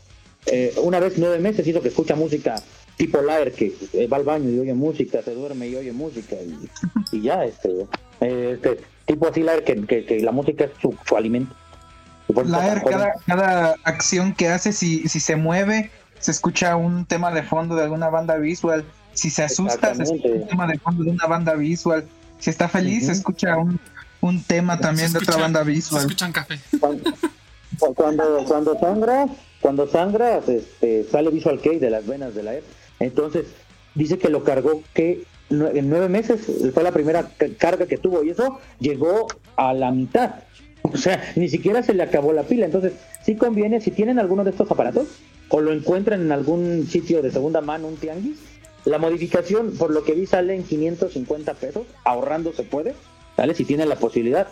eh, 0.46 0.74
una 0.82 1.00
vez 1.00 1.14
nueve 1.16 1.38
meses, 1.38 1.66
hizo 1.66 1.80
que 1.80 1.88
escucha 1.88 2.14
música 2.14 2.56
tipo 2.96 3.20
Lair, 3.22 3.52
que 3.52 3.74
eh, 3.92 4.06
va 4.06 4.16
al 4.18 4.24
baño 4.24 4.50
y 4.50 4.58
oye 4.58 4.74
música, 4.74 5.22
se 5.22 5.34
duerme 5.34 5.68
y 5.68 5.76
oye 5.76 5.92
música, 5.92 6.36
y, 6.36 6.68
y 7.16 7.22
ya, 7.22 7.44
este, 7.44 7.86
eh, 8.20 8.52
este 8.54 8.80
tipo 9.06 9.28
así 9.28 9.42
Lair, 9.42 9.64
que, 9.64 9.84
que, 9.86 10.04
que 10.04 10.20
la 10.20 10.32
música 10.32 10.64
es 10.64 10.70
su, 10.80 10.94
su 11.06 11.16
alimento. 11.16 11.54
Y 12.28 12.32
por 12.32 12.44
eso 12.44 12.52
La 12.52 12.58
está 12.60 12.72
R, 12.72 12.80
tan 12.80 12.92
joven. 12.92 12.98
cada, 12.98 13.14
cada 13.26 13.74
acción 13.84 14.32
que 14.34 14.48
hace, 14.48 14.72
si, 14.72 15.08
si 15.08 15.20
se 15.20 15.36
mueve, 15.36 15.90
se 16.20 16.30
escucha 16.30 16.76
un 16.76 17.04
tema 17.04 17.30
de 17.32 17.42
fondo 17.42 17.76
de 17.76 17.82
alguna 17.82 18.08
banda 18.08 18.36
visual. 18.36 18.84
Si 19.12 19.30
se 19.30 19.42
asusta, 19.44 19.94
se 19.94 20.02
escucha 20.04 20.28
un 20.28 20.46
tema 20.48 20.66
de 20.66 20.78
fondo 20.78 21.04
de 21.04 21.10
una 21.10 21.26
banda 21.26 21.54
visual. 21.54 22.04
Si 22.38 22.50
está 22.50 22.68
feliz, 22.68 23.06
se 23.06 23.12
escucha 23.12 23.56
un, 23.58 23.78
un 24.20 24.42
tema 24.42 24.78
también 24.80 25.12
de 25.12 25.18
otra 25.18 25.36
banda 25.36 25.62
Se 25.64 25.70
visual. 25.70 26.02
escuchan 26.02 26.32
café. 26.32 26.58
cuando, 26.80 27.04
cuando, 27.94 28.44
cuando 28.46 28.78
sangra, 28.80 29.26
cuando 29.60 29.86
sangra, 29.86 30.38
este, 30.38 31.04
sale 31.04 31.30
Visual 31.30 31.60
Kei 31.60 31.78
de 31.78 31.90
las 31.90 32.06
venas 32.06 32.34
de 32.34 32.42
la 32.42 32.54
Air. 32.54 32.64
Entonces, 33.04 33.46
dice 33.94 34.18
que 34.18 34.28
lo 34.28 34.44
cargó 34.44 34.82
que 34.94 35.24
en 35.50 35.88
nueve 35.90 36.08
meses 36.08 36.40
fue 36.72 36.82
la 36.82 36.92
primera 36.92 37.28
ca- 37.36 37.46
carga 37.58 37.86
que 37.86 37.98
tuvo 37.98 38.24
y 38.24 38.30
eso 38.30 38.58
llegó 38.80 39.26
a 39.56 39.72
la 39.74 39.90
mitad. 39.90 40.36
O 40.82 40.96
sea, 40.96 41.22
ni 41.36 41.48
siquiera 41.48 41.82
se 41.82 41.94
le 41.94 42.02
acabó 42.02 42.32
la 42.32 42.42
pila. 42.42 42.66
Entonces, 42.66 42.92
sí 43.24 43.36
conviene, 43.36 43.80
si 43.80 43.90
tienen 43.90 44.18
alguno 44.18 44.44
de 44.44 44.50
estos 44.50 44.70
aparatos 44.70 45.06
o 45.48 45.60
lo 45.60 45.72
encuentran 45.72 46.20
en 46.20 46.32
algún 46.32 46.86
sitio 46.88 47.22
de 47.22 47.30
segunda 47.30 47.60
mano, 47.60 47.88
un 47.88 47.96
tianguis, 47.96 48.38
la 48.84 48.98
modificación, 48.98 49.72
por 49.78 49.90
lo 49.92 50.04
que 50.04 50.12
vi, 50.12 50.26
sale 50.26 50.54
en 50.54 50.62
550 50.62 51.54
pesos, 51.54 51.86
ahorrando 52.04 52.52
se 52.52 52.64
puede, 52.64 52.94
¿vale? 53.36 53.54
Si 53.54 53.64
tienen 53.64 53.88
la 53.88 53.96
posibilidad, 53.96 54.48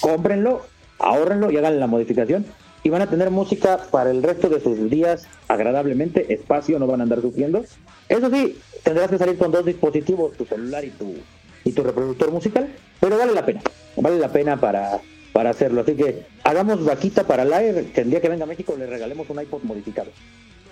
cómprenlo, 0.00 0.62
ahórrenlo 0.98 1.50
y 1.50 1.56
hagan 1.58 1.78
la 1.80 1.86
modificación 1.86 2.46
y 2.82 2.88
van 2.90 3.02
a 3.02 3.10
tener 3.10 3.30
música 3.30 3.80
para 3.90 4.10
el 4.10 4.22
resto 4.22 4.48
de 4.48 4.60
sus 4.60 4.90
días 4.90 5.26
agradablemente, 5.48 6.32
espacio, 6.32 6.78
no 6.78 6.86
van 6.86 7.00
a 7.00 7.02
andar 7.04 7.20
sufriendo. 7.20 7.64
Eso 8.08 8.30
sí, 8.30 8.58
tendrás 8.82 9.10
que 9.10 9.18
salir 9.18 9.38
con 9.38 9.50
dos 9.50 9.64
dispositivos, 9.64 10.36
tu 10.36 10.44
celular 10.44 10.84
y 10.84 10.90
tu, 10.90 11.16
y 11.64 11.72
tu 11.72 11.82
reproductor 11.82 12.30
musical, 12.30 12.68
pero 13.00 13.16
vale 13.18 13.32
la 13.32 13.44
pena, 13.46 13.60
vale 13.96 14.18
la 14.18 14.30
pena 14.32 14.60
para, 14.60 15.00
para 15.32 15.50
hacerlo. 15.50 15.80
Así 15.82 15.94
que 15.94 16.26
hagamos 16.44 16.84
vaquita 16.84 17.26
para 17.26 17.44
Lair, 17.44 17.92
que 17.92 18.02
el 18.02 18.10
día 18.10 18.20
que 18.20 18.28
venga 18.28 18.44
a 18.44 18.48
México 18.48 18.74
le 18.78 18.86
regalemos 18.86 19.28
un 19.30 19.40
iPod 19.40 19.62
modificado. 19.62 20.10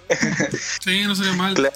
Sí, 0.85 1.03
no 1.05 1.15
sería 1.15 1.33
mal. 1.35 1.55
Claro. 1.55 1.75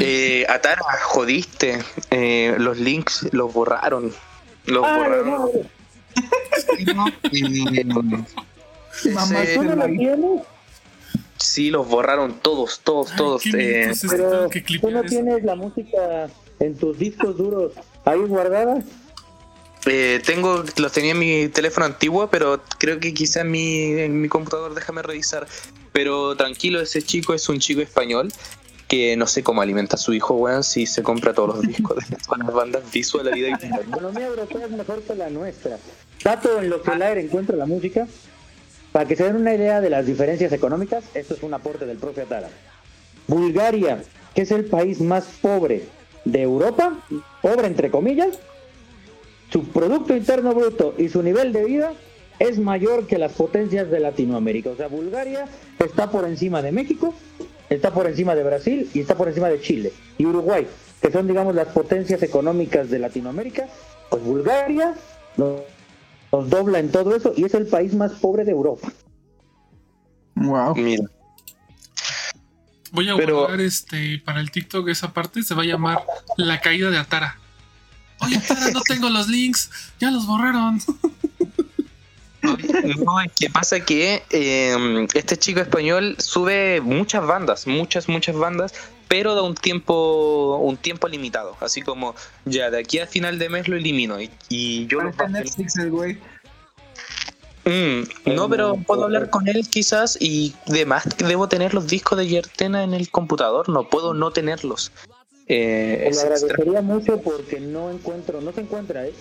Eh, 0.00 0.44
Atara, 0.48 0.82
jodiste. 1.04 1.78
Eh, 2.10 2.54
los 2.58 2.78
links 2.78 3.28
los 3.32 3.52
borraron. 3.52 4.12
Los 4.66 4.84
¡Ah, 4.84 4.96
borraron. 4.96 5.30
no! 5.30 5.50
Mamá, 9.12 9.42
Ese- 9.42 9.54
¿Tú 9.56 9.62
no 9.64 9.74
lo 9.76 9.86
tienes? 9.86 10.40
Sí, 11.44 11.70
los 11.70 11.86
borraron 11.86 12.40
todos, 12.40 12.80
todos, 12.82 13.10
Ay, 13.12 13.16
todos. 13.18 13.42
qué 13.42 13.90
Eh, 13.90 13.92
Pero 14.08 14.48
que 14.48 14.60
tú 14.62 14.90
no 14.90 15.00
eso. 15.00 15.08
tienes 15.08 15.44
la 15.44 15.54
música 15.54 16.28
en 16.58 16.74
tus 16.74 16.98
discos 16.98 17.36
duros 17.36 17.72
ahí 18.04 18.18
guardada. 18.20 18.82
Eh, 19.86 20.22
tengo, 20.24 20.64
los 20.78 20.92
tenía 20.92 21.10
en 21.12 21.18
mi 21.18 21.48
teléfono 21.48 21.84
antiguo, 21.84 22.28
pero 22.30 22.62
creo 22.78 22.98
que 22.98 23.12
quizá 23.12 23.42
en 23.42 23.50
mi, 23.50 23.82
en 23.92 24.20
mi 24.22 24.28
computador, 24.28 24.74
déjame 24.74 25.02
revisar. 25.02 25.46
Pero 25.92 26.34
tranquilo, 26.36 26.80
ese 26.80 27.02
chico 27.02 27.34
es 27.34 27.46
un 27.50 27.58
chico 27.58 27.82
español 27.82 28.32
que 28.88 29.16
no 29.16 29.26
sé 29.26 29.42
cómo 29.42 29.60
alimenta 29.60 29.96
a 29.96 29.98
su 29.98 30.14
hijo, 30.14 30.34
weón, 30.34 30.64
si 30.64 30.86
se 30.86 31.02
compra 31.02 31.34
todos 31.34 31.56
los 31.56 31.60
discos 31.66 31.96
de 32.08 32.16
todas 32.16 32.38
las 32.38 32.52
bandas 32.54 32.90
visual, 32.90 33.26
la 33.26 33.32
vida 33.32 33.48
y 33.48 33.68
La 33.68 33.76
economía 33.80 34.26
europea 34.26 34.64
es 34.64 34.70
mejor 34.70 35.02
que 35.02 35.14
la 35.14 35.28
nuestra. 35.30 35.78
Dato 36.22 36.58
en 36.60 36.70
lo 36.70 36.80
que 36.82 36.90
el 36.92 37.02
aire 37.02 37.20
encuentra 37.20 37.54
la 37.56 37.66
música. 37.66 38.06
Para 38.94 39.08
que 39.08 39.16
se 39.16 39.24
den 39.24 39.34
una 39.34 39.52
idea 39.52 39.80
de 39.80 39.90
las 39.90 40.06
diferencias 40.06 40.52
económicas, 40.52 41.02
esto 41.14 41.34
es 41.34 41.42
un 41.42 41.52
aporte 41.52 41.84
del 41.84 41.96
propio 41.96 42.22
Atara. 42.22 42.48
Bulgaria, 43.26 44.00
que 44.36 44.42
es 44.42 44.52
el 44.52 44.66
país 44.66 45.00
más 45.00 45.24
pobre 45.42 45.82
de 46.24 46.42
Europa, 46.42 47.04
pobre 47.42 47.66
entre 47.66 47.90
comillas, 47.90 48.38
su 49.50 49.64
Producto 49.64 50.14
Interno 50.14 50.54
Bruto 50.54 50.94
y 50.96 51.08
su 51.08 51.24
nivel 51.24 51.52
de 51.52 51.64
vida 51.64 51.92
es 52.38 52.60
mayor 52.60 53.08
que 53.08 53.18
las 53.18 53.32
potencias 53.32 53.90
de 53.90 53.98
Latinoamérica. 53.98 54.70
O 54.70 54.76
sea, 54.76 54.86
Bulgaria 54.86 55.48
está 55.84 56.08
por 56.08 56.24
encima 56.24 56.62
de 56.62 56.70
México, 56.70 57.12
está 57.70 57.92
por 57.92 58.06
encima 58.06 58.36
de 58.36 58.44
Brasil 58.44 58.88
y 58.94 59.00
está 59.00 59.16
por 59.16 59.26
encima 59.26 59.48
de 59.48 59.60
Chile. 59.60 59.92
Y 60.18 60.26
Uruguay, 60.26 60.68
que 61.02 61.10
son, 61.10 61.26
digamos, 61.26 61.56
las 61.56 61.66
potencias 61.66 62.22
económicas 62.22 62.90
de 62.90 63.00
Latinoamérica, 63.00 63.66
pues 64.08 64.22
Bulgaria 64.22 64.94
nos, 66.34 66.42
nos 66.42 66.50
dobla 66.50 66.78
en 66.78 66.90
todo 66.90 67.14
eso 67.14 67.32
y 67.36 67.44
es 67.44 67.54
el 67.54 67.66
país 67.66 67.94
más 67.94 68.12
pobre 68.12 68.44
de 68.44 68.52
Europa. 68.52 68.92
Wow. 70.34 70.74
Mira, 70.76 71.04
Voy 72.94 73.08
a 73.08 73.16
Pero- 73.16 73.38
guardar 73.38 73.60
este 73.60 74.20
para 74.24 74.40
el 74.40 74.52
TikTok 74.52 74.88
esa 74.88 75.12
parte, 75.12 75.42
se 75.42 75.54
va 75.54 75.62
a 75.62 75.66
llamar 75.66 76.04
La 76.36 76.60
caída 76.60 76.90
de 76.90 76.98
Atara. 76.98 77.38
Oye, 78.20 78.36
Atara, 78.36 78.70
no 78.70 78.80
tengo 78.82 79.10
los 79.10 79.28
links, 79.28 79.68
ya 79.98 80.12
los 80.12 80.26
borraron. 80.26 80.80
no, 83.04 83.20
es 83.20 83.32
que 83.32 83.50
pasa 83.50 83.80
que 83.80 84.22
eh, 84.30 85.06
este 85.14 85.36
chico 85.36 85.60
español 85.60 86.14
sube 86.20 86.80
muchas 86.82 87.26
bandas, 87.26 87.66
muchas, 87.66 88.08
muchas 88.08 88.36
bandas, 88.36 88.72
pero 89.14 89.36
da 89.36 89.42
un 89.42 89.54
tiempo, 89.54 90.56
un 90.60 90.76
tiempo 90.76 91.06
limitado. 91.06 91.56
Así 91.60 91.82
como, 91.82 92.16
ya, 92.44 92.68
de 92.68 92.80
aquí 92.80 92.98
a 92.98 93.06
final 93.06 93.38
de 93.38 93.48
mes 93.48 93.68
lo 93.68 93.76
elimino. 93.76 94.20
Y, 94.20 94.28
y 94.48 94.88
yo 94.88 95.02
lo 95.02 95.12
Netflix 95.28 95.76
el 95.76 95.92
güey. 95.92 96.18
Mm, 97.64 98.34
no, 98.34 98.50
pero 98.50 98.74
puedo 98.74 99.04
hablar 99.04 99.30
con 99.30 99.46
él 99.46 99.68
quizás 99.70 100.18
y 100.20 100.52
demás 100.66 101.04
debo 101.16 101.48
tener 101.48 101.74
los 101.74 101.86
discos 101.86 102.18
de 102.18 102.26
Yertena 102.26 102.82
en 102.82 102.92
el 102.92 103.08
computador, 103.08 103.68
no 103.68 103.88
puedo 103.88 104.14
no 104.14 104.32
tenerlos. 104.32 104.90
Eh, 105.46 106.06
extra- 106.08 106.34
agradecería 106.34 106.82
mucho 106.82 107.20
porque 107.20 107.60
no 107.60 107.92
encuentro, 107.92 108.40
no 108.40 108.52
se 108.52 108.62
encuentra, 108.62 109.06
¿eh? 109.06 109.14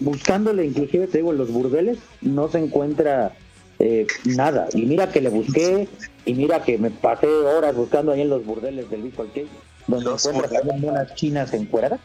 Buscándole, 0.00 0.66
inclusive 0.66 1.06
te 1.06 1.18
digo, 1.18 1.30
en 1.30 1.38
los 1.38 1.52
burdeles, 1.52 1.98
no 2.22 2.50
se 2.50 2.58
encuentra 2.58 3.36
eh, 3.78 4.04
nada. 4.24 4.66
Y 4.74 4.82
mira 4.84 5.12
que 5.12 5.20
le 5.20 5.28
busqué, 5.28 5.86
y 6.28 6.34
mira 6.34 6.62
que 6.62 6.76
me 6.78 6.90
pasé 6.90 7.26
horas 7.26 7.74
buscando 7.74 8.12
ahí 8.12 8.20
en 8.20 8.28
los 8.28 8.44
burdeles 8.44 8.90
del 8.90 9.02
Visual 9.02 9.28
Kei, 9.32 9.48
donde 9.86 10.10
encuentras 10.10 10.62
unas 10.82 11.14
chinas 11.14 11.54
encueradas. 11.54 12.00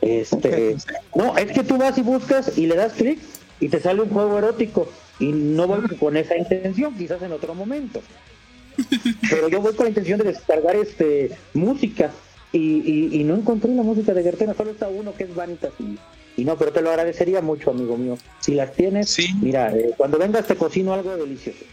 Este, 0.00 0.76
no, 1.14 1.36
es 1.36 1.52
que 1.52 1.62
tú 1.62 1.76
vas 1.76 1.96
y 1.98 2.02
buscas 2.02 2.56
y 2.56 2.66
le 2.66 2.76
das 2.76 2.94
clic 2.94 3.18
y 3.60 3.68
te 3.68 3.80
sale 3.80 4.02
un 4.02 4.10
juego 4.10 4.38
erótico. 4.38 4.88
Y 5.18 5.26
no 5.32 5.66
voy 5.66 5.82
con 5.98 6.16
esa 6.16 6.36
intención, 6.36 6.94
quizás 6.96 7.20
en 7.22 7.32
otro 7.32 7.54
momento. 7.54 8.00
Pero 9.30 9.48
yo 9.48 9.60
voy 9.60 9.74
con 9.74 9.84
la 9.84 9.90
intención 9.90 10.18
de 10.18 10.24
descargar 10.24 10.76
este 10.76 11.30
música 11.54 12.10
y, 12.52 12.58
y, 12.58 13.20
y 13.20 13.24
no 13.24 13.34
encontré 13.34 13.74
la 13.74 13.82
música 13.82 14.12
de 14.14 14.22
Gertena, 14.22 14.54
solo 14.54 14.70
está 14.70 14.88
uno 14.88 15.14
que 15.14 15.24
es 15.24 15.34
Vanitas 15.34 15.72
y, 15.78 15.98
y 16.40 16.44
no, 16.44 16.56
pero 16.56 16.72
te 16.72 16.82
lo 16.82 16.90
agradecería 16.90 17.40
mucho, 17.40 17.70
amigo 17.70 17.96
mío. 17.96 18.18
Si 18.40 18.54
las 18.54 18.72
tienes, 18.72 19.08
Sí. 19.10 19.28
mira, 19.40 19.74
eh, 19.74 19.92
cuando 19.96 20.18
vengas 20.18 20.46
te 20.46 20.56
cocino 20.56 20.92
algo 20.92 21.16
delicioso. 21.16 21.64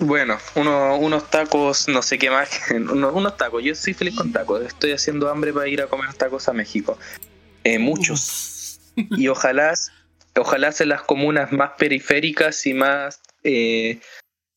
Bueno, 0.00 0.38
uno- 0.54 0.96
unos 0.98 1.28
tacos, 1.30 1.88
no 1.88 2.02
sé 2.02 2.18
qué 2.18 2.30
más, 2.30 2.48
unos, 2.70 3.12
unos 3.14 3.36
tacos. 3.36 3.62
Yo 3.64 3.74
soy 3.74 3.94
feliz 3.94 4.14
con 4.16 4.32
tacos. 4.32 4.62
Estoy 4.62 4.92
haciendo 4.92 5.28
hambre 5.28 5.52
para 5.52 5.66
ir 5.68 5.82
a 5.82 5.86
comer 5.88 6.14
tacos 6.14 6.48
a 6.48 6.52
México. 6.52 6.98
Eh, 7.64 7.78
muchos. 7.78 8.80
Y 8.96 9.28
ojalá, 9.28 9.74
ojalá 10.36 10.72
en 10.78 10.88
las 10.88 11.02
comunas 11.02 11.52
más 11.52 11.72
periféricas 11.78 12.64
y 12.66 12.74
más 12.74 13.20
eh, 13.44 14.00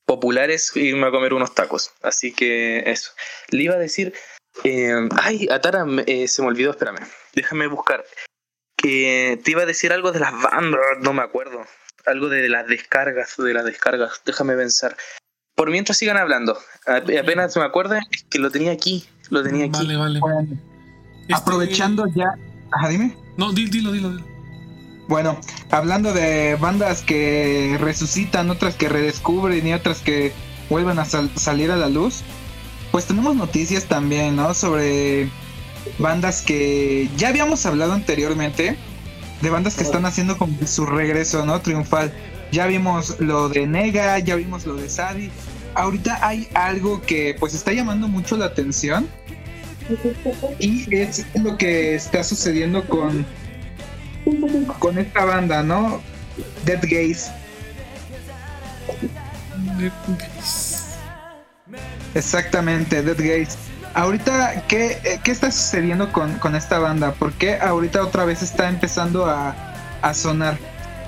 populares 0.05 0.75
irme 0.75 1.07
a 1.07 1.11
comer 1.11 1.33
unos 1.33 1.53
tacos. 1.55 1.91
Así 2.01 2.33
que 2.33 2.83
eso. 2.85 3.11
Le 3.49 3.63
iba 3.63 3.75
a 3.75 3.79
decir, 3.79 4.13
eh, 4.63 4.93
ay, 5.21 5.47
Atara, 5.49 5.85
eh, 6.05 6.27
se 6.27 6.41
me 6.41 6.49
olvidó, 6.49 6.71
espérame. 6.71 6.99
Déjame 7.33 7.67
buscar. 7.67 8.05
Que 8.77 9.39
te 9.43 9.51
iba 9.51 9.63
a 9.63 9.67
decir 9.67 9.91
algo 9.93 10.11
de 10.11 10.19
las 10.19 10.33
bandas, 10.41 10.81
no 11.01 11.13
me 11.13 11.21
acuerdo. 11.21 11.65
Algo 12.05 12.29
de 12.29 12.49
las 12.49 12.65
descargas, 12.67 13.37
de 13.37 13.53
las 13.53 13.65
descargas. 13.65 14.21
Déjame 14.25 14.55
pensar. 14.55 14.95
Por 15.55 15.69
mientras 15.69 15.97
sigan 15.97 16.17
hablando. 16.17 16.57
Apenas 16.87 17.55
me 17.57 17.63
acuerdo, 17.63 17.95
es 17.95 18.23
que 18.29 18.39
lo 18.39 18.49
tenía 18.51 18.71
aquí. 18.71 19.05
Lo 19.29 19.43
tenía 19.43 19.65
aquí. 19.65 19.85
Vale, 19.85 19.95
vale. 19.97 20.19
Bueno, 20.19 20.47
Este- 21.21 21.33
aprovechando 21.33 22.05
ya. 22.15 22.35
Ajá, 22.71 22.89
dime. 22.89 23.15
No, 23.37 23.51
di- 23.51 23.69
dilo, 23.69 23.91
dilo, 23.91 24.09
dilo. 24.11 24.25
Bueno, 25.07 25.39
hablando 25.71 26.13
de 26.13 26.55
bandas 26.55 27.01
que 27.01 27.77
resucitan, 27.81 28.49
otras 28.49 28.75
que 28.75 28.87
redescubren 28.87 29.65
y 29.67 29.73
otras 29.73 29.99
que 29.99 30.31
vuelven 30.69 30.99
a 30.99 31.05
sal- 31.05 31.31
salir 31.35 31.69
a 31.71 31.75
la 31.75 31.89
luz, 31.89 32.21
pues 32.91 33.05
tenemos 33.05 33.35
noticias 33.35 33.85
también, 33.85 34.37
¿no? 34.37 34.53
Sobre 34.53 35.29
bandas 35.99 36.41
que 36.41 37.09
ya 37.17 37.27
habíamos 37.29 37.65
hablado 37.65 37.91
anteriormente, 37.93 38.77
de 39.41 39.49
bandas 39.49 39.75
que 39.75 39.83
están 39.83 40.05
haciendo 40.05 40.37
como 40.37 40.57
que 40.57 40.67
su 40.67 40.85
regreso, 40.85 41.45
¿no? 41.45 41.59
Triunfal. 41.61 42.13
Ya 42.51 42.67
vimos 42.67 43.19
lo 43.19 43.49
de 43.49 43.65
Nega, 43.65 44.19
ya 44.19 44.35
vimos 44.35 44.65
lo 44.65 44.75
de 44.75 44.89
Sadi. 44.89 45.31
Ahorita 45.73 46.19
hay 46.21 46.49
algo 46.53 47.01
que 47.01 47.35
pues 47.39 47.53
está 47.53 47.71
llamando 47.71 48.07
mucho 48.07 48.35
la 48.35 48.45
atención 48.45 49.07
y 50.59 50.93
es 50.95 51.25
lo 51.35 51.57
que 51.57 51.95
está 51.95 52.23
sucediendo 52.23 52.85
con 52.87 53.25
con 54.79 54.97
esta 54.97 55.25
banda, 55.25 55.63
¿no? 55.63 56.01
Dead 56.65 56.81
Gaze. 56.83 57.31
Exactamente, 62.13 63.01
Dead 63.01 63.17
Gaze. 63.17 63.57
Ahorita, 63.93 64.63
¿qué, 64.67 65.19
qué 65.23 65.31
está 65.31 65.51
sucediendo 65.51 66.11
con, 66.13 66.37
con 66.39 66.55
esta 66.55 66.79
banda? 66.79 67.13
¿Por 67.13 67.33
qué 67.33 67.55
ahorita 67.55 68.01
otra 68.03 68.23
vez 68.25 68.41
está 68.41 68.69
empezando 68.69 69.25
a, 69.25 69.55
a 70.01 70.13
sonar? 70.13 70.57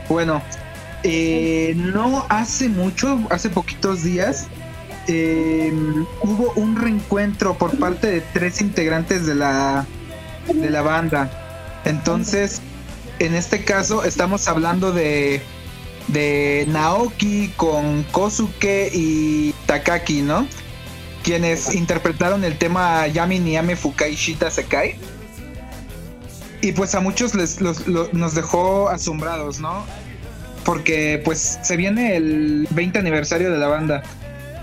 Bueno, 0.10 0.42
eh, 1.04 1.74
no 1.76 2.26
hace 2.30 2.70
mucho, 2.70 3.20
hace 3.30 3.50
poquitos 3.50 4.04
días, 4.04 4.48
eh, 5.08 5.72
hubo 6.22 6.54
un 6.56 6.76
reencuentro 6.76 7.58
por 7.58 7.78
parte 7.78 8.08
de 8.08 8.22
tres 8.22 8.62
integrantes 8.62 9.26
de 9.26 9.36
la, 9.36 9.86
de 10.54 10.70
la 10.70 10.82
banda. 10.82 11.82
Entonces, 11.86 12.62
en 13.20 13.36
este 13.36 13.64
caso 13.64 14.04
estamos 14.06 14.48
hablando 14.48 14.92
de, 14.94 15.42
de 16.08 16.66
Naoki 16.70 17.50
con 17.58 18.04
Kosuke 18.12 18.90
y 18.94 19.54
Takaki, 19.66 20.22
¿no? 20.22 20.48
Quienes 21.24 21.74
interpretaron 21.76 22.44
el 22.44 22.58
tema 22.58 23.08
Yami 23.08 23.40
Niame 23.40 23.76
Fukai 23.76 24.16
Shita 24.16 24.50
Sekai. 24.52 24.96
Y 26.62 26.72
pues 26.72 26.96
a 26.96 27.02
muchos 27.02 27.36
les, 27.36 27.60
los- 27.60 27.88
lo- 27.88 28.08
nos 28.14 28.36
dejó 28.36 28.88
asombrados, 28.90 29.60
¿no? 29.60 29.86
Porque 30.66 31.22
pues 31.24 31.60
se 31.62 31.78
viene 31.78 32.16
el 32.16 32.68
20 32.72 33.00
aniversario 33.00 33.52
de 33.52 33.58
la 33.58 33.68
banda. 33.68 34.04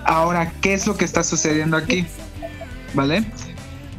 Ahora, 0.04 0.52
¿qué 0.60 0.74
es 0.74 0.86
lo 0.86 0.96
que 0.96 1.04
está 1.04 1.22
sucediendo 1.22 1.76
aquí? 1.76 2.06
¿Vale? 2.94 3.24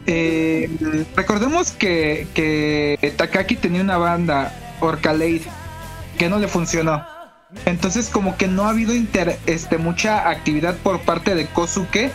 Eh, 0.08 0.70
recordemos 1.16 1.72
que, 1.72 3.14
Takaki 3.18 3.56
tenía 3.56 3.82
una 3.82 3.98
banda, 3.98 4.54
Orcalade, 4.80 5.44
que 6.18 6.30
no 6.30 6.40
le 6.40 6.48
funcionó. 6.48 7.06
Entonces 7.66 8.10
como 8.10 8.38
que 8.38 8.48
no 8.48 8.66
ha 8.66 8.70
habido 8.70 8.94
este, 9.46 9.78
mucha 9.78 10.30
actividad 10.30 10.76
por 10.78 11.02
parte 11.02 11.36
de 11.36 11.48
Kosuke 11.48 12.10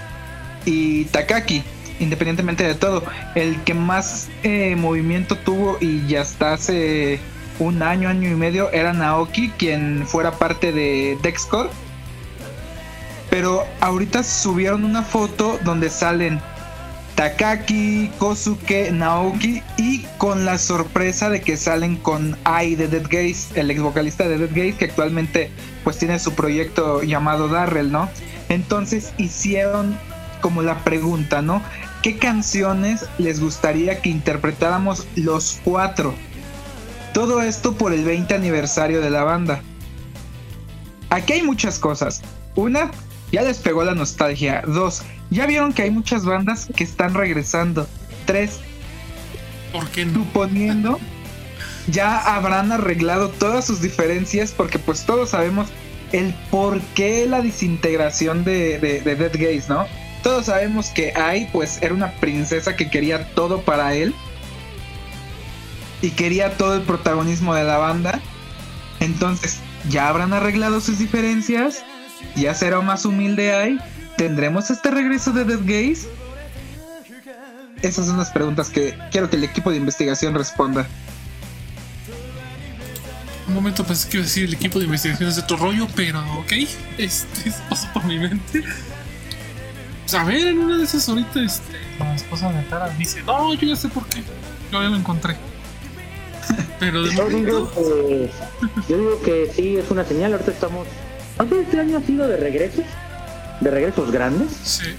y 0.65 1.05
Takaki, 1.07 1.63
independientemente 2.01 2.65
de 2.65 2.75
todo. 2.75 3.05
El 3.35 3.63
que 3.63 3.75
más 3.75 4.29
eh, 4.43 4.75
movimiento 4.77 5.37
tuvo 5.37 5.77
y 5.81 6.07
ya 6.07 6.23
hasta 6.23 6.55
hace 6.55 7.21
un 7.59 7.83
año, 7.83 8.09
año 8.09 8.31
y 8.31 8.35
medio 8.35 8.71
era 8.73 8.93
Naoki, 8.93 9.51
quien 9.51 10.07
fuera 10.07 10.33
parte 10.33 10.73
de 10.73 11.19
Dexcore. 11.23 11.71
Pero 13.31 13.65
ahorita 13.81 14.23
subieron 14.23 14.85
una 14.85 15.03
foto 15.03 15.59
donde 15.65 15.91
salen 15.91 16.41
Takaki, 17.17 18.11
Kosuke, 18.19 18.91
Naoki 18.93 19.63
y 19.79 20.05
con 20.19 20.45
la 20.45 20.59
sorpresa 20.59 21.31
de 21.31 21.41
que 21.41 21.57
salen 21.57 21.97
con 21.97 22.37
Ai 22.45 22.77
de 22.77 22.89
Dead 22.89 23.05
Gaze, 23.05 23.59
el 23.59 23.71
ex 23.71 23.81
vocalista 23.81 24.29
de 24.29 24.37
Dead 24.37 24.51
Gaze 24.51 24.75
que 24.75 24.85
actualmente 24.85 25.51
pues 25.83 25.97
tiene 25.97 26.19
su 26.19 26.35
proyecto 26.35 27.03
llamado 27.03 27.49
Darrell, 27.49 27.91
¿no? 27.91 28.11
Entonces 28.51 29.15
hicieron 29.17 29.99
como 30.43 30.61
la 30.61 30.85
pregunta, 30.85 31.41
¿no? 31.41 31.63
¿Qué 32.03 32.19
canciones 32.19 33.07
les 33.17 33.41
gustaría 33.41 34.03
que 34.03 34.11
interpretáramos 34.11 35.07
los 35.17 35.59
cuatro? 35.65 36.15
Todo 37.17 37.41
esto 37.41 37.73
por 37.73 37.95
el 37.95 38.05
20 38.05 38.35
aniversario 38.35 39.01
de 39.01 39.09
la 39.09 39.25
banda. 39.25 39.63
Aquí 41.09 41.33
hay 41.33 41.43
muchas 41.43 41.79
cosas. 41.79 42.21
Una, 42.57 42.91
ya 43.33 43.41
les 43.41 43.57
pegó 43.57 43.85
la 43.85 43.95
nostalgia. 43.95 44.63
Dos, 44.67 45.01
ya 45.31 45.47
vieron 45.47 45.73
que 45.73 45.81
hay 45.81 45.91
muchas 45.91 46.27
bandas 46.27 46.69
que 46.77 46.85
están 46.85 47.15
regresando. 47.15 47.89
Tres, 48.27 48.61
¿Por 49.73 49.89
qué 49.89 50.05
no? 50.05 50.13
suponiendo 50.13 51.01
ya 51.87 52.19
habrán 52.19 52.71
arreglado 52.71 53.31
todas 53.31 53.65
sus 53.65 53.81
diferencias 53.81 54.53
porque 54.53 54.79
pues 54.79 55.07
todos 55.07 55.31
sabemos 55.31 55.69
el 56.13 56.35
por 56.51 56.83
qué 56.95 57.25
la 57.25 57.41
desintegración 57.41 58.45
de, 58.45 58.79
de, 58.79 59.01
de 59.01 59.17
Dead 59.17 59.33
Gaze, 59.33 59.65
¿no? 59.71 59.87
Todos 60.23 60.45
sabemos 60.47 60.91
que 60.91 61.15
Ai 61.17 61.49
pues 61.51 61.81
era 61.81 61.95
una 61.95 62.13
princesa 62.21 62.77
que 62.77 62.91
quería 62.91 63.31
todo 63.33 63.63
para 63.63 63.95
él 63.95 64.15
y 66.03 66.11
quería 66.11 66.57
todo 66.57 66.75
el 66.75 66.83
protagonismo 66.83 67.55
de 67.55 67.65
la 67.65 67.79
banda. 67.79 68.21
Entonces, 69.01 69.59
¿ya 69.89 70.09
habrán 70.09 70.33
arreglado 70.33 70.81
sus 70.81 70.99
diferencias? 70.99 71.85
¿Ya 72.35 72.55
será 72.55 72.81
más 72.81 73.05
humilde 73.05 73.55
Ai? 73.55 73.79
¿Tendremos 74.17 74.71
este 74.71 74.91
regreso 74.91 75.33
de 75.33 75.45
Dead 75.45 75.61
Gaze? 75.61 76.09
Esas 77.83 78.07
son 78.07 78.17
las 78.17 78.31
preguntas 78.31 78.71
que 78.71 78.97
quiero 79.11 79.29
que 79.29 79.37
el 79.37 79.45
equipo 79.45 79.71
de 79.71 79.77
investigación 79.77 80.35
responda. 80.35 80.87
Un 83.47 83.55
momento 83.55 83.85
pensé 83.85 84.09
que 84.09 84.17
iba 84.17 84.25
a 84.25 84.27
decir 84.27 84.45
el 84.45 84.55
equipo 84.55 84.79
de 84.79 84.87
investigaciones 84.87 85.37
de 85.37 85.43
otro 85.43 85.57
rollo, 85.59 85.87
pero 85.95 86.21
ok, 86.39 86.53
este 86.99 87.53
pasó 87.69 87.87
por 87.93 88.05
mi 88.05 88.19
mente. 88.19 88.65
Pues 90.03 90.15
a 90.15 90.25
ver, 90.25 90.49
en 90.49 90.59
una 90.59 90.79
de 90.79 90.85
esas 90.85 91.09
ahorita, 91.09 91.43
este, 91.43 91.79
la 91.99 92.15
esposa 92.15 92.51
de 92.51 92.63
Tara 92.63 92.89
dice, 92.91 93.23
no, 93.25 93.55
yo 93.55 93.69
ya 93.69 93.77
sé 93.77 93.89
por 93.89 94.07
qué, 94.07 94.23
yo 94.73 94.83
ya 94.83 94.89
lo 94.89 94.97
encontré. 94.97 95.37
Pero 96.79 97.03
de 97.03 97.15
Yo 97.15 97.29
digo 97.29 97.71
que, 97.73 98.31
yo 98.89 98.99
digo 98.99 99.21
que 99.23 99.51
sí, 99.55 99.77
es 99.77 99.91
una 99.91 100.05
señal. 100.05 100.33
Ahorita 100.33 100.51
estamos. 100.51 100.87
No 101.39 101.49
sé, 101.49 101.61
este 101.61 101.81
año 101.81 101.99
ha 101.99 102.03
sido 102.03 102.29
de 102.29 102.37
regresos, 102.37 102.85
de 103.61 103.71
regresos 103.71 104.11
grandes. 104.11 104.53
sí, 104.63 104.95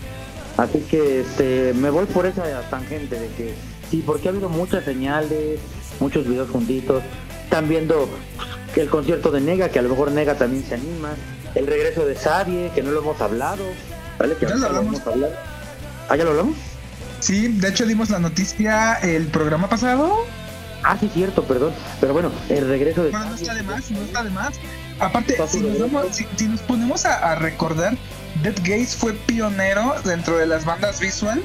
Así 0.58 0.80
que 0.90 1.22
este, 1.22 1.74
me 1.76 1.90
voy 1.92 2.06
por 2.08 2.26
esa 2.26 2.44
tangente 2.70 3.20
de 3.20 3.28
que 3.30 3.54
sí, 3.92 4.04
porque 4.06 4.28
ha 4.28 4.32
habido 4.32 4.50
muchas 4.50 4.84
señales, 4.86 5.60
muchos 6.00 6.28
videos 6.28 6.50
juntitos. 6.50 7.04
Están 7.44 7.70
viendo 7.70 8.10
que 8.74 8.82
el 8.82 8.90
concierto 8.90 9.30
de 9.32 9.40
Nega, 9.42 9.70
que 9.70 9.78
a 9.80 9.82
lo 9.84 9.90
mejor 9.90 10.12
Nega 10.12 10.36
también 10.36 10.64
se 10.68 10.74
anima. 10.76 11.10
El 11.54 11.68
regreso 11.68 12.06
de 12.06 12.16
Sadie, 12.16 12.72
que 12.74 12.82
no 12.84 12.92
lo 12.92 13.02
hemos 13.02 13.22
hablado. 13.22 13.64
¿Vale? 14.18 14.36
Que 14.36 14.48
Ya 14.48 14.56
lo 14.56 14.66
hablamos. 14.66 15.00
hablado. 15.06 15.34
¿Ah, 16.10 16.16
ya 16.16 16.24
lo 16.24 16.32
hablamos? 16.32 16.56
Sí, 17.20 17.48
de 17.48 17.68
hecho 17.70 17.86
dimos 17.86 18.10
la 18.10 18.20
noticia 18.20 18.96
el 18.96 19.28
programa 19.28 19.70
pasado. 19.70 20.26
Ah, 20.84 20.98
sí, 21.00 21.10
cierto, 21.14 21.44
perdón. 21.44 21.74
Pero 22.00 22.14
bueno, 22.14 22.32
el 22.50 22.68
regreso 22.68 23.04
de 23.04 23.12
Bueno, 23.12 23.26
no 23.30 23.36
está 23.36 23.54
de 23.54 23.64
más, 23.64 23.92
no 23.92 24.02
está 24.02 24.24
de 24.24 24.30
más. 24.30 24.54
Aparte, 25.00 25.36
si 25.48 25.60
nos, 25.60 25.80
vamos- 25.80 26.16
si- 26.16 26.28
si 26.36 26.48
nos 26.48 26.62
ponemos 26.62 27.06
a, 27.06 27.32
a 27.32 27.36
recordar, 27.36 27.96
Dead 28.42 28.56
Gaze 28.64 28.98
fue 28.98 29.14
pionero 29.14 29.96
dentro 30.06 30.38
de 30.38 30.46
las 30.48 30.66
bandas 30.66 31.00
visual 31.00 31.42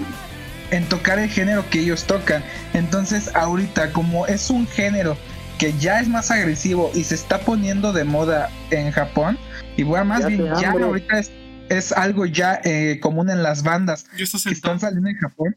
en 0.70 0.88
tocar 0.88 1.18
el 1.18 1.28
género 1.28 1.68
que 1.70 1.80
ellos 1.80 2.04
tocan. 2.04 2.42
Entonces, 2.72 3.30
ahorita, 3.34 3.92
como 3.92 4.26
es 4.26 4.48
un 4.50 4.66
género 4.66 5.16
que 5.58 5.72
ya 5.78 6.00
es 6.00 6.08
más 6.08 6.30
agresivo 6.30 6.90
y 6.94 7.04
se 7.04 7.14
está 7.14 7.38
poniendo 7.40 7.92
de 7.92 8.04
moda 8.04 8.50
en 8.70 8.90
Japón, 8.90 9.38
y 9.76 9.82
bueno, 9.84 10.06
más 10.06 10.20
Ya 10.20 10.26
bien 10.28 10.44
ya 10.60 10.70
hambre. 10.70 10.84
ahorita 10.84 11.18
es, 11.18 11.30
es 11.68 11.92
algo 11.92 12.26
ya 12.26 12.60
eh, 12.64 12.98
común 13.00 13.30
en 13.30 13.42
las 13.42 13.62
bandas 13.62 14.04
que 14.16 14.22
están 14.50 14.80
saliendo 14.80 15.08
en 15.08 15.16
Japón, 15.18 15.56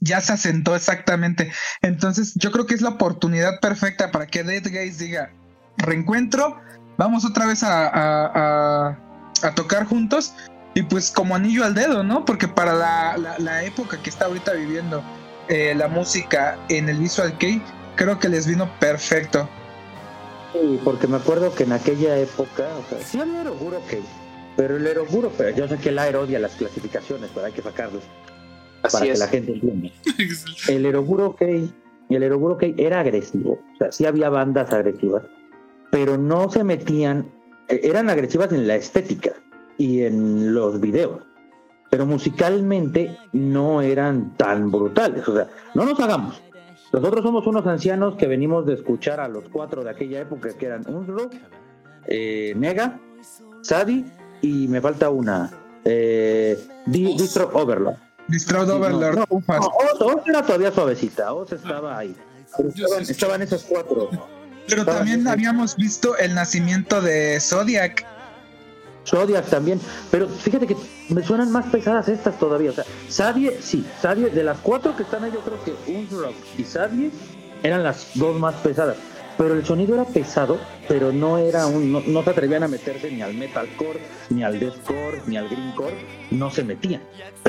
ya 0.00 0.20
se 0.20 0.32
asentó 0.32 0.74
exactamente. 0.74 1.52
Entonces, 1.82 2.34
yo 2.36 2.50
creo 2.50 2.66
que 2.66 2.74
es 2.74 2.82
la 2.82 2.90
oportunidad 2.90 3.60
perfecta 3.60 4.10
para 4.10 4.26
que 4.26 4.42
Dead 4.42 4.62
Gaze 4.64 5.04
diga: 5.04 5.30
reencuentro, 5.76 6.58
vamos 6.98 7.24
otra 7.24 7.46
vez 7.46 7.62
a, 7.62 7.88
a- 7.88 8.96
tocar 9.54 9.86
juntos. 9.86 10.34
Y 10.74 10.82
pues, 10.82 11.10
como 11.10 11.34
anillo 11.34 11.64
al 11.64 11.74
dedo, 11.74 12.02
¿no? 12.04 12.24
Porque 12.24 12.46
para 12.48 12.74
la, 12.74 13.16
la- 13.16 13.38
la 13.38 13.64
época 13.64 14.00
que 14.02 14.08
está 14.10 14.26
ahorita 14.26 14.52
viviendo 14.52 15.02
eh, 15.48 15.74
la 15.74 15.88
música 15.88 16.56
en 16.68 16.88
el 16.88 16.98
Visual 16.98 17.36
Kei, 17.38 17.60
creo 17.96 18.18
que 18.18 18.28
les 18.28 18.46
vino 18.46 18.70
perfecto. 18.78 19.48
Sí, 20.52 20.80
porque 20.84 21.06
me 21.06 21.16
acuerdo 21.16 21.54
que 21.54 21.64
en 21.64 21.72
aquella 21.72 22.16
época, 22.16 22.64
o 22.76 22.88
sea, 22.88 23.04
sí 23.04 23.20
había 23.20 23.40
Eroguro, 23.42 23.78
ok. 23.78 23.94
Pero 24.56 24.76
el 24.76 24.86
Eroguro, 24.86 25.32
pero 25.36 25.50
yo 25.50 25.66
sé 25.68 25.76
que 25.78 25.88
el 25.90 25.98
odia 25.98 26.38
las 26.38 26.52
clasificaciones, 26.52 27.30
pero 27.34 27.46
hay 27.46 27.52
que 27.52 27.62
para 28.82 29.04
que 29.04 29.14
la 29.16 29.26
gente 29.28 29.52
entienda. 29.52 29.88
El 30.68 30.86
Eroguro 30.86 31.26
ok, 31.28 31.42
el 32.10 32.22
Eroguro 32.22 32.58
era 32.60 33.00
agresivo, 33.00 33.52
o 33.74 33.76
sea, 33.78 33.92
sí 33.92 34.04
había 34.06 34.28
bandas 34.30 34.72
agresivas, 34.72 35.22
pero 35.90 36.18
no 36.18 36.50
se 36.50 36.64
metían, 36.64 37.26
eh, 37.68 37.80
eran 37.84 38.10
agresivas 38.10 38.52
en 38.52 38.66
la 38.66 38.74
estética 38.76 39.32
y 39.78 40.02
en 40.02 40.52
los 40.52 40.80
videos, 40.80 41.22
pero 41.88 42.06
musicalmente 42.06 43.16
no 43.32 43.80
eran 43.82 44.36
tan 44.36 44.70
brutales, 44.72 45.26
o 45.28 45.34
sea, 45.36 45.48
no 45.74 45.84
nos 45.84 45.98
hagamos. 46.00 46.42
Nosotros 46.92 47.22
somos 47.24 47.46
unos 47.46 47.64
ancianos 47.68 48.16
que 48.16 48.26
venimos 48.26 48.66
de 48.66 48.74
escuchar 48.74 49.20
a 49.20 49.28
los 49.28 49.44
cuatro 49.48 49.84
de 49.84 49.90
aquella 49.90 50.20
época 50.20 50.48
que 50.58 50.66
eran 50.66 50.82
Unro, 50.92 51.30
eh, 52.08 52.52
Nega, 52.56 52.98
Sadi 53.62 54.04
y 54.42 54.66
me 54.66 54.80
falta 54.80 55.10
una, 55.10 55.48
eh, 55.84 56.58
Di- 56.86 57.16
Distro 57.16 57.50
Overlord. 57.52 57.94
Distraught 58.30 58.68
Overlord, 58.68 59.16
no. 59.16 59.26
No, 59.30 59.44
Oz, 59.56 60.00
Oz 60.00 60.22
era 60.26 60.42
todavía 60.42 60.72
suavecita, 60.72 61.32
Oz 61.32 61.52
estaba 61.52 61.98
ahí. 61.98 62.14
Estaban, 62.58 63.04
sí- 63.06 63.12
estaban 63.12 63.42
esos 63.42 63.62
cuatro. 63.64 64.10
Pero 64.68 64.82
estaban 64.82 64.98
también 65.00 65.20
esos- 65.20 65.32
habíamos 65.32 65.76
visto 65.76 66.16
el 66.16 66.34
nacimiento 66.34 67.00
de 67.00 67.38
Zodiac. 67.40 68.06
Zodiac 69.06 69.46
también. 69.46 69.80
Pero 70.10 70.28
fíjate 70.28 70.66
que 70.66 70.76
me 71.08 71.22
suenan 71.24 71.50
más 71.50 71.66
pesadas 71.66 72.08
estas 72.08 72.38
todavía. 72.38 72.70
O 72.70 72.74
sea, 72.74 72.84
Sadie, 73.08 73.58
sí, 73.60 73.84
Sadie, 74.00 74.30
de 74.30 74.42
las 74.44 74.58
cuatro 74.58 74.94
que 74.96 75.02
están 75.04 75.24
ahí, 75.24 75.32
yo 75.32 75.40
creo 75.40 75.58
que 75.64 75.74
Unrock 75.92 76.34
y 76.58 76.64
Sadie 76.64 77.10
eran 77.62 77.82
las 77.82 78.08
dos 78.14 78.38
más 78.38 78.54
pesadas. 78.56 78.96
Pero 79.40 79.54
el 79.54 79.64
sonido 79.64 79.94
era 79.94 80.04
pesado, 80.04 80.58
pero 80.86 81.12
no 81.12 81.38
era 81.38 81.66
un, 81.66 81.90
no, 81.90 82.02
no 82.06 82.22
se 82.22 82.28
atrevían 82.28 82.62
a 82.62 82.68
meterse 82.68 83.10
ni 83.10 83.22
al 83.22 83.32
metalcore, 83.32 83.98
ni 84.28 84.44
al 84.44 84.60
deathcore, 84.60 85.22
ni 85.26 85.38
al 85.38 85.48
greencore, 85.48 85.96
no 86.30 86.50
se 86.50 86.62
metían. 86.62 87.00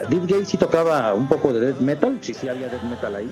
Deep 0.08 0.26
Gate 0.26 0.46
sí 0.46 0.56
tocaba 0.56 1.14
un 1.14 1.28
poco 1.28 1.52
de 1.52 1.60
death 1.60 1.82
metal, 1.82 2.18
sí, 2.22 2.34
sí 2.34 2.48
había 2.48 2.70
death 2.70 2.84
metal 2.84 3.14
ahí. 3.14 3.30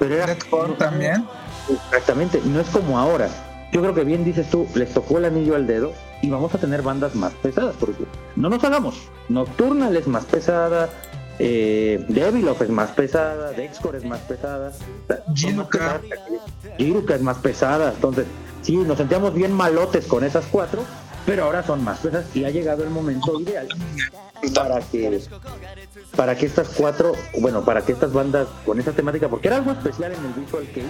Pero 0.00 0.16
era 0.16 0.26
Deathcore 0.26 0.72
también. 0.72 1.24
Exactamente, 1.70 2.40
no 2.44 2.58
es 2.58 2.68
como 2.70 2.98
ahora. 2.98 3.28
Yo 3.72 3.80
creo 3.80 3.94
que 3.94 4.02
bien 4.02 4.24
dices 4.24 4.50
tú, 4.50 4.66
les 4.74 4.92
tocó 4.92 5.18
el 5.18 5.26
anillo 5.26 5.54
al 5.54 5.68
dedo 5.68 5.92
y 6.22 6.28
vamos 6.28 6.52
a 6.56 6.58
tener 6.58 6.82
bandas 6.82 7.14
más 7.14 7.32
pesadas, 7.34 7.76
porque 7.78 8.02
no 8.34 8.48
nos 8.48 8.64
hagamos. 8.64 8.96
Nocturnal 9.28 9.94
es 9.94 10.08
más 10.08 10.24
pesada, 10.24 10.90
eh, 11.38 12.04
Devilov 12.08 12.62
es 12.62 12.68
más 12.68 12.90
pesada, 12.90 13.52
Dexcore 13.52 13.98
es 13.98 14.04
más 14.04 14.20
pesada, 14.20 14.72
aquellas. 16.06 16.42
Jiruka 16.78 17.14
es 17.14 17.22
más 17.22 17.38
pesada, 17.38 17.92
entonces 17.94 18.26
sí, 18.62 18.76
nos 18.76 18.98
sentíamos 18.98 19.34
bien 19.34 19.52
malotes 19.52 20.06
con 20.06 20.24
esas 20.24 20.44
cuatro, 20.50 20.84
pero 21.26 21.44
ahora 21.44 21.62
son 21.62 21.82
más 21.84 21.98
pesadas 22.00 22.26
y 22.34 22.44
ha 22.44 22.50
llegado 22.50 22.84
el 22.84 22.90
momento 22.90 23.40
ideal 23.40 23.68
para 24.54 24.80
que 24.80 25.20
para 26.16 26.36
que 26.36 26.46
estas 26.46 26.68
cuatro, 26.70 27.12
bueno, 27.38 27.64
para 27.64 27.82
que 27.82 27.92
estas 27.92 28.12
bandas 28.12 28.48
con 28.66 28.78
esa 28.78 28.92
temática, 28.92 29.28
porque 29.28 29.48
era 29.48 29.56
algo 29.56 29.72
especial 29.72 30.12
en 30.12 30.24
el 30.24 30.32
Visual 30.32 30.66
Kei, 30.74 30.84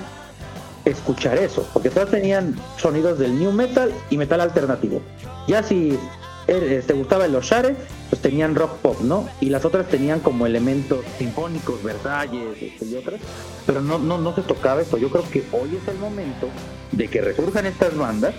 escuchar 0.85 1.39
eso, 1.39 1.67
porque 1.73 1.91
todas 1.91 2.11
tenían 2.11 2.57
sonidos 2.77 3.19
del 3.19 3.39
new 3.39 3.53
metal 3.53 3.93
y 4.11 4.17
metal 4.17 4.41
alternativo. 4.41 5.01
Ya 5.47 5.63
si 5.63 5.99
te 6.47 6.93
gustaba 6.93 7.27
el 7.27 7.35
Oshare, 7.35 7.77
pues 8.11 8.21
tenían 8.21 8.55
rock 8.55 8.77
pop, 8.79 9.01
¿no? 9.01 9.29
Y 9.41 9.51
las 9.51 9.65
otras 9.65 9.89
tenían 9.89 10.21
como 10.21 10.47
elementos 10.47 11.05
sinfónicos, 11.19 11.83
Versalles 11.83 12.61
este, 12.61 12.85
y 12.85 12.97
otras, 12.97 13.21
pero 13.67 13.81
no, 13.81 13.99
no, 13.99 14.19
no 14.19 14.35
se 14.35 14.43
tocaba 14.43 14.83
eso. 14.83 14.99
Yo 14.99 15.11
creo 15.11 15.29
que 15.31 15.45
hoy 15.53 15.79
es 15.81 15.89
el 15.89 15.99
momento 15.99 16.49
de 16.91 17.09
que 17.09 17.21
resurjan 17.21 17.67
estas 17.67 17.97
bandas 17.97 18.35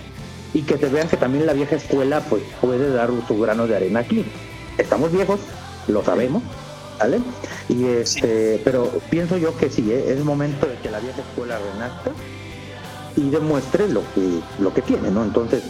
y 0.54 0.62
que 0.62 0.78
se 0.78 0.88
vean 0.88 1.08
que 1.08 1.18
también 1.18 1.46
la 1.46 1.54
vieja 1.54 1.76
escuela 1.76 2.22
pues 2.22 2.44
puede 2.62 2.92
dar 2.92 3.10
su 3.28 3.40
grano 3.40 3.68
de 3.68 3.76
arena 3.76 4.02
aquí. 4.02 4.26
Estamos 4.78 5.12
viejos, 5.12 5.40
lo 5.88 6.04
sabemos, 6.04 6.44
¿vale? 7.00 7.20
Y 7.70 7.86
este, 7.86 8.62
pero 8.64 8.90
pienso 9.10 9.38
yo 9.38 9.58
que 9.58 9.70
sí, 9.70 9.92
¿eh? 9.92 10.14
es 10.14 10.24
momento 10.24 10.68
de 10.68 10.76
que 10.78 10.92
la 10.92 11.00
vieja 11.00 11.22
escuela 11.22 11.58
renazca 11.74 12.12
y 13.16 13.30
demuestre 13.30 13.88
lo 13.90 14.02
que 14.14 14.40
lo 14.60 14.74
que 14.74 14.82
tiene, 14.82 15.10
¿no? 15.12 15.24
Entonces, 15.24 15.64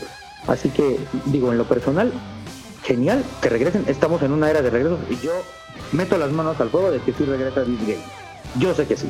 así 0.48 0.70
que 0.70 1.00
digo 1.26 1.52
en 1.52 1.58
lo 1.58 1.66
personal, 1.66 2.12
genial 2.84 3.24
que 3.42 3.50
regresen. 3.50 3.86
Estamos 3.88 4.22
en 4.22 4.32
una 4.32 4.50
era 4.50 4.62
de 4.62 4.70
regresos 4.70 5.00
y 5.10 5.18
yo 5.18 5.32
meto 5.92 6.18
las 6.18 6.32
manos 6.32 6.60
al 6.60 6.70
fuego 6.70 6.92
de 6.92 7.00
que 7.00 7.14
sí 7.14 7.26
regresa 7.26 7.62
Game. 7.62 7.98
Yo 8.56 8.74
sé 8.74 8.86
que 8.86 8.98
sí. 8.98 9.08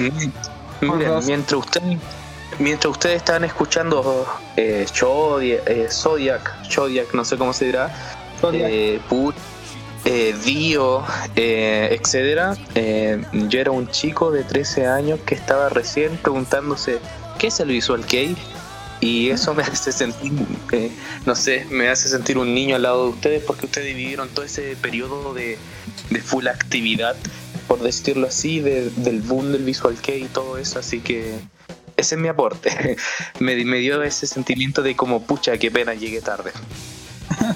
Por 0.79 0.97
Miren, 0.97 1.25
mientras 1.25 1.59
ustedes 1.59 1.97
mientras 2.59 2.91
ustedes 2.91 3.17
estaban 3.17 3.43
escuchando 3.43 4.25
eh, 4.55 4.85
Zodiac, 4.87 5.67
eh, 5.67 5.87
Zodiac, 5.89 6.69
Zodiac, 6.69 7.13
no 7.13 7.25
sé 7.25 7.37
cómo 7.37 7.53
se 7.53 7.65
dirá, 7.65 7.93
eh, 8.51 8.99
Put, 9.09 9.35
eh, 10.05 10.35
Dio, 10.43 11.03
eh, 11.35 11.97
etcétera, 11.99 12.55
eh, 12.75 13.23
yo 13.47 13.59
era 13.59 13.71
un 13.71 13.87
chico 13.87 14.31
de 14.31 14.43
13 14.43 14.85
años 14.85 15.19
que 15.25 15.35
estaba 15.35 15.69
recién 15.69 16.17
preguntándose 16.17 16.99
qué 17.39 17.47
es 17.47 17.59
el 17.59 17.69
Visual 17.69 18.05
Kei 18.05 18.35
Y 19.05 19.29
eso 19.31 19.53
me 19.53 19.63
hace 19.63 19.91
sentir, 19.91 20.31
eh, 20.71 20.89
no 21.25 21.35
sé, 21.35 21.65
me 21.69 21.89
hace 21.89 22.07
sentir 22.07 22.37
un 22.37 22.53
niño 22.53 22.75
al 22.77 22.83
lado 22.83 23.03
de 23.03 23.09
ustedes 23.09 23.43
porque 23.43 23.65
ustedes 23.65 23.93
vivieron 23.95 24.29
todo 24.29 24.45
ese 24.45 24.77
periodo 24.77 25.33
de, 25.33 25.57
de 26.09 26.21
full 26.21 26.47
actividad, 26.47 27.15
por 27.67 27.81
decirlo 27.81 28.27
así, 28.27 28.61
de- 28.61 28.89
del 28.91 29.21
boom 29.21 29.51
del 29.51 29.63
Visual 29.63 29.95
Kei 30.01 30.23
y 30.23 30.27
todo 30.27 30.57
eso. 30.57 30.79
Así 30.79 30.99
que 31.01 31.35
ese 31.97 32.15
es 32.15 32.21
mi 32.21 32.29
aporte. 32.29 32.95
me, 33.39 33.55
me 33.65 33.79
dio 33.79 34.01
ese 34.03 34.25
sentimiento 34.25 34.81
de 34.81 34.95
como, 34.95 35.21
pucha, 35.23 35.57
qué 35.57 35.69
pena 35.69 35.93
llegué 35.95 36.21
tarde. 36.21 36.51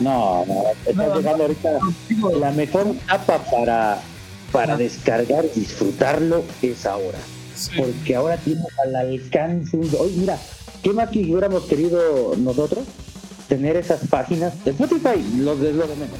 No, 0.01 0.45
no, 0.45 0.63
estás 0.85 0.95
No, 0.95 1.15
llegando 1.15 1.43
ahorita. 1.43 1.69
La 2.39 2.51
mejor 2.51 2.87
etapa 2.87 3.37
para, 3.45 4.01
para 4.51 4.75
descargar 4.75 5.45
y 5.55 5.59
disfrutarlo 5.61 6.43
es 6.61 6.85
ahora. 6.85 7.19
Porque 7.75 8.15
ahora 8.15 8.37
tienes 8.37 8.65
al 8.85 8.95
alcance. 8.95 9.77
Oye, 9.77 10.13
mira, 10.17 10.37
¿qué 10.83 10.93
más 10.93 11.09
que 11.09 11.19
hubiéramos 11.19 11.63
querido 11.63 12.35
nosotros? 12.37 12.85
Tener 13.47 13.75
esas 13.77 14.01
páginas. 14.07 14.53
Spotify 14.65 15.23
lo 15.37 15.55
de, 15.55 15.73
lo 15.73 15.87
de 15.87 15.95
menos. 15.95 16.19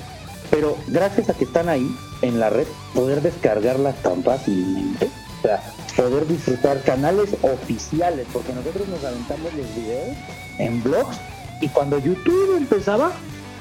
Pero 0.50 0.78
gracias 0.88 1.30
a 1.30 1.34
que 1.34 1.44
están 1.44 1.70
ahí 1.70 1.88
en 2.22 2.40
la 2.40 2.50
red, 2.50 2.68
poder 2.94 3.22
descargarlas 3.22 4.02
tan 4.02 4.24
fácilmente. 4.24 5.10
O 5.40 5.42
sea, 5.42 5.62
poder 5.96 6.28
disfrutar 6.28 6.82
canales 6.84 7.30
oficiales. 7.42 8.26
Porque 8.32 8.54
nosotros 8.54 8.88
nos 8.88 9.04
aventamos 9.04 9.54
los 9.54 9.76
videos 9.76 10.18
en 10.58 10.82
blogs. 10.82 11.18
Y 11.62 11.68
cuando 11.70 12.00
YouTube 12.00 12.56
empezaba, 12.56 13.12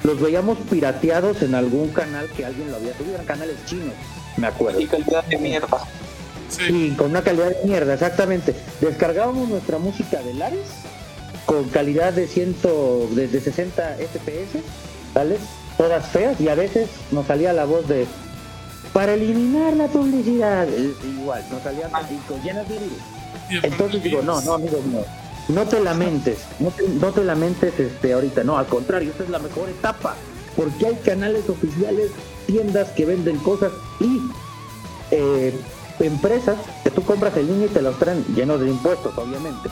los 0.05 0.20
veíamos 0.20 0.59
pirateados 0.70 1.43
en 1.43 1.55
algún 1.55 1.89
canal 1.89 2.29
que 2.37 2.45
alguien 2.45 2.70
lo 2.70 2.77
había 2.77 2.97
subido. 2.97 3.14
Eran 3.14 3.27
canales 3.27 3.57
chinos, 3.66 3.95
me 4.37 4.47
acuerdo. 4.47 4.81
Y 4.81 4.87
calidad 4.87 5.24
de 5.24 5.39
mierda. 5.39 5.79
Sí. 6.49 6.62
Sí, 6.66 6.94
con 6.97 7.11
una 7.11 7.22
calidad 7.22 7.49
de 7.49 7.64
mierda, 7.64 7.94
exactamente. 7.94 8.55
Descargábamos 8.80 9.49
nuestra 9.49 9.78
música 9.78 10.22
de 10.22 10.34
Lares 10.34 10.68
con 11.47 11.68
calidad 11.68 12.12
de 12.12 12.26
100, 12.26 12.57
de, 13.14 13.28
de 13.28 13.40
60 13.40 13.97
FPS, 13.97 14.62
¿vale? 15.14 15.36
Todas 15.78 16.07
feas 16.09 16.40
y 16.40 16.49
a 16.49 16.55
veces 16.55 16.88
nos 17.12 17.26
salía 17.26 17.53
la 17.53 17.64
voz 17.64 17.86
de 17.88 18.07
para 18.92 19.14
eliminar 19.14 19.74
la 19.74 19.86
publicidad. 19.88 20.66
Igual, 20.68 21.44
nos 21.51 21.62
salían 21.62 21.94
así, 21.94 22.18
con 22.26 22.42
llenas 22.42 22.68
de 22.68 22.78
virus. 22.78 22.99
Y 23.51 23.66
Entonces 23.66 24.03
digo, 24.03 24.22
no, 24.22 24.40
no, 24.40 24.55
amigo, 24.55 24.80
no. 24.90 25.05
No 25.55 25.68
te 25.68 25.80
lamentes, 25.80 26.38
no 26.59 26.70
te, 26.70 26.88
no 26.88 27.12
te 27.12 27.22
lamentes 27.22 27.78
este, 27.78 28.12
ahorita, 28.12 28.42
no, 28.42 28.59
al 28.59 28.66
contrario, 28.66 29.11
esta 29.11 29.22
es 29.22 29.30
la 29.30 29.38
mejor 29.38 29.68
etapa, 29.68 30.16
porque 30.57 30.86
hay 30.86 30.94
canales 30.97 31.49
oficiales, 31.49 32.11
tiendas 32.47 32.88
que 32.90 33.05
venden 33.05 33.38
cosas 33.38 33.70
y 34.01 34.20
eh, 35.12 35.55
empresas 36.01 36.57
que 36.82 36.90
tú 36.90 37.03
compras 37.03 37.36
en 37.36 37.47
línea 37.47 37.66
y 37.66 37.70
te 37.70 37.82
los 37.82 37.99
traen 37.99 38.24
llenos 38.34 38.61
de 38.61 38.68
impuestos, 38.68 39.16
obviamente, 39.16 39.68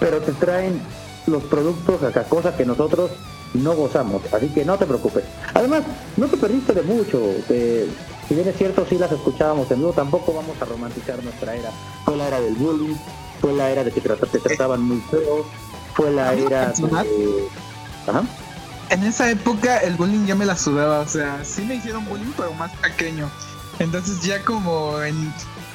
pero 0.00 0.20
te 0.20 0.32
traen 0.32 0.80
los 1.26 1.42
productos 1.44 2.02
acá, 2.02 2.24
cosas 2.24 2.54
que 2.54 2.64
nosotros 2.64 3.10
no 3.54 3.74
gozamos, 3.74 4.22
así 4.32 4.48
que 4.48 4.64
no 4.64 4.78
te 4.78 4.86
preocupes. 4.86 5.24
Además, 5.54 5.82
no 6.16 6.26
te 6.26 6.36
perdiste 6.36 6.72
de 6.72 6.82
mucho, 6.82 7.20
eh, 7.50 7.88
si 8.28 8.34
bien 8.34 8.48
es 8.48 8.56
cierto, 8.56 8.86
sí 8.88 8.96
las 8.96 9.12
escuchábamos 9.12 9.70
en 9.70 9.78
vivo, 9.78 9.92
tampoco 9.92 10.32
vamos 10.32 10.56
a 10.60 10.64
romantizar 10.64 11.22
nuestra 11.22 11.54
era. 11.54 11.70
Fue 12.04 12.16
la 12.16 12.28
era 12.28 12.40
del 12.40 12.54
bullying, 12.54 12.94
fue 13.40 13.52
la 13.52 13.70
era 13.70 13.84
de 13.84 13.92
que 13.92 14.00
te, 14.00 14.38
trataban 14.38 14.82
muy 14.82 15.00
feo, 15.10 15.44
fue 15.94 16.10
la 16.10 16.32
era 16.32 16.72
de... 16.72 17.48
Ajá. 18.06 18.22
En 18.90 19.02
esa 19.04 19.30
época 19.30 19.78
el 19.78 19.94
bullying 19.94 20.26
ya 20.26 20.34
me 20.34 20.44
la 20.44 20.56
sudaba, 20.56 21.00
o 21.00 21.08
sea, 21.08 21.44
sí 21.44 21.62
me 21.62 21.76
hicieron 21.76 22.04
bullying, 22.06 22.32
pero 22.36 22.52
más 22.54 22.70
pequeño. 22.76 23.30
Entonces 23.78 24.20
ya 24.22 24.42
como 24.44 25.00
en... 25.02 25.32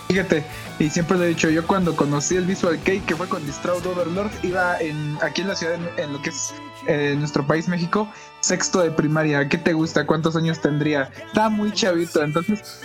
Fíjate, 0.07 0.45
y 0.79 0.89
siempre 0.89 1.17
lo 1.17 1.25
he 1.25 1.27
dicho, 1.27 1.49
yo 1.49 1.67
cuando 1.67 1.93
conocí 1.93 2.37
el 2.37 2.45
Visual 2.45 2.79
Kei, 2.79 3.01
que 3.01 3.13
fue 3.15 3.27
con 3.27 3.45
Distraud 3.45 3.85
Overlord, 3.85 4.31
iba 4.41 4.79
en, 4.79 5.17
aquí 5.21 5.41
en 5.41 5.49
la 5.49 5.55
ciudad, 5.55 5.75
en, 5.75 5.89
en 6.01 6.13
lo 6.13 6.21
que 6.21 6.29
es 6.29 6.53
eh, 6.87 7.13
nuestro 7.17 7.45
país, 7.45 7.67
México, 7.67 8.07
sexto 8.39 8.79
de 8.79 8.91
primaria. 8.91 9.49
¿Qué 9.49 9.57
te 9.57 9.73
gusta? 9.73 10.05
¿Cuántos 10.05 10.37
años 10.37 10.61
tendría? 10.61 11.09
Estaba 11.25 11.49
muy 11.49 11.73
chavito, 11.73 12.23
entonces, 12.23 12.79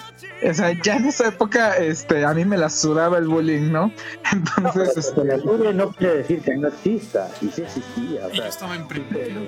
o 0.49 0.53
sea, 0.53 0.73
ya 0.83 0.97
en 0.97 1.07
esa 1.07 1.29
época, 1.29 1.77
este, 1.77 2.25
a 2.25 2.35
mí 2.35 2.45
me 2.45 2.59
la 2.59 2.69
sudaba 2.69 3.19
el 3.19 3.29
bullying, 3.29 3.71
¿no? 3.71 3.93
Entonces, 4.33 4.97
este, 4.97 5.25
la 5.25 5.39
tuve 5.39 5.73
no 5.73 5.93
quiere 5.93 6.17
decir 6.19 6.41
que 6.43 6.57
no 6.57 6.67
exista, 6.67 7.31
y 7.41 7.49
sí 7.51 7.63
existía, 7.63 8.27
o 8.27 8.31
Y 8.31 8.37
yo 8.37 8.43
sea, 8.43 8.49
estaba 8.49 8.75
en 8.75 8.89
primero. 8.89 9.41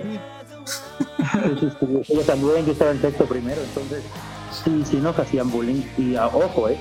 yo 2.08 2.20
también, 2.20 2.66
yo 2.66 2.72
estaba 2.72 2.92
en 2.92 3.00
sexto 3.00 3.24
primero, 3.26 3.60
entonces 3.60 4.04
sí, 4.64 4.84
sí 4.88 4.96
nos 4.96 5.18
hacían 5.18 5.50
bullying, 5.50 5.82
y 5.98 6.16
ah, 6.16 6.26
ojo, 6.26 6.68
eh, 6.68 6.78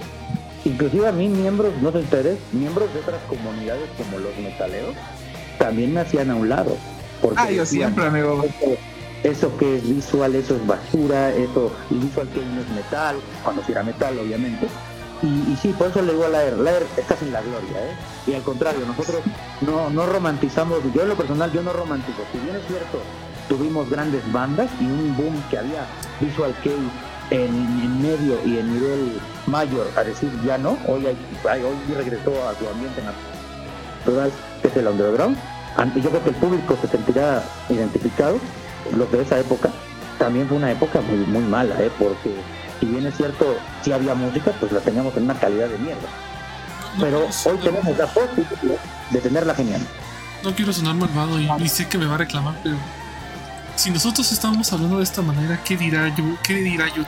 inclusive 0.66 1.08
a 1.08 1.12
mí 1.12 1.28
miembros, 1.28 1.74
no 1.82 1.92
sé 1.92 2.00
ustedes, 2.00 2.40
miembros 2.52 2.94
de 2.94 3.00
otras 3.02 3.22
comunidades 3.24 3.90
como 3.98 4.20
los 4.20 4.36
metaleros, 4.38 4.96
también 5.58 5.94
me 5.94 6.02
hacían 6.02 6.32
a 6.32 6.36
un 6.36 6.50
lado. 6.50 6.78
Porque 7.22 7.40
ah, 7.40 7.52
yo 7.52 7.66
siempre, 7.66 8.06
amigo. 8.06 8.44
eso, 8.44 8.78
eso 9.24 9.58
que 9.58 9.78
es 9.78 9.88
visual, 9.88 10.36
eso 10.36 10.56
es 10.56 10.68
basura, 10.68 11.30
eso, 11.34 11.72
y 11.90 11.96
visual 11.96 12.28
que 12.30 12.42
no 12.42 12.62
es 12.62 12.70
metal, 12.70 13.18
cuando 13.44 13.64
sí 13.64 13.72
era 13.72 13.84
metal, 13.84 14.18
obviamente. 14.20 14.68
Y, 15.22 15.54
y 15.54 15.58
sí, 15.62 15.70
por 15.78 15.88
eso 15.88 16.02
le 16.02 16.12
digo 16.12 16.26
a 16.26 16.30
Laer, 16.30 16.58
Laer 16.58 16.86
está 16.98 17.16
sin 17.16 17.32
la 17.32 17.42
gloria, 17.42 17.80
¿eh? 17.80 17.96
Y 18.28 18.34
al 18.34 18.42
contrario, 18.42 18.86
nosotros 18.86 19.22
no, 19.62 19.90
no 19.90 20.06
romantizamos, 20.06 20.80
yo 20.94 21.04
en 21.04 21.10
lo 21.10 21.16
personal, 21.16 21.50
yo 21.54 21.62
no 21.62 21.72
romantizo. 21.72 22.24
Si 22.34 22.40
bien 22.40 22.58
es 22.58 22.68
cierto, 22.68 23.00
tuvimos 23.48 23.90
grandes 23.90 24.30
bandas 24.34 24.70
y 24.82 24.84
un 24.84 25.16
boom 25.16 25.42
que 25.50 25.58
había 25.58 25.86
Visual 26.20 26.54
Kei 26.62 26.76
en, 27.30 27.50
en 27.50 28.02
medio 28.02 28.40
y 28.46 28.58
en 28.58 28.74
nivel 28.74 29.20
mayor, 29.48 29.88
a 29.96 30.04
decir 30.04 30.30
ya 30.46 30.58
no, 30.58 30.78
hoy, 30.88 31.08
hay, 31.08 31.62
hoy 31.62 31.96
regresó 31.96 32.32
a 32.48 32.56
su 32.56 32.68
ambiente 32.68 33.02
natural, 33.02 34.32
que 34.62 34.68
es 34.68 34.78
el 34.78 34.88
underground. 34.88 35.38
Yo 35.96 36.10
creo 36.10 36.24
que 36.24 36.30
el 36.30 36.36
público 36.36 36.78
se 36.82 36.88
sentirá 36.88 37.44
identificado, 37.70 38.40
los 38.96 39.12
de 39.12 39.22
esa 39.22 39.40
época. 39.40 39.70
También 40.20 40.48
fue 40.48 40.58
una 40.58 40.72
época 40.72 41.02
muy, 41.02 41.18
muy 41.26 41.42
mala, 41.42 41.76
¿eh? 41.82 41.92
porque 41.98 42.36
si 42.80 42.86
bien 42.86 43.06
es 43.08 43.18
cierto, 43.18 43.56
si 43.82 43.92
había 43.92 44.14
música, 44.14 44.52
pues 44.60 44.72
la 44.72 44.80
teníamos 44.80 45.16
en 45.18 45.24
una 45.24 45.34
calidad 45.34 45.68
de 45.68 45.78
mierda. 45.80 46.08
No 46.98 47.04
Pero 47.04 47.28
hoy 47.46 47.58
tenemos 47.64 47.98
la 47.98 48.06
posibilidad 48.06 48.80
de 49.10 49.20
tenerla 49.20 49.56
genial. 49.56 49.82
No 50.44 50.54
quiero 50.54 50.72
sonar 50.72 50.96
malvado 50.96 51.40
y, 51.40 51.50
y 51.60 51.70
sé 51.70 51.88
que 51.88 51.98
me 51.98 52.06
va 52.06 52.16
a 52.16 52.18
reclamar, 52.20 52.54
pero 52.62 52.76
si 53.76 53.92
nosotros 53.92 54.32
estamos 54.32 54.72
hablando 54.72 54.98
de 54.98 55.04
esta 55.04 55.22
manera, 55.22 55.62
¿qué 55.64 55.78
dirá 55.78 56.14
yo? 56.16 56.24
¿Qué 56.44 56.56
dirá 56.56 56.88
yo? 56.94 57.04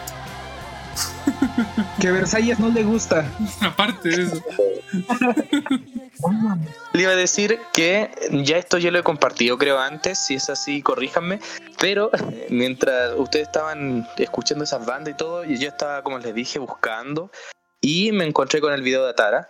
Que 1.99 2.11
Versalles 2.11 2.59
no 2.59 2.69
le 2.69 2.83
gusta. 2.83 3.29
Aparte 3.61 4.09
de 4.09 4.23
eso. 4.23 4.43
Le 6.93 7.01
iba 7.01 7.11
a 7.11 7.15
decir 7.15 7.59
que 7.73 8.09
ya 8.31 8.57
esto 8.57 8.77
yo 8.77 8.91
lo 8.91 8.99
he 8.99 9.03
compartido, 9.03 9.57
creo, 9.57 9.79
antes. 9.79 10.19
Si 10.19 10.35
es 10.35 10.49
así, 10.49 10.81
corríjanme. 10.81 11.39
Pero 11.79 12.11
mientras 12.49 13.13
ustedes 13.17 13.47
estaban 13.47 14.07
escuchando 14.17 14.63
esas 14.63 14.85
bandas 14.85 15.13
y 15.13 15.17
todo, 15.17 15.45
y 15.45 15.57
yo 15.57 15.69
estaba, 15.69 16.03
como 16.03 16.19
les 16.19 16.33
dije, 16.33 16.59
buscando. 16.59 17.31
Y 17.81 18.11
me 18.11 18.25
encontré 18.25 18.61
con 18.61 18.73
el 18.73 18.81
video 18.81 19.03
de 19.03 19.11
Atara. 19.11 19.49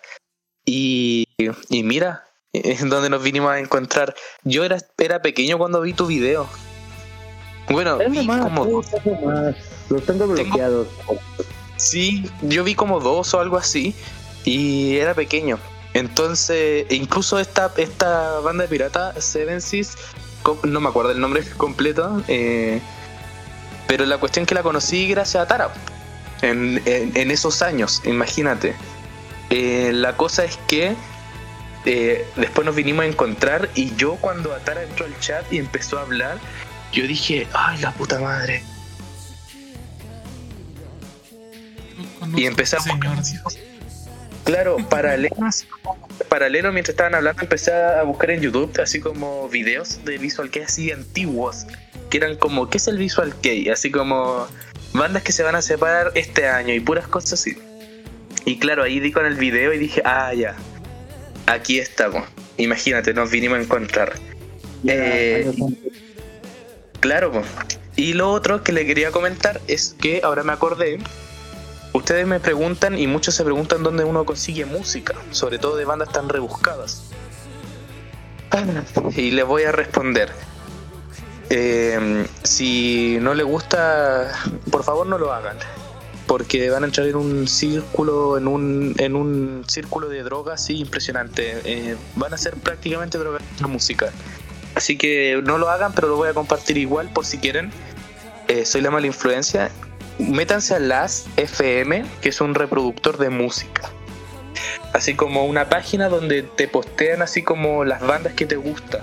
Y, 0.65 1.25
y 1.69 1.83
mira, 1.83 2.25
es 2.53 2.87
donde 2.87 3.09
nos 3.09 3.23
vinimos 3.23 3.51
a 3.51 3.59
encontrar. 3.59 4.15
Yo 4.43 4.63
era, 4.63 4.77
era 4.97 5.21
pequeño 5.21 5.57
cuando 5.57 5.81
vi 5.81 5.93
tu 5.93 6.07
video. 6.07 6.47
Bueno, 7.69 7.97
Tengo 7.97 8.11
vi 8.21 8.27
más, 8.27 8.41
como 8.43 8.83
sí, 8.83 8.89
tengo 9.03 9.21
más. 9.25 9.55
Los 9.89 10.05
tengo 10.05 10.27
bloqueados. 10.27 10.87
Sí, 11.77 12.29
yo 12.41 12.63
vi 12.63 12.75
como 12.75 12.99
dos 12.99 13.33
o 13.33 13.39
algo 13.39 13.57
así 13.57 13.95
y 14.43 14.97
era 14.97 15.13
pequeño. 15.13 15.57
Entonces, 15.93 16.85
incluso 16.91 17.39
esta, 17.39 17.71
esta 17.77 18.39
banda 18.39 18.63
de 18.63 18.67
pirata, 18.69 19.19
Seven 19.19 19.61
Seas, 19.61 19.97
com- 20.43 20.57
no 20.63 20.79
me 20.79 20.89
acuerdo 20.89 21.11
el 21.11 21.19
nombre 21.19 21.43
completo, 21.57 22.21
eh, 22.27 22.81
pero 23.87 24.05
la 24.05 24.17
cuestión 24.17 24.45
que 24.45 24.53
la 24.55 24.61
conocí 24.63 25.07
gracias 25.07 25.43
a 25.43 25.47
Tara, 25.47 25.73
en, 26.41 26.81
en- 26.85 27.15
en 27.15 27.31
esos 27.31 27.61
años, 27.61 28.01
imagínate. 28.05 28.75
Eh, 29.49 29.91
la 29.93 30.17
cosa 30.17 30.43
es 30.43 30.57
que 30.67 30.95
eh, 31.85 32.27
después 32.35 32.65
nos 32.65 32.75
vinimos 32.75 33.03
a 33.05 33.07
encontrar 33.07 33.69
y 33.75 33.95
yo 33.95 34.15
cuando 34.15 34.53
Atara 34.53 34.83
entró 34.83 35.05
al 35.05 35.17
chat 35.19 35.51
y 35.53 35.59
empezó 35.59 35.97
a 35.99 36.01
hablar, 36.01 36.39
yo 36.95 37.05
dije, 37.07 37.47
ay 37.53 37.77
la 37.79 37.91
puta 37.91 38.19
madre. 38.19 38.63
Y 42.35 42.45
empecé 42.45 42.77
a 42.77 42.79
Señor 42.79 43.15
buscar- 43.15 43.23
Dios. 43.23 43.59
Claro, 44.43 44.77
paralelo, 44.89 45.35
así 45.45 45.65
como- 45.67 46.07
paralelo 46.29 46.71
mientras 46.71 46.93
estaban 46.93 47.15
hablando 47.15 47.41
empecé 47.41 47.73
a 47.73 48.03
buscar 48.03 48.31
en 48.31 48.41
YouTube 48.41 48.71
así 48.81 48.99
como 48.99 49.49
videos 49.49 50.03
de 50.05 50.17
Visual 50.19 50.49
Kei 50.51 50.63
así 50.63 50.91
antiguos, 50.91 51.65
que 52.09 52.17
eran 52.17 52.35
como, 52.35 52.69
¿qué 52.69 52.77
es 52.77 52.87
el 52.87 52.97
Visual 52.97 53.33
Kei? 53.41 53.69
Así 53.69 53.89
como 53.91 54.47
bandas 54.93 55.23
que 55.23 55.31
se 55.31 55.41
van 55.43 55.55
a 55.55 55.61
separar 55.61 56.11
este 56.15 56.47
año 56.47 56.73
y 56.73 56.79
puras 56.79 57.07
cosas 57.07 57.33
así. 57.33 57.57
Y 58.45 58.59
claro, 58.59 58.83
ahí 58.83 58.99
di 58.99 59.11
con 59.11 59.25
el 59.25 59.33
video 59.35 59.73
y 59.73 59.79
dije, 59.79 60.01
ah, 60.05 60.31
ya, 60.33 60.55
aquí 61.47 61.79
estamos. 61.79 62.23
Imagínate, 62.57 63.13
nos 63.13 63.31
vinimos 63.31 63.57
a 63.57 63.61
encontrar. 63.63 64.13
Eh, 64.87 65.51
Claro, 67.05 67.43
y 67.95 68.13
lo 68.13 68.31
otro 68.31 68.63
que 68.63 68.71
le 68.71 68.83
quería 68.87 69.11
comentar 69.11 69.61
es 69.67 69.95
que 70.01 70.21
ahora 70.23 70.41
me 70.41 70.53
acordé. 70.53 70.97
Ustedes 71.93 72.25
me 72.25 72.39
preguntan 72.39 72.97
y 72.97 73.05
muchos 73.05 73.35
se 73.35 73.43
preguntan 73.43 73.83
dónde 73.83 74.03
uno 74.03 74.25
consigue 74.25 74.65
música, 74.65 75.13
sobre 75.29 75.59
todo 75.59 75.75
de 75.75 75.85
bandas 75.85 76.11
tan 76.11 76.29
rebuscadas. 76.29 77.03
y 79.15 79.29
le 79.29 79.43
voy 79.43 79.65
a 79.65 79.71
responder. 79.71 80.31
Eh, 81.51 82.25
si 82.41 83.19
no 83.21 83.35
le 83.35 83.43
gusta, 83.43 84.31
por 84.71 84.83
favor 84.83 85.05
no 85.05 85.19
lo 85.19 85.31
hagan. 85.31 85.57
Porque 86.25 86.71
van 86.71 86.81
a 86.81 86.87
entrar 86.87 87.05
en 87.05 87.17
un 87.17 87.47
círculo, 87.47 88.35
en 88.39 88.47
un, 88.47 88.95
en 88.97 89.15
un 89.15 89.63
círculo 89.67 90.09
de 90.09 90.23
drogas, 90.23 90.65
sí, 90.65 90.77
impresionante. 90.79 91.61
Eh, 91.65 91.97
van 92.15 92.33
a 92.33 92.37
ser 92.39 92.55
prácticamente 92.55 93.19
drogas 93.19 93.43
la 93.61 93.67
música. 93.67 94.11
Así 94.75 94.97
que 94.97 95.41
no 95.43 95.57
lo 95.57 95.69
hagan, 95.69 95.93
pero 95.93 96.07
lo 96.09 96.17
voy 96.17 96.29
a 96.29 96.33
compartir 96.33 96.77
igual 96.77 97.09
por 97.09 97.25
si 97.25 97.37
quieren. 97.37 97.71
Eh, 98.47 98.65
soy 98.65 98.81
la 98.81 98.91
mala 98.91 99.07
influencia. 99.07 99.71
Métanse 100.19 100.75
a 100.75 100.79
las 100.79 101.25
FM, 101.37 102.05
que 102.21 102.29
es 102.29 102.41
un 102.41 102.53
reproductor 102.55 103.17
de 103.17 103.29
música. 103.29 103.89
Así 104.93 105.15
como 105.15 105.45
una 105.45 105.67
página 105.67 106.09
donde 106.09 106.43
te 106.43 106.67
postean 106.67 107.21
así 107.21 107.41
como 107.41 107.83
las 107.83 108.01
bandas 108.01 108.33
que 108.33 108.45
te 108.45 108.55
gustan. 108.55 109.01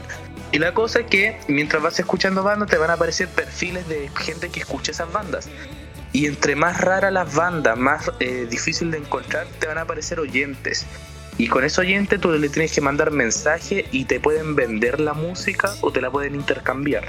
Y 0.52 0.58
la 0.58 0.74
cosa 0.74 1.00
es 1.00 1.06
que 1.06 1.38
mientras 1.48 1.82
vas 1.82 1.98
escuchando 1.98 2.42
bandas 2.42 2.68
te 2.68 2.76
van 2.76 2.90
a 2.90 2.94
aparecer 2.94 3.28
perfiles 3.28 3.88
de 3.88 4.10
gente 4.14 4.50
que 4.50 4.60
escucha 4.60 4.92
esas 4.92 5.10
bandas. 5.10 5.48
Y 6.12 6.26
entre 6.26 6.56
más 6.56 6.78
raras 6.78 7.12
las 7.12 7.34
bandas, 7.34 7.78
más 7.78 8.10
eh, 8.20 8.46
difícil 8.48 8.90
de 8.90 8.98
encontrar, 8.98 9.46
te 9.58 9.66
van 9.66 9.78
a 9.78 9.82
aparecer 9.82 10.20
oyentes. 10.20 10.86
Y 11.38 11.48
con 11.48 11.64
ese 11.64 11.80
oyente 11.80 12.18
tú 12.18 12.30
le 12.30 12.48
tienes 12.48 12.72
que 12.72 12.80
mandar 12.80 13.10
mensaje 13.10 13.86
y 13.90 14.04
te 14.04 14.20
pueden 14.20 14.54
vender 14.54 15.00
la 15.00 15.14
música 15.14 15.74
o 15.80 15.90
te 15.90 16.00
la 16.00 16.10
pueden 16.10 16.34
intercambiar. 16.34 17.04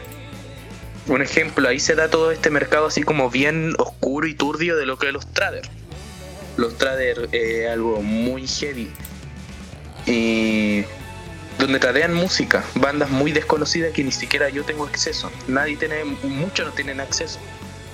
Un 1.08 1.22
ejemplo, 1.22 1.68
ahí 1.68 1.80
se 1.80 1.96
da 1.96 2.10
todo 2.10 2.32
este 2.32 2.50
mercado 2.50 2.88
así 2.88 3.04
como 3.04 3.30
bien 3.30 3.76
oscuro 3.78 4.26
y 4.26 4.34
turbio 4.34 4.78
de 4.78 4.86
lo 4.86 4.98
que 4.98 5.08
es 5.08 5.14
los 5.14 5.28
traders. 5.28 5.70
Los 6.56 6.78
traders 6.78 7.28
es 7.34 7.70
algo 7.70 8.02
muy 8.02 8.48
heavy. 8.48 8.90
Y 10.06 10.84
donde 11.60 11.80
tradean 11.80 12.14
música, 12.14 12.64
bandas 12.76 13.10
muy 13.10 13.32
desconocidas 13.32 13.92
que 13.92 14.04
ni 14.04 14.12
siquiera 14.12 14.50
yo 14.50 14.64
tengo 14.64 14.86
acceso. 14.86 15.30
Nadie 15.48 15.76
tiene, 15.76 16.04
muchos 16.24 16.68
no 16.68 16.72
tienen 16.72 17.02
acceso. 17.02 17.40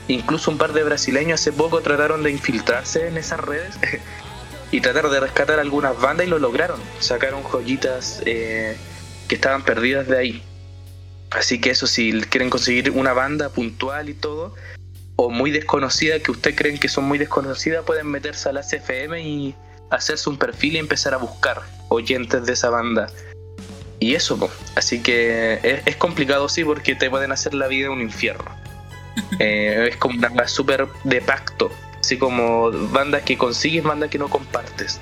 Incluso 0.07 0.51
un 0.51 0.57
par 0.57 0.73
de 0.73 0.83
brasileños 0.83 1.39
hace 1.39 1.51
poco 1.51 1.81
trataron 1.81 2.23
de 2.23 2.31
infiltrarse 2.31 3.07
en 3.07 3.17
esas 3.17 3.39
redes 3.39 3.77
y 4.71 4.81
trataron 4.81 5.11
de 5.11 5.19
rescatar 5.19 5.59
algunas 5.59 5.99
bandas 5.99 6.27
y 6.27 6.29
lo 6.29 6.39
lograron. 6.39 6.79
Sacaron 6.99 7.43
joyitas 7.43 8.21
eh, 8.25 8.77
que 9.27 9.35
estaban 9.35 9.63
perdidas 9.63 10.07
de 10.07 10.17
ahí. 10.17 10.43
Así 11.31 11.61
que 11.61 11.71
eso, 11.71 11.87
si 11.87 12.21
quieren 12.21 12.49
conseguir 12.49 12.91
una 12.91 13.13
banda 13.13 13.49
puntual 13.49 14.09
y 14.09 14.13
todo, 14.13 14.55
o 15.15 15.29
muy 15.29 15.51
desconocida, 15.51 16.19
que 16.19 16.31
ustedes 16.31 16.55
creen 16.55 16.77
que 16.77 16.89
son 16.89 17.05
muy 17.05 17.17
desconocidas, 17.17 17.83
pueden 17.85 18.07
meterse 18.07 18.49
a 18.49 18.53
la 18.53 18.61
CFM 18.61 19.21
y 19.21 19.55
hacerse 19.89 20.29
un 20.29 20.37
perfil 20.37 20.75
y 20.75 20.77
empezar 20.79 21.13
a 21.13 21.17
buscar 21.17 21.61
oyentes 21.89 22.45
de 22.45 22.53
esa 22.53 22.69
banda. 22.69 23.07
Y 23.99 24.15
eso, 24.15 24.37
po. 24.37 24.49
así 24.75 25.01
que 25.01 25.59
es, 25.61 25.81
es 25.85 25.95
complicado, 25.97 26.47
sí, 26.47 26.63
porque 26.63 26.95
te 26.95 27.09
pueden 27.09 27.31
hacer 27.31 27.53
la 27.53 27.67
vida 27.67 27.89
un 27.89 28.01
infierno. 28.01 28.49
Eh, 29.39 29.89
es 29.89 29.97
como 29.97 30.17
una 30.17 30.47
súper 30.47 30.87
de 31.03 31.21
pacto, 31.21 31.71
así 32.09 32.17
como 32.17 32.71
bandas 32.91 33.21
que 33.21 33.37
consigues, 33.37 33.83
bandas 33.83 34.09
que 34.09 34.17
no 34.17 34.27
compartes. 34.29 34.99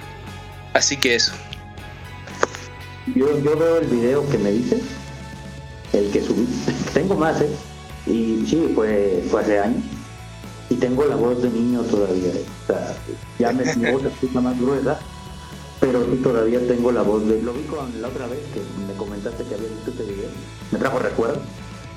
Así 0.73 0.97
que 0.97 1.15
eso. 1.15 1.31
Yo, 3.15 3.39
yo 3.41 3.57
veo 3.57 3.77
el 3.77 3.87
video 3.87 4.27
que 4.27 4.37
me 4.37 4.51
dices, 4.51 4.81
el 5.93 6.11
que 6.11 6.21
subí. 6.21 6.45
Tengo 6.93 7.15
más, 7.15 7.39
¿eh? 7.39 7.49
Y 8.07 8.45
sí, 8.45 8.73
fue, 8.75 9.23
hace 9.39 9.57
años. 9.57 9.83
Y 10.69 10.75
tengo 10.75 11.05
la 11.05 11.15
voz 11.15 11.41
de 11.41 11.49
niño 11.49 11.81
todavía. 11.83 12.27
¿eh? 12.27 12.45
Ya 13.39 13.53
me, 13.53 13.63
mi 13.75 13.89
voz 13.89 14.03
escucha 14.03 14.41
más 14.41 14.59
gruesa, 14.59 14.99
pero 15.79 16.03
sí 16.03 16.19
todavía 16.21 16.59
tengo 16.67 16.91
la 16.91 17.03
voz 17.03 17.25
de... 17.25 17.41
Lo 17.41 17.53
vi 17.53 17.63
con 17.63 18.01
la 18.01 18.09
otra 18.09 18.27
vez 18.27 18.39
que 18.53 18.59
me 18.85 18.93
comentaste 18.97 19.45
que 19.45 19.55
había 19.55 19.69
visto 19.69 19.91
este 19.91 20.03
video. 20.03 20.29
Me 20.71 20.79
trajo 20.79 20.99
recuerdo. 20.99 21.39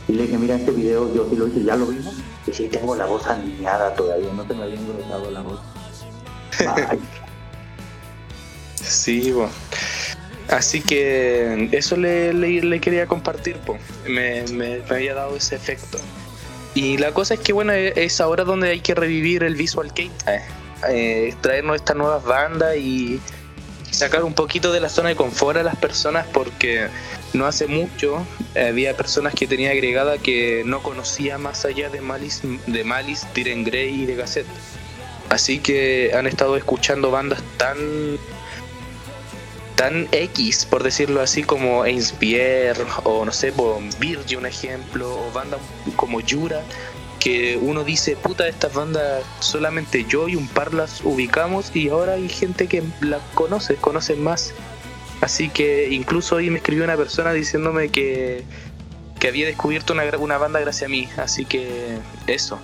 Y 0.06 0.12
le 0.12 0.22
dije, 0.22 0.38
mira, 0.38 0.54
este 0.54 0.70
video 0.70 1.12
yo 1.12 1.26
sí 1.28 1.34
lo 1.34 1.48
hice, 1.48 1.64
ya 1.64 1.74
lo 1.74 1.86
vimos. 1.86 2.14
Y 2.46 2.52
sí, 2.52 2.68
tengo 2.68 2.94
la 2.96 3.04
voz 3.06 3.26
aniñada 3.26 3.94
todavía, 3.94 4.32
no 4.32 4.46
se 4.46 4.54
me 4.54 4.62
había 4.64 4.76
engrosado 4.76 5.30
la 5.30 5.40
voz. 5.42 5.60
Sí, 8.82 9.30
po. 9.32 9.48
Así 10.48 10.80
que 10.80 11.68
eso 11.72 11.96
le, 11.96 12.80
quería 12.80 13.06
compartir, 13.06 13.56
me- 14.08 14.42
me 14.48 14.82
había 14.90 15.14
dado 15.14 15.36
ese 15.36 15.54
efecto. 15.54 15.98
Y 16.74 16.98
la 16.98 17.12
cosa 17.12 17.34
es 17.34 17.40
que, 17.40 17.52
bueno, 17.52 17.72
e- 17.72 17.92
es 18.04 18.20
ahora 18.20 18.44
donde 18.44 18.70
hay 18.70 18.80
que 18.80 18.94
revivir 18.94 19.44
el 19.44 19.54
Visual 19.54 19.92
Kei. 19.92 20.10
Eh, 20.26 20.40
eh, 20.88 21.34
traernos 21.40 21.76
estas 21.76 21.96
nuevas 21.96 22.24
bandas 22.24 22.76
y 22.76 23.20
sacar 23.90 24.24
un 24.24 24.34
poquito 24.34 24.72
de 24.72 24.80
la 24.80 24.88
zona 24.88 25.10
de 25.10 25.16
confort 25.16 25.58
a 25.58 25.62
las 25.62 25.76
personas 25.76 26.26
porque 26.32 26.88
no 27.32 27.46
hace 27.46 27.66
mucho 27.66 28.26
había 28.56 28.96
personas 28.96 29.34
que 29.34 29.46
tenía 29.46 29.70
agregada 29.70 30.18
que 30.18 30.62
no 30.66 30.82
conocía 30.82 31.38
más 31.38 31.64
allá 31.64 31.88
de 31.88 32.00
Malice, 32.00 32.58
de 32.66 32.84
Malice, 32.84 33.26
Tyrion 33.32 33.64
Grey 33.64 34.02
y 34.02 34.06
de 34.06 34.16
Gazette. 34.16 34.46
Así 35.28 35.60
que 35.60 36.10
han 36.14 36.26
estado 36.26 36.56
escuchando 36.56 37.10
bandas 37.10 37.40
tan 37.56 37.76
tan 39.76 40.08
X, 40.12 40.66
por 40.66 40.82
decirlo 40.82 41.22
así, 41.22 41.42
como 41.42 41.86
Inspire 41.86 42.74
o 43.04 43.24
no 43.24 43.32
sé, 43.32 43.50
por 43.50 43.80
Virgin, 43.98 44.40
un 44.40 44.46
ejemplo, 44.46 45.18
o 45.18 45.32
bandas 45.32 45.60
como 45.96 46.20
Yura, 46.20 46.62
que 47.18 47.56
uno 47.56 47.84
dice, 47.84 48.14
puta, 48.16 48.46
estas 48.46 48.74
bandas 48.74 49.24
solamente 49.38 50.04
yo 50.06 50.28
y 50.28 50.36
un 50.36 50.48
par 50.48 50.74
las 50.74 51.00
ubicamos 51.02 51.74
y 51.74 51.88
ahora 51.88 52.14
hay 52.14 52.28
gente 52.28 52.66
que 52.66 52.82
las 53.00 53.22
conoce, 53.34 53.76
conocen 53.76 54.22
más. 54.22 54.52
Así 55.20 55.48
que 55.50 55.90
incluso 55.90 56.36
hoy 56.36 56.48
me 56.50 56.58
escribió 56.58 56.84
una 56.84 56.96
persona 56.96 57.32
diciéndome 57.32 57.90
que, 57.90 58.44
que 59.18 59.28
había 59.28 59.46
descubierto 59.46 59.92
una, 59.92 60.04
gra- 60.04 60.18
una 60.18 60.38
banda 60.38 60.60
gracias 60.60 60.86
a 60.88 60.90
mí. 60.90 61.08
Así 61.18 61.44
que 61.44 61.98
eso. 62.26 62.58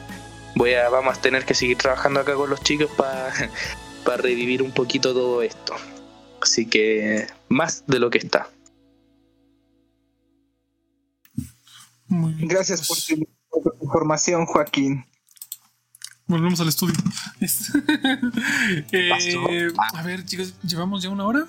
Voy 0.55 0.73
a, 0.75 0.89
vamos 0.89 1.19
a 1.19 1.21
tener 1.21 1.45
que 1.45 1.55
seguir 1.55 1.77
trabajando 1.77 2.21
acá 2.21 2.35
con 2.35 2.49
los 2.49 2.63
chicos 2.63 2.91
para 2.97 3.31
revivir 4.17 4.63
un 4.63 4.73
poquito 4.73 5.13
todo 5.13 5.43
esto. 5.43 5.75
Así 6.41 6.67
que 6.67 7.27
más 7.49 7.85
de 7.87 7.99
lo 7.99 8.09
que 8.11 8.19
está. 8.19 8.49
Muy 12.09 12.33
bien. 12.35 12.49
Gracias 12.49 12.87
por 12.87 12.97
tu 12.99 13.27
por 13.51 13.77
tu 13.79 13.85
información, 13.85 14.47
Joaquín. 14.47 15.05
Volvemos 16.27 16.61
al 16.61 16.69
estudio. 16.69 16.95
Eh, 18.93 19.69
a 19.95 20.03
ver, 20.03 20.25
chicos, 20.25 20.55
llevamos 20.63 21.03
ya 21.03 21.11
una 21.11 21.27
hora. 21.27 21.47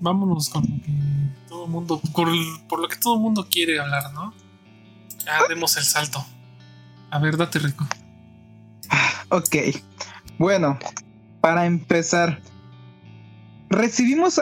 Vámonos 0.00 0.48
con 0.48 0.62
lo 0.62 0.82
que 0.82 0.92
todo 1.48 1.66
mundo, 1.66 2.00
por, 2.12 2.28
por 2.68 2.80
lo 2.80 2.88
que 2.88 2.96
todo 2.96 3.14
el 3.14 3.20
mundo 3.20 3.46
quiere 3.50 3.78
hablar, 3.80 4.12
¿no? 4.12 4.34
Ya 5.24 5.40
demos 5.48 5.76
el 5.76 5.84
salto. 5.84 6.24
A 7.10 7.18
ver, 7.18 7.36
date 7.36 7.58
rico. 7.58 7.86
Ok. 9.30 9.56
Bueno, 10.38 10.78
para 11.40 11.66
empezar, 11.66 12.40
recibimos 13.70 14.40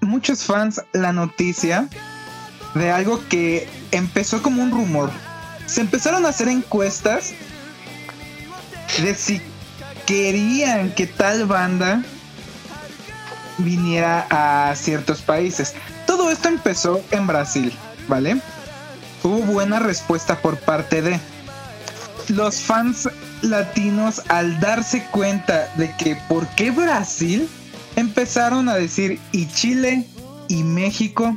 muchos 0.00 0.44
fans 0.44 0.82
la 0.92 1.12
noticia 1.12 1.88
de 2.74 2.90
algo 2.90 3.20
que 3.28 3.68
empezó 3.90 4.42
como 4.42 4.62
un 4.62 4.70
rumor. 4.70 5.10
Se 5.66 5.80
empezaron 5.80 6.26
a 6.26 6.28
hacer 6.28 6.48
encuestas 6.48 7.32
de 9.02 9.14
si 9.14 9.40
querían 10.06 10.92
que 10.94 11.06
tal 11.06 11.46
banda 11.46 12.02
viniera 13.58 14.26
a 14.30 14.74
ciertos 14.76 15.22
países. 15.22 15.74
Todo 16.06 16.30
esto 16.30 16.48
empezó 16.48 17.00
en 17.10 17.26
Brasil, 17.26 17.72
¿vale? 18.08 18.40
Hubo 19.22 19.38
buena 19.38 19.78
respuesta 19.78 20.36
por 20.36 20.58
parte 20.58 21.02
de 21.02 21.20
los 22.28 22.60
fans 22.60 23.08
latinos 23.42 24.22
al 24.28 24.58
darse 24.60 25.04
cuenta 25.10 25.72
de 25.76 25.94
que 25.96 26.16
por 26.28 26.46
qué 26.48 26.70
Brasil 26.70 27.48
empezaron 27.96 28.68
a 28.68 28.74
decir 28.74 29.20
y 29.32 29.46
Chile 29.48 30.06
y 30.48 30.62
México 30.62 31.36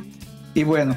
y 0.54 0.64
bueno 0.64 0.96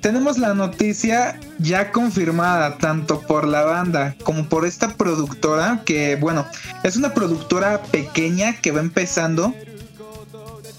tenemos 0.00 0.38
la 0.38 0.54
noticia 0.54 1.38
ya 1.58 1.92
confirmada 1.92 2.78
tanto 2.78 3.20
por 3.20 3.46
la 3.46 3.62
banda 3.62 4.16
como 4.24 4.48
por 4.48 4.66
esta 4.66 4.96
productora 4.96 5.82
que 5.84 6.16
bueno 6.16 6.46
es 6.82 6.96
una 6.96 7.12
productora 7.14 7.82
pequeña 7.82 8.54
que 8.60 8.72
va 8.72 8.80
empezando 8.80 9.54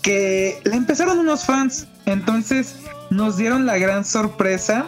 que 0.01 0.59
le 0.63 0.75
empezaron 0.75 1.19
unos 1.19 1.45
fans 1.45 1.87
entonces 2.05 2.75
nos 3.09 3.37
dieron 3.37 3.65
la 3.65 3.77
gran 3.77 4.05
sorpresa 4.05 4.85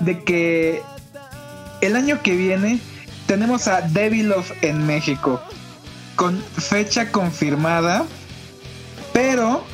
de 0.00 0.22
que 0.24 0.82
el 1.80 1.96
año 1.96 2.22
que 2.22 2.36
viene 2.36 2.80
tenemos 3.26 3.68
a 3.68 3.82
Devil 3.82 4.28
Love 4.28 4.52
en 4.62 4.86
México 4.86 5.40
con 6.16 6.40
fecha 6.42 7.10
confirmada, 7.10 8.04
pero 9.12 9.64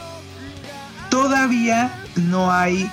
todavía 1.11 1.93
no 2.17 2.53
hay 2.53 2.91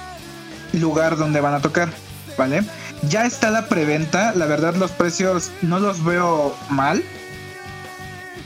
lugar 0.73 1.17
donde 1.17 1.41
van 1.41 1.53
a 1.53 1.61
tocar, 1.61 1.89
¿vale? 2.37 2.63
Ya 3.03 3.25
está 3.25 3.51
la 3.51 3.67
preventa, 3.67 4.33
la 4.35 4.45
verdad 4.45 4.75
los 4.75 4.91
precios 4.91 5.51
no 5.61 5.79
los 5.79 6.03
veo 6.03 6.55
mal, 6.69 7.03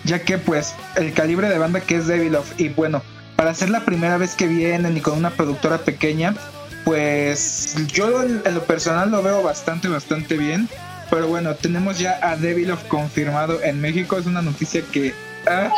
ya 0.09 0.19
que 0.19 0.37
pues 0.39 0.73
el 0.95 1.13
calibre 1.13 1.47
de 1.47 1.57
banda 1.57 1.81
que 1.81 1.95
es 1.95 2.07
Devil 2.07 2.33
Love 2.33 2.53
y 2.57 2.69
bueno, 2.69 3.03
para 3.35 3.53
ser 3.53 3.69
la 3.69 3.85
primera 3.85 4.17
vez 4.17 4.35
que 4.35 4.47
vienen 4.47 4.97
y 4.97 5.01
con 5.01 5.17
una 5.17 5.29
productora 5.29 5.77
pequeña, 5.77 6.35
pues 6.83 7.75
yo 7.87 8.23
en, 8.23 8.41
lo 8.43 8.63
personal 8.63 9.11
lo 9.11 9.21
veo 9.21 9.43
bastante, 9.43 9.87
bastante 9.87 10.35
bien. 10.35 10.67
Pero 11.09 11.27
bueno, 11.27 11.55
tenemos 11.55 11.97
ya 11.99 12.19
a 12.21 12.35
Devilov 12.35 12.87
confirmado 12.87 13.61
en 13.63 13.79
México. 13.81 14.17
Es 14.17 14.25
una 14.25 14.41
noticia 14.41 14.83
que. 14.91 15.13
Ah, 15.47 15.69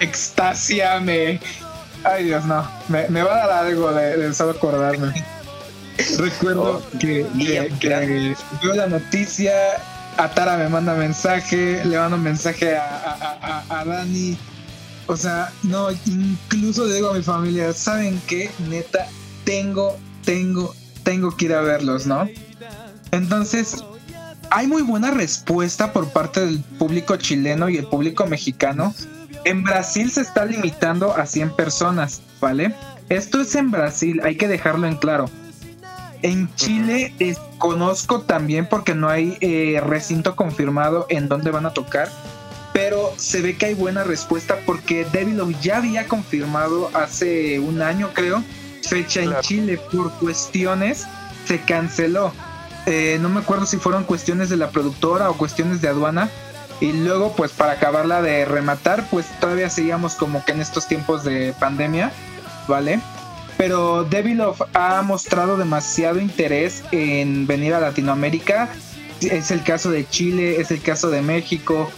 extasiame. 0.00 1.40
Ay, 2.04 2.24
Dios, 2.24 2.44
no. 2.44 2.68
Me, 2.88 3.08
me 3.08 3.22
va 3.22 3.44
a 3.44 3.46
dar 3.46 3.66
algo 3.66 3.92
de, 3.92 4.16
de 4.16 4.34
solo 4.34 4.52
acordarme. 4.52 5.12
Recuerdo 6.18 6.82
Oh, 6.84 6.98
que, 6.98 6.98
que, 6.98 7.26
bien, 7.34 7.78
que 7.78 8.34
veo 8.62 8.74
la 8.74 8.86
noticia. 8.86 9.52
Atara 10.18 10.56
me 10.56 10.68
manda 10.68 10.94
mensaje. 10.94 11.84
Le 11.84 11.98
mando 11.98 12.18
mensaje 12.18 12.76
a, 12.76 12.84
a, 12.84 13.64
a, 13.70 13.80
a 13.80 13.84
Dani. 13.84 14.36
O 15.06 15.16
sea, 15.16 15.50
no, 15.62 15.88
incluso 15.90 16.84
le 16.84 16.96
digo 16.96 17.10
a 17.10 17.14
mi 17.14 17.22
familia, 17.22 17.72
¿saben 17.72 18.20
qué? 18.26 18.50
Neta, 18.68 19.06
tengo, 19.44 19.96
tengo, 20.22 20.74
tengo 21.02 21.34
que 21.34 21.46
ir 21.46 21.54
a 21.54 21.62
verlos, 21.62 22.06
¿no? 22.06 22.28
Entonces, 23.10 23.82
hay 24.50 24.66
muy 24.66 24.82
buena 24.82 25.10
respuesta 25.10 25.94
por 25.94 26.10
parte 26.10 26.44
del 26.44 26.60
público 26.60 27.16
chileno 27.16 27.70
y 27.70 27.78
el 27.78 27.86
público 27.86 28.26
mexicano. 28.26 28.94
En 29.44 29.64
Brasil 29.64 30.10
se 30.10 30.20
está 30.20 30.44
limitando 30.44 31.16
a 31.16 31.24
100 31.24 31.56
personas, 31.56 32.20
¿vale? 32.38 32.74
Esto 33.08 33.40
es 33.40 33.54
en 33.54 33.70
Brasil, 33.70 34.20
hay 34.22 34.36
que 34.36 34.46
dejarlo 34.46 34.86
en 34.86 34.96
claro. 34.96 35.30
En 36.22 36.52
Chile 36.56 37.14
desconozco 37.18 38.22
también 38.22 38.66
porque 38.68 38.94
no 38.94 39.08
hay 39.08 39.36
eh, 39.40 39.80
recinto 39.84 40.34
confirmado 40.34 41.06
en 41.08 41.28
dónde 41.28 41.50
van 41.50 41.66
a 41.66 41.70
tocar, 41.70 42.10
pero 42.72 43.12
se 43.16 43.40
ve 43.40 43.56
que 43.56 43.66
hay 43.66 43.74
buena 43.74 44.04
respuesta 44.04 44.58
porque 44.66 45.06
Devilov 45.12 45.52
ya 45.60 45.78
había 45.78 46.08
confirmado 46.08 46.90
hace 46.94 47.60
un 47.60 47.82
año, 47.82 48.10
creo, 48.14 48.42
fecha 48.82 49.22
en. 49.22 49.34
Chile 49.40 49.80
por 49.92 50.12
cuestiones, 50.14 51.06
se 51.46 51.60
canceló. 51.60 52.32
Eh, 52.86 53.18
no 53.20 53.28
me 53.28 53.40
acuerdo 53.40 53.66
si 53.66 53.76
fueron 53.76 54.04
cuestiones 54.04 54.48
de 54.48 54.56
la 54.56 54.70
productora 54.70 55.30
o 55.30 55.36
cuestiones 55.36 55.80
de 55.80 55.88
aduana. 55.88 56.28
Y 56.80 56.92
luego, 56.92 57.32
pues 57.32 57.50
para 57.50 57.72
acabarla 57.72 58.22
de 58.22 58.44
rematar, 58.44 59.08
pues 59.10 59.26
todavía 59.40 59.68
seguíamos 59.68 60.14
como 60.14 60.44
que 60.44 60.52
en 60.52 60.60
estos 60.60 60.86
tiempos 60.86 61.24
de 61.24 61.52
pandemia, 61.58 62.12
¿vale? 62.68 63.00
Pero 63.58 64.04
Devilov 64.04 64.56
ha 64.72 65.02
mostrado 65.02 65.58
demasiado 65.58 66.20
interés 66.20 66.84
en 66.92 67.46
venir 67.46 67.74
a 67.74 67.80
Latinoamérica. 67.80 68.70
Es 69.20 69.50
el 69.50 69.62
caso 69.64 69.90
de 69.90 70.08
Chile, 70.08 70.60
es 70.60 70.70
el 70.70 70.80
caso 70.80 71.10
de 71.10 71.20
México. 71.20 71.90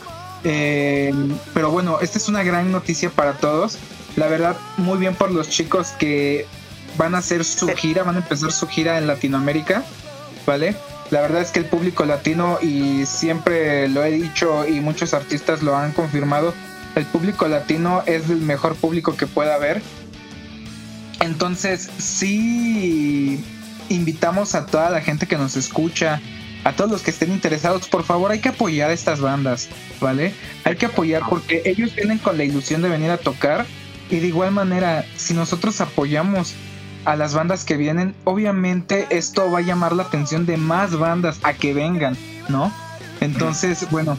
Eh, 0.43 1.13
pero 1.55 1.71
bueno, 1.71 1.99
esta 2.01 2.19
es 2.19 2.29
una 2.29 2.43
gran 2.43 2.73
noticia 2.73 3.11
para 3.11 3.35
todos. 3.35 3.79
La 4.17 4.27
verdad, 4.27 4.57
muy 4.79 4.99
bien 4.99 5.15
por 5.15 5.31
los 5.31 5.49
chicos 5.49 5.89
que 5.99 6.47
van 6.97 7.15
a 7.15 7.19
hacer 7.19 7.45
su 7.45 7.69
gira, 7.69 8.03
van 8.03 8.17
a 8.17 8.19
empezar 8.19 8.51
su 8.53 8.67
gira 8.67 8.99
en 8.99 9.07
Latinoamérica, 9.07 9.85
¿vale? 10.47 10.75
La 11.11 11.21
verdad 11.21 11.43
es 11.43 11.51
que 11.51 11.59
el 11.59 11.67
público 11.67 12.05
latino, 12.05 12.59
y 12.63 13.05
siempre 13.07 13.89
lo 13.89 14.05
he 14.05 14.13
dicho 14.13 14.67
y 14.67 14.81
muchos 14.81 15.13
artistas 15.13 15.63
lo 15.63 15.77
han 15.77 15.93
confirmado, 15.93 16.55
el 16.97 17.05
público 17.07 17.47
latino 17.47 18.03
es 18.07 18.31
el 18.31 18.39
mejor 18.39 18.75
público 18.77 19.17
que 19.17 19.27
pueda 19.27 19.55
haber. 19.55 19.83
Entonces, 21.21 21.91
sí 21.99 23.43
invitamos 23.89 24.55
a 24.55 24.67
toda 24.67 24.91
la 24.91 25.01
gente 25.01 25.27
que 25.27 25.37
nos 25.37 25.57
escucha, 25.57 26.21
a 26.65 26.73
todos 26.73 26.91
los 26.91 27.03
que 27.03 27.11
estén 27.11 27.33
interesados, 27.33 27.89
por 27.89 28.05
favor, 28.05 28.31
hay 28.31 28.41
que 28.41 28.51
apoyar 28.51 28.91
a 28.91 28.93
estas 28.93 29.21
bandas, 29.21 29.69
¿vale? 30.01 30.35
Hay 30.65 30.77
que 30.77 30.87
apoyar 30.87 31.23
porque 31.29 31.63
ellos 31.65 31.95
vienen 31.95 32.19
con 32.19 32.37
la 32.37 32.45
ilusión 32.45 32.83
de 32.83 32.89
venir 32.89 33.11
a 33.11 33.17
tocar 33.17 33.67
y 34.11 34.17
de 34.17 34.27
igual 34.27 34.53
manera, 34.53 35.05
si 35.17 35.35
nosotros 35.35 35.81
apoyamos 35.81 36.55
a 37.05 37.17
las 37.17 37.35
bandas 37.35 37.65
que 37.65 37.77
vienen, 37.77 38.15
obviamente 38.25 39.07
esto 39.11 39.51
va 39.51 39.59
a 39.59 39.63
llamar 39.63 39.93
la 39.93 40.05
atención 40.05 40.47
de 40.47 40.57
más 40.57 40.97
bandas 40.97 41.39
a 41.43 41.55
que 41.55 41.73
vengan, 41.73 42.17
¿no? 42.49 42.73
Entonces, 43.21 43.87
bueno, 43.91 44.19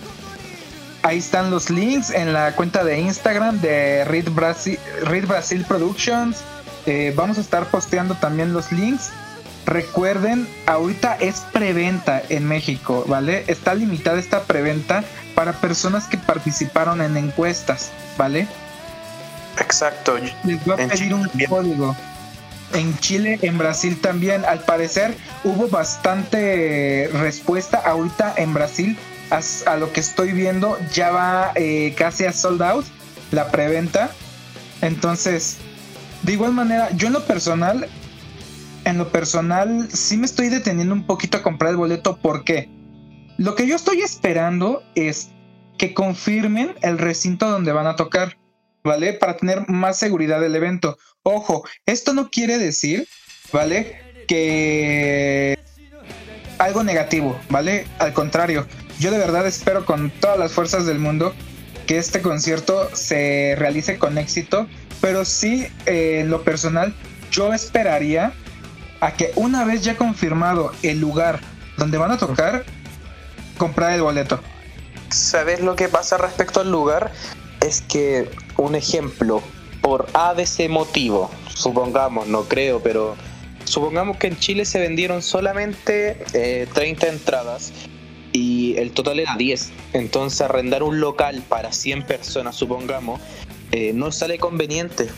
ahí 1.03 1.17
están 1.17 1.51
los 1.51 1.69
links 1.69 2.09
en 2.09 2.33
la 2.33 2.55
cuenta 2.55 2.83
de 2.83 2.99
Instagram 2.99 3.59
de 3.61 4.05
Read 4.05 4.29
Brasil, 4.31 4.79
Read 5.03 5.27
Brasil 5.27 5.65
Productions. 5.67 6.37
Eh, 6.85 7.13
vamos 7.15 7.37
a 7.37 7.41
estar 7.41 7.65
posteando 7.65 8.15
también 8.15 8.53
los 8.53 8.71
links. 8.71 9.09
Recuerden, 9.65 10.47
ahorita 10.65 11.15
es 11.19 11.41
preventa 11.53 12.21
en 12.29 12.47
México, 12.47 13.05
¿vale? 13.07 13.43
Está 13.47 13.75
limitada 13.75 14.19
esta 14.19 14.43
preventa 14.43 15.03
para 15.35 15.53
personas 15.53 16.05
que 16.07 16.17
participaron 16.17 17.01
en 17.01 17.15
encuestas, 17.15 17.91
¿vale? 18.17 18.47
Exacto. 19.59 20.17
Les 20.43 20.65
voy 20.65 20.75
a 20.79 20.81
En 20.83 20.89
pedir 20.89 21.03
Chile 21.03 21.13
un 21.13 21.27
también. 21.29 21.49
código. 21.49 21.95
En 22.73 22.97
Chile, 22.99 23.37
en 23.41 23.57
Brasil 23.57 23.99
también. 24.01 24.45
Al 24.45 24.61
parecer 24.61 25.15
hubo 25.43 25.67
bastante 25.67 27.09
respuesta. 27.13 27.77
Ahorita 27.85 28.33
en 28.37 28.53
Brasil, 28.53 28.97
as- 29.29 29.67
a, 29.67 29.75
lo 29.77 29.91
que 29.93 29.99
estoy 29.99 30.31
viendo, 30.31 30.77
ya 30.93 31.11
va 31.11 31.51
eh, 31.55 31.93
casi 31.97 32.25
a 32.25 32.33
sold 32.33 32.61
out 32.63 32.85
la 33.31 33.51
preventa. 33.51 34.09
Entonces, 34.81 35.57
de 36.23 36.33
igual 36.33 36.53
manera, 36.53 36.89
yo 36.95 37.07
en 37.07 37.13
lo 37.13 37.25
personal, 37.25 37.87
en 38.85 38.97
lo 38.97 39.09
personal, 39.09 39.89
sí 39.91 40.17
me 40.17 40.25
estoy 40.25 40.49
deteniendo 40.49 40.93
un 40.93 41.05
poquito 41.05 41.37
a 41.37 41.43
comprar 41.43 41.71
el 41.71 41.77
boleto. 41.77 42.17
¿Por 42.17 42.43
qué? 42.43 42.69
Lo 43.37 43.55
que 43.55 43.67
yo 43.67 43.75
estoy 43.75 44.01
esperando 44.01 44.83
es 44.95 45.29
que 45.77 45.93
confirmen 45.93 46.75
el 46.81 46.97
recinto 46.97 47.49
donde 47.49 47.71
van 47.71 47.87
a 47.87 47.95
tocar. 47.95 48.37
¿vale? 48.83 49.13
Para 49.13 49.37
tener 49.37 49.67
más 49.69 49.97
seguridad 49.97 50.41
del 50.41 50.55
evento. 50.55 50.97
Ojo, 51.23 51.63
esto 51.85 52.13
no 52.13 52.29
quiere 52.29 52.57
decir, 52.57 53.07
¿vale? 53.51 54.25
Que 54.27 55.57
algo 56.57 56.83
negativo, 56.83 57.39
¿vale? 57.49 57.85
Al 57.99 58.13
contrario, 58.13 58.67
yo 58.99 59.11
de 59.11 59.17
verdad 59.17 59.47
espero 59.47 59.85
con 59.85 60.09
todas 60.09 60.37
las 60.37 60.51
fuerzas 60.51 60.85
del 60.85 60.99
mundo 60.99 61.33
que 61.85 61.97
este 61.97 62.21
concierto 62.21 62.89
se 62.95 63.55
realice 63.57 63.97
con 63.97 64.17
éxito, 64.17 64.67
pero 64.99 65.25
sí, 65.25 65.67
eh, 65.85 66.19
en 66.21 66.29
lo 66.29 66.43
personal, 66.43 66.93
yo 67.31 67.53
esperaría 67.53 68.33
a 68.99 69.13
que 69.13 69.31
una 69.35 69.65
vez 69.65 69.83
ya 69.83 69.97
confirmado 69.97 70.71
el 70.83 70.99
lugar 70.99 71.39
donde 71.77 71.97
van 71.97 72.11
a 72.11 72.17
tocar, 72.17 72.63
comprar 73.57 73.93
el 73.93 74.01
boleto. 74.01 74.39
¿Sabes 75.09 75.59
lo 75.61 75.75
que 75.75 75.89
pasa 75.89 76.17
respecto 76.17 76.61
al 76.61 76.71
lugar? 76.71 77.11
Es 77.59 77.81
que, 77.81 78.29
un 78.57 78.75
ejemplo, 78.75 79.41
por 79.81 80.07
ABC 80.13 80.69
motivo, 80.69 81.31
supongamos, 81.53 82.27
no 82.27 82.43
creo, 82.43 82.81
pero 82.81 83.15
supongamos 83.65 84.17
que 84.17 84.27
en 84.27 84.37
Chile 84.37 84.65
se 84.65 84.79
vendieron 84.79 85.21
solamente 85.21 86.23
eh, 86.33 86.67
30 86.73 87.07
entradas 87.07 87.73
y 88.33 88.75
el 88.77 88.91
total 88.91 89.19
era 89.19 89.35
10. 89.35 89.71
Entonces 89.93 90.41
arrendar 90.41 90.83
un 90.83 90.99
local 90.99 91.43
para 91.47 91.71
100 91.71 92.03
personas, 92.03 92.55
supongamos, 92.55 93.19
eh, 93.71 93.91
no 93.93 94.11
sale 94.11 94.37
conveniente. 94.39 95.09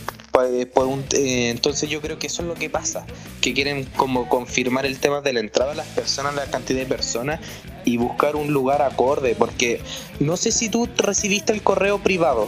Eh, 0.50 0.66
por 0.66 0.88
un- 0.88 1.06
eh, 1.12 1.50
entonces 1.52 1.88
yo 1.92 2.02
creo 2.02 2.18
que 2.18 2.26
eso 2.26 2.42
es 2.42 2.48
lo 2.48 2.56
que 2.56 2.68
pasa, 2.68 3.06
que 3.40 3.54
quieren 3.54 3.86
como 3.96 4.28
confirmar 4.30 4.84
el 4.88 4.98
tema 4.98 5.22
de 5.22 5.32
la 5.32 5.40
entrada 5.42 5.74
a 5.74 5.76
las 5.76 5.86
personas, 5.90 6.34
la 6.34 6.46
cantidad 6.48 6.80
de 6.80 6.88
personas 6.88 7.40
y 7.86 7.98
buscar 7.98 8.36
un 8.36 8.52
lugar 8.52 8.82
acorde, 8.82 9.36
porque 9.36 9.80
no 10.20 10.36
sé 10.36 10.52
si 10.52 10.70
tú 10.70 10.90
recibiste 10.98 11.54
el 11.54 11.62
correo 11.62 12.00
privado. 12.00 12.48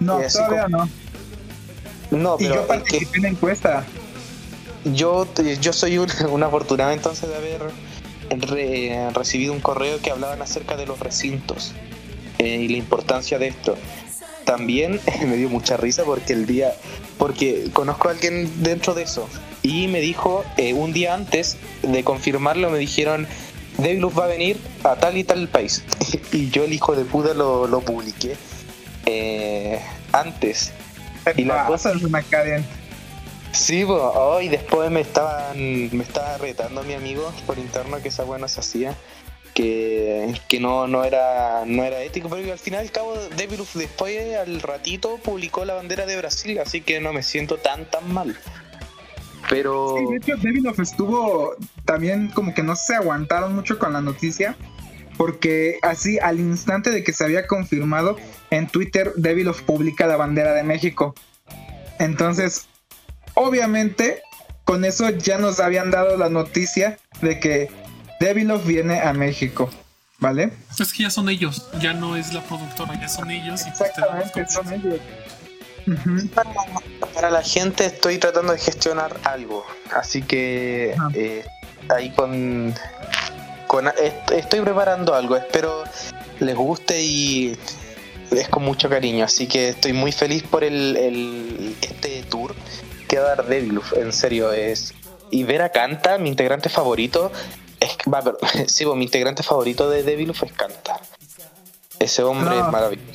No, 0.00 0.20
Y 0.20 0.24
así 0.24 0.38
todavía 0.38 0.66
no. 0.68 0.88
No, 2.10 2.36
Y 2.40 2.44
pero 2.44 2.54
yo 2.54 2.60
es 2.62 2.66
que 2.66 2.66
participé 2.66 3.16
en 3.18 3.22
la 3.22 3.28
encuesta. 3.28 3.84
yo, 4.84 5.28
yo 5.60 5.72
soy 5.72 5.98
un, 5.98 6.08
un 6.30 6.42
afortunado 6.42 6.90
entonces 6.90 7.28
de 7.28 7.36
haber 7.36 7.60
re- 8.30 9.10
recibido 9.14 9.52
un 9.52 9.60
correo 9.60 10.00
que 10.00 10.10
hablaban 10.10 10.40
acerca 10.42 10.76
de 10.76 10.86
los 10.86 10.98
recintos 11.00 11.72
eh, 12.38 12.46
y 12.62 12.68
la 12.68 12.76
importancia 12.78 13.38
de 13.38 13.48
esto. 13.48 13.76
También 14.44 15.00
me 15.26 15.36
dio 15.36 15.48
mucha 15.48 15.76
risa 15.76 16.04
porque 16.04 16.32
el 16.32 16.46
día, 16.46 16.72
porque 17.18 17.68
conozco 17.72 18.08
a 18.08 18.12
alguien 18.12 18.50
dentro 18.62 18.94
de 18.94 19.02
eso 19.02 19.28
y 19.62 19.88
me 19.88 20.00
dijo 20.00 20.44
eh, 20.56 20.72
un 20.72 20.92
día 20.92 21.14
antes 21.14 21.56
de 21.82 22.04
confirmarlo 22.04 22.70
me 22.70 22.78
dijeron 22.78 23.26
Devilus 23.76 24.16
va 24.16 24.24
a 24.24 24.28
venir 24.28 24.56
a 24.84 24.94
tal 24.94 25.16
y 25.16 25.24
tal 25.24 25.48
país 25.48 25.82
y 26.32 26.48
yo 26.50 26.64
el 26.64 26.72
hijo 26.72 26.94
de 26.94 27.04
puta 27.04 27.34
lo, 27.34 27.66
lo 27.66 27.80
publiqué 27.80 28.36
eh, 29.06 29.80
antes 30.12 30.72
Y 31.36 31.44
la 31.44 31.66
cosa- 31.66 31.92
es 31.92 32.02
una 32.02 32.22
cadena. 32.22 32.64
Sí, 33.52 33.84
pues, 33.84 34.00
y 34.42 34.48
después 34.48 34.90
me 34.90 35.00
estaban, 35.00 35.56
me 35.56 36.02
estaba 36.02 36.38
retando 36.38 36.82
mi 36.82 36.94
amigo 36.94 37.32
por 37.46 37.58
interno 37.58 38.00
que 38.02 38.08
esa 38.08 38.24
no 38.24 38.48
se 38.48 38.60
hacía, 38.60 38.94
que, 39.54 40.34
que 40.48 40.60
no, 40.60 40.86
no 40.86 41.04
era, 41.04 41.64
no 41.66 41.82
era 41.82 42.02
ético, 42.02 42.28
pero 42.28 42.52
al 42.52 42.58
final 42.58 42.80
al 42.80 42.92
cabo 42.92 43.14
Devilus 43.36 43.74
después 43.74 44.36
al 44.36 44.60
ratito 44.60 45.18
publicó 45.22 45.64
la 45.64 45.74
bandera 45.74 46.06
de 46.06 46.16
Brasil, 46.16 46.58
así 46.58 46.80
que 46.80 47.00
no 47.00 47.12
me 47.12 47.22
siento 47.22 47.56
tan 47.56 47.84
tan 47.90 48.12
mal. 48.12 48.38
Pero 49.48 49.96
Sí, 49.96 50.04
de 50.10 50.16
hecho, 50.16 50.36
Devilov 50.36 50.80
estuvo 50.80 51.56
también 51.84 52.28
como 52.28 52.54
que 52.54 52.62
no 52.62 52.76
se 52.76 52.94
aguantaron 52.94 53.54
mucho 53.54 53.78
con 53.78 53.92
la 53.92 54.00
noticia. 54.00 54.56
Porque 55.16 55.78
así, 55.82 56.18
al 56.20 56.38
instante 56.38 56.90
de 56.90 57.02
que 57.02 57.12
se 57.12 57.24
había 57.24 57.48
confirmado, 57.48 58.16
en 58.50 58.68
Twitter 58.68 59.12
Devilov 59.16 59.60
publica 59.64 60.06
la 60.06 60.16
bandera 60.16 60.54
de 60.54 60.62
México. 60.62 61.12
Entonces, 61.98 62.68
obviamente, 63.38 64.22
con 64.64 64.84
eso 64.84 65.08
ya 65.10 65.38
nos 65.38 65.60
habían 65.60 65.90
dado 65.90 66.16
la 66.16 66.28
noticia 66.28 66.98
de 67.22 67.40
que 67.40 67.70
Devilov 68.20 68.64
viene 68.64 69.00
a 69.00 69.12
México, 69.12 69.70
¿vale? 70.18 70.52
Es 70.78 70.92
que 70.92 71.04
ya 71.04 71.10
son 71.10 71.28
ellos, 71.28 71.68
ya 71.80 71.92
no 71.94 72.16
es 72.16 72.32
la 72.34 72.42
productora, 72.42 73.00
ya 73.00 73.08
son 73.08 73.30
ellos. 73.30 73.62
y 73.62 73.70
pues 73.70 73.80
Exactamente, 73.80 74.46
son 74.48 74.72
ellos. 74.72 75.00
Ujú. 75.86 76.28
Para, 76.34 76.50
para 77.14 77.30
la 77.30 77.42
gente 77.42 77.86
estoy 77.86 78.18
tratando 78.18 78.52
de 78.52 78.58
gestionar 78.58 79.16
algo, 79.24 79.64
así 79.94 80.20
que 80.22 80.94
eh, 81.14 81.46
ahí 81.88 82.10
con, 82.10 82.74
con 83.68 83.86
est- 83.88 84.30
estoy 84.32 84.60
preparando 84.60 85.14
algo, 85.14 85.34
espero 85.36 85.84
les 86.40 86.54
guste 86.54 87.00
y 87.00 87.56
es 88.30 88.48
con 88.50 88.64
mucho 88.64 88.90
cariño, 88.90 89.24
así 89.24 89.46
que 89.46 89.70
estoy 89.70 89.94
muy 89.94 90.12
feliz 90.12 90.42
por 90.42 90.62
el, 90.62 90.94
el- 90.98 91.74
este 91.80 92.22
tour 92.24 92.54
que 93.08 93.18
va 93.18 93.24
a 93.32 93.36
dar 93.36 93.46
Deviluf, 93.46 93.92
en 93.94 94.12
serio 94.12 94.52
es 94.52 94.94
y 95.30 95.42
ver 95.44 95.62
a 95.62 95.70
Canta, 95.70 96.18
mi 96.18 96.28
integrante 96.28 96.68
favorito, 96.68 97.32
es 97.80 97.90
va, 98.12 98.22
pero- 98.22 98.38
sí, 98.68 98.84
pues, 98.84 98.96
mi 98.96 99.04
integrante 99.04 99.42
favorito 99.42 99.90
de 99.90 100.02
Deviluf 100.02 100.42
es 100.44 100.52
Canta. 100.52 101.00
Ese 101.98 102.22
hombre 102.22 102.54
No. 102.56 102.66
es 102.66 102.72
maravilloso. 102.72 103.10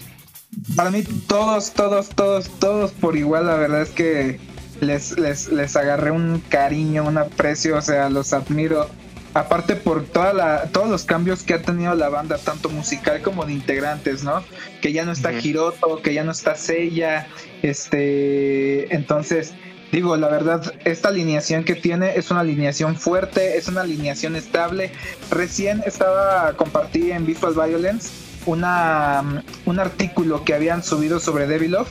Para 0.76 0.92
mí, 0.92 1.04
todos, 1.28 1.72
todos, 1.72 2.10
todos, 2.10 2.50
todos 2.60 2.92
por 2.92 3.16
igual, 3.16 3.48
la 3.48 3.56
verdad 3.56 3.82
es 3.82 3.90
que 3.90 4.40
les, 4.82 5.18
les, 5.18 5.48
les 5.48 5.76
agarré 5.76 6.12
un 6.12 6.44
cariño, 6.50 7.06
un 7.06 7.18
aprecio, 7.18 7.78
o 7.78 7.82
sea, 7.82 8.10
los 8.10 8.34
admiro. 8.34 8.88
Aparte 9.34 9.76
por 9.76 10.06
toda 10.06 10.32
la, 10.32 10.66
todos 10.72 10.88
los 10.90 11.06
cambios 11.06 11.42
que 11.42 11.56
ha 11.56 11.62
tenido 11.64 11.96
la 11.96 12.10
banda, 12.10 12.38
tanto 12.38 12.70
musical 12.70 13.24
como 13.24 13.46
de 13.46 13.54
integrantes, 13.54 14.24
¿no? 14.24 14.44
Que 14.80 14.94
ya 14.94 15.06
no 15.06 15.12
está. 15.12 15.32
Hiroto, 15.34 16.02
que 16.04 16.14
ya 16.14 16.24
no 16.24 16.32
está 16.32 16.54
Seiya, 16.56 17.28
este, 17.64 18.94
entonces, 18.94 19.54
digo, 19.94 20.18
la 20.18 20.28
verdad, 20.28 20.74
esta 20.86 21.10
alineación 21.10 21.64
que 21.64 21.76
tiene 21.76 22.18
es 22.18 22.32
una 22.32 22.40
alineación 22.40 22.96
fuerte, 22.96 23.58
es 23.58 23.68
una 23.68 23.82
alineación 23.82 24.36
estable. 24.36 24.92
Recién 25.30 25.84
estaba, 25.86 26.54
compartí 26.58 27.12
en 27.12 27.28
Visual 27.28 27.54
Violence 27.54 28.10
una, 28.48 29.44
un 29.66 29.80
artículo 29.80 30.44
que 30.44 30.56
habían 30.56 30.84
subido 30.84 31.20
sobre 31.20 31.46
Devilov 31.46 31.86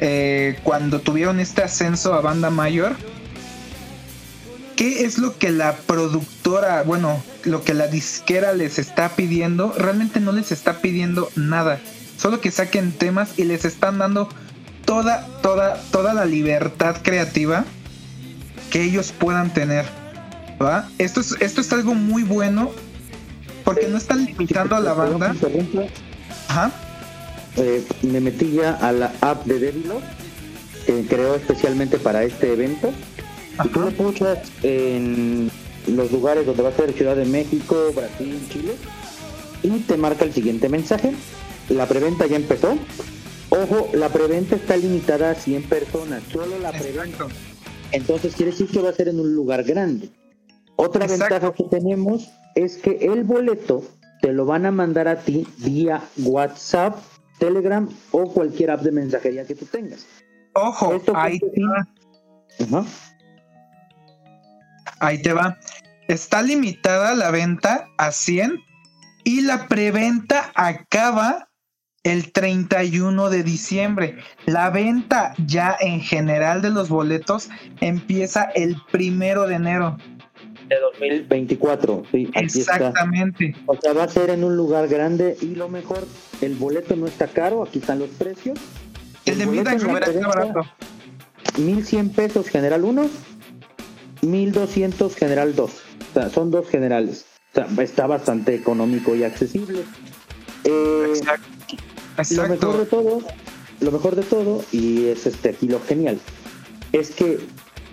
eh, 0.00 0.58
cuando 0.64 1.00
tuvieron 1.00 1.38
este 1.38 1.62
ascenso 1.62 2.14
a 2.14 2.20
banda 2.20 2.50
mayor. 2.50 2.96
¿Qué 4.74 5.04
es 5.04 5.18
lo 5.18 5.38
que 5.38 5.50
la 5.50 5.76
productora, 5.76 6.82
bueno, 6.82 7.22
lo 7.44 7.62
que 7.62 7.74
la 7.74 7.86
disquera 7.86 8.54
les 8.54 8.80
está 8.80 9.10
pidiendo? 9.10 9.72
Realmente 9.78 10.18
no 10.18 10.32
les 10.32 10.50
está 10.50 10.80
pidiendo 10.80 11.30
nada. 11.36 11.78
Solo 12.16 12.40
que 12.40 12.50
saquen 12.50 12.90
temas 12.90 13.38
y 13.38 13.44
les 13.44 13.64
están 13.64 13.98
dando 13.98 14.28
toda, 14.84 15.26
toda, 15.42 15.80
toda 15.90 16.14
la 16.14 16.24
libertad 16.24 16.96
creativa 17.02 17.64
que 18.70 18.82
ellos 18.82 19.12
puedan 19.16 19.52
tener. 19.52 19.84
¿va? 20.60 20.88
Esto 20.98 21.20
es, 21.20 21.36
esto 21.40 21.60
es 21.60 21.72
algo 21.72 21.94
muy 21.94 22.22
bueno 22.22 22.70
porque 23.64 23.88
no 23.88 23.96
están 23.98 24.24
limitando 24.24 24.76
a 24.76 24.80
la 24.80 24.92
banda. 24.94 25.34
Ajá. 26.48 26.72
eh, 27.56 27.84
me 28.02 28.20
metí 28.20 28.52
ya 28.52 28.72
a 28.72 28.92
la 28.92 29.12
app 29.20 29.44
de 29.44 29.58
Devilo, 29.58 30.00
que 30.86 31.06
creó 31.06 31.34
especialmente 31.36 31.98
para 31.98 32.24
este 32.24 32.52
evento. 32.52 32.92
Y 33.64 33.68
tú 33.68 33.80
Ajá. 33.80 33.90
puchas 33.90 34.38
en 34.62 35.50
los 35.86 36.10
lugares 36.10 36.46
donde 36.46 36.62
va 36.62 36.70
a 36.70 36.72
ser 36.72 36.92
Ciudad 36.92 37.16
de 37.16 37.24
México, 37.26 37.92
Brasil, 37.94 38.40
Chile, 38.50 38.74
y 39.62 39.70
te 39.80 39.96
marca 39.96 40.24
el 40.24 40.32
siguiente 40.32 40.68
mensaje. 40.68 41.12
La 41.68 41.86
preventa 41.86 42.26
ya 42.26 42.36
empezó. 42.36 42.76
Ojo, 43.50 43.88
la 43.94 44.08
preventa 44.08 44.56
está 44.56 44.76
limitada 44.76 45.32
a 45.32 45.34
100 45.34 45.68
personas, 45.68 46.22
solo 46.32 46.58
la 46.60 46.70
preventa. 46.70 47.26
Entonces 47.92 48.34
quiere 48.36 48.52
decir 48.52 48.68
que 48.68 48.80
va 48.80 48.90
a 48.90 48.92
ser 48.92 49.08
en 49.08 49.18
un 49.18 49.34
lugar 49.34 49.64
grande. 49.64 50.08
Otra 50.76 51.04
Exacto. 51.04 51.34
ventaja 51.34 51.54
que 51.54 51.64
tenemos 51.64 52.30
es 52.54 52.76
que 52.78 52.98
el 53.00 53.24
boleto 53.24 53.82
te 54.22 54.32
lo 54.32 54.44
van 54.44 54.66
a 54.66 54.70
mandar 54.70 55.08
a 55.08 55.16
ti 55.16 55.46
vía 55.58 56.00
WhatsApp, 56.18 56.96
Telegram 57.38 57.88
o 58.12 58.32
cualquier 58.32 58.70
app 58.70 58.82
de 58.82 58.92
mensajería 58.92 59.44
que 59.44 59.56
tú 59.56 59.66
tengas. 59.66 60.06
Ojo, 60.54 60.94
Esto 60.94 61.12
ahí 61.16 61.38
te 61.40 61.62
va. 61.62 61.88
Ajá. 62.78 62.88
Ahí 65.00 65.20
te 65.22 65.32
va. 65.32 65.58
Está 66.08 66.42
limitada 66.42 67.14
la 67.14 67.30
venta 67.30 67.88
a 67.98 68.12
100 68.12 68.58
y 69.24 69.40
la 69.42 69.66
preventa 69.66 70.52
acaba 70.54 71.49
el 72.02 72.32
31 72.32 73.30
de 73.30 73.42
diciembre. 73.42 74.16
La 74.46 74.70
venta 74.70 75.34
ya 75.46 75.76
en 75.80 76.00
general 76.00 76.62
de 76.62 76.70
los 76.70 76.88
boletos 76.88 77.50
empieza 77.80 78.44
el 78.54 78.76
primero 78.90 79.46
de 79.46 79.56
enero. 79.56 79.96
De 80.68 80.76
2024, 80.78 82.04
sí. 82.10 82.30
Exactamente. 82.34 83.54
O 83.66 83.76
sea, 83.76 83.92
va 83.92 84.04
a 84.04 84.08
ser 84.08 84.30
en 84.30 84.44
un 84.44 84.56
lugar 84.56 84.88
grande 84.88 85.36
y 85.40 85.56
lo 85.56 85.68
mejor, 85.68 86.06
el 86.40 86.54
boleto 86.54 86.94
no 86.96 87.06
está 87.06 87.26
caro, 87.26 87.64
aquí 87.64 87.80
están 87.80 87.98
los 87.98 88.10
precios. 88.10 88.58
El 89.26 89.38
de 89.38 89.44
en 89.44 89.64
la 89.64 89.74
Rivera 89.74 90.06
está 90.06 90.28
barato. 90.28 90.60
1100 91.58 92.10
pesos 92.10 92.48
general 92.48 92.84
1, 92.84 93.10
1200 94.22 95.16
general 95.16 95.56
2. 95.56 95.70
O 95.70 96.14
sea, 96.14 96.30
son 96.30 96.50
dos 96.50 96.68
generales. 96.68 97.26
O 97.52 97.54
sea, 97.54 97.84
está 97.84 98.06
bastante 98.06 98.54
económico 98.54 99.16
y 99.16 99.24
accesible. 99.24 99.82
Eh, 100.64 101.12
lo 102.30 102.42
mejor 102.48 102.76
de 102.76 102.82
Exacto. 102.82 102.86
todo, 102.86 103.22
lo 103.80 103.92
mejor 103.92 104.16
de 104.16 104.22
todo, 104.22 104.64
y 104.72 105.06
es 105.06 105.26
este 105.26 105.50
aquí 105.50 105.68
lo 105.68 105.80
genial, 105.80 106.18
es 106.92 107.10
que 107.10 107.38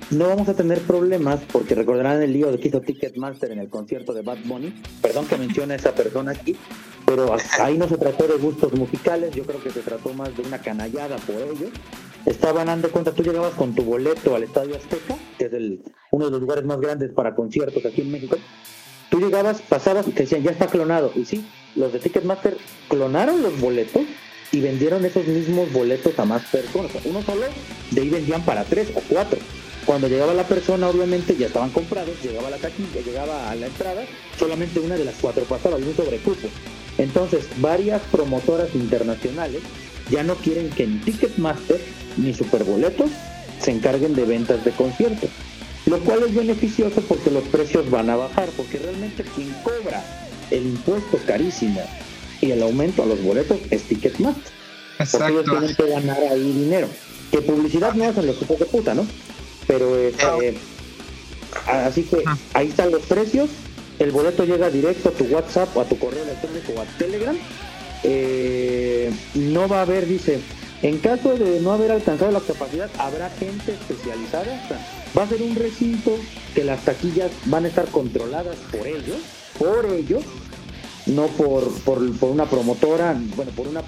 no 0.10 0.28
vamos 0.30 0.48
a 0.48 0.54
tener 0.54 0.80
problemas 0.80 1.42
porque 1.52 1.76
recordarán 1.76 2.22
el 2.22 2.32
lío 2.32 2.52
de 2.52 2.60
que 2.60 2.70
hizo 2.70 2.82
Ticketmaster 2.82 3.52
en 3.52 3.60
el 3.60 3.70
concierto 3.70 4.14
de 4.14 4.22
Bad 4.22 4.38
Bunny. 4.46 4.74
Perdón 5.02 5.28
que 5.28 5.38
mencione 5.38 5.74
a 5.74 5.78
esa 5.78 5.94
persona 5.94 6.32
aquí, 6.32 6.56
pero 7.06 7.36
ahí 7.60 7.78
no 7.78 7.90
se 7.90 7.98
trató 7.98 8.28
de 8.28 8.38
gustos 8.38 8.74
musicales, 8.74 9.36
yo 9.36 9.44
creo 9.44 9.62
que 9.62 9.70
se 9.70 9.82
trató 9.82 10.14
más 10.14 10.36
de 10.36 10.44
una 10.44 10.60
canallada 10.60 11.18
por 11.18 11.36
ellos. 11.36 11.72
Estaban 12.26 12.68
dando 12.68 12.90
cuenta, 12.90 13.14
tú 13.14 13.24
llegabas 13.24 13.54
con 13.54 13.76
tu 13.76 13.84
boleto 13.84 14.36
al 14.36 14.44
Estadio 14.44 14.76
Azteca, 14.76 15.16
que 15.38 15.46
es 15.46 15.54
el, 15.54 15.84
uno 16.12 16.26
de 16.26 16.32
los 16.32 16.42
lugares 16.42 16.66
más 16.66 16.80
grandes 16.80 17.12
para 17.12 17.36
conciertos 17.36 17.86
aquí 17.86 18.02
en 18.02 18.12
México. 18.12 18.38
Tú 19.10 19.20
llegabas, 19.20 19.62
pasabas 19.62 20.08
y 20.08 20.12
te 20.12 20.24
decían, 20.24 20.44
ya 20.44 20.52
está 20.52 20.68
clonado. 20.68 21.12
Y 21.16 21.26
sí, 21.26 21.46
los 21.78 21.94
de 21.94 22.00
Ticketmaster 22.00 22.58
clonaron 22.90 23.42
los 23.42 23.60
boletos 23.60 24.02
y 24.52 24.62
vendieron 24.62 25.06
esos 25.06 25.28
mismos 25.28 25.72
boletos 25.72 26.18
a 26.20 26.26
más 26.26 26.44
personas. 26.46 26.92
O 26.96 27.10
uno 27.10 27.22
solo, 27.22 27.44
de 27.92 28.02
ahí 28.02 28.10
vendían 28.10 28.44
para 28.44 28.64
tres 28.64 28.90
o 28.96 29.02
cuatro. 29.08 29.40
Cuando 29.86 30.08
llegaba 30.10 30.34
la 30.34 30.48
persona, 30.48 30.90
obviamente 30.90 31.36
ya 31.38 31.48
estaban 31.48 31.70
comprados, 31.70 32.16
llegaba 32.22 32.49
la 32.49 32.58
taquilla, 32.58 33.02
llegaba 33.06 33.49
a 33.49 33.56
la 33.56 33.68
entrada, 33.68 34.04
solamente 34.38 34.80
una 34.80 34.95
de 34.95 35.06
las 35.06 35.16
cuatro 35.16 35.44
pasaba, 35.44 35.80
y 35.80 35.84
un 35.84 35.95
sobrecupo. 35.95 36.49
Entonces, 36.98 37.48
varias 37.58 38.02
promotoras 38.12 38.74
internacionales 38.76 39.62
ya 40.10 40.24
no 40.24 40.36
quieren 40.36 40.70
que 40.72 40.88
ni 40.88 40.98
Ticketmaster 40.99 41.80
ni 42.18 42.34
Superboletos 42.34 43.12
se 43.62 43.72
encarguen 43.72 44.16
de 44.16 44.26
ventas 44.26 44.66
de 44.66 44.72
conciertos. 44.72 45.30
Lo 45.86 45.99
cual 45.99 46.24
es 46.24 46.36
beneficioso 46.36 47.02
porque 47.08 47.32
los 47.32 47.44
precios 47.44 47.90
van 47.90 48.10
a 48.10 48.18
bajar, 48.18 48.49
porque 48.58 48.80
realmente 48.80 49.24
quien 49.36 49.54
cobra 49.64 50.04
el 50.52 50.65
impuesto 50.68 51.19
carísimo 51.26 51.82
y 52.41 52.52
el 52.52 52.61
aumento 52.61 53.03
a 53.03 53.06
los 53.06 53.22
boletos 53.24 53.57
es 53.72 53.84
Ticketmaster. 53.84 54.53
Porque 54.98 55.28
ellos 55.28 55.41
Exacto. 55.41 55.52
tienen 55.52 55.76
que 55.76 55.90
ganar 55.90 56.24
ahí 56.32 56.52
dinero. 56.53 56.88
Que 57.32 57.41
publicidad 57.41 57.94
no 57.94 58.06
hacen 58.06 58.26
los 58.26 58.41
hijos 58.41 58.60
de 58.60 58.65
puta, 58.65 58.94
¿no? 58.94 59.06
Pero 59.68 59.98
este, 59.98 60.57
así 61.68 62.03
que 62.03 62.24
Ajá. 62.26 62.38
ahí 62.53 62.69
están 62.69 62.91
los 62.91 63.03
precios. 63.03 63.49
El 63.99 64.11
boleto 64.11 64.45
llega 64.45 64.69
directo 64.69 65.10
a 65.10 65.11
tu 65.11 65.26
WhatsApp 65.26 65.76
o 65.76 65.82
a 65.82 65.86
tu 65.86 65.98
correo 65.99 66.24
electrónico 66.24 66.74
o 66.76 66.82
a 66.82 66.86
Telegram. 66.98 67.38
Eh, 68.03 69.11
no 69.34 69.68
va 69.68 69.80
a 69.80 69.82
haber, 69.82 70.07
dice, 70.07 70.40
en 70.84 70.99
caso 70.99 71.36
de 71.36 71.60
no 71.60 71.74
haber 71.74 71.91
alcanzado 71.91 72.32
la 72.32 72.40
capacidad, 72.40 72.90
habrá 72.99 73.30
gente 73.32 73.74
especializada. 73.74 74.61
Va 75.18 75.24
a 75.24 75.28
ser 75.28 75.41
un 75.41 75.56
recinto 75.56 76.18
que 76.53 76.64
las 76.64 76.86
taquillas 76.86 77.32
van 77.45 77.65
a 77.65 77.69
estar 77.69 77.88
controladas 77.88 78.56
por 78.72 78.88
ellos, 78.88 79.18
por 79.58 79.86
ellos, 79.86 80.24
no 81.06 81.28
por, 81.28 81.72
por, 81.82 82.12
por 82.18 82.30
una 82.32 82.46
promotora, 82.46 83.16
bueno, 83.36 83.52
por 83.52 83.68
una 83.68 83.82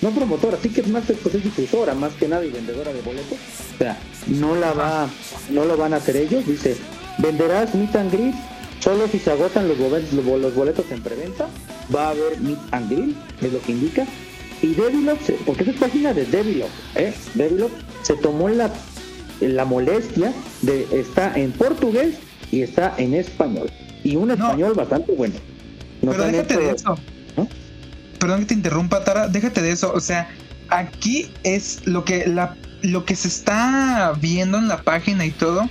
no 0.00 0.10
promotora, 0.10 0.56
Ticketmaster 0.58 1.16
pues 1.16 1.34
es 1.34 1.42
difusora 1.44 1.92
más 1.94 2.12
que 2.12 2.28
nada 2.28 2.44
y 2.44 2.50
vendedora 2.50 2.92
de 2.92 3.00
boletos. 3.02 3.36
O 3.74 3.78
sea, 3.78 3.98
no 4.28 4.54
la 4.54 4.72
va, 4.72 5.08
no 5.50 5.64
lo 5.64 5.76
van 5.76 5.92
a 5.92 5.96
hacer 5.96 6.16
ellos, 6.16 6.46
dice, 6.46 6.76
venderás 7.18 7.74
meet 7.74 7.94
and 7.96 8.12
greet 8.12 8.34
solo 8.80 9.08
si 9.08 9.18
se 9.18 9.32
agotan 9.32 9.66
los 9.66 9.76
boletos, 9.76 10.12
los 10.12 10.54
boletos 10.54 10.84
en 10.92 11.02
preventa, 11.02 11.48
va 11.94 12.06
a 12.06 12.10
haber 12.10 12.40
meet 12.40 12.58
and 12.70 12.90
greet, 12.90 13.16
es 13.42 13.52
lo 13.52 13.60
que 13.60 13.72
indica. 13.72 14.06
Y 14.62 14.68
Devilov, 14.74 15.18
se- 15.24 15.32
porque 15.46 15.62
esa 15.62 15.72
es 15.72 15.76
página 15.78 16.12
de 16.14 16.24
Devilov, 16.26 16.68
¿eh? 16.94 17.12
Devilov 17.34 17.70
se 18.02 18.14
tomó 18.14 18.48
la, 18.48 18.70
la 19.40 19.64
molestia 19.64 20.32
de, 20.62 20.86
está 20.92 21.36
en 21.36 21.50
portugués 21.52 22.14
y 22.52 22.62
está 22.62 22.94
en 22.98 23.14
español. 23.14 23.68
Y 24.12 24.16
un 24.16 24.30
español 24.30 24.74
bastante 24.74 25.12
bueno. 25.12 25.34
Pero 26.00 26.24
déjate 26.24 26.54
hecho- 26.54 26.62
de 26.62 26.70
eso. 26.70 26.98
¿no? 27.36 27.48
Perdón 28.18 28.40
que 28.40 28.46
te 28.46 28.54
interrumpa, 28.54 29.04
Tara, 29.04 29.28
déjate 29.28 29.62
de 29.62 29.70
eso. 29.72 29.92
O 29.92 30.00
sea, 30.00 30.28
aquí 30.68 31.30
es 31.44 31.86
lo 31.86 32.04
que 32.04 32.26
la 32.26 32.56
lo 32.82 33.04
que 33.04 33.16
se 33.16 33.26
está 33.26 34.12
viendo 34.20 34.56
en 34.56 34.68
la 34.68 34.82
página 34.82 35.26
y 35.26 35.32
todo 35.32 35.68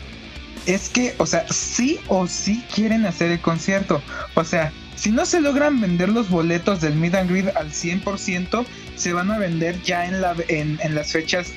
es 0.65 0.89
que, 0.89 1.15
o 1.19 1.25
sea, 1.25 1.45
sí 1.49 1.97
o 2.09 2.27
sí 2.27 2.61
quieren 2.75 3.05
hacer 3.05 3.31
el 3.31 3.39
concierto. 3.39 4.01
O 4.35 4.43
sea, 4.43 4.73
si 4.97 5.11
no 5.11 5.25
se 5.25 5.39
logran 5.39 5.79
vender 5.79 6.09
los 6.09 6.29
boletos 6.29 6.81
del 6.81 6.95
Mid 6.95 7.15
and 7.15 7.29
Greet 7.29 7.55
al 7.55 7.71
100%, 7.71 8.65
se 8.97 9.13
van 9.13 9.31
a 9.31 9.37
vender 9.37 9.81
ya 9.83 10.05
en, 10.05 10.19
la, 10.19 10.35
en, 10.49 10.77
en 10.83 10.95
las 10.95 11.13
fechas 11.13 11.53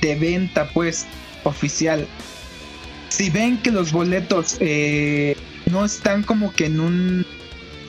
de 0.00 0.14
venta, 0.14 0.70
pues, 0.72 1.04
oficial. 1.42 2.06
Si 3.10 3.28
ven 3.28 3.58
que 3.58 3.70
los 3.70 3.92
boletos 3.92 4.56
eh, 4.60 5.36
no 5.70 5.84
están 5.84 6.22
como 6.22 6.52
que 6.52 6.66
en 6.66 6.80
un 6.80 7.26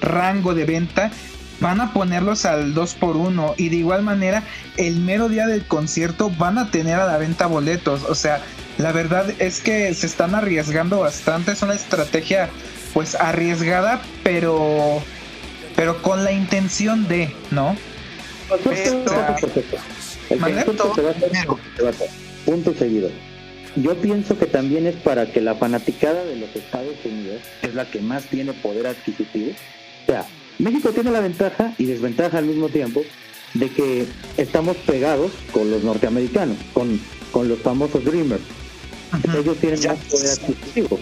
rango 0.01 0.53
de 0.53 0.65
venta, 0.65 1.11
van 1.59 1.81
a 1.81 1.93
ponerlos 1.93 2.45
al 2.45 2.75
2x1 2.75 3.55
y 3.57 3.69
de 3.69 3.77
igual 3.77 4.03
manera 4.03 4.43
el 4.77 4.97
mero 4.97 5.29
día 5.29 5.47
del 5.47 5.65
concierto 5.65 6.29
van 6.29 6.57
a 6.57 6.69
tener 6.69 6.99
a 6.99 7.05
la 7.05 7.17
venta 7.17 7.47
boletos. 7.47 8.03
O 8.03 8.15
sea, 8.15 8.41
la 8.77 8.91
verdad 8.91 9.33
es 9.39 9.61
que 9.61 9.93
se 9.93 10.05
están 10.05 10.35
arriesgando 10.35 10.99
bastante, 10.99 11.51
es 11.53 11.61
una 11.61 11.75
estrategia 11.75 12.49
pues 12.93 13.15
arriesgada, 13.15 14.01
pero 14.23 15.01
pero 15.75 16.01
con 16.01 16.23
la 16.23 16.31
intención 16.31 17.07
de, 17.07 17.35
¿no? 17.51 17.75
El 18.51 18.59
concierto 18.59 19.09
se 19.09 19.15
va 19.15 19.27
a 19.27 19.31
hacer, 19.31 19.51
se 21.75 21.83
va 21.83 21.89
a 21.89 21.91
hacer. 21.91 22.09
Punto 22.45 22.73
seguido. 22.73 23.09
Yo 23.75 23.95
pienso 23.95 24.37
que 24.37 24.45
también 24.45 24.87
es 24.87 24.95
para 24.95 25.31
que 25.31 25.41
la 25.41 25.55
fanaticada 25.55 26.23
de 26.23 26.37
los 26.37 26.55
Estados 26.55 26.95
Unidos, 27.03 27.41
que 27.59 27.67
es 27.67 27.75
la 27.75 27.89
que 27.89 27.99
más 27.99 28.23
tiene 28.25 28.53
poder 28.53 28.87
adquisitivo, 28.87 29.51
o 29.51 30.05
sea, 30.05 30.25
México 30.59 30.91
tiene 30.91 31.11
la 31.11 31.19
ventaja 31.19 31.73
y 31.77 31.85
desventaja 31.85 32.37
al 32.37 32.45
mismo 32.45 32.69
tiempo 32.69 33.03
de 33.53 33.69
que 33.69 34.05
estamos 34.37 34.77
pegados 34.77 35.31
con 35.51 35.69
los 35.69 35.83
norteamericanos, 35.83 36.57
con, 36.73 36.99
con 37.31 37.49
los 37.49 37.59
famosos 37.59 38.03
Dreamers. 38.05 38.43
Ellos 39.37 39.57
tienen 39.57 39.79
más 39.87 39.97
poder 40.05 40.29
adquisitivo. 40.31 40.99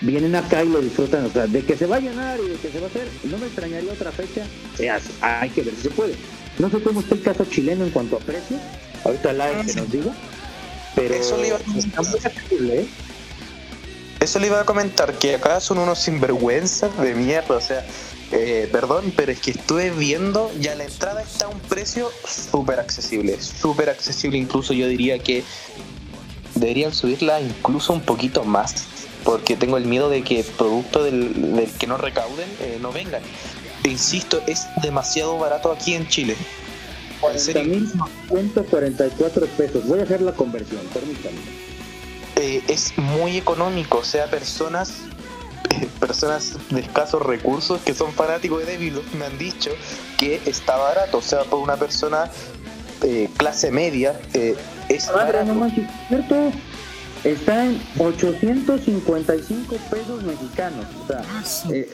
Vienen 0.00 0.34
acá 0.34 0.64
y 0.64 0.68
lo 0.68 0.80
disfrutan, 0.80 1.24
o 1.24 1.30
sea, 1.30 1.46
de 1.46 1.62
que 1.62 1.76
se 1.76 1.86
va 1.86 1.96
a 1.96 2.00
llenar 2.00 2.38
y 2.40 2.50
de 2.50 2.56
que 2.56 2.68
se 2.70 2.78
va 2.78 2.86
a 2.86 2.90
hacer, 2.90 3.08
no 3.24 3.38
me 3.38 3.46
extrañaría 3.46 3.92
otra 3.92 4.12
fecha, 4.12 4.44
se 4.76 4.90
hace. 4.90 5.10
hay 5.20 5.48
que 5.50 5.62
ver 5.62 5.74
si 5.74 5.82
se 5.82 5.90
puede. 5.90 6.14
No 6.58 6.70
sé 6.70 6.80
cómo 6.80 7.00
está 7.00 7.14
el 7.14 7.22
caso 7.22 7.46
chileno 7.46 7.84
en 7.84 7.90
cuanto 7.90 8.16
a 8.16 8.20
precios, 8.20 8.60
ahorita 9.04 9.32
la 9.32 9.62
que 9.62 9.74
nos 9.74 9.90
diga, 9.90 10.12
pero 10.94 11.14
Eso 11.14 11.36
le 11.36 11.48
iba 11.48 11.56
a 11.56 12.00
accesible, 12.00 12.80
¿eh? 12.80 12.86
Eso 14.20 14.38
le 14.38 14.46
iba 14.46 14.60
a 14.60 14.64
comentar, 14.64 15.12
que 15.18 15.34
acá 15.34 15.60
son 15.60 15.78
unos 15.78 15.98
sinvergüenzas 15.98 16.96
de 16.98 17.14
mierda, 17.14 17.56
o 17.56 17.60
sea, 17.60 17.84
eh, 18.32 18.68
perdón, 18.72 19.12
pero 19.14 19.32
es 19.32 19.40
que 19.40 19.50
estuve 19.50 19.90
viendo, 19.90 20.50
ya 20.60 20.74
la 20.74 20.84
entrada 20.84 21.22
está 21.22 21.46
a 21.46 21.48
un 21.48 21.60
precio 21.60 22.10
súper 22.26 22.80
accesible, 22.80 23.38
súper 23.40 23.90
accesible, 23.90 24.38
incluso 24.38 24.72
yo 24.72 24.88
diría 24.88 25.18
que 25.18 25.44
deberían 26.54 26.94
subirla 26.94 27.40
incluso 27.40 27.92
un 27.92 28.00
poquito 28.00 28.44
más, 28.44 28.86
porque 29.24 29.56
tengo 29.56 29.76
el 29.76 29.84
miedo 29.84 30.08
de 30.08 30.22
que 30.22 30.42
producto 30.56 31.02
del, 31.02 31.54
del 31.56 31.70
que 31.72 31.86
no 31.86 31.98
recauden 31.98 32.48
eh, 32.60 32.78
no 32.80 32.92
vengan. 32.92 33.22
Insisto, 33.84 34.42
es 34.46 34.66
demasiado 34.82 35.38
barato 35.38 35.70
aquí 35.70 35.94
en 35.94 36.08
Chile. 36.08 36.36
En 37.32 37.38
serio, 37.40 37.74
40.144 38.28 39.46
pesos. 39.56 39.86
Voy 39.86 40.00
a 40.00 40.02
hacer 40.02 40.20
la 40.22 40.32
conversión, 40.32 40.80
permítanme. 40.92 41.38
eh, 42.36 42.62
es 42.68 42.96
muy 42.98 43.36
económico, 43.36 43.98
o 43.98 44.04
sea, 44.04 44.26
personas 44.30 44.92
eh, 45.70 45.88
personas 46.00 46.56
de 46.70 46.80
escasos 46.80 47.22
recursos 47.22 47.80
que 47.82 47.94
son 47.94 48.12
fanáticos 48.12 48.60
de 48.66 48.72
Devil 48.72 49.00
me 49.18 49.24
han 49.26 49.38
dicho 49.38 49.70
que 50.18 50.40
está 50.46 50.76
barato, 50.76 51.18
o 51.18 51.22
sea, 51.22 51.44
por 51.44 51.60
una 51.60 51.76
persona 51.76 52.28
eh, 53.02 53.28
clase 53.36 53.70
media 53.70 54.18
eh, 54.34 54.56
es 54.88 55.06
Madre, 55.06 55.24
barato. 55.38 55.46
no 55.46 55.54
manches, 55.54 55.88
¿cierto? 56.08 56.52
Está 57.24 57.64
en 57.64 57.80
855 57.98 59.76
pesos 59.90 60.22
mexicanos. 60.24 60.84
O 61.02 61.06
sea, 61.06 61.22
Ah, 61.30 61.44
su- 61.44 61.72
eh, 61.72 61.88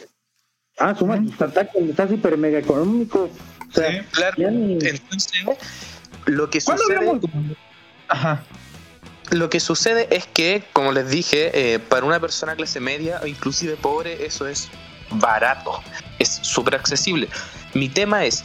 ah, 0.78 0.94
su 0.98 1.06
madre, 1.06 1.26
está, 1.30 1.46
está, 1.46 1.60
está 1.62 2.08
súper 2.08 2.36
mega 2.36 2.58
económico. 2.58 3.28
Claro, 3.72 4.36
entonces 4.38 5.32
lo 6.26 6.50
que 6.50 6.60
¿Cuándo 6.60 6.82
sucede 6.82 6.98
hablamos? 6.98 7.24
Ajá. 8.08 8.42
Lo 9.30 9.48
que 9.48 9.60
sucede 9.60 10.08
es 10.10 10.26
que, 10.26 10.64
como 10.72 10.90
les 10.90 11.08
dije, 11.08 11.50
eh, 11.54 11.78
para 11.78 12.04
una 12.04 12.18
persona 12.18 12.56
clase 12.56 12.80
media 12.80 13.20
o 13.22 13.26
inclusive 13.26 13.76
pobre, 13.76 14.26
eso 14.26 14.48
es 14.48 14.68
barato, 15.12 15.80
es 16.18 16.40
súper 16.42 16.74
accesible. 16.74 17.28
Mi 17.74 17.88
tema 17.88 18.24
es, 18.24 18.44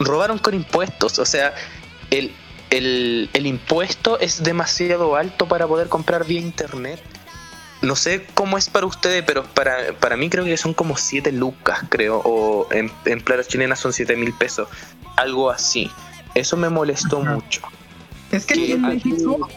robaron 0.00 0.38
con 0.38 0.54
impuestos, 0.54 1.20
o 1.20 1.24
sea, 1.24 1.54
el, 2.10 2.32
el, 2.70 3.30
el 3.32 3.46
impuesto 3.46 4.18
es 4.18 4.42
demasiado 4.42 5.14
alto 5.14 5.46
para 5.46 5.68
poder 5.68 5.88
comprar 5.88 6.24
vía 6.26 6.40
internet. 6.40 7.00
No 7.82 7.96
sé 7.96 8.24
cómo 8.34 8.56
es 8.58 8.70
para 8.70 8.86
ustedes, 8.86 9.24
pero 9.26 9.44
para, 9.44 9.92
para 9.98 10.16
mí 10.16 10.30
creo 10.30 10.44
que 10.44 10.56
son 10.56 10.72
como 10.72 10.96
7 10.96 11.32
lucas, 11.32 11.80
creo, 11.88 12.22
o 12.24 12.68
en, 12.72 12.90
en 13.06 13.20
plata 13.20 13.42
chilena 13.44 13.74
son 13.76 13.92
7 13.92 14.16
mil 14.16 14.32
pesos, 14.32 14.68
algo 15.16 15.50
así. 15.50 15.90
Eso 16.34 16.56
me 16.56 16.68
molestó 16.68 17.20
Ajá. 17.22 17.34
mucho, 17.34 17.60
Es 18.30 18.46
que 18.46 18.54
aquí 18.54 18.66
Que 18.66 18.72
en 18.74 18.82
México 18.82 19.48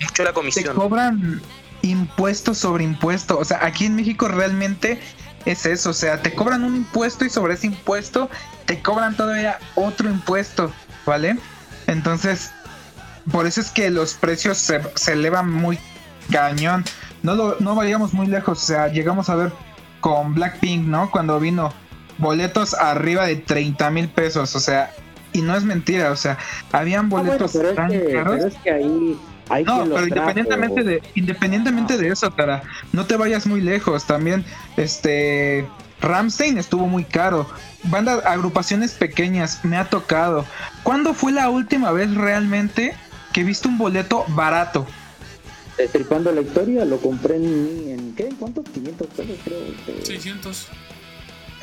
mucho 0.00 0.22
la 0.24 0.30
te 0.30 0.34
comisión. 0.34 0.76
cobran 0.76 1.40
impuesto 1.82 2.54
sobre 2.54 2.84
impuesto. 2.84 3.38
O 3.38 3.44
sea, 3.44 3.64
aquí 3.64 3.86
en 3.86 3.94
México 3.96 4.26
realmente 4.28 5.00
es 5.46 5.64
eso. 5.64 5.90
O 5.90 5.94
sea, 5.94 6.20
te 6.20 6.34
cobran 6.34 6.64
un 6.64 6.74
impuesto 6.76 7.24
y 7.24 7.30
sobre 7.30 7.54
ese 7.54 7.68
impuesto 7.68 8.28
te 8.66 8.82
cobran 8.82 9.16
todavía 9.16 9.58
otro 9.76 10.10
impuesto, 10.10 10.72
¿vale? 11.06 11.38
Entonces, 11.86 12.50
por 13.30 13.46
eso 13.46 13.60
es 13.60 13.70
que 13.70 13.88
los 13.90 14.14
precios 14.14 14.58
se, 14.58 14.82
se 14.96 15.12
elevan 15.12 15.50
muy 15.50 15.78
cañón. 16.30 16.84
No, 17.28 17.34
lo, 17.34 17.56
no 17.60 17.74
vayamos 17.74 18.14
muy 18.14 18.26
lejos. 18.26 18.62
O 18.62 18.66
sea, 18.66 18.88
llegamos 18.88 19.28
a 19.28 19.34
ver 19.34 19.52
con 20.00 20.34
Blackpink, 20.34 20.86
¿no? 20.86 21.10
Cuando 21.10 21.38
vino 21.38 21.74
boletos 22.16 22.72
arriba 22.72 23.26
de 23.26 23.36
30 23.36 23.90
mil 23.90 24.08
pesos. 24.08 24.56
O 24.56 24.60
sea, 24.60 24.90
y 25.34 25.42
no 25.42 25.54
es 25.54 25.62
mentira. 25.62 26.10
O 26.10 26.16
sea, 26.16 26.38
habían 26.72 27.04
Ah, 27.04 27.08
bueno, 27.10 27.26
boletos 27.26 27.54
es 27.54 27.74
tan 27.74 27.90
que, 27.90 28.12
caros. 28.12 28.34
pero 28.36 28.46
es 28.48 28.54
que 28.56 28.70
ahí 28.70 29.18
hay 29.50 29.64
No, 29.64 29.84
pero 29.84 30.06
independientemente 30.06 30.82
de, 30.82 31.02
independientemente 31.16 31.98
de 31.98 32.08
eso, 32.08 32.30
Tara, 32.30 32.62
no 32.94 33.04
te 33.04 33.18
vayas 33.18 33.46
muy 33.46 33.60
lejos. 33.60 34.06
También, 34.06 34.42
este, 34.78 35.68
Ramstein 36.00 36.56
estuvo 36.56 36.86
muy 36.86 37.04
caro. 37.04 37.46
Bandas, 37.84 38.24
agrupaciones 38.24 38.92
pequeñas, 38.92 39.62
me 39.66 39.76
ha 39.76 39.84
tocado. 39.84 40.46
¿Cuándo 40.82 41.12
fue 41.12 41.32
la 41.32 41.50
última 41.50 41.92
vez 41.92 42.14
realmente 42.14 42.94
que 43.34 43.44
viste 43.44 43.68
un 43.68 43.76
boleto 43.76 44.24
barato? 44.28 44.86
Destripando 45.78 46.32
la 46.32 46.40
historia, 46.40 46.84
lo 46.84 46.98
compré 46.98 47.36
en, 47.36 47.44
en 47.88 48.14
¿qué? 48.16 48.28
¿Cuánto? 48.38 48.62
500 48.64 49.06
pesos 49.06 49.36
creo. 49.44 49.58
eh, 49.86 50.00
600. 50.04 50.66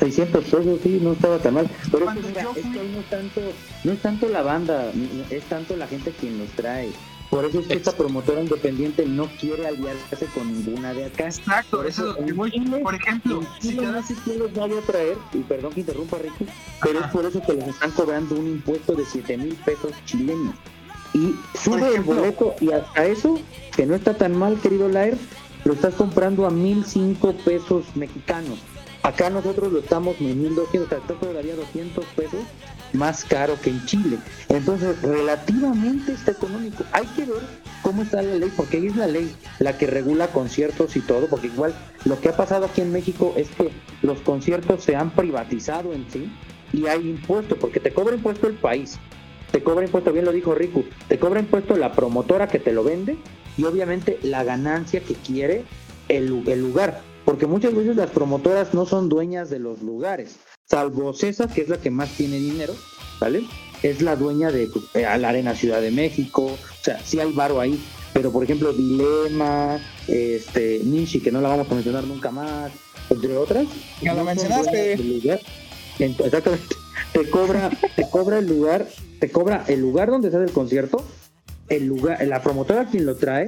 600 0.00 0.44
pesos, 0.44 0.80
sí, 0.82 0.98
no 1.02 1.12
estaba 1.12 1.38
tan 1.38 1.54
mal. 1.54 1.70
Pero 1.90 1.98
es 1.98 2.04
Cuando 2.04 2.22
que, 2.22 2.28
mira, 2.28 2.42
yo 2.42 2.52
es 2.56 2.62
fui- 2.62 2.72
que 2.72 2.78
no 2.88 3.00
es 3.00 3.10
tanto, 3.10 3.40
no 3.84 3.92
es 3.92 3.98
tanto 4.02 4.28
la 4.28 4.42
banda, 4.42 4.92
es 5.30 5.42
tanto 5.44 5.76
la 5.76 5.86
gente 5.86 6.12
quien 6.18 6.38
los 6.38 6.48
trae. 6.50 6.90
Por 7.30 7.44
eso 7.44 7.58
es 7.60 7.66
que 7.66 7.74
esta 7.74 7.90
promotora 7.92 8.40
independiente 8.40 9.04
no 9.04 9.26
quiere 9.40 9.66
aliarse 9.66 10.26
con 10.32 10.52
ninguna 10.52 10.92
de 10.94 11.06
acá. 11.06 11.26
Exacto, 11.26 11.78
Por 11.78 11.86
eso 11.86 12.16
es 12.18 12.24
eso, 12.26 12.34
voy. 12.36 12.50
Chile- 12.52 12.78
Por 12.78 12.94
ejemplo, 12.94 13.42
si 13.60 13.74
te 13.74 13.82
no 13.86 14.06
sé 14.06 14.14
quién 14.24 14.38
los 14.38 14.52
vaya 14.54 14.78
a 14.78 14.82
traer, 14.82 15.16
y 15.32 15.38
perdón 15.38 15.72
que 15.72 15.80
interrumpa 15.80 16.18
Ricky, 16.18 16.46
pero 16.82 16.98
Ajá. 17.00 17.08
es 17.08 17.12
por 17.12 17.24
eso 17.24 17.42
que 17.44 17.52
les 17.54 17.68
están 17.68 17.90
cobrando 17.92 18.34
un 18.36 18.46
impuesto 18.46 18.92
de 18.94 19.04
7 19.04 19.36
mil 19.38 19.54
pesos 19.56 19.92
chilenos. 20.04 20.54
Y 21.14 21.34
sube 21.58 21.94
el 21.94 22.02
boleto 22.02 22.54
y 22.60 22.72
hasta 22.72 23.06
eso, 23.06 23.38
que 23.74 23.86
no 23.86 23.94
está 23.94 24.14
tan 24.14 24.36
mal, 24.36 24.60
querido 24.60 24.88
Laer, 24.88 25.16
lo 25.64 25.72
estás 25.72 25.94
comprando 25.94 26.46
a 26.46 26.50
1005 26.50 27.34
pesos 27.44 27.84
mexicanos. 27.94 28.58
Acá 29.02 29.30
nosotros 29.30 29.72
lo 29.72 29.78
estamos 29.78 30.16
en 30.20 30.42
1200, 30.42 30.98
o 30.98 31.20
sea, 31.20 31.32
daría 31.32 31.54
200 31.54 32.04
pesos 32.06 32.40
más 32.92 33.24
caro 33.24 33.56
que 33.60 33.70
en 33.70 33.84
Chile. 33.86 34.18
Entonces, 34.48 35.00
relativamente 35.02 36.12
está 36.12 36.32
económico. 36.32 36.84
Hay 36.92 37.06
que 37.08 37.24
ver 37.24 37.42
cómo 37.82 38.02
está 38.02 38.22
la 38.22 38.34
ley, 38.34 38.52
porque 38.56 38.78
ahí 38.78 38.86
es 38.86 38.96
la 38.96 39.06
ley 39.06 39.32
la 39.58 39.78
que 39.78 39.86
regula 39.86 40.28
conciertos 40.28 40.96
y 40.96 41.00
todo, 41.00 41.28
porque 41.28 41.46
igual 41.46 41.74
lo 42.04 42.20
que 42.20 42.30
ha 42.30 42.36
pasado 42.36 42.66
aquí 42.66 42.80
en 42.80 42.92
México 42.92 43.32
es 43.36 43.48
que 43.50 43.70
los 44.02 44.20
conciertos 44.20 44.82
se 44.82 44.96
han 44.96 45.10
privatizado 45.10 45.92
en 45.92 46.06
sí 46.10 46.30
y 46.72 46.86
hay 46.86 47.08
impuesto, 47.08 47.56
porque 47.56 47.80
te 47.80 47.92
cobra 47.92 48.16
impuesto 48.16 48.46
el 48.48 48.54
país, 48.54 48.98
te 49.56 49.62
cobra 49.62 49.86
impuesto, 49.86 50.12
bien 50.12 50.26
lo 50.26 50.32
dijo 50.32 50.54
Riku, 50.54 50.84
te 51.08 51.18
cobra 51.18 51.40
impuesto 51.40 51.76
la 51.78 51.92
promotora 51.92 52.46
que 52.46 52.58
te 52.58 52.72
lo 52.72 52.84
vende 52.84 53.16
y 53.56 53.64
obviamente 53.64 54.18
la 54.22 54.44
ganancia 54.44 55.00
que 55.00 55.14
quiere 55.14 55.64
el, 56.10 56.26
lu- 56.26 56.44
el 56.46 56.60
lugar, 56.60 57.00
porque 57.24 57.46
muchas 57.46 57.74
veces 57.74 57.96
las 57.96 58.10
promotoras 58.10 58.74
no 58.74 58.84
son 58.84 59.08
dueñas 59.08 59.48
de 59.48 59.58
los 59.58 59.80
lugares, 59.80 60.36
salvo 60.66 61.14
César, 61.14 61.48
que 61.48 61.62
es 61.62 61.70
la 61.70 61.78
que 61.78 61.90
más 61.90 62.10
tiene 62.10 62.36
dinero, 62.36 62.74
¿vale? 63.18 63.44
Es 63.82 64.02
la 64.02 64.14
dueña 64.14 64.50
de 64.50 64.66
pues, 64.66 64.84
eh, 64.92 65.06
la 65.18 65.30
Arena 65.30 65.54
Ciudad 65.54 65.80
de 65.80 65.90
México, 65.90 66.44
o 66.44 66.84
sea, 66.84 67.00
sí 67.02 67.18
hay 67.18 67.32
varo 67.32 67.58
ahí, 67.58 67.82
pero 68.12 68.30
por 68.30 68.44
ejemplo 68.44 68.74
Dilema, 68.74 69.78
este, 70.06 70.82
Nishi, 70.84 71.20
que 71.20 71.32
no 71.32 71.40
la 71.40 71.48
vamos 71.48 71.70
a 71.70 71.74
mencionar 71.74 72.04
nunca 72.04 72.30
más, 72.30 72.72
entre 73.08 73.34
otras. 73.38 73.66
Ya 74.02 74.12
no 74.12 74.22
mencionaste. 74.22 74.98
lugar. 74.98 75.40
Exactamente. 75.98 76.76
Te 77.12 77.30
cobra, 77.30 77.70
te 77.94 78.08
cobra 78.10 78.38
el 78.38 78.46
lugar, 78.46 78.86
te 79.20 79.30
cobra 79.30 79.64
el 79.68 79.80
lugar 79.80 80.10
donde 80.10 80.30
se 80.30 80.36
el 80.36 80.52
concierto 80.52 81.04
el 81.68 81.86
lugar, 81.86 82.24
la 82.26 82.42
promotora 82.42 82.86
quien 82.86 83.06
lo 83.06 83.16
trae, 83.16 83.46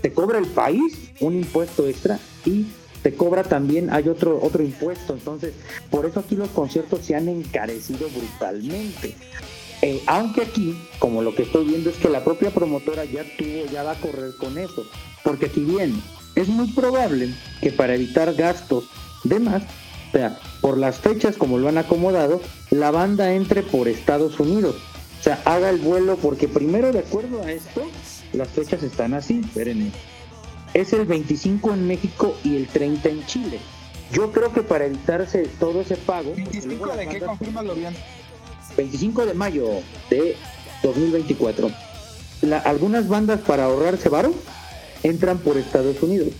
te 0.00 0.12
cobra 0.12 0.38
el 0.38 0.46
país 0.46 1.10
un 1.20 1.36
impuesto 1.36 1.86
extra 1.86 2.18
y 2.44 2.66
te 3.02 3.14
cobra 3.14 3.42
también, 3.42 3.90
hay 3.90 4.08
otro, 4.08 4.38
otro 4.42 4.62
impuesto. 4.62 5.14
Entonces, 5.14 5.54
por 5.90 6.06
eso 6.06 6.20
aquí 6.20 6.36
los 6.36 6.50
conciertos 6.50 7.04
se 7.04 7.14
han 7.14 7.28
encarecido 7.28 8.08
brutalmente. 8.08 9.14
Eh, 9.82 10.00
aunque 10.06 10.42
aquí, 10.42 10.76
como 11.00 11.22
lo 11.22 11.34
que 11.34 11.42
estoy 11.42 11.66
viendo 11.66 11.90
es 11.90 11.96
que 11.96 12.08
la 12.08 12.22
propia 12.22 12.50
promotora 12.50 13.04
ya 13.04 13.24
tuvo, 13.36 13.66
ya 13.72 13.82
va 13.82 13.92
a 13.92 14.00
correr 14.00 14.36
con 14.38 14.56
eso. 14.56 14.86
Porque 15.24 15.48
si 15.48 15.60
bien 15.60 16.00
es 16.36 16.48
muy 16.48 16.68
probable 16.72 17.34
que 17.60 17.72
para 17.72 17.94
evitar 17.94 18.32
gastos 18.34 18.84
de 19.24 19.40
más, 19.40 19.64
o 20.12 20.16
sea, 20.18 20.38
por 20.60 20.76
las 20.76 20.98
fechas 20.98 21.38
como 21.38 21.56
lo 21.56 21.68
han 21.68 21.78
acomodado, 21.78 22.42
la 22.70 22.90
banda 22.90 23.32
entre 23.32 23.62
por 23.62 23.88
Estados 23.88 24.38
Unidos. 24.38 24.76
O 25.18 25.22
sea, 25.22 25.40
haga 25.46 25.70
el 25.70 25.78
vuelo 25.78 26.16
porque 26.16 26.48
primero 26.48 26.92
de 26.92 26.98
acuerdo 26.98 27.42
a 27.42 27.50
esto, 27.50 27.82
las 28.34 28.48
fechas 28.48 28.82
están 28.82 29.14
así, 29.14 29.40
espérenme. 29.40 29.90
Es 30.74 30.92
el 30.92 31.06
25 31.06 31.72
en 31.72 31.86
México 31.86 32.36
y 32.44 32.56
el 32.56 32.66
30 32.66 33.08
en 33.08 33.26
Chile. 33.26 33.58
Yo 34.12 34.32
creo 34.32 34.52
que 34.52 34.62
para 34.62 34.84
evitarse 34.84 35.48
todo 35.58 35.80
ese 35.80 35.96
pago... 35.96 36.34
25 36.34 36.88
de 36.88 37.08
qué, 37.08 37.20
confírmalo 37.20 37.74
bien. 37.74 37.94
25 38.76 39.24
de 39.24 39.34
mayo 39.34 39.66
de 40.10 40.36
2024. 40.82 41.70
La, 42.42 42.58
algunas 42.58 43.08
bandas 43.08 43.40
para 43.40 43.64
ahorrarse 43.64 44.10
varo 44.10 44.34
entran 45.02 45.38
por 45.38 45.56
Estados 45.56 46.02
Unidos. 46.02 46.34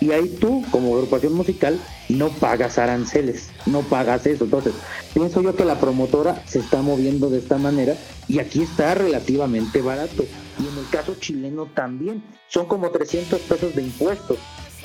Y 0.00 0.12
ahí 0.12 0.28
tú, 0.40 0.64
como 0.70 0.94
agrupación 0.94 1.32
musical, 1.32 1.80
no 2.08 2.28
pagas 2.28 2.78
aranceles, 2.78 3.50
no 3.66 3.82
pagas 3.82 4.26
eso. 4.26 4.44
Entonces, 4.44 4.74
pienso 5.12 5.42
yo 5.42 5.56
que 5.56 5.64
la 5.64 5.80
promotora 5.80 6.42
se 6.46 6.60
está 6.60 6.82
moviendo 6.82 7.30
de 7.30 7.38
esta 7.38 7.58
manera 7.58 7.96
y 8.28 8.38
aquí 8.38 8.62
está 8.62 8.94
relativamente 8.94 9.82
barato. 9.82 10.24
Y 10.58 10.66
en 10.66 10.78
el 10.78 10.88
caso 10.90 11.16
chileno 11.16 11.66
también, 11.66 12.22
son 12.48 12.66
como 12.66 12.90
300 12.90 13.40
pesos 13.40 13.74
de 13.74 13.82
impuestos. 13.82 14.38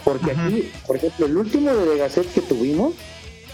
Porque 0.04 0.32
aquí, 0.32 0.72
por 0.86 0.98
ejemplo, 0.98 1.28
el 1.28 1.38
último 1.38 1.74
de 1.74 1.86
Degaset 1.86 2.32
que 2.34 2.42
tuvimos, 2.42 2.94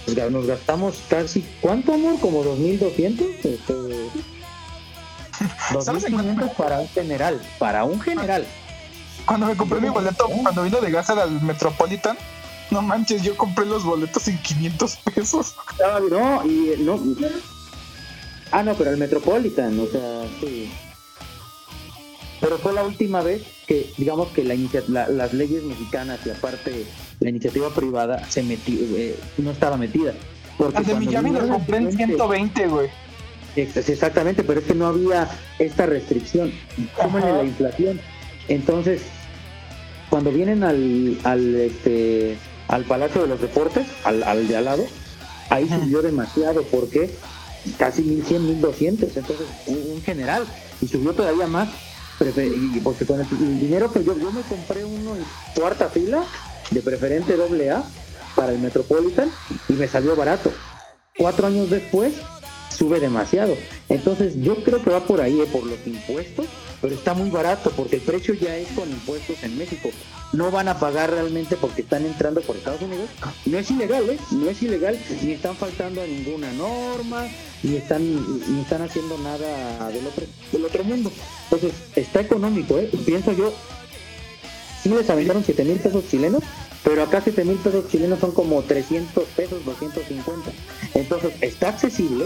pues, 0.05 0.31
nos 0.31 0.47
gastamos 0.47 1.03
casi, 1.09 1.45
¿cuánto 1.61 1.93
amor? 1.93 2.19
Como 2.19 2.43
2.200. 2.43 3.21
Este, 3.43 3.73
2.500 5.73 6.55
para 6.55 6.79
un 6.79 6.87
general, 6.89 7.41
para 7.59 7.83
un 7.83 8.01
general. 8.01 8.45
Cuando 9.29 9.45
me 9.45 9.55
compré 9.55 9.79
mi 9.79 9.89
boleto, 9.89 10.27
cuando 10.41 10.63
vino 10.63 10.81
de 10.81 10.89
gas 10.89 11.07
al 11.11 11.39
Metropolitan, 11.43 12.17
no 12.71 12.81
manches, 12.81 13.21
yo 13.21 13.37
compré 13.37 13.63
los 13.63 13.83
boletos 13.83 14.27
en 14.27 14.39
500 14.39 14.95
pesos. 15.13 15.53
Ah, 15.85 15.99
no, 16.09 16.43
y 16.49 16.73
no. 16.79 16.99
Ah, 18.51 18.63
no, 18.63 18.73
pero 18.73 18.89
el 18.89 18.97
Metropolitan, 18.97 19.79
o 19.79 19.85
sea, 19.85 20.23
sí. 20.39 20.71
Pero 22.41 22.57
fue 22.57 22.73
la 22.73 22.81
última 22.81 23.21
vez 23.21 23.43
que, 23.67 23.93
digamos 23.97 24.29
que 24.29 24.43
la, 24.43 25.07
las 25.07 25.31
leyes 25.31 25.61
mexicanas 25.61 26.25
y 26.25 26.31
aparte 26.31 26.87
la 27.19 27.29
iniciativa 27.29 27.69
privada 27.69 28.27
se 28.29 28.41
metió, 28.41 28.79
eh, 28.97 29.15
no 29.37 29.51
estaba 29.51 29.77
metida. 29.77 30.15
Porque 30.57 30.81
de 30.81 30.95
Miami 30.95 31.29
lo 31.29 31.47
compré 31.47 31.77
en 31.77 31.95
120, 31.95 32.67
güey. 32.67 32.89
Exactamente, 33.55 34.43
pero 34.43 34.59
es 34.59 34.65
que 34.65 34.73
no 34.73 34.87
había 34.87 35.29
esta 35.59 35.85
restricción. 35.85 36.51
Súmale 36.99 37.31
la 37.31 37.43
inflación. 37.43 38.01
Entonces, 38.47 39.03
cuando 40.09 40.31
vienen 40.31 40.63
al, 40.63 41.19
al, 41.23 41.55
este, 41.55 42.37
al 42.67 42.83
Palacio 42.85 43.21
de 43.21 43.27
los 43.27 43.41
Deportes, 43.41 43.87
al, 44.03 44.23
al 44.23 44.47
de 44.47 44.57
al 44.57 44.65
lado, 44.65 44.85
ahí 45.49 45.67
subió 45.67 46.01
demasiado, 46.01 46.63
porque 46.63 47.15
casi 47.77 48.01
1100, 48.03 48.47
1200, 48.47 49.17
entonces 49.17 49.47
un, 49.67 50.01
general, 50.01 50.45
y 50.81 50.87
subió 50.87 51.13
todavía 51.13 51.47
más, 51.47 51.69
porque 52.17 53.05
con 53.05 53.19
el, 53.19 53.59
dinero 53.59 53.91
que 53.91 54.03
yo, 54.03 54.17
yo 54.17 54.31
me 54.31 54.41
compré 54.41 54.83
uno 54.83 55.15
en 55.15 55.23
cuarta 55.55 55.89
fila, 55.89 56.23
de 56.71 56.81
preferente 56.81 57.35
doble 57.35 57.71
A, 57.71 57.83
para 58.35 58.51
el 58.51 58.59
Metropolitan, 58.59 59.29
y 59.67 59.73
me 59.73 59.87
salió 59.87 60.15
barato. 60.15 60.51
Cuatro 61.17 61.47
años 61.47 61.69
después, 61.69 62.13
sube 62.69 62.99
demasiado. 62.99 63.55
Entonces 63.89 64.35
yo 64.41 64.63
creo 64.63 64.81
que 64.83 64.89
va 64.89 65.05
por 65.05 65.21
ahí, 65.21 65.39
eh, 65.41 65.47
por 65.51 65.65
los 65.65 65.85
impuestos, 65.85 66.45
pero 66.81 66.95
está 66.95 67.13
muy 67.13 67.29
barato 67.29 67.71
porque 67.71 67.97
el 67.97 68.01
precio 68.01 68.33
ya 68.33 68.55
es 68.55 68.69
con 68.69 68.89
impuestos 68.89 69.43
en 69.43 69.57
México. 69.57 69.89
No 70.31 70.51
van 70.51 70.67
a 70.67 70.79
pagar 70.79 71.09
realmente 71.09 71.55
porque 71.55 71.81
están 71.81 72.05
entrando 72.05 72.41
por 72.41 72.55
Estados 72.55 72.81
Unidos. 72.81 73.09
No 73.45 73.57
es 73.57 73.71
ilegal, 73.71 74.09
¿eh? 74.09 74.19
No 74.31 74.49
es 74.49 74.61
ilegal, 74.61 74.99
ni 75.23 75.31
están 75.31 75.55
faltando 75.55 76.01
a 76.01 76.05
ninguna 76.05 76.51
norma, 76.53 77.27
ni 77.63 77.77
están, 77.77 78.03
ni 78.03 78.61
están 78.61 78.83
haciendo 78.83 79.17
nada 79.17 79.89
del 79.89 80.05
otro, 80.05 80.25
del 80.51 80.65
otro 80.65 80.83
mundo. 80.83 81.11
Entonces, 81.45 81.73
está 81.95 82.21
económico, 82.21 82.77
¿eh? 82.77 82.89
Pienso 83.05 83.33
yo, 83.33 83.53
sí 84.83 84.89
les 84.89 85.09
aventaron 85.09 85.43
7 85.43 85.63
mil 85.63 85.79
pesos 85.79 86.03
chilenos, 86.09 86.43
pero 86.83 87.03
acá 87.03 87.21
7 87.23 87.43
mil 87.43 87.57
pesos 87.57 87.89
chilenos 87.89 88.19
son 88.19 88.31
como 88.31 88.61
300 88.61 89.23
pesos, 89.35 89.65
250. 89.65 90.51
Entonces, 90.93 91.33
está 91.41 91.69
accesible, 91.69 92.25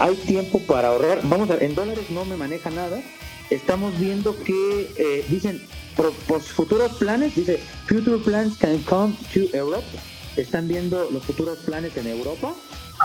hay 0.00 0.16
tiempo 0.16 0.58
para 0.60 0.88
ahorrar. 0.88 1.20
Vamos 1.24 1.48
a 1.50 1.54
ver, 1.54 1.62
en 1.62 1.74
dólares 1.76 2.10
no 2.10 2.24
me 2.24 2.36
maneja 2.36 2.70
nada, 2.70 3.00
estamos 3.50 3.98
viendo 3.98 4.36
que 4.44 4.92
eh, 4.96 5.24
dicen 5.28 5.60
pues, 6.26 6.44
futuros 6.44 6.94
planes, 6.94 7.34
dice 7.34 7.60
future 7.86 8.18
plans 8.18 8.56
can 8.56 8.78
come 8.82 9.14
to 9.34 9.40
Europe. 9.56 9.84
Están 10.36 10.68
viendo 10.68 11.10
los 11.10 11.24
futuros 11.24 11.58
planes 11.58 11.96
en 11.96 12.06
Europa. 12.06 12.54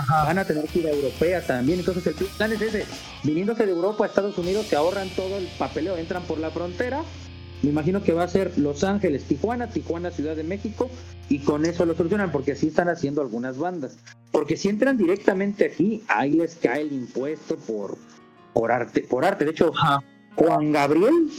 Van 0.09 0.37
a 0.37 0.45
tener 0.45 0.65
que 0.65 0.79
ir 0.79 0.87
a 0.87 0.91
europea 0.91 1.45
también. 1.45 1.79
Entonces 1.79 2.05
el 2.07 2.13
plan 2.13 2.51
es 2.51 2.61
ese. 2.61 2.85
Viniéndose 3.23 3.65
de 3.65 3.71
Europa 3.71 4.03
a 4.03 4.07
Estados 4.07 4.37
Unidos, 4.37 4.67
se 4.67 4.75
ahorran 4.75 5.09
todo 5.09 5.37
el 5.37 5.47
papeleo, 5.57 5.97
entran 5.97 6.23
por 6.23 6.37
la 6.37 6.51
frontera. 6.51 7.03
Me 7.63 7.69
imagino 7.71 8.03
que 8.03 8.13
va 8.13 8.23
a 8.23 8.27
ser 8.27 8.57
Los 8.57 8.83
Ángeles, 8.83 9.23
Tijuana, 9.23 9.69
Tijuana, 9.69 10.11
Ciudad 10.11 10.35
de 10.35 10.43
México, 10.43 10.89
y 11.29 11.39
con 11.39 11.65
eso 11.65 11.85
lo 11.85 11.95
solucionan, 11.95 12.31
porque 12.31 12.51
así 12.51 12.67
están 12.67 12.89
haciendo 12.89 13.21
algunas 13.21 13.57
bandas. 13.57 13.97
Porque 14.31 14.57
si 14.57 14.69
entran 14.69 14.97
directamente 14.97 15.65
aquí, 15.65 16.03
ahí 16.07 16.33
les 16.33 16.55
cae 16.55 16.81
el 16.81 16.91
impuesto 16.93 17.55
por, 17.55 17.97
por 18.53 18.71
arte. 18.71 19.01
Por 19.01 19.25
arte. 19.25 19.45
De 19.45 19.51
hecho, 19.51 19.71
Juan 20.35 20.71
Gabriel 20.71 21.29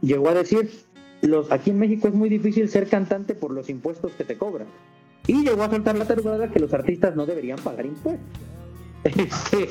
llegó 0.00 0.28
a 0.28 0.34
decir, 0.34 0.70
los, 1.22 1.50
aquí 1.50 1.70
en 1.70 1.78
México 1.78 2.08
es 2.08 2.14
muy 2.14 2.28
difícil 2.28 2.68
ser 2.68 2.88
cantante 2.88 3.34
por 3.34 3.50
los 3.50 3.68
impuestos 3.68 4.12
que 4.12 4.24
te 4.24 4.36
cobran. 4.36 4.68
Y 5.26 5.44
llegó 5.44 5.64
a 5.64 5.70
soltar 5.70 5.96
la 5.96 6.04
tercera 6.04 6.50
que 6.50 6.60
los 6.60 6.72
artistas 6.72 7.16
no 7.16 7.26
deberían 7.26 7.58
pagar 7.58 7.86
impuestos. 7.86 8.26
Este, 9.04 9.68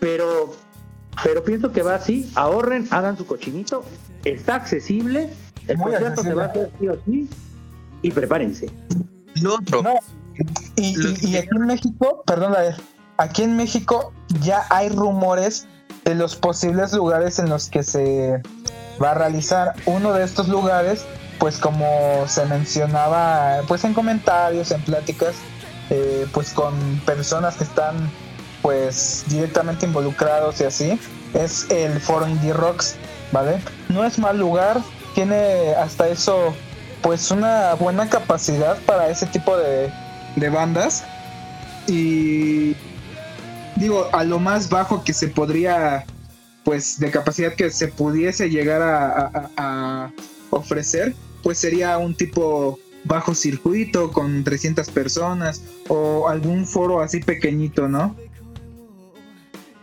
pero, 0.00 0.54
pero 1.22 1.42
pienso 1.44 1.72
que 1.72 1.82
va 1.82 1.94
así, 1.94 2.30
ahorren, 2.34 2.86
hagan 2.90 3.16
su 3.16 3.26
cochinito, 3.26 3.84
está 4.24 4.56
accesible, 4.56 5.30
el 5.66 5.78
concierto 5.78 6.22
se 6.22 6.34
va 6.34 6.44
a 6.44 6.46
hacer 6.46 6.70
sí 6.78 6.88
o 6.88 6.98
sí, 7.04 7.28
y 8.02 8.10
prepárense. 8.10 8.70
Lo 9.42 9.54
otro. 9.54 9.82
y, 10.76 10.94
y, 11.26 11.36
aquí 11.36 11.48
en 11.50 11.66
México, 11.66 12.22
perdón, 12.26 12.54
aquí 13.16 13.42
en 13.42 13.56
México 13.56 14.12
ya 14.42 14.64
hay 14.70 14.88
rumores 14.90 15.66
de 16.04 16.14
los 16.14 16.36
posibles 16.36 16.92
lugares 16.92 17.38
en 17.38 17.48
los 17.48 17.68
que 17.68 17.82
se 17.82 18.42
va 19.02 19.12
a 19.12 19.14
realizar 19.14 19.74
uno 19.86 20.12
de 20.12 20.24
estos 20.24 20.48
lugares, 20.48 21.04
pues 21.38 21.58
como 21.58 22.24
se 22.26 22.44
mencionaba 22.46 23.60
pues 23.68 23.84
en 23.84 23.94
comentarios, 23.94 24.70
en 24.70 24.82
pláticas, 24.82 25.34
eh, 25.90 26.26
pues 26.32 26.50
con 26.50 26.74
personas 27.06 27.56
que 27.56 27.64
están 27.64 28.10
pues 28.62 29.24
directamente 29.28 29.86
involucrados 29.86 30.60
y 30.60 30.64
así, 30.64 31.00
es 31.34 31.70
el 31.70 32.00
Foro 32.00 32.26
Indie 32.26 32.52
Rocks, 32.52 32.96
¿vale? 33.32 33.60
No 33.88 34.04
es 34.04 34.18
mal 34.18 34.38
lugar, 34.38 34.80
tiene 35.14 35.74
hasta 35.74 36.08
eso 36.08 36.54
pues 37.02 37.30
una 37.30 37.74
buena 37.74 38.08
capacidad 38.08 38.76
para 38.86 39.08
ese 39.08 39.26
tipo 39.26 39.56
de, 39.56 39.92
de 40.36 40.50
bandas 40.50 41.04
y 41.86 42.74
digo, 43.78 44.08
a 44.12 44.24
lo 44.24 44.38
más 44.38 44.68
bajo 44.68 45.04
que 45.04 45.12
se 45.12 45.28
podría, 45.28 46.04
pues 46.64 46.98
de 46.98 47.10
capacidad 47.10 47.54
que 47.54 47.70
se 47.70 47.88
pudiese 47.88 48.50
llegar 48.50 48.82
a, 48.82 50.12
ofrecer, 50.50 51.14
pues 51.42 51.58
sería 51.58 51.98
un 51.98 52.14
tipo 52.14 52.78
bajo 53.04 53.34
circuito 53.34 54.10
con 54.10 54.44
300 54.44 54.88
personas 54.90 55.62
o 55.88 56.26
algún 56.28 56.66
foro 56.66 57.00
así 57.00 57.20
pequeñito, 57.20 57.86
¿no? 57.86 58.16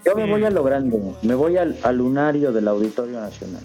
Yo 0.04 0.16
me 0.16 0.30
voy 0.30 0.44
a 0.44 0.50
lo 0.50 0.64
grande, 0.64 1.00
me 1.22 1.36
voy 1.36 1.58
al, 1.58 1.78
lunario 1.96 2.52
del 2.52 2.68
Auditorio 2.68 3.20
Nacional. 3.20 3.62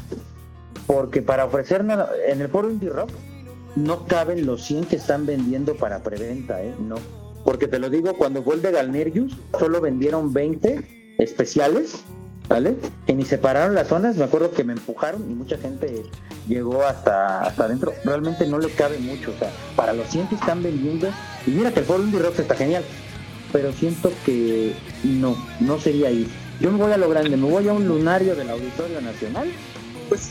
Porque 0.87 1.23
para 1.23 1.47
ofrecer 1.47 1.85
en 2.29 2.41
el 2.41 2.49
foro 2.49 2.71
Indie 2.71 2.91
Rock 2.91 3.11
no 3.77 4.07
caben 4.07 4.45
los 4.45 4.65
100 4.65 4.85
que 4.85 4.97
están 4.97 5.25
vendiendo 5.25 5.75
para 5.77 6.03
preventa, 6.03 6.63
¿eh? 6.63 6.75
No 6.81 6.97
porque 7.51 7.67
te 7.67 7.81
lo 7.81 7.91
digo, 7.91 8.15
cuando 8.15 8.45
fue 8.45 8.55
el 8.55 8.63
de 8.63 8.71
Galnerius, 8.71 9.37
solo 9.59 9.81
vendieron 9.81 10.33
20 10.33 11.17
especiales, 11.19 11.97
¿vale? 12.49 12.77
Que 13.09 13.13
ni 13.13 13.25
separaron 13.25 13.75
las 13.75 13.89
zonas, 13.89 14.15
me 14.15 14.23
acuerdo 14.23 14.53
que 14.53 14.63
me 14.63 14.73
empujaron 14.73 15.29
y 15.29 15.35
mucha 15.35 15.59
gente 15.59 16.05
llegó 16.47 16.85
hasta, 16.85 17.41
hasta 17.41 17.65
adentro. 17.65 17.93
Realmente 18.05 18.47
no 18.47 18.61
le 18.61 18.71
cabe 18.71 18.99
mucho, 18.99 19.33
o 19.33 19.39
sea, 19.41 19.51
para 19.75 19.93
los 19.93 20.07
100 20.11 20.29
que 20.29 20.37
están 20.37 20.63
vendiendo, 20.63 21.09
y 21.45 21.51
mira 21.51 21.73
que 21.73 21.81
el 21.81 21.87
Foro 21.87 22.05
Indie 22.05 22.21
Rocks 22.21 22.39
está 22.39 22.55
genial, 22.55 22.85
pero 23.51 23.73
siento 23.73 24.13
que 24.25 24.73
no, 25.03 25.37
no 25.59 25.81
sería 25.81 26.07
ahí. 26.07 26.31
Yo 26.61 26.71
me 26.71 26.79
voy 26.79 26.93
a 26.93 26.99
lo 26.99 27.09
grande, 27.09 27.37
me 27.37 27.51
voy 27.51 27.67
a 27.67 27.73
un 27.73 27.89
lunario 27.89 28.37
del 28.37 28.49
Auditorio 28.49 29.01
Nacional 29.01 29.51
Pues 30.09 30.31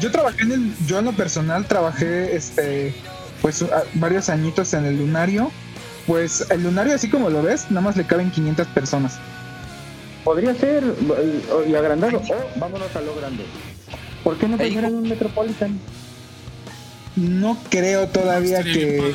yo 0.00 0.12
trabajé 0.12 0.42
en 0.42 0.52
el, 0.52 0.76
yo 0.86 0.98
en 0.98 1.06
lo 1.06 1.12
personal 1.12 1.66
trabajé 1.66 2.36
este 2.36 2.94
pues 3.40 3.64
varios 3.94 4.28
añitos 4.28 4.74
en 4.74 4.84
el 4.84 4.98
lunario. 4.98 5.50
Pues 6.08 6.50
el 6.50 6.62
lunario 6.62 6.94
así 6.94 7.10
como 7.10 7.28
lo 7.28 7.42
ves, 7.42 7.70
nada 7.70 7.82
más 7.82 7.96
le 7.96 8.06
caben 8.06 8.30
500 8.30 8.66
personas. 8.68 9.18
Podría 10.24 10.54
ser 10.54 10.82
y, 11.66 11.70
y 11.70 11.74
agrandado. 11.74 12.18
O 12.18 12.58
vámonos 12.58 12.96
a 12.96 13.00
lo 13.02 13.14
grande. 13.14 13.44
¿Por 14.24 14.38
qué 14.38 14.48
no 14.48 14.58
en 14.58 14.94
un 14.94 15.08
Metropolitan? 15.08 15.78
No 17.14 17.58
creo 17.68 18.08
todavía 18.08 18.62
que 18.62 19.14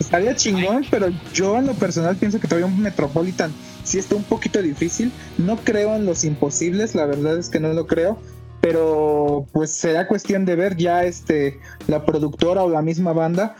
estaría 0.00 0.34
chingón, 0.34 0.84
pero 0.90 1.08
yo 1.32 1.56
en 1.58 1.66
lo 1.66 1.74
personal 1.74 2.16
pienso 2.16 2.40
que 2.40 2.48
todavía 2.48 2.66
un 2.66 2.80
Metropolitan 2.80 3.52
sí 3.84 3.98
está 3.98 4.16
un 4.16 4.24
poquito 4.24 4.60
difícil. 4.62 5.12
No 5.38 5.58
creo 5.58 5.94
en 5.94 6.06
los 6.06 6.24
imposibles, 6.24 6.96
la 6.96 7.06
verdad 7.06 7.38
es 7.38 7.48
que 7.48 7.60
no 7.60 7.72
lo 7.72 7.86
creo. 7.86 8.18
Pero 8.60 9.46
pues 9.52 9.70
será 9.70 10.08
cuestión 10.08 10.44
de 10.44 10.56
ver 10.56 10.76
ya 10.76 11.04
este 11.04 11.60
la 11.86 12.04
productora 12.04 12.62
o 12.62 12.68
la 12.70 12.82
misma 12.82 13.12
banda 13.12 13.56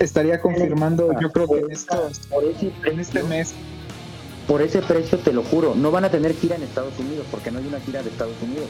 estaría 0.00 0.40
confirmando 0.40 1.10
yo 1.20 1.30
creo 1.30 1.46
que 1.48 1.58
en 1.60 1.70
estos 1.70 2.18
Por 2.30 2.44
ese, 2.44 2.72
en 2.84 3.00
este 3.00 3.22
mes. 3.24 3.54
por 4.46 4.62
ese 4.62 4.80
precio, 4.80 5.18
te 5.18 5.32
lo 5.32 5.42
juro, 5.42 5.74
no 5.74 5.90
van 5.90 6.04
a 6.04 6.10
tener 6.10 6.34
gira 6.34 6.56
en 6.56 6.62
Estados 6.62 6.98
Unidos 6.98 7.26
porque 7.30 7.50
no 7.50 7.58
hay 7.58 7.66
una 7.66 7.80
gira 7.80 8.02
de 8.02 8.08
Estados 8.08 8.36
Unidos. 8.42 8.68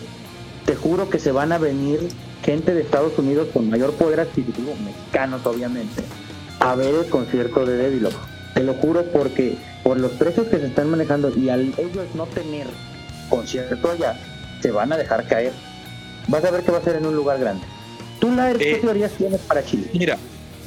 Te 0.66 0.74
juro 0.74 1.08
que 1.08 1.18
se 1.18 1.30
van 1.32 1.52
a 1.52 1.58
venir 1.58 2.00
gente 2.44 2.74
de 2.74 2.82
Estados 2.82 3.16
Unidos 3.18 3.48
con 3.52 3.70
mayor 3.70 3.92
poder 3.92 4.20
adquisitivo, 4.20 4.74
mexicanos 4.84 5.44
obviamente, 5.46 6.02
a 6.60 6.74
ver 6.74 6.94
el 6.94 7.06
concierto 7.08 7.64
de 7.64 7.76
Devil 7.76 8.08
Te 8.54 8.64
lo 8.64 8.74
juro 8.74 9.04
porque 9.12 9.56
por 9.84 9.98
los 10.00 10.12
precios 10.12 10.48
que 10.48 10.58
se 10.58 10.66
están 10.66 10.90
manejando 10.90 11.32
y 11.34 11.48
al 11.48 11.72
ellos 11.78 12.06
no 12.14 12.26
tener 12.26 12.66
concierto 13.30 13.90
allá, 13.90 14.18
se 14.60 14.70
van 14.70 14.92
a 14.92 14.96
dejar 14.96 15.26
caer. 15.28 15.52
Vas 16.26 16.44
a 16.44 16.50
ver 16.50 16.62
que 16.62 16.72
va 16.72 16.78
a 16.78 16.82
ser 16.82 16.96
en 16.96 17.06
un 17.06 17.14
lugar 17.14 17.38
grande. 17.38 17.64
¿Tú, 18.18 18.30
Laer, 18.32 18.58
qué 18.58 18.72
Eh, 18.72 18.78
teorías 18.80 19.12
tienes 19.12 19.40
para 19.42 19.64
Chile? 19.64 19.88
Mira, 19.94 20.18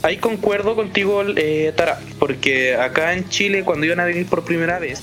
ahí 0.03 0.17
concuerdo 0.17 0.75
contigo, 0.75 1.23
eh, 1.35 1.71
Tara, 1.75 1.99
porque 2.19 2.75
acá 2.75 3.13
en 3.13 3.27
Chile, 3.29 3.63
cuando 3.63 3.85
iban 3.85 3.99
a 3.99 4.05
venir 4.05 4.25
por 4.25 4.43
primera 4.43 4.79
vez, 4.79 5.01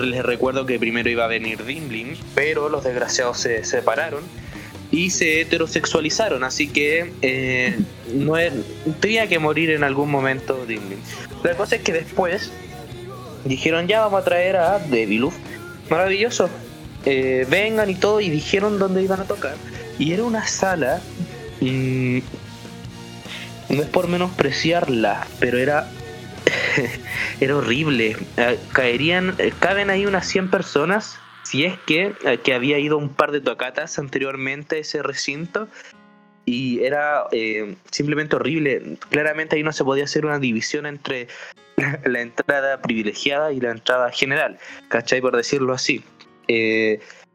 les 0.00 0.22
recuerdo 0.24 0.66
que 0.66 0.78
primero 0.78 1.08
iba 1.08 1.24
a 1.24 1.28
venir 1.28 1.64
Dimblin, 1.64 2.16
pero 2.34 2.68
los 2.68 2.84
desgraciados 2.84 3.38
se 3.38 3.64
separaron 3.64 4.22
y 4.92 5.10
se 5.10 5.40
heterosexualizaron, 5.40 6.44
así 6.44 6.68
que 6.68 7.12
eh, 7.22 7.78
no 8.14 8.36
es- 8.36 8.52
tenía 9.00 9.26
que 9.28 9.38
morir 9.38 9.70
en 9.70 9.84
algún 9.84 10.10
momento 10.10 10.64
Dimblin. 10.66 10.98
La 11.42 11.54
cosa 11.56 11.76
es 11.76 11.82
que 11.82 11.92
después 11.92 12.50
dijeron 13.44 13.86
ya 13.88 14.00
vamos 14.00 14.20
a 14.20 14.24
traer 14.24 14.56
a 14.56 14.78
Deviluf, 14.80 15.34
maravilloso, 15.88 16.50
eh, 17.06 17.46
vengan 17.48 17.88
y 17.88 17.94
todo, 17.94 18.20
y 18.20 18.28
dijeron 18.28 18.78
dónde 18.78 19.02
iban 19.02 19.20
a 19.20 19.24
tocar, 19.24 19.54
y 19.98 20.12
era 20.12 20.24
una 20.24 20.46
sala 20.46 21.00
mm, 21.60 22.18
no 23.70 23.82
es 23.82 23.88
por 23.88 24.08
menospreciarla, 24.08 25.26
pero 25.38 25.58
era 25.58 25.88
era 27.40 27.56
horrible. 27.56 28.16
Eh, 28.36 28.58
Caerían, 28.72 29.34
eh, 29.38 29.52
caben 29.58 29.90
ahí 29.90 30.06
unas 30.06 30.26
100 30.26 30.50
personas, 30.50 31.18
si 31.44 31.64
es 31.64 31.78
que, 31.86 32.14
eh, 32.24 32.38
que 32.42 32.54
había 32.54 32.78
ido 32.78 32.98
un 32.98 33.10
par 33.10 33.32
de 33.32 33.40
tocatas 33.40 33.98
anteriormente 33.98 34.76
a 34.76 34.78
ese 34.80 35.02
recinto. 35.02 35.68
Y 36.46 36.82
era 36.82 37.26
eh, 37.32 37.76
simplemente 37.90 38.36
horrible. 38.36 38.96
Claramente 39.10 39.56
ahí 39.56 39.62
no 39.62 39.72
se 39.72 39.84
podía 39.84 40.04
hacer 40.04 40.26
una 40.26 40.38
división 40.38 40.86
entre 40.86 41.28
la 42.04 42.20
entrada 42.20 42.80
privilegiada 42.82 43.52
y 43.52 43.60
la 43.60 43.70
entrada 43.70 44.10
general, 44.10 44.58
¿cachai? 44.88 45.20
Por 45.20 45.36
decirlo 45.36 45.72
así. 45.72 46.02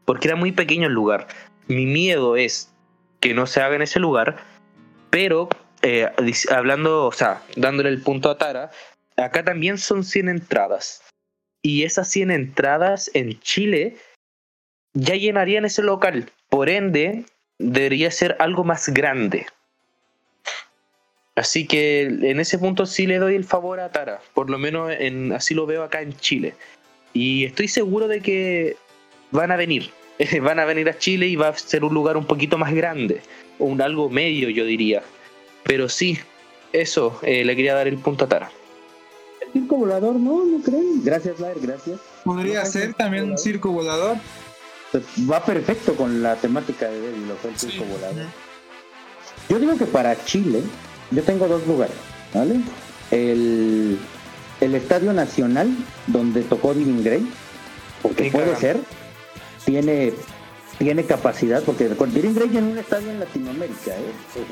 Porque 0.04 0.28
era 0.28 0.36
muy 0.36 0.52
pequeño 0.52 0.88
el 0.88 0.92
lugar. 0.92 1.28
Mi 1.68 1.86
miedo 1.86 2.36
es 2.36 2.70
que 3.20 3.32
no 3.32 3.46
se 3.46 3.62
haga 3.62 3.76
en 3.76 3.82
ese 3.82 3.98
lugar, 3.98 4.36
pero 5.08 5.48
eh, 5.86 6.10
hablando, 6.50 7.06
o 7.06 7.12
sea, 7.12 7.42
dándole 7.54 7.90
el 7.90 8.02
punto 8.02 8.28
a 8.28 8.36
Tara, 8.36 8.72
acá 9.16 9.44
también 9.44 9.78
son 9.78 10.02
100 10.02 10.28
entradas. 10.28 11.00
Y 11.62 11.84
esas 11.84 12.08
100 12.10 12.32
entradas 12.32 13.08
en 13.14 13.38
Chile 13.38 13.96
ya 14.94 15.14
llenarían 15.14 15.64
ese 15.64 15.82
local. 15.82 16.28
Por 16.48 16.68
ende, 16.68 17.24
debería 17.58 18.10
ser 18.10 18.34
algo 18.40 18.64
más 18.64 18.88
grande. 18.88 19.46
Así 21.36 21.68
que 21.68 22.02
en 22.02 22.40
ese 22.40 22.58
punto 22.58 22.84
sí 22.84 23.06
le 23.06 23.18
doy 23.18 23.36
el 23.36 23.44
favor 23.44 23.78
a 23.78 23.92
Tara. 23.92 24.20
Por 24.34 24.50
lo 24.50 24.58
menos 24.58 24.90
en, 24.90 25.32
así 25.32 25.54
lo 25.54 25.66
veo 25.66 25.84
acá 25.84 26.00
en 26.00 26.16
Chile. 26.16 26.54
Y 27.12 27.44
estoy 27.44 27.68
seguro 27.68 28.08
de 28.08 28.20
que 28.20 28.76
van 29.30 29.52
a 29.52 29.56
venir. 29.56 29.90
van 30.42 30.58
a 30.58 30.64
venir 30.64 30.88
a 30.88 30.98
Chile 30.98 31.28
y 31.28 31.36
va 31.36 31.48
a 31.48 31.56
ser 31.56 31.84
un 31.84 31.94
lugar 31.94 32.16
un 32.16 32.26
poquito 32.26 32.58
más 32.58 32.74
grande. 32.74 33.20
Un 33.60 33.80
algo 33.80 34.10
medio, 34.10 34.48
yo 34.50 34.64
diría. 34.64 35.04
Pero 35.66 35.88
sí, 35.88 36.18
eso, 36.72 37.18
eh, 37.22 37.44
le 37.44 37.56
quería 37.56 37.74
dar 37.74 37.88
el 37.88 37.98
punto 37.98 38.24
a 38.24 38.28
Tara. 38.28 38.50
Circo 39.52 39.76
volador, 39.76 40.16
no, 40.16 40.44
no 40.44 40.62
creen. 40.62 41.02
Gracias, 41.02 41.40
Laer, 41.40 41.58
gracias. 41.60 41.98
Podría 42.24 42.64
ser 42.64 42.94
también 42.94 43.30
un 43.30 43.38
circo 43.38 43.70
volador. 43.70 44.18
Pues 44.92 45.04
va 45.30 45.44
perfecto 45.44 45.94
con 45.96 46.22
la 46.22 46.36
temática 46.36 46.88
de 46.88 47.00
Devil 47.00 47.30
Ojo, 47.30 47.48
el 47.48 47.58
circo 47.58 47.84
volador. 47.84 48.26
Yo 49.48 49.58
digo 49.58 49.76
que 49.76 49.86
para 49.86 50.22
Chile, 50.24 50.60
yo 51.10 51.22
tengo 51.22 51.46
dos 51.48 51.66
lugares, 51.66 51.96
¿vale? 52.34 52.60
El, 53.10 53.98
el 54.60 54.74
Estadio 54.74 55.12
Nacional, 55.12 55.68
donde 56.06 56.42
tocó 56.42 56.74
Diving 56.74 57.04
Grey, 57.04 57.26
porque 58.02 58.30
puede 58.30 58.56
ser, 58.56 58.78
tiene, 59.64 60.12
tiene 60.78 61.04
capacidad, 61.04 61.62
porque 61.62 61.88
Diving 61.88 62.34
Grey 62.34 62.56
en 62.56 62.64
un 62.64 62.78
estadio 62.78 63.10
en 63.10 63.20
Latinoamérica, 63.20 63.92
¿eh? 63.92 64.44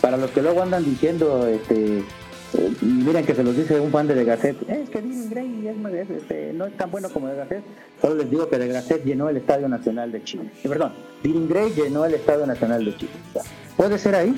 Para 0.00 0.16
los 0.16 0.30
que 0.30 0.42
luego 0.42 0.62
andan 0.62 0.84
diciendo, 0.84 1.46
este, 1.46 1.98
eh, 1.98 2.72
miren 2.80 3.26
que 3.26 3.34
se 3.34 3.42
los 3.42 3.56
dice 3.56 3.78
un 3.80 3.90
fan 3.90 4.06
de 4.06 4.14
Degaset, 4.14 4.56
"Eh, 4.70 4.82
es 4.84 4.90
que 4.90 5.02
Diving 5.02 5.28
Grey 5.30 5.68
es 5.68 6.10
este, 6.10 6.52
no 6.54 6.66
es 6.66 6.76
tan 6.76 6.90
bueno 6.90 7.10
como 7.10 7.28
Degaset. 7.28 7.62
Solo 8.00 8.14
les 8.14 8.30
digo 8.30 8.48
que 8.48 8.58
Degaset 8.58 9.04
llenó 9.04 9.28
el 9.28 9.36
Estadio 9.36 9.68
Nacional 9.68 10.12
de 10.12 10.22
Chile. 10.24 10.44
Eh, 10.64 10.68
perdón, 10.68 10.92
Diving 11.22 11.48
Grey 11.48 11.72
llenó 11.74 12.04
el 12.04 12.14
Estadio 12.14 12.46
Nacional 12.46 12.84
de 12.84 12.96
Chile. 12.96 13.12
O 13.30 13.32
sea, 13.42 13.42
puede 13.76 13.98
ser 13.98 14.14
ahí. 14.14 14.34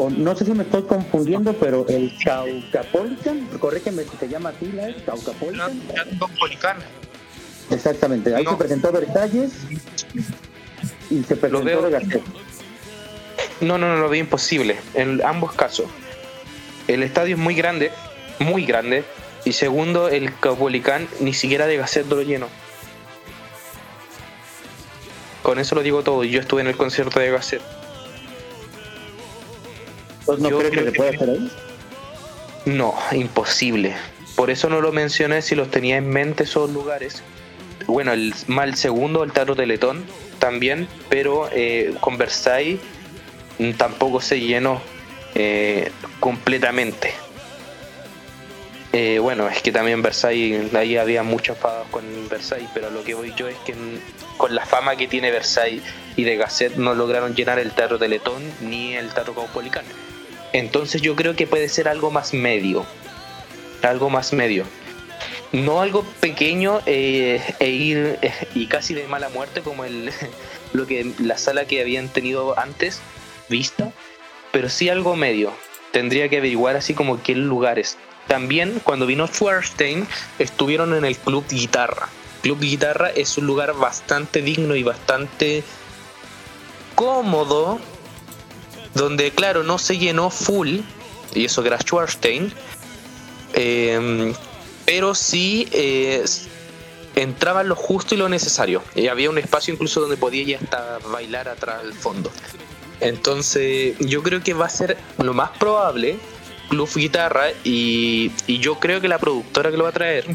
O 0.00 0.08
no 0.10 0.36
sé 0.36 0.44
si 0.44 0.52
me 0.52 0.62
estoy 0.62 0.82
confundiendo, 0.82 1.52
pero 1.54 1.84
el 1.88 2.12
Caucapolitan, 2.24 3.46
corrígeme 3.58 4.04
si 4.04 4.16
se 4.16 4.28
llama 4.28 4.50
así, 4.50 4.70
la 4.72 4.94
Caucapolitan. 5.04 5.72
Exactamente, 7.70 8.32
ahí 8.34 8.44
No. 8.44 8.52
se 8.52 8.56
presentó 8.56 8.92
Versalles 8.92 9.52
y 11.10 11.22
se 11.22 11.36
presentó 11.36 11.64
veo. 11.64 11.82
Degaset. 11.82 12.22
No, 13.60 13.76
no, 13.78 13.88
no 13.88 13.96
lo 14.02 14.08
veo 14.08 14.20
imposible. 14.20 14.78
En 14.94 15.24
ambos 15.24 15.52
casos. 15.52 15.86
El 16.86 17.02
estadio 17.02 17.34
es 17.36 17.40
muy 17.40 17.54
grande, 17.54 17.90
muy 18.38 18.64
grande. 18.64 19.04
Y 19.44 19.52
segundo, 19.52 20.08
el 20.08 20.34
Caupolicán 20.38 21.08
ni 21.20 21.32
siquiera 21.34 21.66
de 21.66 21.76
Gasset 21.76 22.06
lo 22.08 22.20
lleno. 22.22 22.48
Con 25.42 25.58
eso 25.58 25.74
lo 25.74 25.82
digo 25.82 26.02
todo. 26.02 26.24
y 26.24 26.30
Yo 26.30 26.40
estuve 26.40 26.60
en 26.60 26.66
el 26.68 26.76
concierto 26.76 27.20
de 27.20 27.30
Gasset. 27.30 27.62
¿No 30.26 30.50
Yo 30.50 30.58
crees 30.58 30.70
que 30.72 30.78
creo 30.80 30.90
se 30.92 30.96
puede 30.96 31.10
que- 31.10 31.16
hacer 31.16 31.30
ahí? 31.30 31.52
No, 32.66 32.94
imposible. 33.12 33.94
Por 34.36 34.50
eso 34.50 34.68
no 34.68 34.80
lo 34.80 34.92
mencioné 34.92 35.40
si 35.42 35.54
los 35.54 35.70
tenía 35.70 35.96
en 35.96 36.08
mente 36.10 36.44
esos 36.44 36.70
lugares. 36.70 37.22
Bueno, 37.88 38.12
el 38.12 38.34
mal 38.48 38.74
segundo, 38.76 39.24
el 39.24 39.32
Teatro 39.32 39.56
Teletón, 39.56 40.04
también, 40.38 40.86
pero 41.08 41.48
eh, 41.50 41.94
con 42.00 42.18
Versailles 42.18 42.78
mm, 43.58 43.72
tampoco 43.72 44.20
se 44.20 44.38
llenó 44.38 44.82
eh, 45.34 45.90
completamente. 46.20 47.14
Eh, 48.92 49.18
bueno, 49.20 49.48
es 49.48 49.62
que 49.62 49.72
también 49.72 50.02
Versailles, 50.02 50.74
ahí 50.74 50.98
había 50.98 51.22
muchos 51.22 51.56
enfadados 51.56 51.88
con 51.88 52.04
Versailles, 52.28 52.68
pero 52.74 52.90
lo 52.90 53.02
que 53.04 53.14
voy 53.14 53.32
yo 53.34 53.48
es 53.48 53.56
que 53.64 53.72
mm, 53.72 54.36
con 54.36 54.54
la 54.54 54.66
fama 54.66 54.96
que 54.96 55.08
tiene 55.08 55.30
Versailles 55.30 55.82
y 56.14 56.24
de 56.24 56.36
Gasset 56.36 56.76
no 56.76 56.94
lograron 56.94 57.34
llenar 57.34 57.58
el 57.58 57.72
Teatro 57.72 57.98
Teletón 57.98 58.42
ni 58.60 58.96
el 58.96 59.08
Teatro 59.14 59.34
Caupolicán. 59.34 59.84
Entonces 60.52 61.00
yo 61.00 61.16
creo 61.16 61.34
que 61.36 61.46
puede 61.46 61.70
ser 61.70 61.88
algo 61.88 62.10
más 62.10 62.34
medio. 62.34 62.84
Algo 63.80 64.10
más 64.10 64.34
medio. 64.34 64.66
No 65.52 65.80
algo 65.80 66.04
pequeño 66.20 66.80
eh, 66.84 67.42
e 67.58 67.70
ir 67.70 68.18
eh, 68.20 68.32
y 68.54 68.66
casi 68.66 68.92
de 68.94 69.06
mala 69.06 69.30
muerte 69.30 69.62
como 69.62 69.84
el 69.84 70.12
lo 70.72 70.86
que 70.86 71.12
la 71.18 71.38
sala 71.38 71.64
que 71.64 71.80
habían 71.80 72.08
tenido 72.08 72.58
antes 72.58 73.00
vista, 73.48 73.92
pero 74.52 74.68
sí 74.68 74.88
algo 74.88 75.16
medio. 75.16 75.52
Tendría 75.92 76.28
que 76.28 76.36
averiguar 76.36 76.76
así 76.76 76.92
como 76.94 77.22
qué 77.22 77.34
lugares. 77.34 77.96
También 78.26 78.80
cuando 78.84 79.06
vino 79.06 79.26
Schwarstein 79.26 80.06
estuvieron 80.38 80.94
en 80.94 81.06
el 81.06 81.16
Club 81.16 81.46
Guitarra. 81.48 82.08
Club 82.42 82.60
Guitarra 82.60 83.08
es 83.08 83.38
un 83.38 83.46
lugar 83.46 83.72
bastante 83.74 84.42
digno 84.42 84.76
y 84.76 84.82
bastante 84.82 85.64
cómodo 86.94 87.80
donde 88.94 89.30
claro 89.30 89.62
no 89.62 89.78
se 89.78 89.96
llenó 89.96 90.30
full 90.30 90.80
y 91.34 91.44
eso 91.44 91.62
que 91.62 91.68
era 91.68 91.78
Schwarstein 91.78 92.52
eh, 93.54 94.34
pero 94.88 95.14
sí 95.14 95.68
eh, 95.72 96.24
entraba 97.14 97.62
lo 97.62 97.76
justo 97.76 98.14
y 98.14 98.18
lo 98.18 98.30
necesario. 98.30 98.82
Y 98.94 99.08
había 99.08 99.28
un 99.28 99.36
espacio 99.36 99.74
incluso 99.74 100.00
donde 100.00 100.16
podía 100.16 100.44
ya 100.44 100.58
hasta 100.64 100.98
bailar 101.10 101.46
atrás 101.46 101.82
del 101.82 101.92
fondo. 101.92 102.32
Entonces, 103.00 103.98
yo 103.98 104.22
creo 104.22 104.42
que 104.42 104.54
va 104.54 104.64
a 104.64 104.70
ser 104.70 104.96
lo 105.18 105.34
más 105.34 105.50
probable 105.58 106.16
Club 106.70 106.88
Guitarra 106.94 107.50
y, 107.64 108.32
y 108.46 108.60
yo 108.60 108.80
creo 108.80 109.02
que 109.02 109.08
la 109.08 109.18
productora 109.18 109.70
que 109.70 109.76
lo 109.76 109.84
va 109.84 109.90
a 109.90 109.92
traer 109.92 110.26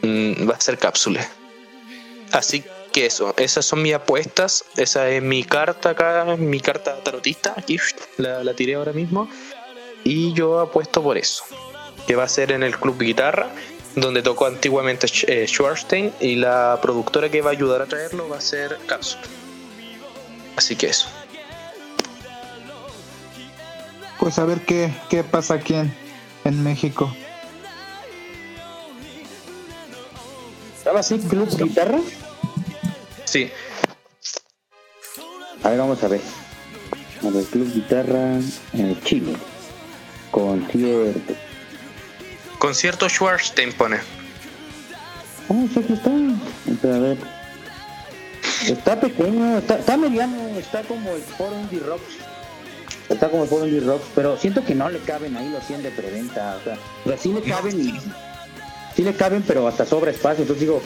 mm, 0.00 0.48
va 0.48 0.54
a 0.54 0.60
ser 0.60 0.78
Cápsule. 0.78 1.20
Así 2.30 2.64
que 2.94 3.04
eso, 3.04 3.34
esas 3.36 3.66
son 3.66 3.82
mis 3.82 3.92
apuestas, 3.92 4.64
esa 4.78 5.10
es 5.10 5.22
mi 5.22 5.44
carta 5.44 5.90
acá, 5.90 6.34
mi 6.38 6.60
carta 6.60 6.96
tarotista, 7.04 7.52
aquí 7.58 7.76
la 8.16 8.54
tiré 8.54 8.74
ahora 8.74 8.94
mismo 8.94 9.28
y 10.02 10.32
yo 10.32 10.60
apuesto 10.60 11.02
por 11.02 11.18
eso, 11.18 11.44
que 12.06 12.16
va 12.16 12.24
a 12.24 12.28
ser 12.28 12.52
en 12.52 12.62
el 12.62 12.78
Club 12.78 12.98
Guitarra 12.98 13.50
donde 13.94 14.22
tocó 14.22 14.46
antiguamente 14.46 15.06
eh, 15.26 15.46
Schwarzstein 15.46 16.12
y 16.20 16.36
la 16.36 16.78
productora 16.80 17.30
que 17.30 17.42
va 17.42 17.50
a 17.50 17.52
ayudar 17.52 17.82
a 17.82 17.86
traerlo 17.86 18.28
va 18.28 18.38
a 18.38 18.40
ser 18.40 18.78
Cápsula. 18.86 19.22
Así 20.56 20.76
que 20.76 20.88
eso. 20.88 21.08
Pues 24.18 24.38
a 24.38 24.44
ver 24.44 24.60
qué, 24.60 24.92
qué 25.10 25.24
pasa 25.24 25.54
aquí 25.54 25.74
en, 25.74 25.94
en 26.44 26.62
México. 26.62 27.14
¿Estaba 30.76 31.00
así 31.00 31.18
Club 31.18 31.48
Guitarra? 31.56 32.00
Sí, 33.24 33.50
A 35.62 35.70
ver, 35.70 35.78
vamos 35.78 36.02
a 36.02 36.08
ver. 36.08 36.20
A 37.24 37.30
ver, 37.30 37.44
Club 37.44 37.72
Guitarra 37.72 38.38
eh, 38.74 38.96
Chile. 39.04 39.34
Concierto. 40.30 41.34
Concierto 42.62 43.08
Schwarzstein 43.08 43.72
pone. 43.72 43.96
Oh, 45.48 45.66
sí, 45.74 45.80
aquí 45.80 45.94
está. 45.94 46.10
A 46.10 46.98
ver. 47.00 47.18
Está 48.68 49.00
pequeño, 49.00 49.58
está, 49.58 49.80
está 49.80 49.96
mediano, 49.96 50.36
está 50.56 50.82
como 50.82 51.10
el 51.10 51.22
Foro 51.22 51.58
Indie 51.58 51.80
Rocks. 51.80 52.14
Está 53.08 53.28
como 53.30 53.42
el 53.42 53.48
Foro 53.48 53.66
Indie 53.66 53.80
Rocks, 53.80 54.04
pero 54.14 54.36
siento 54.36 54.64
que 54.64 54.76
no 54.76 54.88
le 54.88 55.00
caben 55.00 55.36
ahí 55.36 55.48
los 55.48 55.64
100 55.64 55.82
de 55.82 55.90
preventa. 55.90 56.56
O 56.60 56.62
sea, 56.62 56.78
o 57.04 57.08
sea, 57.08 57.18
sí 57.18 57.32
le 57.32 57.42
caben 57.42 57.80
y. 57.80 58.00
Sí 58.94 59.02
le 59.02 59.12
caben, 59.14 59.42
pero 59.42 59.66
hasta 59.66 59.84
sobra 59.84 60.12
espacio. 60.12 60.42
Entonces 60.42 60.60
digo, 60.60 60.80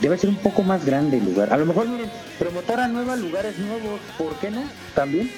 debe 0.00 0.18
ser 0.18 0.28
un 0.28 0.36
poco 0.36 0.62
más 0.62 0.84
grande 0.84 1.16
el 1.16 1.24
lugar. 1.24 1.50
A 1.50 1.56
lo 1.56 1.64
mejor, 1.64 1.88
miren, 1.88 2.10
promotora 2.38 2.88
nueva, 2.88 3.16
lugares 3.16 3.58
nuevos, 3.58 4.00
¿por 4.18 4.34
qué 4.34 4.50
no? 4.50 4.64
También. 4.94 5.32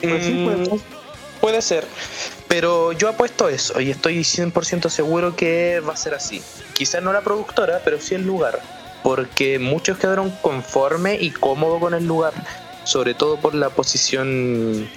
Pues 0.00 0.24
sí, 0.24 0.34
Mm, 0.34 0.66
pues, 0.68 0.82
Puede 1.42 1.60
ser, 1.60 1.84
pero 2.46 2.92
yo 2.92 3.08
apuesto 3.08 3.48
eso 3.48 3.80
y 3.80 3.90
estoy 3.90 4.20
100% 4.20 4.88
seguro 4.88 5.34
que 5.34 5.80
va 5.80 5.92
a 5.92 5.96
ser 5.96 6.14
así. 6.14 6.40
Quizás 6.72 7.02
no 7.02 7.12
la 7.12 7.22
productora, 7.22 7.80
pero 7.84 8.00
sí 8.00 8.14
el 8.14 8.24
lugar, 8.24 8.60
porque 9.02 9.58
muchos 9.58 9.98
quedaron 9.98 10.30
conformes 10.40 11.20
y 11.20 11.32
cómodos 11.32 11.80
con 11.80 11.94
el 11.94 12.06
lugar, 12.06 12.32
sobre 12.84 13.14
todo 13.14 13.38
por 13.38 13.56
la 13.56 13.70
posición, 13.70 14.88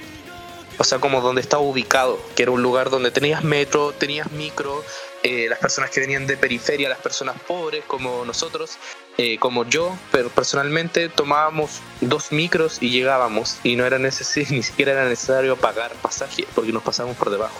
o 0.78 0.84
sea, 0.84 1.00
como 1.00 1.20
donde 1.20 1.42
estaba 1.42 1.64
ubicado, 1.64 2.20
que 2.36 2.44
era 2.44 2.52
un 2.52 2.62
lugar 2.62 2.92
donde 2.92 3.10
tenías 3.10 3.44
metro, 3.44 3.92
tenías 3.94 4.32
micro, 4.32 4.84
eh, 5.28 5.48
las 5.50 5.58
personas 5.58 5.90
que 5.90 6.02
venían 6.02 6.28
de 6.28 6.38
periferia, 6.38 6.88
las 6.88 7.00
personas 7.00 7.36
pobres 7.48 7.84
como 7.88 8.24
nosotros, 8.26 8.78
eh, 9.18 9.40
como 9.40 9.68
yo, 9.68 9.98
pero 10.12 10.30
personalmente 10.30 11.10
tomábamos 11.10 11.82
dos 12.00 12.32
micros 12.32 12.78
y 12.80 12.92
llegábamos 12.92 13.58
y 13.64 13.76
no 13.76 13.88
era 13.88 13.98
necesario, 13.98 14.50
ni 14.52 14.62
siquiera 14.62 14.92
era 14.92 15.10
necesario 15.10 15.58
pagar 15.58 15.94
pasaje 15.96 16.46
porque 16.54 16.72
nos 16.72 16.84
pasábamos 16.84 17.18
por 17.18 17.32
debajo. 17.32 17.60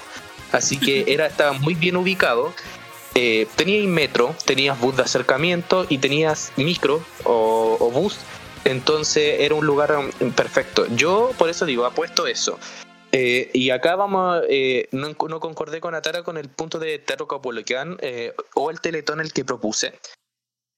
Así 0.52 0.80
que 0.80 1.06
era, 1.12 1.26
estaba 1.26 1.54
muy 1.54 1.74
bien 1.74 1.98
ubicado. 1.98 2.54
Eh, 3.16 3.48
tenías 3.56 3.88
metro, 3.88 4.36
tenías 4.46 4.80
bus 4.80 4.96
de 4.98 5.02
acercamiento 5.02 5.88
y 5.90 5.98
tenías 5.98 6.52
micro 6.58 7.04
o, 7.24 7.78
o 7.80 7.90
bus. 7.90 8.20
Entonces 8.64 9.38
era 9.40 9.56
un 9.56 9.66
lugar 9.66 9.96
um, 9.98 10.32
perfecto. 10.34 10.86
Yo 10.96 11.32
por 11.36 11.50
eso 11.50 11.66
digo, 11.66 11.84
apuesto 11.86 12.28
eso. 12.28 12.60
Eh, 13.18 13.50
y 13.54 13.70
acá 13.70 13.96
vamos, 13.96 14.42
eh, 14.50 14.90
no, 14.92 15.08
no 15.08 15.40
concordé 15.40 15.80
con 15.80 15.96
Atara 15.96 16.24
con 16.24 16.36
el 16.38 16.50
punto 16.50 16.80
de 16.80 17.00
Teatro 17.00 17.28
Capolicán 17.30 17.96
eh, 18.02 18.34
o 18.56 18.70
el 18.72 18.82
teletón 18.82 19.22
el 19.22 19.32
que 19.32 19.46
propuse 19.46 19.94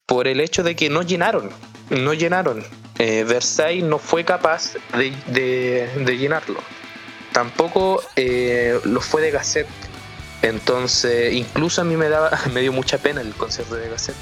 por 0.05 0.27
el 0.27 0.39
hecho 0.39 0.61
de 0.61 0.75
que 0.75 0.87
no 0.89 1.01
llenaron, 1.01 1.49
no 1.89 2.13
llenaron. 2.13 2.63
Eh, 2.99 3.25
Versailles 3.27 3.83
no 3.83 3.97
fue 3.97 4.23
capaz 4.23 4.73
de, 4.95 5.11
de- 5.33 5.89
de 6.05 6.17
llenarlo. 6.17 6.59
Tampoco 7.33 8.03
eh, 8.15 8.79
lo 8.83 9.01
fue 9.01 9.23
de 9.23 9.31
Gasset. 9.31 9.67
Entonces, 10.43 11.33
incluso 11.33 11.81
a 11.81 11.85
mí 11.85 11.97
me 11.97 12.07
daba, 12.07 12.29
me 12.53 12.61
dio 12.61 12.71
mucha 12.71 12.99
pena 12.99 13.21
el 13.21 13.33
concierto 13.33 13.73
de 13.75 13.89
Gasset. 13.89 14.15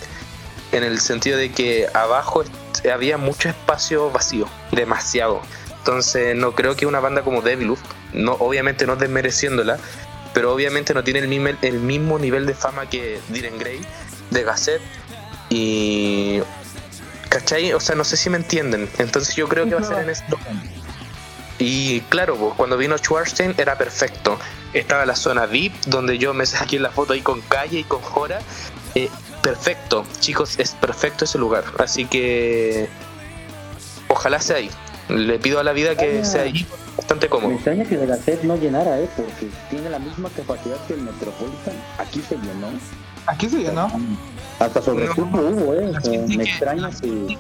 En 0.72 0.84
el 0.84 1.00
sentido 1.02 1.38
de 1.38 1.52
que 1.52 1.88
abajo 1.94 2.44
había 2.92 3.18
mucho 3.18 3.50
espacio 3.50 4.10
vacío, 4.10 4.48
demasiado. 4.72 5.42
Entonces, 5.86 6.36
no 6.36 6.54
creo 6.54 6.76
que 6.76 6.88
una 6.88 7.00
banda 7.00 7.22
como 7.22 7.44
Deviluf, 7.44 7.80
no, 8.12 8.32
obviamente 8.34 8.88
no 8.88 8.96
desmereciéndola, 8.96 9.78
pero 10.34 10.52
obviamente 10.52 10.96
no 10.96 11.04
tiene 11.04 11.20
el 11.20 11.28
mismo, 11.28 11.50
el 11.62 11.80
mismo 11.80 12.18
nivel 12.18 12.48
de 12.48 12.56
fama 12.56 12.90
que 12.90 13.20
Diren 13.30 13.60
Grey, 13.60 13.82
de 14.32 14.44
Gasset, 14.44 14.82
y. 15.52 16.42
¿Cachai? 17.30 17.72
O 17.74 17.80
sea, 17.80 17.96
no 17.96 18.04
sé 18.04 18.18
si 18.18 18.32
me 18.32 18.38
entienden. 18.38 18.90
Entonces 18.98 19.36
yo 19.36 19.48
creo 19.48 19.66
que 19.66 19.76
va 19.76 19.82
a 19.82 19.84
ser 19.84 20.00
en 20.00 20.10
esto. 20.10 20.40
Y 21.60 22.02
claro, 22.10 22.36
pues, 22.36 22.54
cuando 22.58 22.78
vino 22.78 22.98
Schwarzstein 22.98 23.54
era 23.60 23.78
perfecto. 23.78 24.40
Estaba 24.74 25.06
la 25.06 25.16
zona 25.16 25.46
VIP, 25.46 25.72
donde 25.86 26.18
yo 26.18 26.34
me 26.34 26.48
saqué 26.48 26.80
la 26.80 26.90
foto 26.90 27.14
ahí 27.14 27.22
con 27.22 27.42
Calle 27.42 27.78
y 27.78 27.84
con 27.84 28.02
Jora. 28.02 28.40
Eh, 28.96 29.12
perfecto, 29.44 30.04
chicos, 30.20 30.58
es 30.58 30.72
perfecto 30.72 31.26
ese 31.26 31.38
lugar. 31.38 31.64
Así 31.78 32.06
que. 32.06 32.90
Ojalá 34.08 34.42
sea 34.42 34.56
ahí. 34.56 34.72
Le 35.10 35.38
pido 35.40 35.60
a 35.60 35.64
la 35.64 35.72
vida 35.74 35.96
que 35.96 36.20
Ah. 36.22 36.26
sea 36.26 36.42
ahí 36.44 36.66
bastante 36.98 37.28
Me 37.28 37.30
cómodo. 37.30 37.52
extraña 37.54 37.86
que 37.86 37.98
de 37.98 38.08
la 38.08 38.16
SED 38.18 38.44
no 38.44 38.56
llenara, 38.58 39.00
¿eh? 39.00 39.10
Porque 39.16 39.48
tiene 39.70 39.90
la 39.90 40.00
misma 40.00 40.30
capacidad 40.36 40.78
que 40.88 40.94
el 40.96 41.02
Metropolitan. 41.02 41.74
Aquí 42.00 42.22
se 42.28 42.36
llenó. 42.38 42.68
Aquí 43.28 43.50
se 43.50 43.58
llenó. 43.58 43.88
Hasta 44.60 44.82
sobre 44.82 45.06
No. 45.08 45.14
hubo, 45.18 45.74
¿eh? 45.76 45.92
Me 46.28 46.38
que- 46.38 46.44
extraña 46.44 46.90
que... 46.90 47.38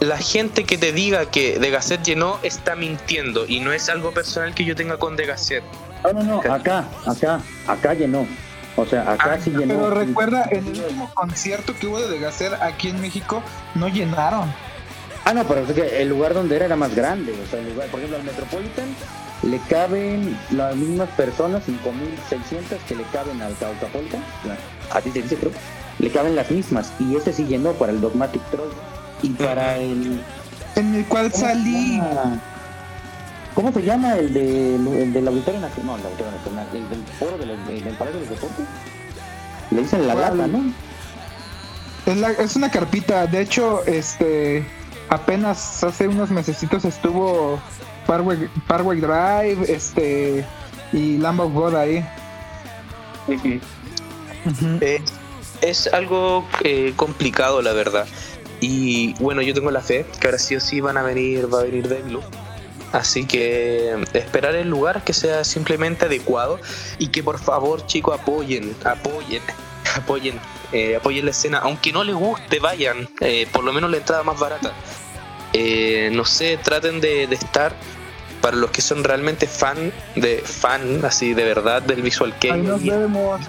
La 0.00 0.16
gente 0.16 0.62
que 0.64 0.78
te 0.78 0.92
diga 0.92 1.26
que 1.26 1.58
De 1.58 1.70
Gasset 1.70 2.02
llenó 2.04 2.38
está 2.44 2.76
mintiendo 2.76 3.46
y 3.46 3.58
no 3.60 3.72
es 3.72 3.88
algo 3.88 4.12
personal 4.12 4.54
que 4.54 4.64
yo 4.64 4.76
tenga 4.76 4.96
con 4.96 5.16
De 5.16 5.26
Gasset. 5.26 5.64
No, 6.04 6.12
no, 6.12 6.22
no, 6.22 6.38
acá, 6.54 6.84
acá, 7.04 7.40
acá 7.66 7.94
llenó. 7.94 8.24
O 8.76 8.86
sea, 8.86 9.02
acá 9.10 9.32
Ah, 9.34 9.38
sí 9.42 9.50
llenó. 9.50 9.74
Pero 9.74 9.90
recuerda, 9.90 10.46
en 10.52 10.68
el 10.68 10.80
último 10.80 11.10
concierto 11.14 11.74
que 11.74 11.88
hubo 11.88 11.98
de 12.00 12.08
Degacer 12.08 12.54
aquí 12.62 12.90
en 12.90 13.00
México, 13.00 13.42
no 13.74 13.88
llenaron. 13.88 14.54
Ah, 15.28 15.34
no, 15.34 15.44
pero 15.46 15.60
es 15.62 15.72
que 15.72 16.00
el 16.02 16.08
lugar 16.08 16.32
donde 16.32 16.56
era 16.56 16.64
era 16.64 16.76
más 16.76 16.94
grande. 16.94 17.32
O 17.46 17.50
sea, 17.50 17.60
el 17.60 17.68
lugar, 17.74 17.88
por 17.88 18.00
ejemplo, 18.00 18.16
al 18.18 18.24
Metropolitan 18.24 18.86
le 19.42 19.58
caben 19.68 20.38
las 20.50 20.74
mismas 20.74 21.08
personas, 21.10 21.62
5.600 21.68 22.78
que 22.88 22.94
le 22.96 23.02
caben 23.12 23.42
al 23.42 23.54
Caucapolitan. 23.58 24.24
Así 24.90 25.10
se 25.12 25.22
dice, 25.22 25.36
creo. 25.36 25.52
Le 25.98 26.10
caben 26.10 26.34
las 26.34 26.50
mismas. 26.50 26.92
Y 26.98 27.14
ese 27.16 27.32
sí 27.34 27.44
llenó 27.44 27.72
para 27.72 27.92
el 27.92 28.00
Dogmatic 28.00 28.42
Troll. 28.50 28.70
Y 29.22 29.30
para 29.30 29.76
el... 29.76 30.22
En 30.76 30.94
el 30.94 31.04
cual 31.06 31.30
¿cómo 31.30 31.44
se 31.44 31.52
salí. 31.52 32.00
¿Cómo 33.54 33.72
se 33.72 33.82
llama 33.82 34.16
el, 34.16 34.32
de, 34.32 34.76
el 34.76 35.12
del 35.12 35.28
Auditorio 35.28 35.60
Nacional? 35.60 35.86
No, 35.86 35.96
el 35.98 36.06
Auditorio 36.06 36.32
Nacional. 36.32 36.66
El 36.72 36.88
del 36.88 37.04
foro 37.18 37.36
de 37.36 37.46
los- 37.46 37.66
del 37.66 37.94
Palacio 37.96 38.20
de 38.20 38.26
los 38.26 38.30
Deportes. 38.34 38.66
Le 39.72 39.82
dicen 39.82 40.06
la 40.06 40.14
lata, 40.14 40.46
¿no? 40.46 40.72
Es, 42.06 42.16
la- 42.16 42.30
es 42.30 42.56
una 42.56 42.70
carpita. 42.70 43.26
De 43.26 43.40
hecho, 43.42 43.84
este 43.84 44.64
apenas 45.08 45.82
hace 45.84 46.08
unos 46.08 46.30
mesecitos 46.30 46.84
estuvo 46.84 47.60
Parkway, 48.06 48.48
Parkway 48.66 49.00
Drive, 49.00 49.72
este 49.72 50.44
y 50.92 51.18
Lamb 51.18 51.40
of 51.40 51.52
God 51.52 51.74
ahí. 51.76 52.04
Eh, 54.80 55.02
es 55.60 55.92
algo 55.92 56.46
eh, 56.62 56.92
complicado, 56.96 57.60
la 57.60 57.72
verdad. 57.72 58.06
Y 58.60 59.14
bueno, 59.20 59.42
yo 59.42 59.54
tengo 59.54 59.70
la 59.70 59.80
fe 59.80 60.06
que 60.20 60.26
ahora 60.26 60.38
sí 60.38 60.56
o 60.56 60.60
sí 60.60 60.80
van 60.80 60.96
a 60.96 61.02
venir, 61.02 61.52
va 61.52 61.60
a 61.60 61.64
venir 61.64 61.88
Devlu. 61.88 62.20
Así 62.92 63.26
que 63.26 64.02
esperar 64.14 64.54
el 64.54 64.70
lugar 64.70 65.04
que 65.04 65.12
sea 65.12 65.44
simplemente 65.44 66.06
adecuado 66.06 66.58
y 66.98 67.08
que 67.08 67.22
por 67.22 67.38
favor, 67.38 67.84
chicos, 67.86 68.18
apoyen, 68.18 68.74
apoyen, 68.84 69.42
apoyen, 69.96 70.38
eh, 70.72 70.96
apoyen 70.96 71.24
la 71.24 71.30
escena. 71.30 71.58
Aunque 71.58 71.92
no 71.92 72.04
les 72.04 72.14
guste, 72.14 72.58
vayan, 72.60 73.08
eh, 73.20 73.46
por 73.52 73.64
lo 73.64 73.72
menos 73.72 73.90
la 73.90 73.98
entrada 73.98 74.22
más 74.22 74.38
barata. 74.38 74.72
Eh, 75.52 76.10
no 76.12 76.24
sé, 76.24 76.58
traten 76.58 77.00
de, 77.00 77.26
de 77.26 77.34
estar 77.34 77.74
para 78.40 78.56
los 78.56 78.70
que 78.70 78.82
son 78.82 79.02
realmente 79.02 79.46
fan 79.46 79.92
de 80.14 80.38
fan, 80.38 81.04
así 81.04 81.34
de 81.34 81.44
verdad 81.44 81.82
del 81.82 82.02
visual 82.02 82.34
vemos. 82.40 83.40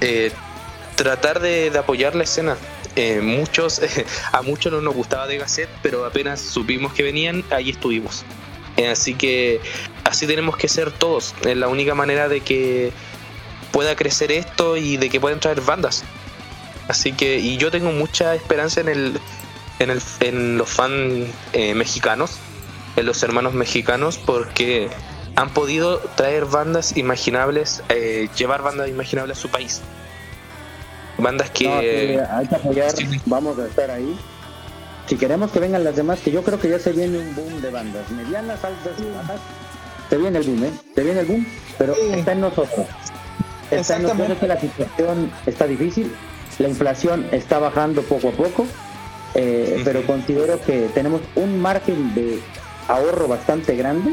eh, 0.00 0.32
tratar 0.96 1.40
de, 1.40 1.70
de 1.70 1.78
apoyar 1.78 2.14
la 2.14 2.24
escena. 2.24 2.56
Eh, 2.96 3.20
muchos, 3.22 3.80
a 4.32 4.42
muchos 4.42 4.72
no 4.72 4.80
nos 4.80 4.94
gustaba 4.94 5.26
de 5.26 5.38
Gasset, 5.38 5.68
pero 5.82 6.04
apenas 6.06 6.40
supimos 6.40 6.92
que 6.94 7.02
venían, 7.02 7.44
ahí 7.50 7.70
estuvimos. 7.70 8.24
Así 8.90 9.14
que 9.14 9.60
así 10.04 10.26
tenemos 10.26 10.56
que 10.56 10.68
ser 10.68 10.90
todos. 10.92 11.34
Es 11.46 11.56
la 11.56 11.68
única 11.68 11.94
manera 11.94 12.28
de 12.28 12.40
que 12.40 12.92
pueda 13.76 13.94
crecer 13.94 14.32
esto 14.32 14.78
y 14.78 14.96
de 14.96 15.10
que 15.10 15.20
puedan 15.20 15.38
traer 15.38 15.60
bandas. 15.60 16.02
Así 16.88 17.12
que, 17.12 17.38
y 17.40 17.58
yo 17.58 17.70
tengo 17.70 17.92
mucha 17.92 18.34
esperanza 18.34 18.80
en 18.80 18.88
el, 18.88 19.20
en 19.80 19.90
el, 19.90 20.00
en 20.20 20.56
los 20.56 20.70
fans 20.70 21.28
eh, 21.52 21.74
mexicanos, 21.74 22.38
en 22.96 23.04
los 23.04 23.22
hermanos 23.22 23.52
mexicanos, 23.52 24.16
porque 24.16 24.88
han 25.34 25.50
podido 25.50 25.98
traer 26.14 26.46
bandas 26.46 26.96
imaginables, 26.96 27.82
eh, 27.90 28.30
llevar 28.34 28.62
bandas 28.62 28.88
imaginables 28.88 29.36
a 29.36 29.40
su 29.42 29.50
país. 29.50 29.82
Bandas 31.18 31.50
que. 31.50 31.68
No, 31.68 31.80
sí, 31.82 32.30
hay 32.34 32.46
que 32.48 32.54
apoyar, 32.54 32.90
Sí. 32.96 33.20
vamos 33.26 33.58
a 33.58 33.66
estar 33.66 33.90
ahí. 33.90 34.18
Si 35.06 35.16
queremos 35.16 35.50
que 35.50 35.60
vengan 35.60 35.84
las 35.84 35.96
demás, 35.96 36.20
que 36.20 36.30
yo 36.30 36.42
creo 36.42 36.58
que 36.58 36.70
ya 36.70 36.78
se 36.78 36.92
viene 36.92 37.18
un 37.18 37.34
boom 37.34 37.60
de 37.60 37.70
bandas 37.70 38.08
medianas, 38.10 38.64
altas 38.64 38.92
y 38.98 39.14
bajas. 39.14 39.40
Se 40.08 40.16
viene 40.16 40.38
el 40.38 40.44
boom, 40.46 40.64
¿eh? 40.64 40.70
Se 40.94 41.02
viene 41.02 41.20
el 41.20 41.26
boom, 41.26 41.46
pero 41.76 41.94
Sí. 41.94 42.00
está 42.14 42.32
en 42.32 42.40
nosotros. 42.40 42.86
Exactamente. 43.70 44.36
que 44.40 44.46
la 44.46 44.60
situación 44.60 45.30
está 45.46 45.66
difícil, 45.66 46.12
la 46.58 46.68
inflación 46.68 47.26
está 47.32 47.58
bajando 47.58 48.02
poco 48.02 48.28
a 48.28 48.32
poco, 48.32 48.66
eh, 49.34 49.82
pero 49.84 50.02
considero 50.06 50.60
que 50.62 50.88
tenemos 50.94 51.20
un 51.34 51.60
margen 51.60 52.14
de 52.14 52.40
ahorro 52.88 53.28
bastante 53.28 53.74
grande. 53.76 54.10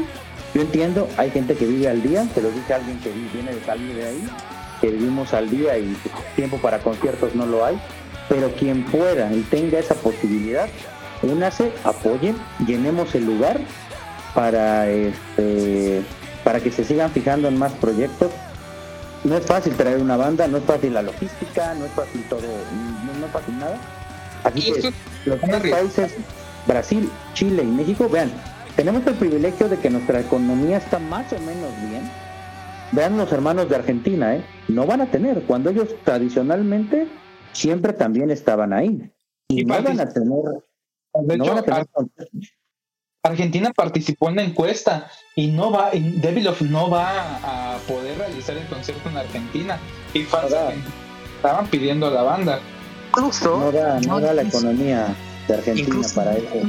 Yo 0.54 0.60
entiendo, 0.62 1.08
hay 1.16 1.30
gente 1.30 1.54
que 1.54 1.66
vive 1.66 1.88
al 1.88 2.02
día, 2.02 2.26
se 2.34 2.42
lo 2.42 2.50
dice 2.50 2.74
alguien 2.74 2.98
que 3.00 3.10
vi- 3.10 3.28
viene 3.32 3.52
de 3.54 3.64
salir 3.64 3.94
de 3.96 4.04
ahí, 4.06 4.28
que 4.80 4.88
vivimos 4.88 5.32
al 5.32 5.48
día 5.50 5.78
y 5.78 5.96
tiempo 6.36 6.58
para 6.58 6.78
conciertos 6.80 7.34
no 7.34 7.46
lo 7.46 7.64
hay, 7.64 7.78
pero 8.28 8.50
quien 8.54 8.84
pueda 8.84 9.32
y 9.32 9.40
tenga 9.42 9.78
esa 9.78 9.94
posibilidad, 9.94 10.68
únase, 11.22 11.72
apoyen, 11.84 12.36
llenemos 12.66 13.14
el 13.14 13.24
lugar 13.24 13.58
para 14.34 14.88
este 14.90 16.02
para 16.42 16.60
que 16.60 16.70
se 16.70 16.84
sigan 16.84 17.10
fijando 17.10 17.48
en 17.48 17.56
más 17.58 17.72
proyectos. 17.72 18.30
No 19.24 19.36
es 19.36 19.46
fácil 19.46 19.74
traer 19.74 20.00
una 20.00 20.16
banda, 20.16 20.46
no 20.46 20.58
es 20.58 20.64
fácil 20.64 20.94
la 20.94 21.02
logística, 21.02 21.74
no 21.74 21.86
es 21.86 21.92
fácil 21.92 22.22
todo, 22.28 22.40
no, 22.42 23.20
no 23.20 23.26
es 23.26 23.32
fácil 23.32 23.58
nada. 23.58 23.78
Así 24.44 24.60
que 24.72 24.92
los 25.24 25.40
tres 25.40 25.70
países, 25.70 26.14
Brasil, 26.66 27.10
Chile 27.32 27.62
y 27.62 27.66
México, 27.66 28.08
vean, 28.08 28.30
tenemos 28.76 29.06
el 29.06 29.14
privilegio 29.14 29.68
de 29.68 29.78
que 29.78 29.88
nuestra 29.88 30.20
economía 30.20 30.76
está 30.76 30.98
más 30.98 31.32
o 31.32 31.38
menos 31.38 31.70
bien. 31.88 32.10
Vean 32.92 33.16
los 33.16 33.32
hermanos 33.32 33.68
de 33.68 33.76
Argentina, 33.76 34.36
¿eh? 34.36 34.44
No 34.68 34.86
van 34.86 35.00
a 35.00 35.06
tener, 35.10 35.42
cuando 35.44 35.70
ellos 35.70 35.88
tradicionalmente 36.04 37.08
siempre 37.52 37.94
también 37.94 38.30
estaban 38.30 38.72
ahí. 38.74 39.10
Y, 39.48 39.62
Y 39.62 39.64
no 39.64 39.82
van 39.82 40.00
a 40.00 40.08
tener, 40.08 40.38
De 41.14 41.36
no 41.38 41.44
hecho, 41.44 41.54
van 41.54 41.58
a 41.58 41.62
tener 41.62 41.80
Ar- 41.80 42.06
Argentina 43.24 43.72
participó 43.72 44.28
en 44.28 44.36
la 44.36 44.42
encuesta 44.42 45.10
y 45.34 45.46
no 45.46 45.70
va, 45.70 45.94
y 45.94 46.00
Devilov 46.00 46.60
no 46.62 46.90
va 46.90 47.38
a 47.42 47.78
poder 47.88 48.18
realizar 48.18 48.56
el 48.56 48.66
concierto 48.66 49.08
en 49.08 49.16
Argentina. 49.16 49.78
Y 50.12 50.20
estaban 50.20 51.66
pidiendo 51.70 52.06
a 52.06 52.10
la 52.10 52.22
banda. 52.22 52.60
Incluso. 53.08 53.58
no 53.58 53.72
da, 53.72 53.98
no 54.00 54.20
da 54.20 54.34
la 54.34 54.42
economía 54.42 55.14
de 55.48 55.54
Argentina 55.54 55.88
Incluso- 55.88 56.14
para 56.14 56.36
eso. 56.36 56.62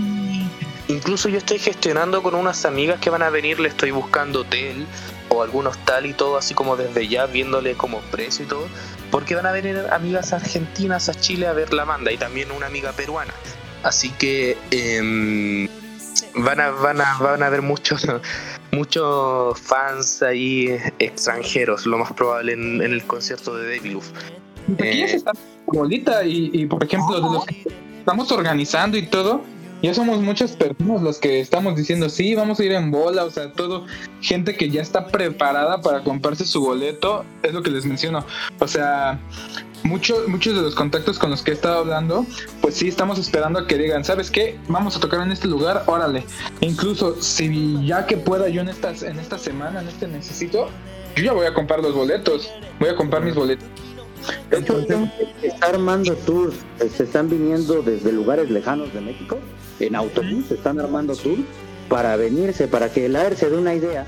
Incluso 0.88 1.30
yo 1.30 1.40
estoy 1.40 1.58
gestionando 1.60 2.22
con 2.24 2.36
unas 2.36 2.64
amigas 2.64 3.00
que 3.00 3.10
van 3.10 3.24
a 3.24 3.30
venir, 3.32 3.60
le 3.60 3.68
estoy 3.70 3.90
buscando 3.92 4.42
hotel 4.42 4.86
o 5.30 5.42
algún 5.42 5.66
hostal 5.68 6.06
y 6.06 6.14
todo, 6.14 6.38
así 6.38 6.54
como 6.54 6.78
desde 6.78 7.08
ya 7.08 7.26
viéndole 7.26 7.74
como 7.74 8.00
precio 8.12 8.46
y 8.46 8.48
todo, 8.48 8.68
porque 9.10 9.34
van 9.36 9.48
a 9.48 9.52
venir 9.52 9.78
amigas 9.92 10.32
argentinas 10.32 11.10
a 11.10 11.16
Chile 11.16 11.48
a 11.48 11.54
ver 11.54 11.74
la 11.74 11.86
banda 11.86 12.12
y 12.12 12.18
también 12.18 12.52
una 12.52 12.68
amiga 12.68 12.92
peruana. 12.94 13.34
Así 13.82 14.10
que 14.12 14.58
van 16.36 16.60
a 16.60 16.70
van 16.72 17.02
a 17.02 17.18
van 17.20 17.44
a 17.44 17.48
haber 17.48 17.62
muchos 17.62 18.06
muchos 18.72 19.60
fans 19.60 20.22
ahí 20.22 20.78
extranjeros, 21.00 21.86
lo 21.86 21.98
más 21.98 22.14
probable 22.14 22.54
en, 22.54 22.82
en 22.82 22.94
el 22.94 23.04
concierto 23.06 23.56
de 23.56 23.68
Deviluf. 23.68 24.12
Aquí 24.74 25.02
Eh. 25.02 25.16
está 25.16 25.32
bolita 25.68 26.26
y, 26.26 26.50
y, 26.54 26.66
por 26.66 26.84
ejemplo, 26.84 27.16
de 27.16 27.22
los 27.22 27.46
que 27.46 27.66
estamos 28.00 28.32
organizando 28.32 28.98
y 28.98 29.08
todo, 29.08 29.42
ya 29.82 29.94
somos 29.94 30.20
muchas 30.22 30.54
personas 30.54 31.02
los 31.02 31.20
que 31.20 31.40
estamos 31.40 31.76
diciendo, 31.76 32.10
sí, 32.10 32.34
vamos 32.36 32.60
a 32.60 32.64
ir 32.64 32.72
en 32.72 32.92
bola, 32.92 33.26
o 33.26 33.30
sea, 33.30 33.52
todo, 33.52 33.86
gente 34.22 34.56
que 34.56 34.70
ya 34.70 34.82
está 34.82 35.08
preparada 35.08 35.82
para 35.82 36.04
comprarse 36.04 36.46
su 36.46 36.62
boleto, 36.62 37.26
es 37.44 37.54
lo 37.54 37.62
que 37.62 37.70
les 37.70 37.86
menciono. 37.86 38.26
O 38.60 38.68
sea, 38.68 39.20
muchos 39.86 40.28
muchos 40.28 40.56
de 40.56 40.62
los 40.62 40.76
contactos 40.76 41.20
con 41.20 41.30
los 41.30 41.42
que 41.42 41.52
he 41.52 41.54
estado 41.54 41.80
hablando, 41.80 42.26
pues 42.60 42.76
sí, 42.76 42.88
estamos 42.88 43.20
esperando 43.20 43.60
a 43.60 43.68
que 43.68 43.78
digan, 43.78 44.04
¿sabes 44.04 44.32
qué? 44.32 44.60
Vamos 44.68 44.98
a 44.98 45.00
tocar 45.00 45.22
en 45.22 45.32
este 45.32 45.48
lugar, 45.48 45.84
órale. 45.86 46.26
Incluso 46.62 47.22
si 47.22 47.86
ya 47.86 48.06
que 48.06 48.18
pueda 48.18 48.50
yo 48.50 48.62
en, 48.62 48.70
estas, 48.70 49.04
en 49.04 49.20
esta 49.20 49.38
semana, 49.38 49.82
en 49.82 49.88
este 49.88 50.08
necesito, 50.08 50.70
yo 51.16 51.24
ya 51.24 51.34
voy 51.34 51.46
a 51.46 51.54
comprar 51.54 51.80
los 51.82 51.94
boletos, 51.94 52.50
voy 52.80 52.90
a 52.90 52.96
comprar 52.96 53.24
mis 53.24 53.36
boletos. 53.36 53.68
Que 54.50 55.48
está 55.48 55.68
armando 55.68 56.16
tours, 56.16 56.56
eh, 56.80 56.90
se 56.90 57.04
están 57.04 57.30
viniendo 57.30 57.84
desde 57.84 58.12
lugares 58.12 58.50
lejanos 58.50 58.92
de 58.92 59.02
México, 59.02 59.38
en 59.80 59.96
autobús, 59.96 60.48
se 60.48 60.56
están 60.56 60.80
armando 60.80 61.16
tours 61.16 61.44
para 61.90 62.16
venirse, 62.16 62.68
para 62.68 62.92
que 62.92 63.06
el 63.06 63.16
AER 63.16 63.36
se 63.36 63.52
dé 63.52 63.58
una 63.58 63.76
idea. 63.76 64.08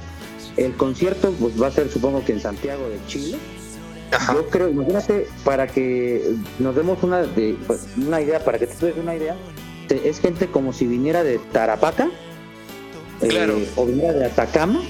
El 0.55 0.73
concierto 0.73 1.31
pues, 1.39 1.61
va 1.61 1.67
a 1.67 1.71
ser, 1.71 1.87
supongo 1.89 2.25
que 2.25 2.31
en 2.31 2.41
Santiago 2.41 2.89
de 2.89 2.99
Chile. 3.07 3.37
Ajá. 4.11 4.33
Yo 4.33 4.47
creo, 4.47 4.69
imagínate, 4.69 5.27
para 5.43 5.67
que 5.67 6.35
nos 6.59 6.75
demos 6.75 7.01
una, 7.03 7.21
de, 7.23 7.57
pues, 7.67 7.87
una 7.97 8.21
idea, 8.21 8.39
para 8.43 8.57
que 8.57 8.67
te 8.67 8.85
des 8.85 8.95
una 8.97 9.15
idea, 9.15 9.35
es 9.89 10.19
gente 10.19 10.47
como 10.47 10.71
si 10.73 10.87
viniera 10.87 11.23
de 11.23 11.39
Tarapaca, 11.51 12.09
eh, 13.21 13.27
Claro. 13.27 13.57
o 13.75 13.85
viniera 13.85 14.13
de 14.13 14.25
Atacama, 14.25 14.81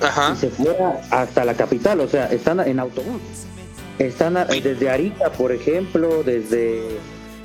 Ajá. 0.00 0.32
y 0.34 0.40
se 0.40 0.48
fuera 0.50 1.00
hasta 1.10 1.44
la 1.44 1.54
capital, 1.54 2.00
o 2.00 2.08
sea, 2.08 2.26
están 2.30 2.60
en 2.60 2.78
autobús. 2.78 3.20
Están 3.98 4.36
a- 4.36 4.44
desde 4.44 4.90
Arica, 4.90 5.30
por 5.32 5.52
ejemplo, 5.52 6.22
desde 6.24 6.98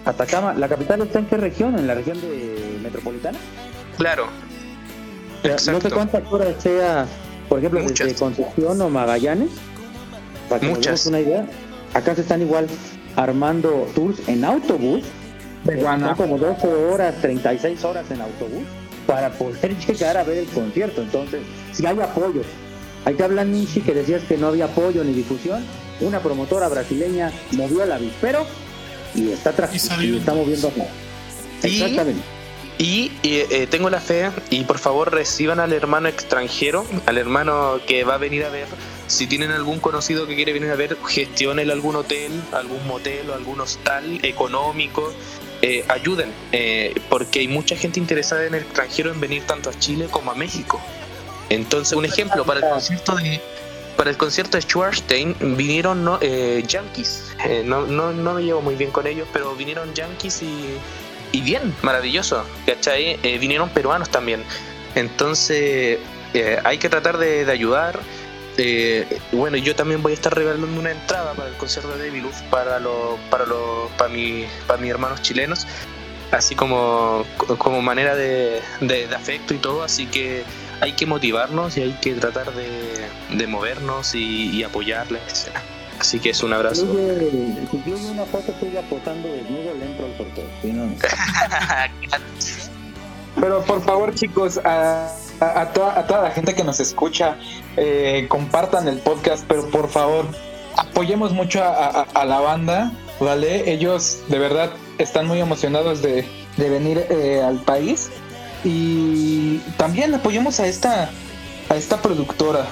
Atacama. 0.05 0.53
¿La 0.53 0.67
capital 0.67 1.01
está 1.01 1.19
en 1.19 1.25
qué 1.27 1.37
región? 1.37 1.77
¿En 1.77 1.85
la 1.87 1.93
región 1.95 2.19
de 2.21 2.79
metropolitana? 2.81 3.37
Claro. 3.97 4.25
O 5.43 5.57
sea, 5.59 5.73
no 5.73 5.79
sé 5.81 5.89
cuántas 5.91 6.23
horas 6.31 6.55
sea, 6.61 7.05
por 7.47 7.59
ejemplo, 7.59 7.79
desde 7.81 7.91
Muchas. 8.05 8.19
Concepción 8.19 8.81
o 8.81 8.89
Magallanes. 8.89 9.49
Para 10.49 10.59
que 10.61 10.67
Muchas. 10.67 11.05
una 11.05 11.19
idea. 11.19 11.45
Acá 11.93 12.15
se 12.15 12.21
están 12.21 12.41
igual 12.41 12.67
armando 13.15 13.87
tours 13.95 14.19
en 14.27 14.43
autobús. 14.43 15.03
De. 15.63 15.81
Son 15.81 16.15
como 16.15 16.37
12 16.37 16.67
horas, 16.67 17.15
36 17.21 17.83
horas 17.83 18.09
en 18.11 18.21
autobús 18.21 18.63
para 19.05 19.29
poder 19.31 19.75
llegar 19.87 20.17
a 20.17 20.23
ver 20.23 20.37
el 20.37 20.47
concierto. 20.47 21.01
Entonces, 21.01 21.41
si 21.73 21.85
hay 21.85 21.99
apoyo. 21.99 22.41
Hay 23.05 23.15
que 23.15 23.23
hablar, 23.23 23.45
Nishi, 23.45 23.79
que 23.81 23.93
decías 23.93 24.21
que 24.23 24.37
no 24.37 24.47
había 24.47 24.65
apoyo 24.65 25.03
ni 25.03 25.13
difusión. 25.13 25.63
Una 26.01 26.19
promotora 26.19 26.67
brasileña 26.67 27.31
movió 27.53 27.83
el 27.83 27.91
avispero 27.91 28.45
y 29.15 29.31
está, 29.31 29.55
tra- 29.55 29.69
Y 29.99 30.05
y 30.05 30.17
está 30.17 30.33
moviendo. 30.33 30.71
Y- 31.63 31.67
Exactamente. 31.67 32.21
Y 32.77 33.11
eh, 33.23 33.47
eh, 33.51 33.67
tengo 33.67 33.89
la 33.89 33.99
fe 33.99 34.29
y 34.49 34.63
por 34.63 34.77
favor 34.79 35.11
reciban 35.13 35.59
al 35.59 35.73
hermano 35.73 36.07
extranjero, 36.07 36.85
al 37.05 37.17
hermano 37.17 37.79
que 37.85 38.05
va 38.05 38.15
a 38.15 38.17
venir 38.17 38.45
a 38.45 38.49
ver. 38.49 38.67
Si 39.09 39.25
tienen 39.25 39.49
algún 39.51 39.79
conocido 39.79 40.27
que 40.27 40.35
quiere 40.35 40.53
venir 40.53 40.69
a 40.69 40.75
ver, 40.75 40.95
gestionen 41.07 41.69
algún 41.71 41.95
hotel, 41.95 42.31
algún 42.53 42.85
motel 42.85 43.29
o 43.31 43.33
algún 43.33 43.59
hostal 43.59 44.19
económico. 44.23 45.11
eh, 45.61 45.83
ayuden, 45.87 46.31
eh, 46.51 46.93
porque 47.09 47.39
hay 47.39 47.47
mucha 47.47 47.75
gente 47.75 47.99
interesada 47.99 48.45
en 48.45 48.55
el 48.55 48.63
extranjero 48.63 49.11
en 49.11 49.19
venir 49.19 49.43
tanto 49.43 49.69
a 49.69 49.77
Chile 49.77 50.07
como 50.09 50.31
a 50.31 50.35
México. 50.35 50.79
Entonces, 51.49 51.97
un 51.97 52.05
ejemplo, 52.05 52.45
para 52.45 52.59
el 52.59 52.69
concierto 52.69 53.15
de 53.15 53.41
para 53.97 54.11
el 54.11 54.17
concierto 54.17 54.55
de 54.55 54.61
Schwarstein 54.61 55.35
vinieron 55.57 56.05
no, 56.05 56.19
eh, 56.21 56.63
Yankees. 56.65 57.33
Eh, 57.43 57.63
no, 57.65 57.85
no, 57.85 58.13
no 58.13 58.35
me 58.35 58.43
llevo 58.43 58.61
muy 58.61 58.75
bien 58.75 58.91
con 58.91 59.05
ellos, 59.07 59.27
pero 59.33 59.53
vinieron 59.55 59.93
Yankees 59.93 60.41
y, 60.41 60.77
y 61.33 61.41
bien, 61.41 61.75
maravilloso. 61.81 62.45
¿Cachai? 62.65 63.19
Eh, 63.23 63.37
vinieron 63.39 63.69
peruanos 63.71 64.09
también. 64.09 64.41
Entonces, 64.95 65.99
hay 66.63 66.77
que 66.77 66.87
tratar 66.87 67.17
de, 67.17 67.43
de 67.43 67.51
ayudar. 67.51 67.99
Eh, 68.61 69.07
bueno, 69.31 69.55
yo 69.55 69.73
también 69.73 70.03
voy 70.03 70.11
a 70.11 70.15
estar 70.15 70.35
regalando 70.35 70.67
una 70.67 70.91
entrada 70.91 71.33
para 71.33 71.47
el 71.47 71.55
concierto 71.55 71.95
de 71.97 72.03
Deviluf 72.03 72.41
para 72.51 72.77
los 72.79 73.17
para 73.29 73.45
los 73.45 73.89
para 73.97 74.09
mi, 74.09 74.45
para 74.67 74.81
mis 74.81 74.91
hermanos 74.91 75.21
chilenos, 75.21 75.65
así 76.31 76.55
como, 76.55 77.23
como 77.57 77.81
manera 77.81 78.15
de, 78.15 78.59
de- 78.81 79.07
de 79.07 79.15
afecto 79.15 79.53
y 79.53 79.57
todo. 79.59 79.81
Así 79.81 80.07
que 80.07 80.43
hay 80.81 80.91
que 80.93 81.05
motivarnos 81.05 81.77
y 81.77 81.83
hay 81.83 81.93
que 82.01 82.13
tratar 82.15 82.53
de, 82.53 82.67
de 83.37 83.47
movernos 83.47 84.13
y, 84.13 84.49
y 84.51 84.63
apoyar 84.63 85.09
la 85.09 85.19
escena. 85.19 85.61
Así 85.97 86.19
que 86.19 86.31
es 86.31 86.43
un 86.43 86.51
abrazo. 86.53 86.83
Incluye, 86.83 87.29
incluye 87.73 88.11
una 88.11 88.25
foto 88.25 88.51
tuya 88.53 88.81
posando 88.89 89.27
desnudo, 89.29 89.73
le 89.73 89.85
entro 89.85 90.05
al 90.05 90.17
sorteo. 90.17 90.45
Si 90.61 90.67
no, 90.73 90.85
no. 90.85 90.95
Pero 93.39 93.61
por 93.63 93.81
favor, 93.83 94.13
chicos, 94.15 94.57
a, 94.65 95.13
a- 95.39 95.61
a 95.61 95.73
toda, 95.73 95.99
a 95.99 96.07
toda 96.07 96.21
la 96.21 96.31
gente 96.31 96.53
que 96.55 96.63
nos 96.63 96.79
escucha, 96.79 97.37
eh, 97.77 98.25
compartan 98.29 98.87
el 98.87 98.97
podcast, 98.99 99.43
pero 99.47 99.67
por 99.69 99.89
favor, 99.89 100.25
apoyemos 100.77 101.31
mucho 101.33 101.63
a, 101.63 102.01
a- 102.13 102.25
la 102.25 102.39
banda, 102.39 102.91
¿vale? 103.19 103.71
Ellos 103.71 104.19
de 104.27 104.39
verdad 104.39 104.71
están 104.97 105.27
muy 105.27 105.39
emocionados 105.39 106.01
de, 106.01 106.25
de 106.57 106.69
venir 106.69 107.05
eh, 107.09 107.41
al 107.45 107.57
país. 107.59 108.09
Y 108.63 109.59
también 109.77 110.13
apoyemos 110.13 110.59
a 110.59 110.67
esta, 110.67 111.09
a 111.69 111.75
esta 111.75 112.01
productora, 112.01 112.65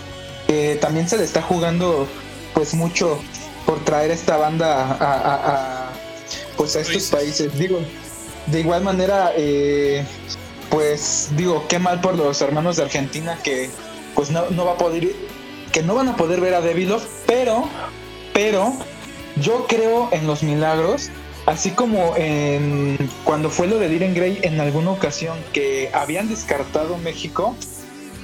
que 0.46 0.78
también 0.82 1.08
se 1.08 1.18
le 1.18 1.24
está 1.24 1.42
jugando 1.42 2.08
pues 2.54 2.74
mucho 2.74 3.20
por 3.66 3.80
traer 3.86 4.12
esta 4.12 4.38
banda 4.38 4.84
a, 4.84 4.94
a- 4.94 5.36
a- 5.88 5.90
pues 6.58 6.76
a 6.76 6.82
estos 6.82 7.04
países. 7.04 7.58
Digo, 7.58 7.80
de 8.48 8.60
igual 8.60 8.84
manera, 8.84 9.32
eh, 9.38 10.06
pues 10.70 11.30
digo, 11.36 11.66
qué 11.68 11.80
mal 11.80 12.02
por 12.02 12.16
los 12.16 12.42
hermanos 12.42 12.78
de 12.78 12.84
Argentina 12.84 13.40
que 13.44 13.70
pues 14.16 14.32
no, 14.32 14.50
no 14.50 14.66
va 14.66 14.74
a 14.74 14.78
poder 14.78 15.08
que 15.72 15.84
no 15.84 15.96
van 15.96 16.10
a 16.10 16.16
poder 16.16 16.42
ver 16.42 16.54
a 16.54 16.62
Devilov, 16.62 17.02
pero, 17.26 17.70
pero 18.34 18.74
yo 19.36 19.68
creo 19.68 20.10
en 20.12 20.26
los 20.26 20.42
milagros, 20.42 21.10
así 21.46 21.72
como 21.72 22.16
en 22.16 22.98
cuando 23.24 23.50
fue 23.50 23.68
lo 23.68 23.78
de 23.78 23.90
Diren 23.90 24.16
Grey 24.16 24.40
en 24.42 24.60
alguna 24.60 24.92
ocasión 24.92 25.38
que 25.54 25.92
habían 25.94 26.30
descartado 26.30 26.98
México 26.98 27.56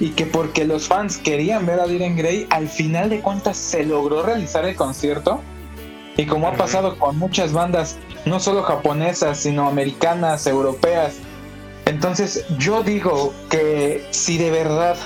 y 0.00 0.10
que 0.10 0.26
porque 0.26 0.64
los 0.64 0.88
fans 0.88 1.18
querían 1.18 1.66
ver 1.66 1.80
a 1.80 1.86
Diren 1.86 2.16
Grey, 2.16 2.46
al 2.50 2.68
final 2.68 3.10
de 3.10 3.20
cuentas 3.20 3.56
se 3.56 3.84
logró 3.84 4.22
realizar 4.22 4.64
el 4.64 4.74
concierto. 4.74 5.40
Y 6.16 6.26
como 6.26 6.48
ha 6.48 6.54
pasado 6.54 6.98
con 6.98 7.18
muchas 7.18 7.52
bandas, 7.52 7.96
no 8.24 8.38
solo 8.38 8.62
japonesas, 8.62 9.38
sino 9.38 9.68
americanas, 9.68 10.46
europeas. 10.46 11.14
Entonces 11.86 12.44
yo 12.58 12.82
digo 12.82 13.34
que 13.50 14.06
si 14.10 14.38
de 14.38 14.50
verdad 14.50 14.96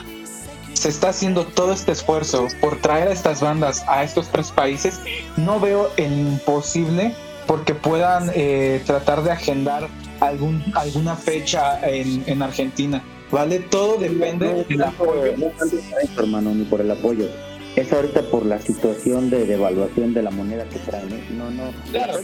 se 0.75 0.89
está 0.89 1.09
haciendo 1.09 1.45
todo 1.45 1.73
este 1.73 1.93
esfuerzo 1.93 2.47
por 2.61 2.81
traer 2.81 3.09
a 3.09 3.13
estas 3.13 3.41
bandas 3.41 3.85
a 3.89 4.05
estos 4.05 4.29
tres 4.29 4.53
países, 4.53 5.01
no 5.37 5.59
veo 5.59 5.91
el 5.97 6.13
imposible 6.13 7.15
porque 7.47 7.75
puedan 7.75 8.31
eh, 8.35 8.81
tratar 8.87 9.23
de 9.25 9.33
agendar 9.33 9.89
algún, 10.21 10.63
alguna 10.75 11.17
fecha 11.17 11.81
en, 11.89 12.23
en 12.27 12.43
Argentina. 12.43 13.03
¿Vale? 13.31 13.59
Todo 13.59 13.99
depende 13.99 14.65
del 14.69 14.83
apoyo. 14.83 15.37
No 15.37 15.47
tanto 15.49 15.77
por 15.77 16.03
eso, 16.03 16.21
hermano, 16.21 16.55
ni 16.55 16.65
por 16.65 16.81
el 16.81 16.91
apoyo. 16.91 17.29
Es 17.77 17.93
ahorita 17.93 18.23
por 18.23 18.47
la 18.47 18.59
situación 18.61 19.29
de 19.29 19.45
devaluación 19.45 20.15
de 20.15 20.23
la 20.23 20.31
moneda 20.31 20.65
que 20.65 20.79
traen. 20.79 21.13
¿eh? 21.13 21.25
No, 21.31 21.51
no. 21.51 21.71
Claro. 21.93 22.21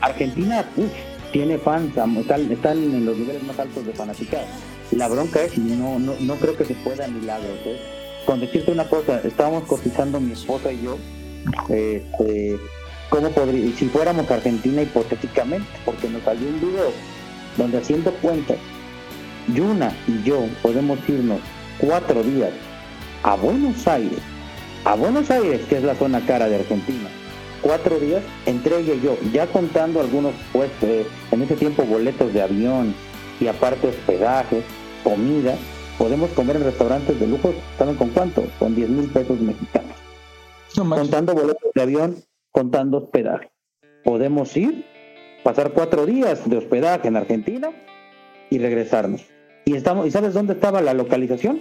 Argentina 0.00 0.68
uf, 0.76 0.90
tiene 1.36 1.58
fans, 1.58 1.92
están, 2.18 2.50
están 2.50 2.78
en 2.78 3.04
los 3.04 3.14
niveles 3.14 3.42
más 3.42 3.58
altos 3.58 3.84
de 3.84 3.92
fanaticada. 3.92 4.46
La 4.92 5.06
bronca 5.06 5.42
es, 5.42 5.58
no, 5.58 5.98
no, 5.98 6.14
no 6.18 6.34
creo 6.36 6.56
que 6.56 6.64
se 6.64 6.72
pueda 6.76 7.06
milagros. 7.08 7.58
¿eh? 7.66 7.78
Con 8.24 8.40
decirte 8.40 8.72
una 8.72 8.88
cosa, 8.88 9.20
estábamos 9.22 9.64
cotizando 9.64 10.18
mi 10.18 10.32
esposa 10.32 10.72
y 10.72 10.80
yo, 10.80 10.96
este, 11.68 12.56
¿cómo 13.10 13.28
podría, 13.32 13.70
si 13.76 13.86
fuéramos 13.88 14.30
Argentina 14.30 14.80
hipotéticamente, 14.80 15.68
porque 15.84 16.08
nos 16.08 16.22
salió 16.22 16.48
un 16.48 16.58
video 16.58 16.90
donde 17.58 17.78
haciendo 17.78 18.12
cuentas, 18.12 18.56
Yuna 19.54 19.94
y 20.08 20.22
yo 20.26 20.42
podemos 20.62 20.98
irnos 21.06 21.40
cuatro 21.76 22.22
días 22.22 22.52
a 23.24 23.36
Buenos 23.36 23.86
Aires, 23.86 24.20
a 24.86 24.94
Buenos 24.94 25.30
Aires, 25.30 25.60
que 25.68 25.76
es 25.76 25.82
la 25.82 25.96
zona 25.96 26.24
cara 26.24 26.48
de 26.48 26.56
Argentina, 26.56 27.10
cuatro 27.62 27.98
días 27.98 28.22
entre 28.46 28.78
ella 28.80 28.94
y 28.94 29.00
yo, 29.00 29.16
ya 29.32 29.46
contando 29.46 30.00
algunos, 30.00 30.32
pues, 30.52 30.70
eh, 30.82 31.06
en 31.30 31.42
ese 31.42 31.56
tiempo 31.56 31.84
boletos 31.84 32.32
de 32.32 32.42
avión 32.42 32.94
y 33.40 33.46
aparte 33.48 33.88
hospedaje, 33.88 34.62
comida, 35.04 35.54
podemos 35.98 36.30
comer 36.30 36.56
en 36.56 36.64
restaurantes 36.64 37.18
de 37.18 37.26
lujo, 37.26 37.54
¿saben 37.78 37.94
con 37.96 38.10
cuánto? 38.10 38.44
Con 38.58 38.74
10 38.74 38.88
mil 38.88 39.08
pesos 39.08 39.40
mexicanos, 39.40 39.96
No 40.76 40.88
contando 40.90 41.34
boletos 41.34 41.70
de 41.74 41.82
avión, 41.82 42.16
contando 42.52 42.98
hospedaje. 42.98 43.50
Podemos 44.04 44.56
ir, 44.56 44.84
pasar 45.42 45.72
cuatro 45.72 46.06
días 46.06 46.48
de 46.48 46.56
hospedaje 46.56 47.08
en 47.08 47.16
Argentina 47.16 47.70
y 48.50 48.58
regresarnos. 48.58 49.24
Y 49.64 49.74
estamos, 49.74 50.06
¿y 50.06 50.10
sabes 50.10 50.32
dónde 50.34 50.52
estaba 50.54 50.80
la 50.80 50.94
localización? 50.94 51.60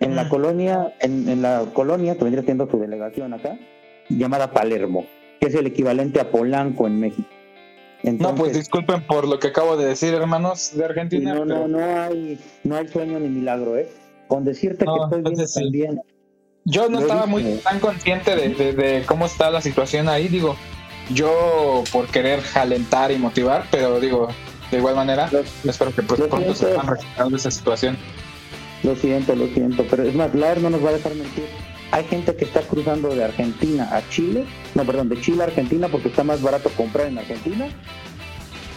En 0.00 0.16
la 0.16 0.24
Mm. 0.24 0.28
colonia, 0.30 0.94
en, 1.00 1.28
en 1.28 1.42
la 1.42 1.64
colonia 1.74 2.16
que 2.16 2.24
vendría 2.24 2.42
siendo 2.44 2.68
su 2.68 2.78
delegación 2.78 3.34
acá, 3.34 3.56
llamada 4.08 4.50
Palermo, 4.50 5.06
que 5.42 5.48
es 5.48 5.54
el 5.56 5.66
equivalente 5.66 6.20
a 6.20 6.30
Polanco 6.30 6.86
en 6.86 7.00
México. 7.00 7.28
No, 8.04 8.32
pues 8.36 8.52
disculpen 8.54 9.04
por 9.08 9.26
lo 9.26 9.40
que 9.40 9.48
acabo 9.48 9.76
de 9.76 9.86
decir, 9.86 10.14
hermanos 10.14 10.70
de 10.76 10.84
Argentina. 10.84 11.34
no, 11.34 11.44
pero 11.44 11.66
no, 11.66 11.78
no 11.78 12.00
hay, 12.02 12.38
no 12.62 12.76
hay 12.76 12.86
sueño 12.86 13.18
ni 13.18 13.28
milagro, 13.28 13.76
¿eh? 13.76 13.88
Con 14.28 14.44
decirte 14.44 14.84
No, 14.84 15.08
que 15.10 15.30
estoy 15.32 15.46
sí. 15.46 15.60
también 15.64 16.00
Yo 16.64 16.88
no 16.88 17.00
estaba 17.00 17.26
muy 17.26 17.42
tan 17.64 17.80
consciente 17.80 18.36
de, 18.36 18.50
de- 18.50 18.72
de 18.72 19.02
cómo 19.04 19.26
está 19.26 19.50
la 19.50 19.60
situación 19.60 20.08
ahí, 20.08 20.28
digo, 20.28 20.54
yo 21.12 21.82
por 21.92 22.06
querer 22.06 22.38
alentar 22.54 23.10
y 23.10 23.18
motivar, 23.18 23.66
pero 23.72 23.98
digo, 23.98 24.28
de 24.70 24.78
igual 24.78 24.94
manera, 24.94 25.28
espero 25.64 25.92
que 25.92 26.02
pues 26.02 26.20
pronto 26.20 26.54
se 26.54 26.66
puedan 26.66 26.86
recuperar 26.86 27.28
de 27.30 27.36
esa 27.36 27.50
situación. 27.50 27.96
Lo 28.84 28.94
siento, 28.94 29.34
lo 29.34 29.46
siento, 29.48 29.84
pero 29.90 30.04
es 30.04 30.14
más, 30.14 30.32
Laer 30.36 30.60
no 30.60 30.70
nos 30.70 30.84
va 30.84 30.90
a 30.90 30.92
dejar 30.92 31.14
mentir. 31.16 31.46
Hay 31.92 32.04
gente 32.04 32.34
que 32.34 32.46
está 32.46 32.62
cruzando 32.62 33.14
de 33.14 33.22
Argentina 33.22 33.86
a 33.92 34.00
Chile, 34.08 34.46
no, 34.74 34.84
perdón, 34.84 35.10
de 35.10 35.20
Chile 35.20 35.42
a 35.42 35.46
Argentina 35.46 35.88
porque 35.88 36.08
está 36.08 36.24
más 36.24 36.40
barato 36.40 36.70
comprar 36.70 37.06
en 37.08 37.18
Argentina, 37.18 37.68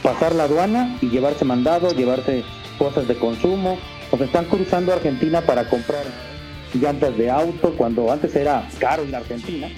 pasar 0.04 0.36
la 0.36 0.44
aduana 0.44 0.98
y 1.02 1.08
llevarse 1.08 1.46
mandado, 1.46 1.92
llevarse 1.92 2.44
cosas 2.78 3.08
de 3.08 3.16
consumo. 3.16 3.78
O 4.12 4.18
sea, 4.18 4.26
están 4.26 4.46
cruzando 4.46 4.92
Argentina 4.92 5.40
para 5.40 5.70
comprar 5.70 6.04
llantas 6.74 7.18
de 7.18 7.30
auto 7.30 7.74
cuando 7.78 8.12
antes 8.12 8.36
era 8.36 8.68
caro 8.80 9.04
en 9.04 9.16
Argentina. 9.16 9.70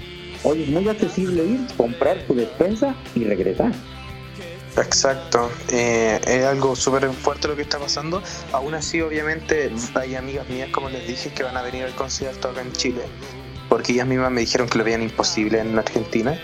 Hoy 0.44 0.64
es 0.64 0.70
muy 0.70 0.90
accesible 0.90 1.46
ir, 1.46 1.60
comprar 1.78 2.18
su 2.26 2.34
despensa 2.34 2.96
y 3.14 3.24
regresar. 3.24 3.72
Exacto, 4.78 5.52
eh, 5.70 6.22
es 6.28 6.46
algo 6.46 6.76
súper 6.76 7.10
fuerte 7.12 7.48
lo 7.48 7.56
que 7.56 7.64
está 7.64 7.80
pasando. 7.80 8.22
Aún 8.52 8.76
así, 8.76 9.02
obviamente, 9.02 9.72
hay 9.96 10.16
amigas 10.16 10.48
mías, 10.50 10.70
como 10.72 10.90
les 10.90 11.08
dije, 11.08 11.32
que 11.32 11.44
van 11.44 11.58
a 11.58 11.64
venir 11.64 11.84
al 11.84 11.96
concierto 11.96 12.50
acá 12.50 12.62
en 12.62 12.72
Chile, 12.74 13.02
porque 13.70 13.94
ellas 13.94 14.06
mismas 14.06 14.32
me 14.32 14.42
dijeron 14.42 14.70
que 14.70 14.78
lo 14.78 14.84
veían 14.84 15.02
imposible 15.02 15.60
en 15.60 15.78
Argentina. 15.78 16.40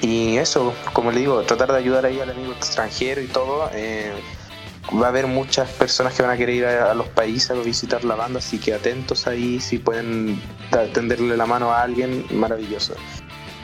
Y 0.00 0.36
eso, 0.36 0.74
como 0.92 1.12
le 1.12 1.20
digo, 1.20 1.40
tratar 1.42 1.72
de 1.72 1.78
ayudar 1.78 2.06
ahí 2.06 2.20
al 2.20 2.30
amigo 2.30 2.52
extranjero 2.52 3.20
y 3.20 3.26
todo. 3.26 3.70
eh, 3.72 4.12
va 5.00 5.06
a 5.06 5.08
haber 5.10 5.26
muchas 5.26 5.68
personas 5.70 6.14
que 6.14 6.22
van 6.22 6.30
a 6.30 6.36
querer 6.36 6.54
ir 6.54 6.64
a, 6.66 6.90
a 6.92 6.94
los 6.94 7.08
países 7.08 7.50
a 7.50 7.54
visitar 7.54 8.04
la 8.04 8.14
banda, 8.14 8.38
así 8.38 8.58
que 8.58 8.72
atentos 8.72 9.26
ahí, 9.26 9.60
si 9.60 9.78
pueden 9.78 10.40
tenderle 10.94 11.36
la 11.36 11.46
mano 11.46 11.70
a 11.72 11.82
alguien, 11.82 12.24
maravilloso. 12.30 12.94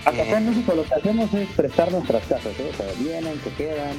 Acá 0.04 0.22
Eh. 0.22 0.36
en 0.36 0.50
México 0.50 0.74
lo 0.74 0.84
que 0.84 0.94
hacemos 0.94 1.32
es 1.34 1.48
prestar 1.50 1.90
nuestras 1.90 2.22
casas, 2.24 2.52
¿eh? 2.58 2.70
o 2.72 2.76
sea, 2.76 2.86
vienen, 2.98 3.40
se 3.42 3.50
quedan, 3.50 3.96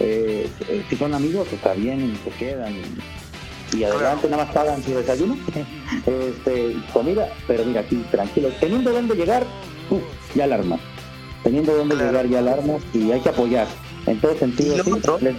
eh, 0.00 0.48
eh, 0.68 0.82
si 0.88 0.96
son 0.96 1.14
amigos, 1.14 1.48
o 1.52 1.62
sea, 1.62 1.72
vienen, 1.74 2.14
se 2.24 2.30
quedan 2.30 2.74
y, 2.74 3.76
y 3.78 3.84
adelante 3.84 4.28
nada 4.28 4.44
más 4.44 4.54
pagan 4.54 4.82
su 4.82 4.94
desayuno, 4.94 5.36
este, 6.06 6.76
comida, 6.92 7.28
pero 7.46 7.64
mira 7.64 7.80
aquí 7.80 7.96
tranquilos, 8.10 8.52
teniendo 8.60 8.92
dónde 8.92 9.14
llegar, 9.14 9.44
uf, 9.90 10.02
ya 10.34 10.46
la 10.46 10.56
armas, 10.56 10.80
teniendo 11.42 11.74
dónde 11.74 11.94
Claro. 11.94 12.10
llegar 12.10 12.28
ya 12.28 12.40
la 12.42 12.52
armas 12.52 12.82
y 12.92 13.10
hay 13.12 13.20
que 13.20 13.28
apoyar, 13.30 13.66
en 14.06 14.20
todo 14.20 14.36
sentido, 14.38 14.74
Y 14.74 14.78
lo 14.78 14.84
sí, 14.84 14.92
otro, 14.92 15.18
les- 15.20 15.36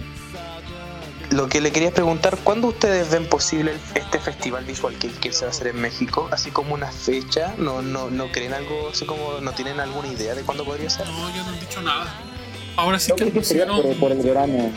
Lo 1.30 1.46
que 1.48 1.60
le 1.60 1.70
quería 1.72 1.90
preguntar, 1.90 2.38
¿cuándo 2.42 2.68
ustedes 2.68 3.10
ven 3.10 3.26
posible 3.28 3.74
este 3.94 4.18
festival 4.18 4.64
visual 4.64 4.94
que, 4.98 5.08
que 5.10 5.30
se 5.32 5.42
va 5.44 5.48
a 5.48 5.50
hacer 5.50 5.66
en 5.68 5.80
México? 5.80 6.26
Así 6.32 6.50
como 6.50 6.72
una 6.74 6.90
fecha, 6.90 7.54
¿no, 7.58 7.82
no, 7.82 8.08
no 8.08 8.32
creen 8.32 8.54
algo, 8.54 8.88
así 8.90 9.04
como 9.04 9.38
no 9.42 9.52
tienen 9.52 9.78
alguna 9.78 10.08
idea 10.08 10.34
de 10.34 10.42
cuándo 10.42 10.64
podría 10.64 10.88
ser? 10.88 11.06
No, 11.06 11.28
ya 11.34 11.42
no 11.42 11.48
han 11.50 11.60
dicho 11.60 11.82
nada. 11.82 12.14
Ahora 12.76 12.98
sí 12.98 13.10
yo 13.10 13.16
que 13.16 13.24
creo 13.24 13.34
que 13.34 13.44
sería 13.44 13.66
por, 13.66 13.94
por 13.96 14.12
el 14.12 14.18
verano, 14.22 14.70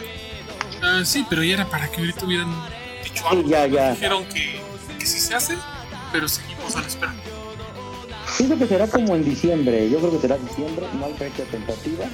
Ah, 0.83 1.03
sí, 1.05 1.23
pero 1.29 1.43
ya 1.43 1.53
era 1.53 1.69
para 1.69 1.87
que 1.89 2.01
ahorita 2.01 2.25
hubieran 2.25 2.51
dicho 3.03 3.23
Sí, 3.29 3.35
algo. 3.37 3.47
ya, 3.49 3.67
ya. 3.67 3.91
Dijeron 3.91 4.25
que, 4.25 4.59
que 4.99 5.05
sí 5.05 5.19
se 5.19 5.35
hace, 5.35 5.55
pero 6.11 6.27
seguimos 6.27 6.75
a 6.75 6.81
la 6.81 6.87
espera. 6.87 7.13
pienso 8.37 8.57
que 8.57 8.65
será 8.67 8.87
como 8.87 9.15
en 9.15 9.23
diciembre, 9.23 9.89
yo 9.89 9.99
creo 9.99 10.11
que 10.11 10.19
será 10.19 10.37
diciembre, 10.37 10.85
no 10.99 11.05
hay 11.05 11.13
fecha 11.13 11.43
tentativa, 11.51 12.05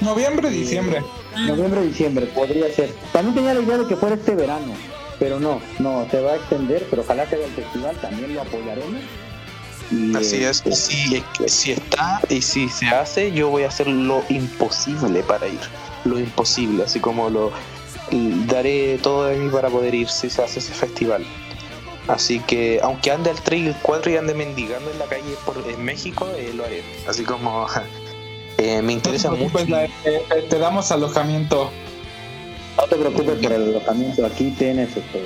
Noviembre, 0.00 0.50
diciembre. 0.50 1.02
Noviembre, 1.46 1.82
diciembre, 1.82 2.26
podría 2.26 2.72
ser. 2.72 2.90
También 3.12 3.34
tenía 3.34 3.54
la 3.54 3.60
idea 3.60 3.78
de 3.78 3.86
que 3.86 3.96
fuera 3.96 4.14
este 4.14 4.34
verano, 4.34 4.72
pero 5.18 5.38
no, 5.38 5.60
no, 5.78 6.06
se 6.10 6.20
va 6.20 6.32
a 6.32 6.36
extender, 6.36 6.86
pero 6.88 7.02
ojalá 7.02 7.28
que 7.28 7.36
el 7.36 7.50
festival, 7.50 7.96
también 8.00 8.34
lo 8.34 8.42
apoyaremos. 8.42 9.02
Y, 9.90 10.14
Así 10.16 10.36
es, 10.44 10.64
este, 10.64 10.72
si, 10.72 11.22
si 11.46 11.72
está 11.72 12.20
y 12.28 12.40
si 12.40 12.68
se 12.68 12.86
hace, 12.86 13.32
yo 13.32 13.50
voy 13.50 13.64
a 13.64 13.68
hacer 13.68 13.88
lo 13.88 14.22
imposible 14.28 15.22
para 15.22 15.48
ir. 15.48 15.60
Lo 16.04 16.18
imposible, 16.18 16.84
así 16.84 17.00
como 17.00 17.28
lo 17.28 17.52
daré 18.46 18.98
todo 18.98 19.26
de 19.26 19.36
mí 19.36 19.50
para 19.50 19.68
poder 19.68 19.94
ir 19.94 20.08
si 20.08 20.30
se 20.30 20.42
hace 20.42 20.60
ese 20.60 20.72
festival. 20.72 21.24
Así 22.08 22.40
que, 22.40 22.80
aunque 22.82 23.10
ande 23.10 23.30
al 23.30 23.40
3 23.40 23.60
y 23.60 23.66
el 23.68 23.76
4 23.82 24.12
y 24.12 24.16
ande 24.16 24.34
mendigando 24.34 24.90
en 24.90 24.98
la 24.98 25.04
calle 25.04 25.34
por, 25.44 25.62
en 25.68 25.84
México, 25.84 26.26
eh, 26.36 26.52
lo 26.54 26.64
haré. 26.64 26.82
Así 27.06 27.24
como 27.24 27.66
eh, 28.60 28.82
me 28.82 28.94
No 28.96 29.02
te 29.02 29.10
interesa 29.10 29.30
mucho. 29.30 29.64
la- 29.68 29.84
eh, 29.84 29.90
eh, 30.04 30.46
te 30.48 30.58
damos 30.58 30.90
alojamiento. 30.92 31.70
No 32.76 32.84
te 32.84 32.96
preocupes 32.96 33.38
por 33.42 33.52
el 33.52 33.62
alojamiento, 33.70 34.24
aquí 34.26 34.50
tienes 34.58 34.88
este, 34.96 35.22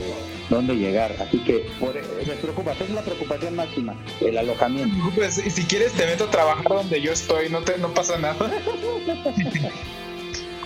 dónde 0.50 0.74
llegar. 0.74 1.14
Así 1.20 1.38
que, 1.38 1.66
por, 1.78 1.94
me 1.94 2.34
preocupa, 2.34 2.72
es 2.72 2.90
la 2.90 3.02
preocupación 3.02 3.54
máxima, 3.54 3.94
el 4.20 4.38
alojamiento. 4.38 4.96
y 5.44 5.50
si 5.50 5.64
quieres 5.64 5.92
te 5.92 6.06
meto 6.06 6.24
a 6.24 6.30
trabajar 6.30 6.64
donde 6.68 7.00
yo 7.00 7.12
estoy, 7.12 7.48
no, 7.50 7.60
te, 7.60 7.78
no 7.78 7.92
pasa 7.94 8.18
nada. 8.18 8.36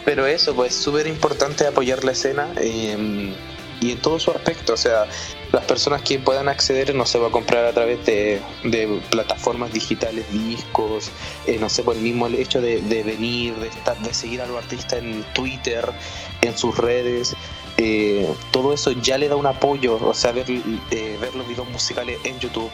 Pero 0.04 0.26
eso, 0.26 0.54
pues 0.54 0.74
súper 0.74 1.06
importante 1.06 1.66
apoyar 1.66 2.04
la 2.04 2.12
escena. 2.12 2.48
eh, 2.56 3.34
y 3.80 3.92
en 3.92 3.98
todo 3.98 4.18
su 4.18 4.30
aspecto. 4.30 4.74
O 4.74 4.76
sea, 4.76 5.06
las 5.52 5.64
personas 5.64 6.02
que 6.02 6.18
puedan 6.18 6.48
acceder, 6.48 6.94
no 6.94 7.06
se 7.06 7.18
va 7.18 7.28
a 7.28 7.30
comprar 7.30 7.64
a 7.64 7.72
través 7.72 8.04
de, 8.06 8.40
de 8.64 9.00
plataformas 9.10 9.72
digitales, 9.72 10.24
discos, 10.32 11.10
eh, 11.46 11.58
no 11.58 11.68
sé, 11.68 11.82
por 11.82 11.96
el 11.96 12.02
mismo 12.02 12.26
hecho 12.28 12.60
de, 12.60 12.80
de 12.82 13.02
venir, 13.02 13.54
de, 13.56 13.68
estar, 13.68 13.98
de 13.98 14.12
seguir 14.14 14.40
a 14.42 14.46
los 14.46 14.56
artistas 14.58 15.00
en 15.00 15.24
Twitter, 15.34 15.84
en 16.42 16.56
sus 16.56 16.76
redes. 16.76 17.34
eh, 17.76 18.28
todo 18.50 18.72
eso 18.74 18.90
ya 18.92 19.18
le 19.18 19.28
da 19.28 19.36
un 19.36 19.46
apoyo, 19.46 19.96
o 20.04 20.14
sea, 20.14 20.32
ver, 20.32 20.46
eh, 20.50 21.16
ver 21.20 21.34
los 21.34 21.46
videos 21.46 21.68
musicales 21.70 22.18
en 22.24 22.38
YouTube, 22.40 22.70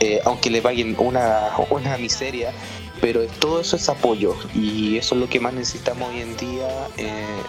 eh, 0.00 0.20
aunque 0.24 0.50
le 0.50 0.60
paguen 0.60 0.96
una, 0.98 1.50
una 1.70 1.96
miseria, 1.98 2.52
pero 3.00 3.26
todo 3.38 3.60
eso 3.60 3.76
es 3.76 3.88
apoyo 3.88 4.34
y 4.52 4.96
eso 4.96 5.14
es 5.14 5.20
lo 5.20 5.28
que 5.28 5.40
más 5.40 5.54
necesitamos 5.54 6.10
hoy 6.10 6.20
en 6.20 6.36
día 6.36 6.68
eh, 6.96 7.42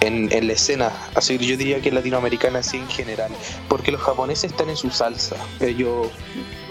en, 0.00 0.32
en 0.32 0.46
la 0.46 0.52
escena, 0.54 0.92
así 1.14 1.38
yo 1.38 1.56
diría 1.56 1.80
que 1.80 1.90
latinoamericana 1.90 2.60
así 2.60 2.78
en 2.78 2.88
general, 2.88 3.30
porque 3.68 3.92
los 3.92 4.00
japoneses 4.00 4.50
están 4.50 4.70
en 4.70 4.76
su 4.76 4.90
salsa, 4.90 5.36
ellos, 5.60 6.08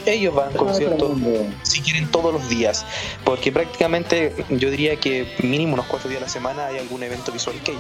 ellos 0.05 0.33
van 0.33 0.49
a 0.49 0.57
conciertos 0.57 1.17
si 1.63 1.81
quieren 1.81 2.09
todos 2.09 2.33
los 2.33 2.49
días, 2.49 2.85
porque 3.23 3.51
prácticamente 3.51 4.35
yo 4.49 4.71
diría 4.71 4.95
que 4.95 5.35
mínimo 5.43 5.73
unos 5.73 5.85
cuatro 5.85 6.09
días 6.09 6.21
a 6.21 6.25
la 6.25 6.31
semana 6.31 6.67
hay 6.67 6.79
algún 6.79 7.03
evento 7.03 7.31
visual 7.31 7.55
que 7.63 7.73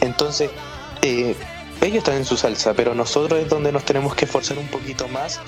entonces 0.00 0.50
eh, 1.02 1.34
ellos 1.80 1.98
están 1.98 2.16
en 2.16 2.24
su 2.24 2.36
salsa, 2.36 2.74
pero 2.74 2.94
nosotros 2.94 3.40
es 3.40 3.48
donde 3.48 3.72
nos 3.72 3.84
tenemos 3.84 4.14
que 4.14 4.24
esforzar 4.24 4.58
un 4.58 4.68
poquito 4.68 5.08
más. 5.08 5.40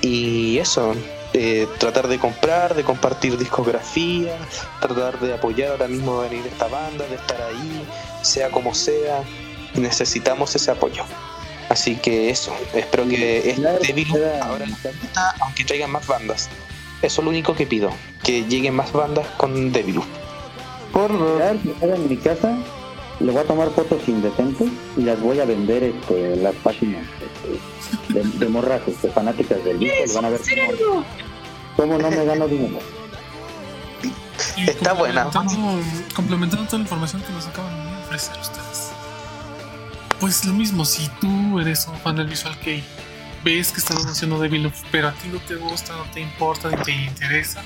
Y 0.00 0.58
eso, 0.58 0.94
eh, 1.32 1.68
tratar 1.78 2.08
de 2.08 2.18
comprar, 2.18 2.74
de 2.74 2.82
compartir 2.82 3.38
discografía, 3.38 4.36
tratar 4.80 5.20
de 5.20 5.34
apoyar 5.34 5.72
ahora 5.72 5.88
mismo 5.88 6.18
venir 6.20 6.44
esta 6.46 6.66
banda, 6.66 7.06
de 7.06 7.14
estar 7.14 7.40
ahí, 7.42 7.86
sea 8.22 8.50
como 8.50 8.74
sea, 8.74 9.22
necesitamos 9.74 10.54
ese 10.56 10.70
apoyo. 10.70 11.04
Así 11.68 11.94
que 11.94 12.30
eso, 12.30 12.52
espero 12.74 13.06
que 13.08 13.50
este 13.50 13.62
Devil 13.86 14.08
ahora 14.42 14.64
en 14.64 14.70
la 14.70 14.90
lista, 14.90 15.34
aunque 15.40 15.64
traigan 15.64 15.92
más 15.92 16.06
bandas. 16.06 16.48
Eso 17.00 17.20
es 17.20 17.24
lo 17.24 17.30
único 17.30 17.54
que 17.54 17.64
pido, 17.64 17.92
que 18.24 18.42
lleguen 18.44 18.74
más 18.74 18.92
bandas 18.92 19.26
con 19.36 19.72
Devil. 19.72 20.00
Por 20.92 21.12
en 21.80 22.08
mi 22.08 22.16
casa, 22.16 22.58
le 23.20 23.30
voy 23.30 23.40
a 23.40 23.44
tomar 23.44 23.70
fotos 23.70 24.00
indecentes 24.08 24.68
y 24.96 25.02
las 25.02 25.20
voy 25.20 25.38
a 25.38 25.44
vender 25.44 25.84
este, 25.84 26.34
en 26.34 26.42
las 26.42 26.54
páginas 26.56 27.04
este, 27.20 27.60
de, 28.08 28.22
de 28.22 28.48
morras 28.48 28.80
este, 28.86 29.08
fanáticas 29.10 29.62
del 29.64 29.78
disco 29.78 29.96
y 30.06 30.14
van 30.14 30.24
a 30.24 30.28
ver 30.30 30.40
cómo, 30.78 31.04
cómo 31.76 31.98
no 31.98 32.10
me 32.10 32.24
gano 32.24 32.48
dinero. 32.48 32.78
Está 34.56 34.92
buena. 34.94 35.24
complementando- 35.30 36.14
Complementando 36.14 36.64
toda 36.66 36.78
la 36.78 36.84
información 36.84 37.22
que 37.22 37.32
nos 37.32 37.46
acaban 37.46 37.72
de 37.90 38.02
ofrecer 38.04 38.38
ustedes. 38.40 38.90
Pues 40.18 40.44
lo 40.44 40.52
mismo, 40.52 40.84
si 40.84 41.08
tú 41.20 41.58
eres 41.60 41.86
un 41.86 41.96
fan 42.00 42.16
del 42.16 42.26
Visual 42.26 42.58
Kei, 42.60 42.82
ves 43.44 43.72
que 43.72 43.78
están 43.80 43.96
anunciando 43.98 44.38
Devil 44.38 44.70
pero 44.90 45.08
a 45.08 45.12
ti 45.12 45.28
no 45.32 45.38
te 45.40 45.54
gusta, 45.56 45.94
no 45.96 46.04
te 46.12 46.20
importa, 46.20 46.68
ni 46.70 46.76
te 46.82 46.92
interesa, 46.92 47.62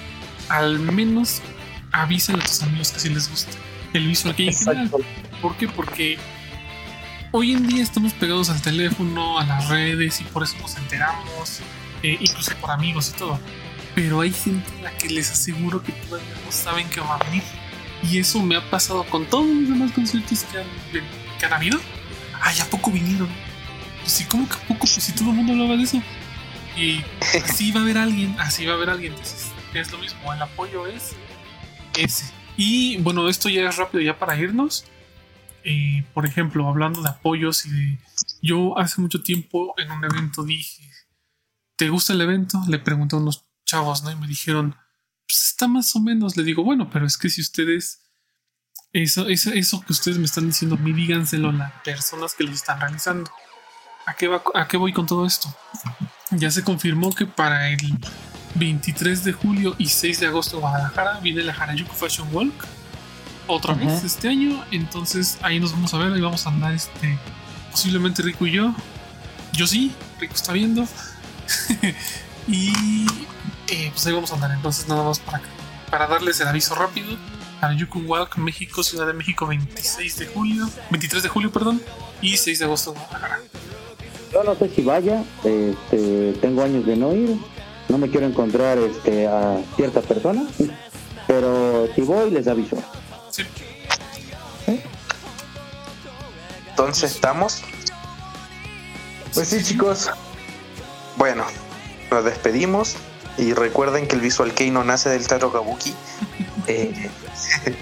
al 0.48 0.78
menos 0.78 1.40
avísale 1.90 2.40
a 2.40 2.44
tus 2.46 2.62
amigos 2.62 2.92
que 2.92 3.00
sí 3.00 3.08
les 3.08 3.28
gusta 3.28 3.50
el 3.92 4.06
Visual 4.06 4.34
Kei 4.36 4.48
en 4.48 4.54
general. 4.54 4.90
¿Por 5.42 5.56
qué? 5.56 5.66
Porque 5.68 6.16
hoy 7.36 7.52
en 7.52 7.66
día 7.66 7.82
estamos 7.82 8.12
pegados 8.12 8.48
al 8.48 8.62
teléfono, 8.62 9.40
a 9.40 9.44
las 9.44 9.68
redes 9.68 10.20
y 10.20 10.24
por 10.24 10.44
eso 10.44 10.56
nos 10.60 10.76
enteramos, 10.76 11.62
eh, 12.04 12.16
incluso 12.20 12.54
por 12.60 12.70
amigos 12.70 13.12
y 13.12 13.18
todo. 13.18 13.40
Pero 13.96 14.20
hay 14.20 14.32
gente 14.32 14.70
a 14.78 14.82
la 14.82 14.96
que 14.96 15.08
les 15.08 15.32
aseguro 15.32 15.82
que 15.82 15.90
todavía 15.90 16.28
no 16.44 16.52
saben 16.52 16.88
que 16.88 17.00
va 17.00 17.16
a 17.16 17.24
venir. 17.24 17.42
Y 18.04 18.18
eso 18.18 18.40
me 18.40 18.54
ha 18.54 18.70
pasado 18.70 19.02
con 19.04 19.26
todos 19.26 19.46
los 19.46 19.68
demás 19.68 19.90
conciertos 19.90 20.44
que 20.44 20.58
han, 20.58 20.66
que 21.40 21.46
han 21.46 21.52
habido. 21.52 21.80
Ay, 22.40 22.60
¿a 22.60 22.66
poco 22.66 22.92
vinieron? 22.92 23.28
Pues 24.00 24.12
sí, 24.12 24.24
¿cómo 24.26 24.48
que 24.48 24.54
a 24.54 24.58
poco? 24.68 24.80
Pues 24.80 24.92
si 24.92 25.12
todo 25.12 25.30
el 25.30 25.36
mundo 25.36 25.54
hablaba 25.54 25.76
de 25.76 25.82
eso. 25.82 26.00
Y 26.76 27.02
así 27.44 27.72
va 27.72 27.80
a 27.80 27.82
haber 27.82 27.98
alguien, 27.98 28.36
así 28.38 28.64
va 28.64 28.74
a 28.74 28.76
haber 28.76 28.90
alguien. 28.90 29.12
Entonces 29.12 29.50
es 29.72 29.90
lo 29.90 29.98
mismo, 29.98 30.32
el 30.32 30.40
apoyo 30.40 30.86
es 30.86 31.16
ese. 31.96 32.32
Y 32.56 32.98
bueno, 32.98 33.28
esto 33.28 33.48
ya 33.48 33.68
es 33.68 33.76
rápido 33.76 34.04
ya 34.04 34.16
para 34.16 34.36
irnos. 34.36 34.84
Por 36.12 36.26
ejemplo, 36.26 36.68
hablando 36.68 37.02
de 37.02 37.08
apoyos 37.08 37.64
y 37.66 37.70
de... 37.70 37.98
Yo 38.42 38.78
hace 38.78 39.00
mucho 39.00 39.22
tiempo 39.22 39.74
en 39.78 39.90
un 39.90 40.04
evento 40.04 40.44
dije, 40.44 40.90
¿te 41.76 41.88
gusta 41.88 42.12
el 42.12 42.20
evento? 42.20 42.60
Le 42.68 42.78
pregunté 42.78 43.16
a 43.16 43.18
unos 43.18 43.46
chavos, 43.64 44.02
¿no? 44.02 44.10
Y 44.10 44.16
me 44.16 44.26
dijeron, 44.26 44.76
pues 45.26 45.46
está 45.46 45.66
más 45.66 45.94
o 45.96 46.00
menos. 46.00 46.36
Le 46.36 46.42
digo, 46.42 46.62
bueno, 46.62 46.90
pero 46.90 47.06
es 47.06 47.16
que 47.16 47.30
si 47.30 47.40
ustedes... 47.40 48.00
Eso, 48.92 49.26
eso, 49.26 49.50
eso 49.52 49.80
que 49.80 49.92
ustedes 49.92 50.18
me 50.18 50.24
están 50.24 50.46
diciendo, 50.46 50.76
mí 50.76 50.92
díganselo 50.92 51.48
a 51.48 51.52
las 51.52 51.72
personas 51.82 52.34
que 52.34 52.44
les 52.44 52.54
están 52.56 52.80
realizando. 52.80 53.28
¿A 54.06 54.14
qué, 54.14 54.28
va, 54.28 54.42
¿A 54.54 54.68
qué 54.68 54.76
voy 54.76 54.92
con 54.92 55.06
todo 55.06 55.26
esto? 55.26 55.52
Ya 56.30 56.50
se 56.50 56.62
confirmó 56.62 57.12
que 57.12 57.26
para 57.26 57.70
el 57.70 57.98
23 58.54 59.24
de 59.24 59.32
julio 59.32 59.74
y 59.78 59.86
6 59.86 60.20
de 60.20 60.26
agosto 60.26 60.56
en 60.56 60.60
Guadalajara 60.60 61.18
viene 61.20 61.42
la 61.42 61.54
Harajuku 61.54 61.92
Fashion 61.94 62.28
Walk 62.32 62.54
otra 63.46 63.74
vez 63.74 64.04
este 64.04 64.28
año. 64.28 64.64
Entonces 64.70 65.38
ahí 65.42 65.60
nos 65.60 65.72
vamos 65.72 65.92
a 65.94 65.98
ver, 65.98 66.12
ahí 66.12 66.20
vamos 66.20 66.46
a 66.46 66.50
andar 66.50 66.74
este 66.74 67.18
posiblemente 67.70 68.22
Rico 68.22 68.46
y 68.46 68.52
yo. 68.52 68.74
Yo 69.52 69.66
sí, 69.66 69.92
Rico 70.20 70.34
está 70.34 70.52
viendo. 70.52 70.86
y 72.48 73.06
eh, 73.68 73.90
pues 73.90 74.06
ahí 74.06 74.12
vamos 74.12 74.30
a 74.32 74.34
andar. 74.34 74.50
Entonces 74.52 74.88
nada 74.88 75.04
más 75.04 75.18
para, 75.18 75.42
para 75.90 76.06
darles 76.06 76.40
el 76.40 76.48
aviso 76.48 76.74
rápido. 76.74 77.16
Harajuku 77.60 78.00
Walk 78.00 78.36
México, 78.36 78.82
Ciudad 78.82 79.06
de 79.06 79.14
México 79.14 79.46
26 79.46 80.18
de 80.18 80.26
julio, 80.26 80.68
23 80.90 81.22
de 81.22 81.28
julio, 81.28 81.50
perdón, 81.50 81.80
y 82.20 82.36
6 82.36 82.58
de 82.58 82.64
agosto 82.64 82.90
en 82.92 82.98
Guadalajara. 82.98 83.40
Yo 84.32 84.44
no 84.44 84.54
sé 84.54 84.68
si 84.68 84.82
vaya, 84.82 85.24
este, 85.44 86.32
tengo 86.40 86.62
años 86.62 86.84
de 86.84 86.96
no 86.96 87.14
ir, 87.14 87.38
no 87.88 87.98
me 87.98 88.10
quiero 88.10 88.26
encontrar 88.26 88.78
este, 88.78 89.26
a 89.26 89.58
cierta 89.76 90.00
persona, 90.02 90.44
pero 91.26 91.88
si 91.94 92.02
voy 92.02 92.30
les 92.30 92.48
aviso. 92.48 92.76
Sí. 93.34 93.44
Entonces 96.70 97.12
estamos. 97.12 97.62
Pues 99.32 99.48
sí, 99.48 99.62
chicos. 99.62 100.10
Bueno, 101.16 101.44
nos 102.10 102.24
despedimos 102.24 102.94
y 103.36 103.52
recuerden 103.52 104.06
que 104.06 104.14
el 104.14 104.20
Visual 104.20 104.54
Kei 104.54 104.70
no 104.70 104.84
nace 104.84 105.08
del 105.08 105.26
Taro 105.26 105.52
Kabuki. 105.52 105.94
Eh, 106.66 107.10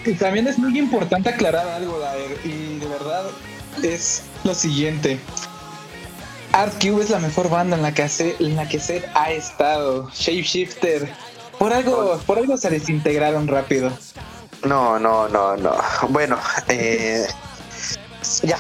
Y 0.05 0.15
también 0.15 0.49
es 0.49 0.59
muy 0.59 0.77
importante 0.77 1.29
aclarar 1.29 1.69
algo, 1.69 2.01
Daer, 2.01 2.37
y 2.43 2.81
de 2.81 2.87
verdad 2.89 3.27
es 3.81 4.25
lo 4.43 4.57
siguiente. 4.57 5.21
ArtCube 6.51 7.01
es 7.01 7.11
la 7.11 7.21
mejor 7.21 7.49
banda 7.49 7.77
en 7.77 7.83
la 7.83 7.95
que 7.95 8.03
hace, 8.03 8.35
en 8.41 8.57
la 8.57 8.69
que 8.69 8.81
Seth 8.81 9.05
ha 9.15 9.31
estado. 9.31 10.11
Shapeshifter. 10.13 11.09
Por 11.61 11.73
algo, 11.73 12.21
por 12.27 12.39
algo 12.39 12.57
se 12.57 12.71
desintegraron 12.71 13.47
rápido. 13.47 13.93
No, 14.65 14.99
no, 14.99 15.29
no, 15.29 15.57
no. 15.57 15.77
Bueno, 16.09 16.39
eh, 16.69 17.27
ya. 18.43 18.59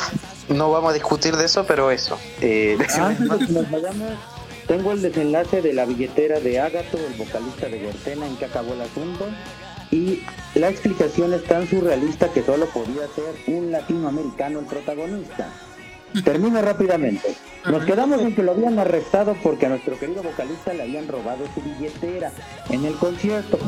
No 0.48 0.70
vamos 0.70 0.90
a 0.90 0.94
discutir 0.94 1.36
de 1.36 1.46
eso, 1.46 1.64
pero 1.66 1.90
eso. 1.90 2.18
Eh, 2.40 2.76
nos 2.78 3.70
vayamos, 3.70 4.18
tengo 4.66 4.92
el 4.92 5.02
desenlace 5.02 5.62
de 5.62 5.72
la 5.72 5.84
billetera 5.84 6.40
de 6.40 6.60
Ágato, 6.60 6.98
el 6.98 7.14
vocalista 7.14 7.66
de 7.68 7.78
Gertena, 7.78 8.26
en 8.26 8.36
que 8.36 8.44
acabó 8.44 8.74
el 8.74 8.82
asunto. 8.82 9.26
Y 9.90 10.22
la 10.54 10.70
explicación 10.70 11.34
es 11.34 11.44
tan 11.44 11.68
surrealista 11.68 12.28
que 12.32 12.42
solo 12.42 12.66
podía 12.66 13.06
ser 13.14 13.34
un 13.46 13.70
latinoamericano 13.70 14.60
el 14.60 14.66
protagonista. 14.66 15.48
Termino 16.24 16.60
rápidamente. 16.60 17.34
Nos 17.64 17.84
quedamos 17.84 18.20
en 18.20 18.34
que 18.34 18.42
lo 18.42 18.52
habían 18.52 18.78
arrestado 18.78 19.34
porque 19.42 19.66
a 19.66 19.68
nuestro 19.70 19.98
querido 19.98 20.22
vocalista 20.22 20.74
le 20.74 20.82
habían 20.82 21.08
robado 21.08 21.44
su 21.54 21.60
billetera 21.62 22.30
en 22.70 22.84
el 22.84 22.94
concierto. 22.94 23.58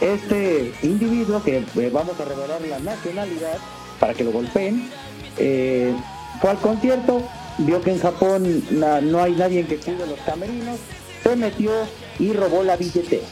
Este 0.00 0.74
individuo, 0.82 1.42
que 1.42 1.58
eh, 1.58 1.90
vamos 1.92 2.18
a 2.20 2.24
revelar 2.24 2.60
la 2.62 2.78
nacionalidad 2.80 3.56
para 4.00 4.12
que 4.12 4.24
lo 4.24 4.32
golpeen, 4.32 4.90
eh, 5.38 5.94
fue 6.40 6.50
al 6.50 6.58
concierto, 6.58 7.22
vio 7.58 7.80
que 7.80 7.92
en 7.92 8.00
Japón 8.00 8.64
na- 8.70 9.00
no 9.00 9.22
hay 9.22 9.32
nadie 9.32 9.64
que 9.64 9.76
cuide 9.78 10.06
los 10.06 10.18
camerinos, 10.26 10.78
se 11.22 11.36
metió 11.36 11.70
y 12.18 12.32
robó 12.32 12.62
la 12.64 12.76
billetera. 12.76 13.24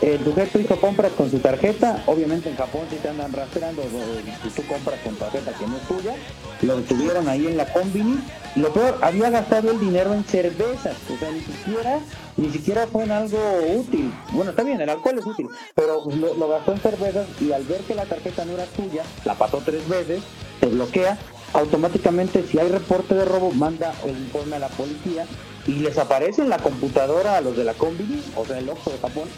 El 0.00 0.22
sujeto 0.22 0.60
hizo 0.60 0.80
compras 0.80 1.10
con 1.12 1.28
su 1.28 1.40
tarjeta, 1.40 2.04
obviamente 2.06 2.48
en 2.48 2.56
Japón 2.56 2.82
si 2.88 2.96
te 2.96 3.08
andan 3.08 3.32
rastreando, 3.32 3.82
si 3.82 4.48
tú 4.50 4.62
compras 4.68 5.00
con 5.02 5.16
tarjeta 5.16 5.52
que 5.52 5.66
no 5.66 5.76
es 5.76 5.82
tuya, 5.88 6.14
lo 6.62 6.76
detuvieron 6.76 7.28
ahí 7.28 7.48
en 7.48 7.56
la 7.56 7.72
combini. 7.72 8.20
Lo 8.54 8.72
peor, 8.72 8.96
había 9.02 9.30
gastado 9.30 9.72
el 9.72 9.80
dinero 9.80 10.14
en 10.14 10.22
cervezas, 10.24 10.96
o 11.12 11.18
sea, 11.18 11.30
ni 11.32 11.40
siquiera, 11.40 11.98
ni 12.36 12.48
siquiera 12.50 12.86
fue 12.86 13.04
en 13.04 13.10
algo 13.10 13.38
útil. 13.74 14.12
Bueno, 14.30 14.50
está 14.52 14.62
bien, 14.62 14.80
el 14.80 14.88
alcohol 14.88 15.18
es 15.18 15.26
útil, 15.26 15.48
pero 15.74 16.04
lo, 16.08 16.34
lo 16.34 16.48
gastó 16.48 16.72
en 16.72 16.80
cervezas 16.80 17.26
y 17.40 17.50
al 17.50 17.64
ver 17.64 17.80
que 17.80 17.96
la 17.96 18.04
tarjeta 18.04 18.44
no 18.44 18.52
era 18.52 18.66
tuya, 18.66 19.02
la 19.24 19.34
pasó 19.34 19.60
tres 19.64 19.86
veces, 19.88 20.22
se 20.60 20.66
bloquea, 20.66 21.18
automáticamente 21.54 22.44
si 22.44 22.58
hay 22.60 22.68
reporte 22.68 23.16
de 23.16 23.24
robo, 23.24 23.50
manda 23.50 23.92
el 24.04 24.16
informe 24.16 24.56
a 24.56 24.60
la 24.60 24.68
policía 24.68 25.26
y 25.66 25.72
les 25.80 25.98
aparece 25.98 26.42
en 26.42 26.50
la 26.50 26.58
computadora 26.58 27.36
a 27.36 27.40
los 27.40 27.56
de 27.56 27.64
la 27.64 27.74
combini, 27.74 28.22
o 28.36 28.46
sea, 28.46 28.58
el 28.58 28.68
ojo 28.68 28.90
de 28.90 28.98
Japón, 28.98 29.28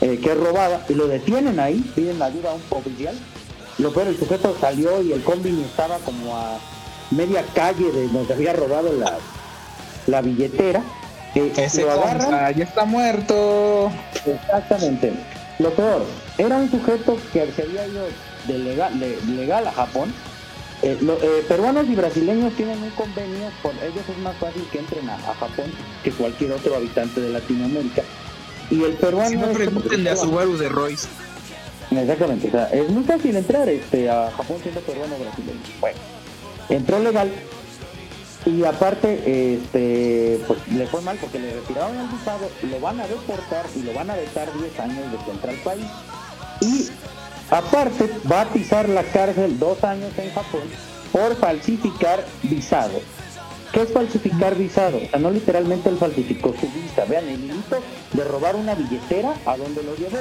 eh, 0.00 0.18
que 0.22 0.30
es 0.32 0.36
robada 0.36 0.84
y 0.88 0.94
lo 0.94 1.06
detienen 1.08 1.58
ahí, 1.60 1.80
piden 1.94 2.20
ayuda 2.22 2.50
a 2.50 2.54
un 2.54 2.62
oficial. 2.70 3.14
Lo 3.78 3.92
peor, 3.92 4.08
el 4.08 4.18
sujeto 4.18 4.56
salió 4.60 5.02
y 5.02 5.12
el 5.12 5.22
combini 5.22 5.62
estaba 5.62 5.98
como 5.98 6.36
a 6.36 6.58
media 7.10 7.44
calle 7.54 7.90
de 7.92 8.08
donde 8.08 8.32
había 8.34 8.52
robado 8.52 8.92
la, 8.92 9.18
la 10.06 10.22
billetera. 10.22 10.82
eh, 11.34 11.52
Ese 11.56 11.82
lo 11.82 11.92
agarran, 11.92 12.54
ya 12.56 12.64
está 12.64 12.84
muerto. 12.84 13.90
Exactamente. 14.24 15.12
Lo 15.58 15.70
peor, 15.70 16.04
era 16.38 16.56
un 16.56 16.70
sujeto 16.70 17.16
que 17.32 17.50
se 17.52 17.62
había 17.62 17.86
ido 17.86 18.06
de 18.46 18.58
legal, 18.58 18.98
de- 18.98 19.18
legal 19.36 19.66
a 19.66 19.72
Japón. 19.72 20.12
Eh, 20.82 20.98
lo- 21.00 21.14
eh, 21.22 21.42
peruanos 21.48 21.86
y 21.88 21.94
brasileños 21.94 22.52
tienen 22.54 22.82
un 22.82 22.90
convenio, 22.90 23.48
por 23.62 23.72
ellos 23.82 24.04
es 24.10 24.18
más 24.18 24.36
fácil 24.36 24.66
que 24.70 24.78
entren 24.78 25.08
a, 25.08 25.14
a 25.14 25.34
Japón 25.34 25.72
que 26.04 26.12
cualquier 26.12 26.52
otro 26.52 26.76
habitante 26.76 27.20
de 27.20 27.30
Latinoamérica. 27.30 28.02
Y 28.70 28.82
el 28.82 28.94
peruano... 28.94 29.30
Si 29.30 29.36
no, 29.36 29.48
pregúntenle 29.52 30.10
a 30.10 30.16
Subaru 30.16 30.56
de 30.56 30.68
Royce. 30.68 31.08
Exactamente, 31.90 32.48
o 32.48 32.50
sea, 32.50 32.66
es 32.66 32.88
muy 32.88 33.04
fácil 33.04 33.36
entrar 33.36 33.68
este, 33.68 34.10
a 34.10 34.30
Japón 34.36 34.58
siendo 34.62 34.80
peruano 34.80 35.14
o 35.14 35.18
brasileño. 35.18 35.60
Bueno, 35.80 35.98
entró 36.68 36.98
legal 36.98 37.30
y 38.44 38.64
aparte 38.64 39.54
este, 39.54 40.40
pues 40.46 40.66
le 40.68 40.86
fue 40.86 41.00
mal 41.00 41.16
porque 41.20 41.38
le 41.38 41.52
retiraron 41.52 41.96
el 41.98 42.08
visado, 42.08 42.48
lo 42.62 42.80
van 42.80 43.00
a 43.00 43.06
deportar 43.06 43.66
y 43.74 43.82
lo 43.82 43.92
van 43.92 44.10
a 44.10 44.14
vetar 44.14 44.48
10 44.52 44.80
años 44.80 45.12
de 45.12 45.18
que 45.18 45.30
entra 45.30 45.50
al 45.50 45.58
país. 45.58 45.86
Y 46.60 46.88
aparte 47.50 48.10
va 48.30 48.42
a 48.42 48.44
pisar 48.46 48.88
la 48.88 49.02
cárcel 49.04 49.58
dos 49.58 49.82
años 49.84 50.12
en 50.18 50.32
Japón 50.32 50.62
por 51.12 51.36
falsificar 51.36 52.24
visado. 52.42 53.00
¿Qué 53.72 53.82
es 53.82 53.92
falsificar 53.92 54.56
visado? 54.56 54.98
O 54.98 55.08
sea, 55.08 55.18
no 55.18 55.30
literalmente 55.30 55.88
él 55.88 55.98
falsificó 55.98 56.54
su 56.58 56.66
visa. 56.68 57.04
Vean, 57.04 57.28
el 57.28 57.40
delito 57.46 57.78
de 58.12 58.24
robar 58.24 58.56
una 58.56 58.74
billetera, 58.74 59.34
¿a 59.44 59.56
dónde 59.56 59.82
lo 59.82 59.94
llevó? 59.96 60.18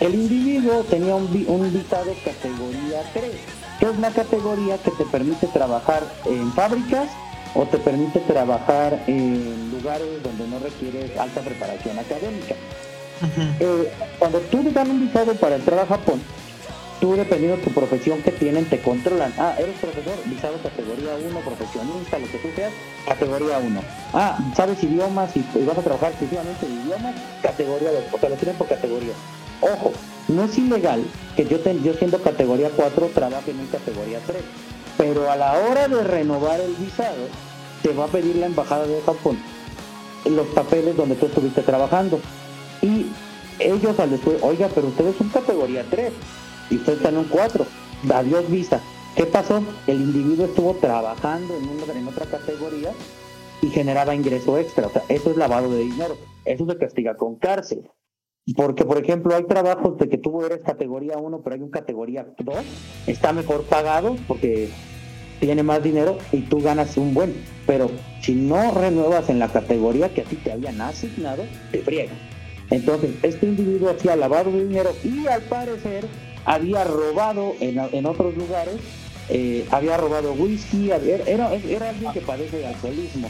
El 0.00 0.14
individuo 0.14 0.84
tenía 0.84 1.14
un, 1.14 1.24
un 1.48 1.72
visado 1.72 2.12
categoría 2.24 3.02
3, 3.14 3.30
que 3.78 3.86
es 3.86 3.92
una 3.96 4.10
categoría 4.10 4.78
que 4.78 4.90
te 4.90 5.04
permite 5.04 5.46
trabajar 5.46 6.02
en 6.26 6.52
fábricas 6.52 7.08
o 7.54 7.64
te 7.64 7.78
permite 7.78 8.20
trabajar 8.20 9.02
en 9.06 9.70
lugares 9.70 10.22
donde 10.22 10.46
no 10.48 10.58
requieres 10.58 11.16
alta 11.18 11.40
preparación 11.40 11.98
académica. 11.98 12.54
Eh, 13.60 13.90
cuando 14.18 14.40
tú 14.40 14.62
te 14.62 14.72
dan 14.72 14.90
un 14.90 15.06
visado 15.06 15.34
para 15.34 15.56
entrar 15.56 15.78
a 15.78 15.86
Japón, 15.86 16.20
tú 17.00 17.14
dependiendo 17.14 17.56
de 17.58 17.62
tu 17.62 17.70
profesión 17.70 18.22
que 18.22 18.32
tienen, 18.32 18.64
te 18.66 18.80
controlan. 18.80 19.32
Ah, 19.38 19.54
eres 19.58 19.76
profesor, 19.78 20.14
visado 20.24 20.56
categoría 20.62 21.10
1, 21.28 21.40
profesionista, 21.40 22.18
lo 22.18 22.26
que 22.26 22.38
tú 22.38 22.48
seas, 22.54 22.72
categoría 23.06 23.58
1. 23.58 23.80
Ah, 24.14 24.38
sabes 24.56 24.82
idiomas 24.82 25.36
y, 25.36 25.44
vas 25.66 25.78
a 25.78 25.82
trabajar 25.82 26.10
exclusivamente 26.10 26.66
en 26.66 26.72
idiomas, 26.86 27.14
categoría 27.42 27.92
2. 27.92 28.02
O 28.12 28.18
sea, 28.18 28.28
lo 28.28 28.36
tienen 28.36 28.56
por 28.56 28.68
categoría. 28.68 29.12
Ojo, 29.60 29.92
no 30.28 30.44
es 30.44 30.58
ilegal 30.58 31.02
que 31.36 31.46
yo, 31.46 31.60
ten- 31.60 31.82
yo 31.82 31.94
siendo 31.94 32.20
categoría 32.22 32.70
4 32.74 33.10
trabaje 33.14 33.50
en 33.50 33.60
un 33.60 33.66
categoría 33.66 34.20
3. 34.26 34.42
Pero 34.98 35.30
a 35.30 35.36
la 35.36 35.52
hora 35.58 35.88
de 35.88 36.02
renovar 36.02 36.60
el 36.60 36.74
visado, 36.74 37.28
te 37.82 37.92
va 37.92 38.04
a 38.04 38.08
pedir 38.08 38.36
la 38.36 38.46
embajada 38.46 38.86
de 38.86 39.00
Japón 39.02 39.38
los 40.30 40.46
papeles 40.48 40.96
donde 40.96 41.14
tú 41.14 41.26
estuviste 41.26 41.62
trabajando. 41.62 42.18
Y 42.82 43.06
ellos 43.58 43.98
al 44.00 44.10
después, 44.10 44.38
oiga, 44.42 44.68
pero 44.74 44.88
usted 44.88 45.06
es 45.06 45.20
un 45.20 45.28
categoría 45.28 45.84
3 45.88 46.12
y 46.70 46.76
está 46.76 47.08
en 47.08 47.18
un 47.18 47.24
4. 47.24 47.66
Adiós 48.12 48.50
visa. 48.50 48.80
¿Qué 49.16 49.24
pasó? 49.24 49.62
El 49.86 50.00
individuo 50.00 50.46
estuvo 50.46 50.74
trabajando 50.74 51.56
en, 51.56 51.68
una- 51.68 51.98
en 51.98 52.06
otra 52.08 52.26
categoría 52.26 52.92
y 53.62 53.68
generaba 53.70 54.14
ingreso 54.14 54.58
extra. 54.58 54.86
O 54.88 54.90
sea, 54.90 55.02
eso 55.08 55.30
es 55.30 55.36
lavado 55.36 55.70
de 55.70 55.80
dinero. 55.80 56.16
Eso 56.44 56.66
se 56.66 56.76
castiga 56.76 57.16
con 57.16 57.36
cárcel. 57.36 57.88
Porque, 58.56 58.84
por 58.84 58.98
ejemplo, 59.02 59.34
hay 59.34 59.44
trabajos 59.44 59.98
de 59.98 60.08
que 60.08 60.18
tú 60.18 60.44
eres 60.44 60.62
categoría 60.62 61.16
1, 61.18 61.40
pero 61.42 61.54
hay 61.56 61.62
un 61.62 61.70
categoría 61.70 62.26
2. 62.38 62.56
Está 63.06 63.32
mejor 63.32 63.64
pagado 63.64 64.16
porque 64.28 64.68
tiene 65.40 65.62
más 65.64 65.82
dinero 65.82 66.18
y 66.30 66.42
tú 66.42 66.60
ganas 66.60 66.96
un 66.96 67.12
buen. 67.14 67.34
Pero 67.66 67.90
si 68.22 68.34
no 68.34 68.70
renuevas 68.72 69.28
en 69.30 69.38
la 69.40 69.48
categoría 69.48 70.12
que 70.14 70.20
a 70.20 70.24
ti 70.24 70.36
te 70.36 70.52
habían 70.52 70.80
asignado, 70.80 71.42
te 71.72 71.80
friegan. 71.82 72.16
Entonces, 72.70 73.10
este 73.22 73.46
individuo 73.46 73.90
hacía 73.90 74.14
lavado 74.14 74.52
de 74.52 74.64
dinero 74.64 74.90
y 75.02 75.26
al 75.26 75.42
parecer 75.42 76.04
había 76.46 76.84
robado 76.84 77.54
en, 77.60 77.78
en 77.92 78.06
otros 78.06 78.34
lugares, 78.36 78.76
eh, 79.28 79.66
había 79.70 79.96
robado 79.98 80.32
whisky, 80.32 80.92
había- 80.92 81.16
era, 81.26 81.52
era 81.52 81.90
alguien 81.90 82.12
que 82.12 82.20
padece 82.20 82.58
de 82.58 82.66
alcoholismo. 82.68 83.28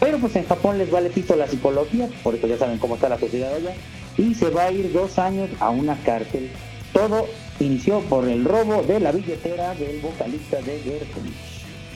Pero 0.00 0.18
pues 0.18 0.36
en 0.36 0.44
Japón 0.46 0.76
les 0.76 0.90
vale 0.90 1.08
pito 1.08 1.34
la 1.36 1.46
psicología, 1.46 2.08
por 2.22 2.34
eso 2.34 2.46
ya 2.46 2.58
saben 2.58 2.78
cómo 2.78 2.96
está 2.96 3.08
la 3.08 3.18
sociedad 3.18 3.54
allá, 3.54 3.72
y 4.18 4.34
se 4.34 4.50
va 4.50 4.64
a 4.64 4.72
ir 4.72 4.92
dos 4.92 5.18
años 5.18 5.48
a 5.60 5.70
una 5.70 5.96
cárcel. 6.04 6.50
Todo 6.92 7.26
inició 7.60 8.00
por 8.00 8.28
el 8.28 8.44
robo 8.44 8.82
de 8.82 9.00
la 9.00 9.12
billetera 9.12 9.74
del 9.74 10.00
vocalista 10.00 10.56
de 10.58 10.80
Gertrude. 10.80 11.30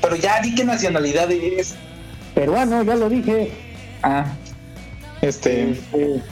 Pero 0.01 0.17
ya 0.17 0.41
di 0.41 0.55
qué 0.55 0.65
nacionalidad 0.65 1.31
es. 1.31 1.75
Peruano, 2.35 2.83
ya 2.85 2.97
lo 2.97 3.11
dije. 3.11 3.51
Ah, 4.03 4.35
este. 5.21 5.73
Este, 5.73 6.23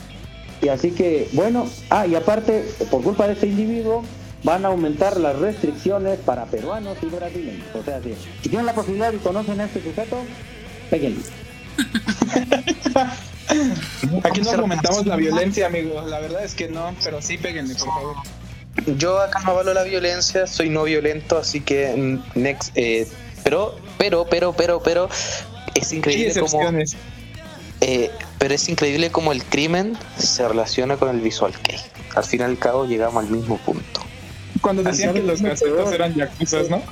y 0.62 0.68
así 0.68 0.90
que, 0.92 1.28
bueno, 1.32 1.68
ah, 1.90 2.06
y 2.06 2.14
aparte, 2.14 2.64
por 2.90 3.02
culpa 3.02 3.26
de 3.26 3.34
este 3.34 3.46
individuo, 3.46 4.02
van 4.44 4.64
a 4.64 4.68
aumentar 4.68 5.18
las 5.18 5.36
restricciones 5.38 6.18
para 6.20 6.44
peruanos 6.46 6.96
y 7.02 7.06
brasileños. 7.06 7.66
O 7.74 7.82
sea, 7.82 8.00
si, 8.02 8.14
si 8.42 8.48
tienen 8.48 8.66
la 8.66 8.74
posibilidad 8.74 9.12
y 9.12 9.18
conocen 9.18 9.60
a 9.60 9.64
este 9.64 9.82
sujeto, 9.82 10.18
péguenle. 10.90 11.22
Aquí 14.24 14.40
no 14.42 14.52
fomentamos 14.52 15.06
la 15.06 15.16
violencia, 15.16 15.66
amigo. 15.66 16.02
La 16.02 16.20
verdad 16.20 16.44
es 16.44 16.54
que 16.54 16.68
no, 16.68 16.94
pero 17.02 17.22
sí 17.22 17.38
péguenle, 17.38 17.74
por 17.74 17.88
favor. 17.88 18.16
Yo 18.96 19.18
acá 19.20 19.40
no 19.44 19.50
avalo 19.52 19.74
la 19.74 19.82
violencia, 19.82 20.46
soy 20.46 20.70
no 20.70 20.84
violento, 20.84 21.38
así 21.38 21.60
que 21.60 21.94
mm, 21.96 22.38
next. 22.40 22.70
eh, 22.76 23.08
pero, 23.42 23.74
pero, 23.96 24.26
pero, 24.28 24.52
pero, 24.52 24.80
pero 24.82 25.08
es 25.74 25.92
increíble 25.92 26.32
como, 26.34 26.44
excepciones. 26.46 26.96
eh, 27.80 28.10
pero 28.38 28.54
es 28.54 28.68
increíble 28.68 29.10
como 29.10 29.32
el 29.32 29.42
crimen 29.44 29.96
se 30.16 30.46
relaciona 30.46 30.96
con 30.96 31.08
el 31.08 31.20
visual 31.20 31.52
kei. 31.60 31.78
Al 32.14 32.24
fin 32.24 32.40
y 32.40 32.44
al 32.44 32.58
cabo 32.58 32.84
llegamos 32.86 33.24
al 33.24 33.30
mismo 33.30 33.58
punto. 33.58 34.07
Cuando 34.60 34.82
decían 34.82 35.14
que 35.14 35.20
¿sabes 35.20 35.40
los 35.40 35.50
casetos 35.50 35.92
eran 35.92 36.14
yacuzas, 36.14 36.70
¿no? 36.70 36.82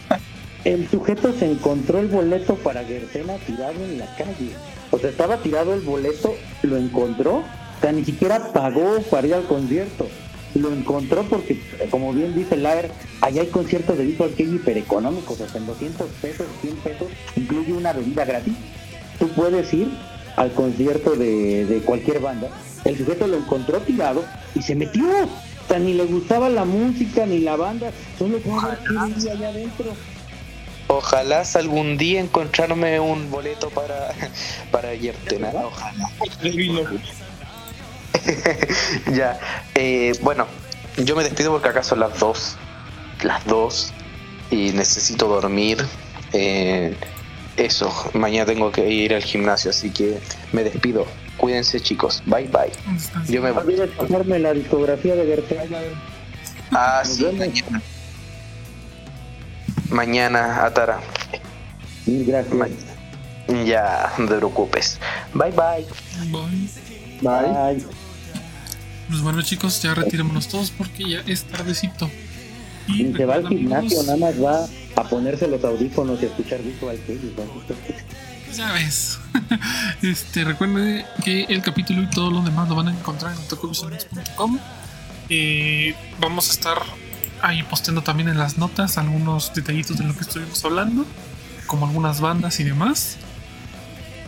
El 0.65 0.89
sujeto 0.89 1.33
se 1.33 1.51
encontró 1.51 2.01
el 2.01 2.09
boleto 2.09 2.57
para 2.57 2.85
Gertena 2.85 3.35
tirado 3.47 3.85
en 3.85 3.99
la 3.99 4.17
calle. 4.17 4.51
O 4.91 4.99
sea, 4.99 5.11
estaba 5.11 5.37
tirado 5.39 5.75
el 5.75 5.81
boleto, 5.81 6.35
lo 6.63 6.77
encontró, 6.77 7.37
o 7.37 7.81
sea, 7.81 7.93
ni 7.93 8.05
siquiera 8.05 8.53
pagó 8.53 9.01
para 9.11 9.27
ir 9.27 9.35
al 9.35 9.45
concierto. 9.45 10.09
Lo 10.55 10.73
encontró 10.73 11.23
porque, 11.25 11.61
como 11.91 12.13
bien 12.13 12.35
dice 12.35 12.57
Laer, 12.57 12.91
allá 13.21 13.43
hay 13.43 13.49
conciertos 13.49 13.99
de 13.99 14.07
Visual 14.07 14.31
Kei 14.31 14.55
hipereconómicos, 14.55 15.41
o 15.41 15.49
sea, 15.49 15.61
en 15.61 15.67
200 15.67 16.09
pesos, 16.23 16.47
100 16.63 16.77
pesos, 16.77 17.09
incluye 17.37 17.73
una 17.73 17.93
bebida 17.93 18.25
gratis. 18.25 18.55
Tú 19.19 19.29
puedes 19.29 19.73
ir 19.73 19.89
al 20.37 20.53
concierto 20.53 21.15
de, 21.15 21.67
de 21.67 21.79
cualquier 21.81 22.21
banda. 22.21 22.49
El 22.85 22.97
sujeto 22.97 23.27
lo 23.27 23.37
encontró 23.37 23.81
tirado 23.81 24.25
y 24.55 24.63
se 24.63 24.75
metió. 24.75 25.05
O 25.67 25.69
sea, 25.69 25.81
ni 25.81 25.95
le 25.95 26.05
gustaba 26.05 26.49
la 26.49 26.65
música 26.65 27.27
ni 27.27 27.41
la 27.41 27.57
banda, 27.57 27.91
solo 28.19 28.39
vivía 28.39 29.33
allá 29.33 29.49
adentro. 29.49 29.93
Ojalá 30.87 31.43
algún 31.55 31.99
día 31.99 32.21
encontrarme 32.21 33.01
un 33.01 33.29
boleto 33.31 33.71
para, 33.71 34.13
para 34.71 34.95
Yertena. 34.95 35.51
Ojalá. 35.53 36.09
ya, 39.13 39.41
eh, 39.75 40.13
bueno, 40.23 40.47
yo 40.97 41.17
me 41.17 41.25
despido 41.25 41.51
porque 41.51 41.69
acá 41.69 41.83
son 41.83 42.01
las 42.01 42.19
dos. 42.21 42.57
Las 43.23 43.45
dos. 43.47 43.93
Y 44.53 44.71
necesito 44.71 45.27
dormir. 45.27 45.85
Eh, 46.33 46.95
eso, 47.57 47.93
mañana 48.15 48.47
tengo 48.47 48.71
que 48.71 48.89
ir 48.89 49.15
al 49.15 49.23
gimnasio, 49.23 49.71
así 49.71 49.91
que 49.91 50.21
me 50.53 50.63
despido. 50.63 51.07
Cuídense 51.37 51.81
chicos, 51.81 52.23
bye 52.27 52.49
bye. 52.49 52.73
Yo 53.29 53.43
me 53.43 53.49
No 53.49 53.55
voy. 53.57 53.65
olvides 53.65 53.91
pasarme 53.91 54.39
la 54.39 54.53
discografía 54.55 55.15
de 55.15 55.27
Gertrude. 55.27 55.95
Ah, 56.73 57.03
sí, 57.05 57.25
mañana. 57.25 57.83
Mañana, 59.91 60.65
Atara. 60.65 61.01
Mil 62.07 62.25
gracias. 62.25 62.71
Ya, 63.65 64.13
no 64.19 64.27
te 64.27 64.35
preocupes. 64.37 64.99
Bye 65.35 65.53
bye. 65.53 65.87
Bye. 66.31 66.69
Bye. 67.23 67.85
Pues 69.09 69.21
bueno 69.23 69.41
chicos, 69.43 69.81
ya 69.83 69.95
retirémonos 69.95 70.49
todos 70.49 70.71
porque 70.73 71.09
ya 71.09 71.23
es 71.27 71.45
tardecito. 71.45 72.11
Y 72.89 73.13
se 73.13 73.25
va 73.25 73.35
al 73.35 73.49
gimnasio, 73.49 74.01
amigos, 74.01 74.07
nada 74.07 74.19
más 74.19 74.43
va 74.45 74.67
a 75.01 75.09
ponerse 75.09 75.47
los 75.47 75.63
audífonos 75.65 76.21
y 76.23 76.27
escuchar 76.27 76.61
Visual 76.63 76.99
Kei. 77.07 77.21
Ya 78.55 78.73
ves. 78.73 79.19
Este, 80.03 80.45
recuerden 80.45 81.05
que 81.25 81.45
el 81.45 81.63
capítulo 81.63 82.03
y 82.03 82.11
todo 82.11 82.31
lo 82.31 82.43
demás 82.43 82.69
lo 82.69 82.75
van 82.75 82.89
a 82.89 82.91
encontrar 82.93 83.33
en 83.33 83.39
otakuvisiones.com. 83.39 84.59
Eh, 85.29 85.95
vamos 86.21 86.49
a 86.49 86.53
estar 86.53 86.79
ahí 87.43 87.63
posteando 87.63 88.03
también 88.03 88.29
en 88.29 88.39
las 88.39 88.59
notas 88.59 88.99
algunos 88.99 89.53
detallitos 89.55 89.99
de 89.99 90.05
lo 90.05 90.15
que 90.15 90.21
estuvimos 90.23 90.65
hablando, 90.65 91.05
como 91.67 91.87
algunas 91.87 92.21
bandas 92.21 92.61
y 92.61 92.65
demás. 92.65 93.17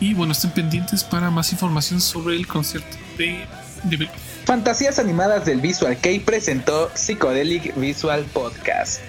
Y 0.01 0.15
bueno, 0.15 0.32
estén 0.32 0.51
pendientes 0.53 1.05
para 1.05 1.31
más 1.31 1.53
información 1.53 2.01
sobre 2.01 2.36
el 2.36 2.47
concierto 2.47 2.97
de, 3.16 3.47
Fantasías 4.45 4.99
animadas 4.99 5.45
del 5.45 5.61
Visual 5.61 5.97
Kei 5.99 6.19
presentó 6.19 6.90
Psychedelic 6.95 7.77
Visual 7.77 8.24
Podcast. 8.32 9.01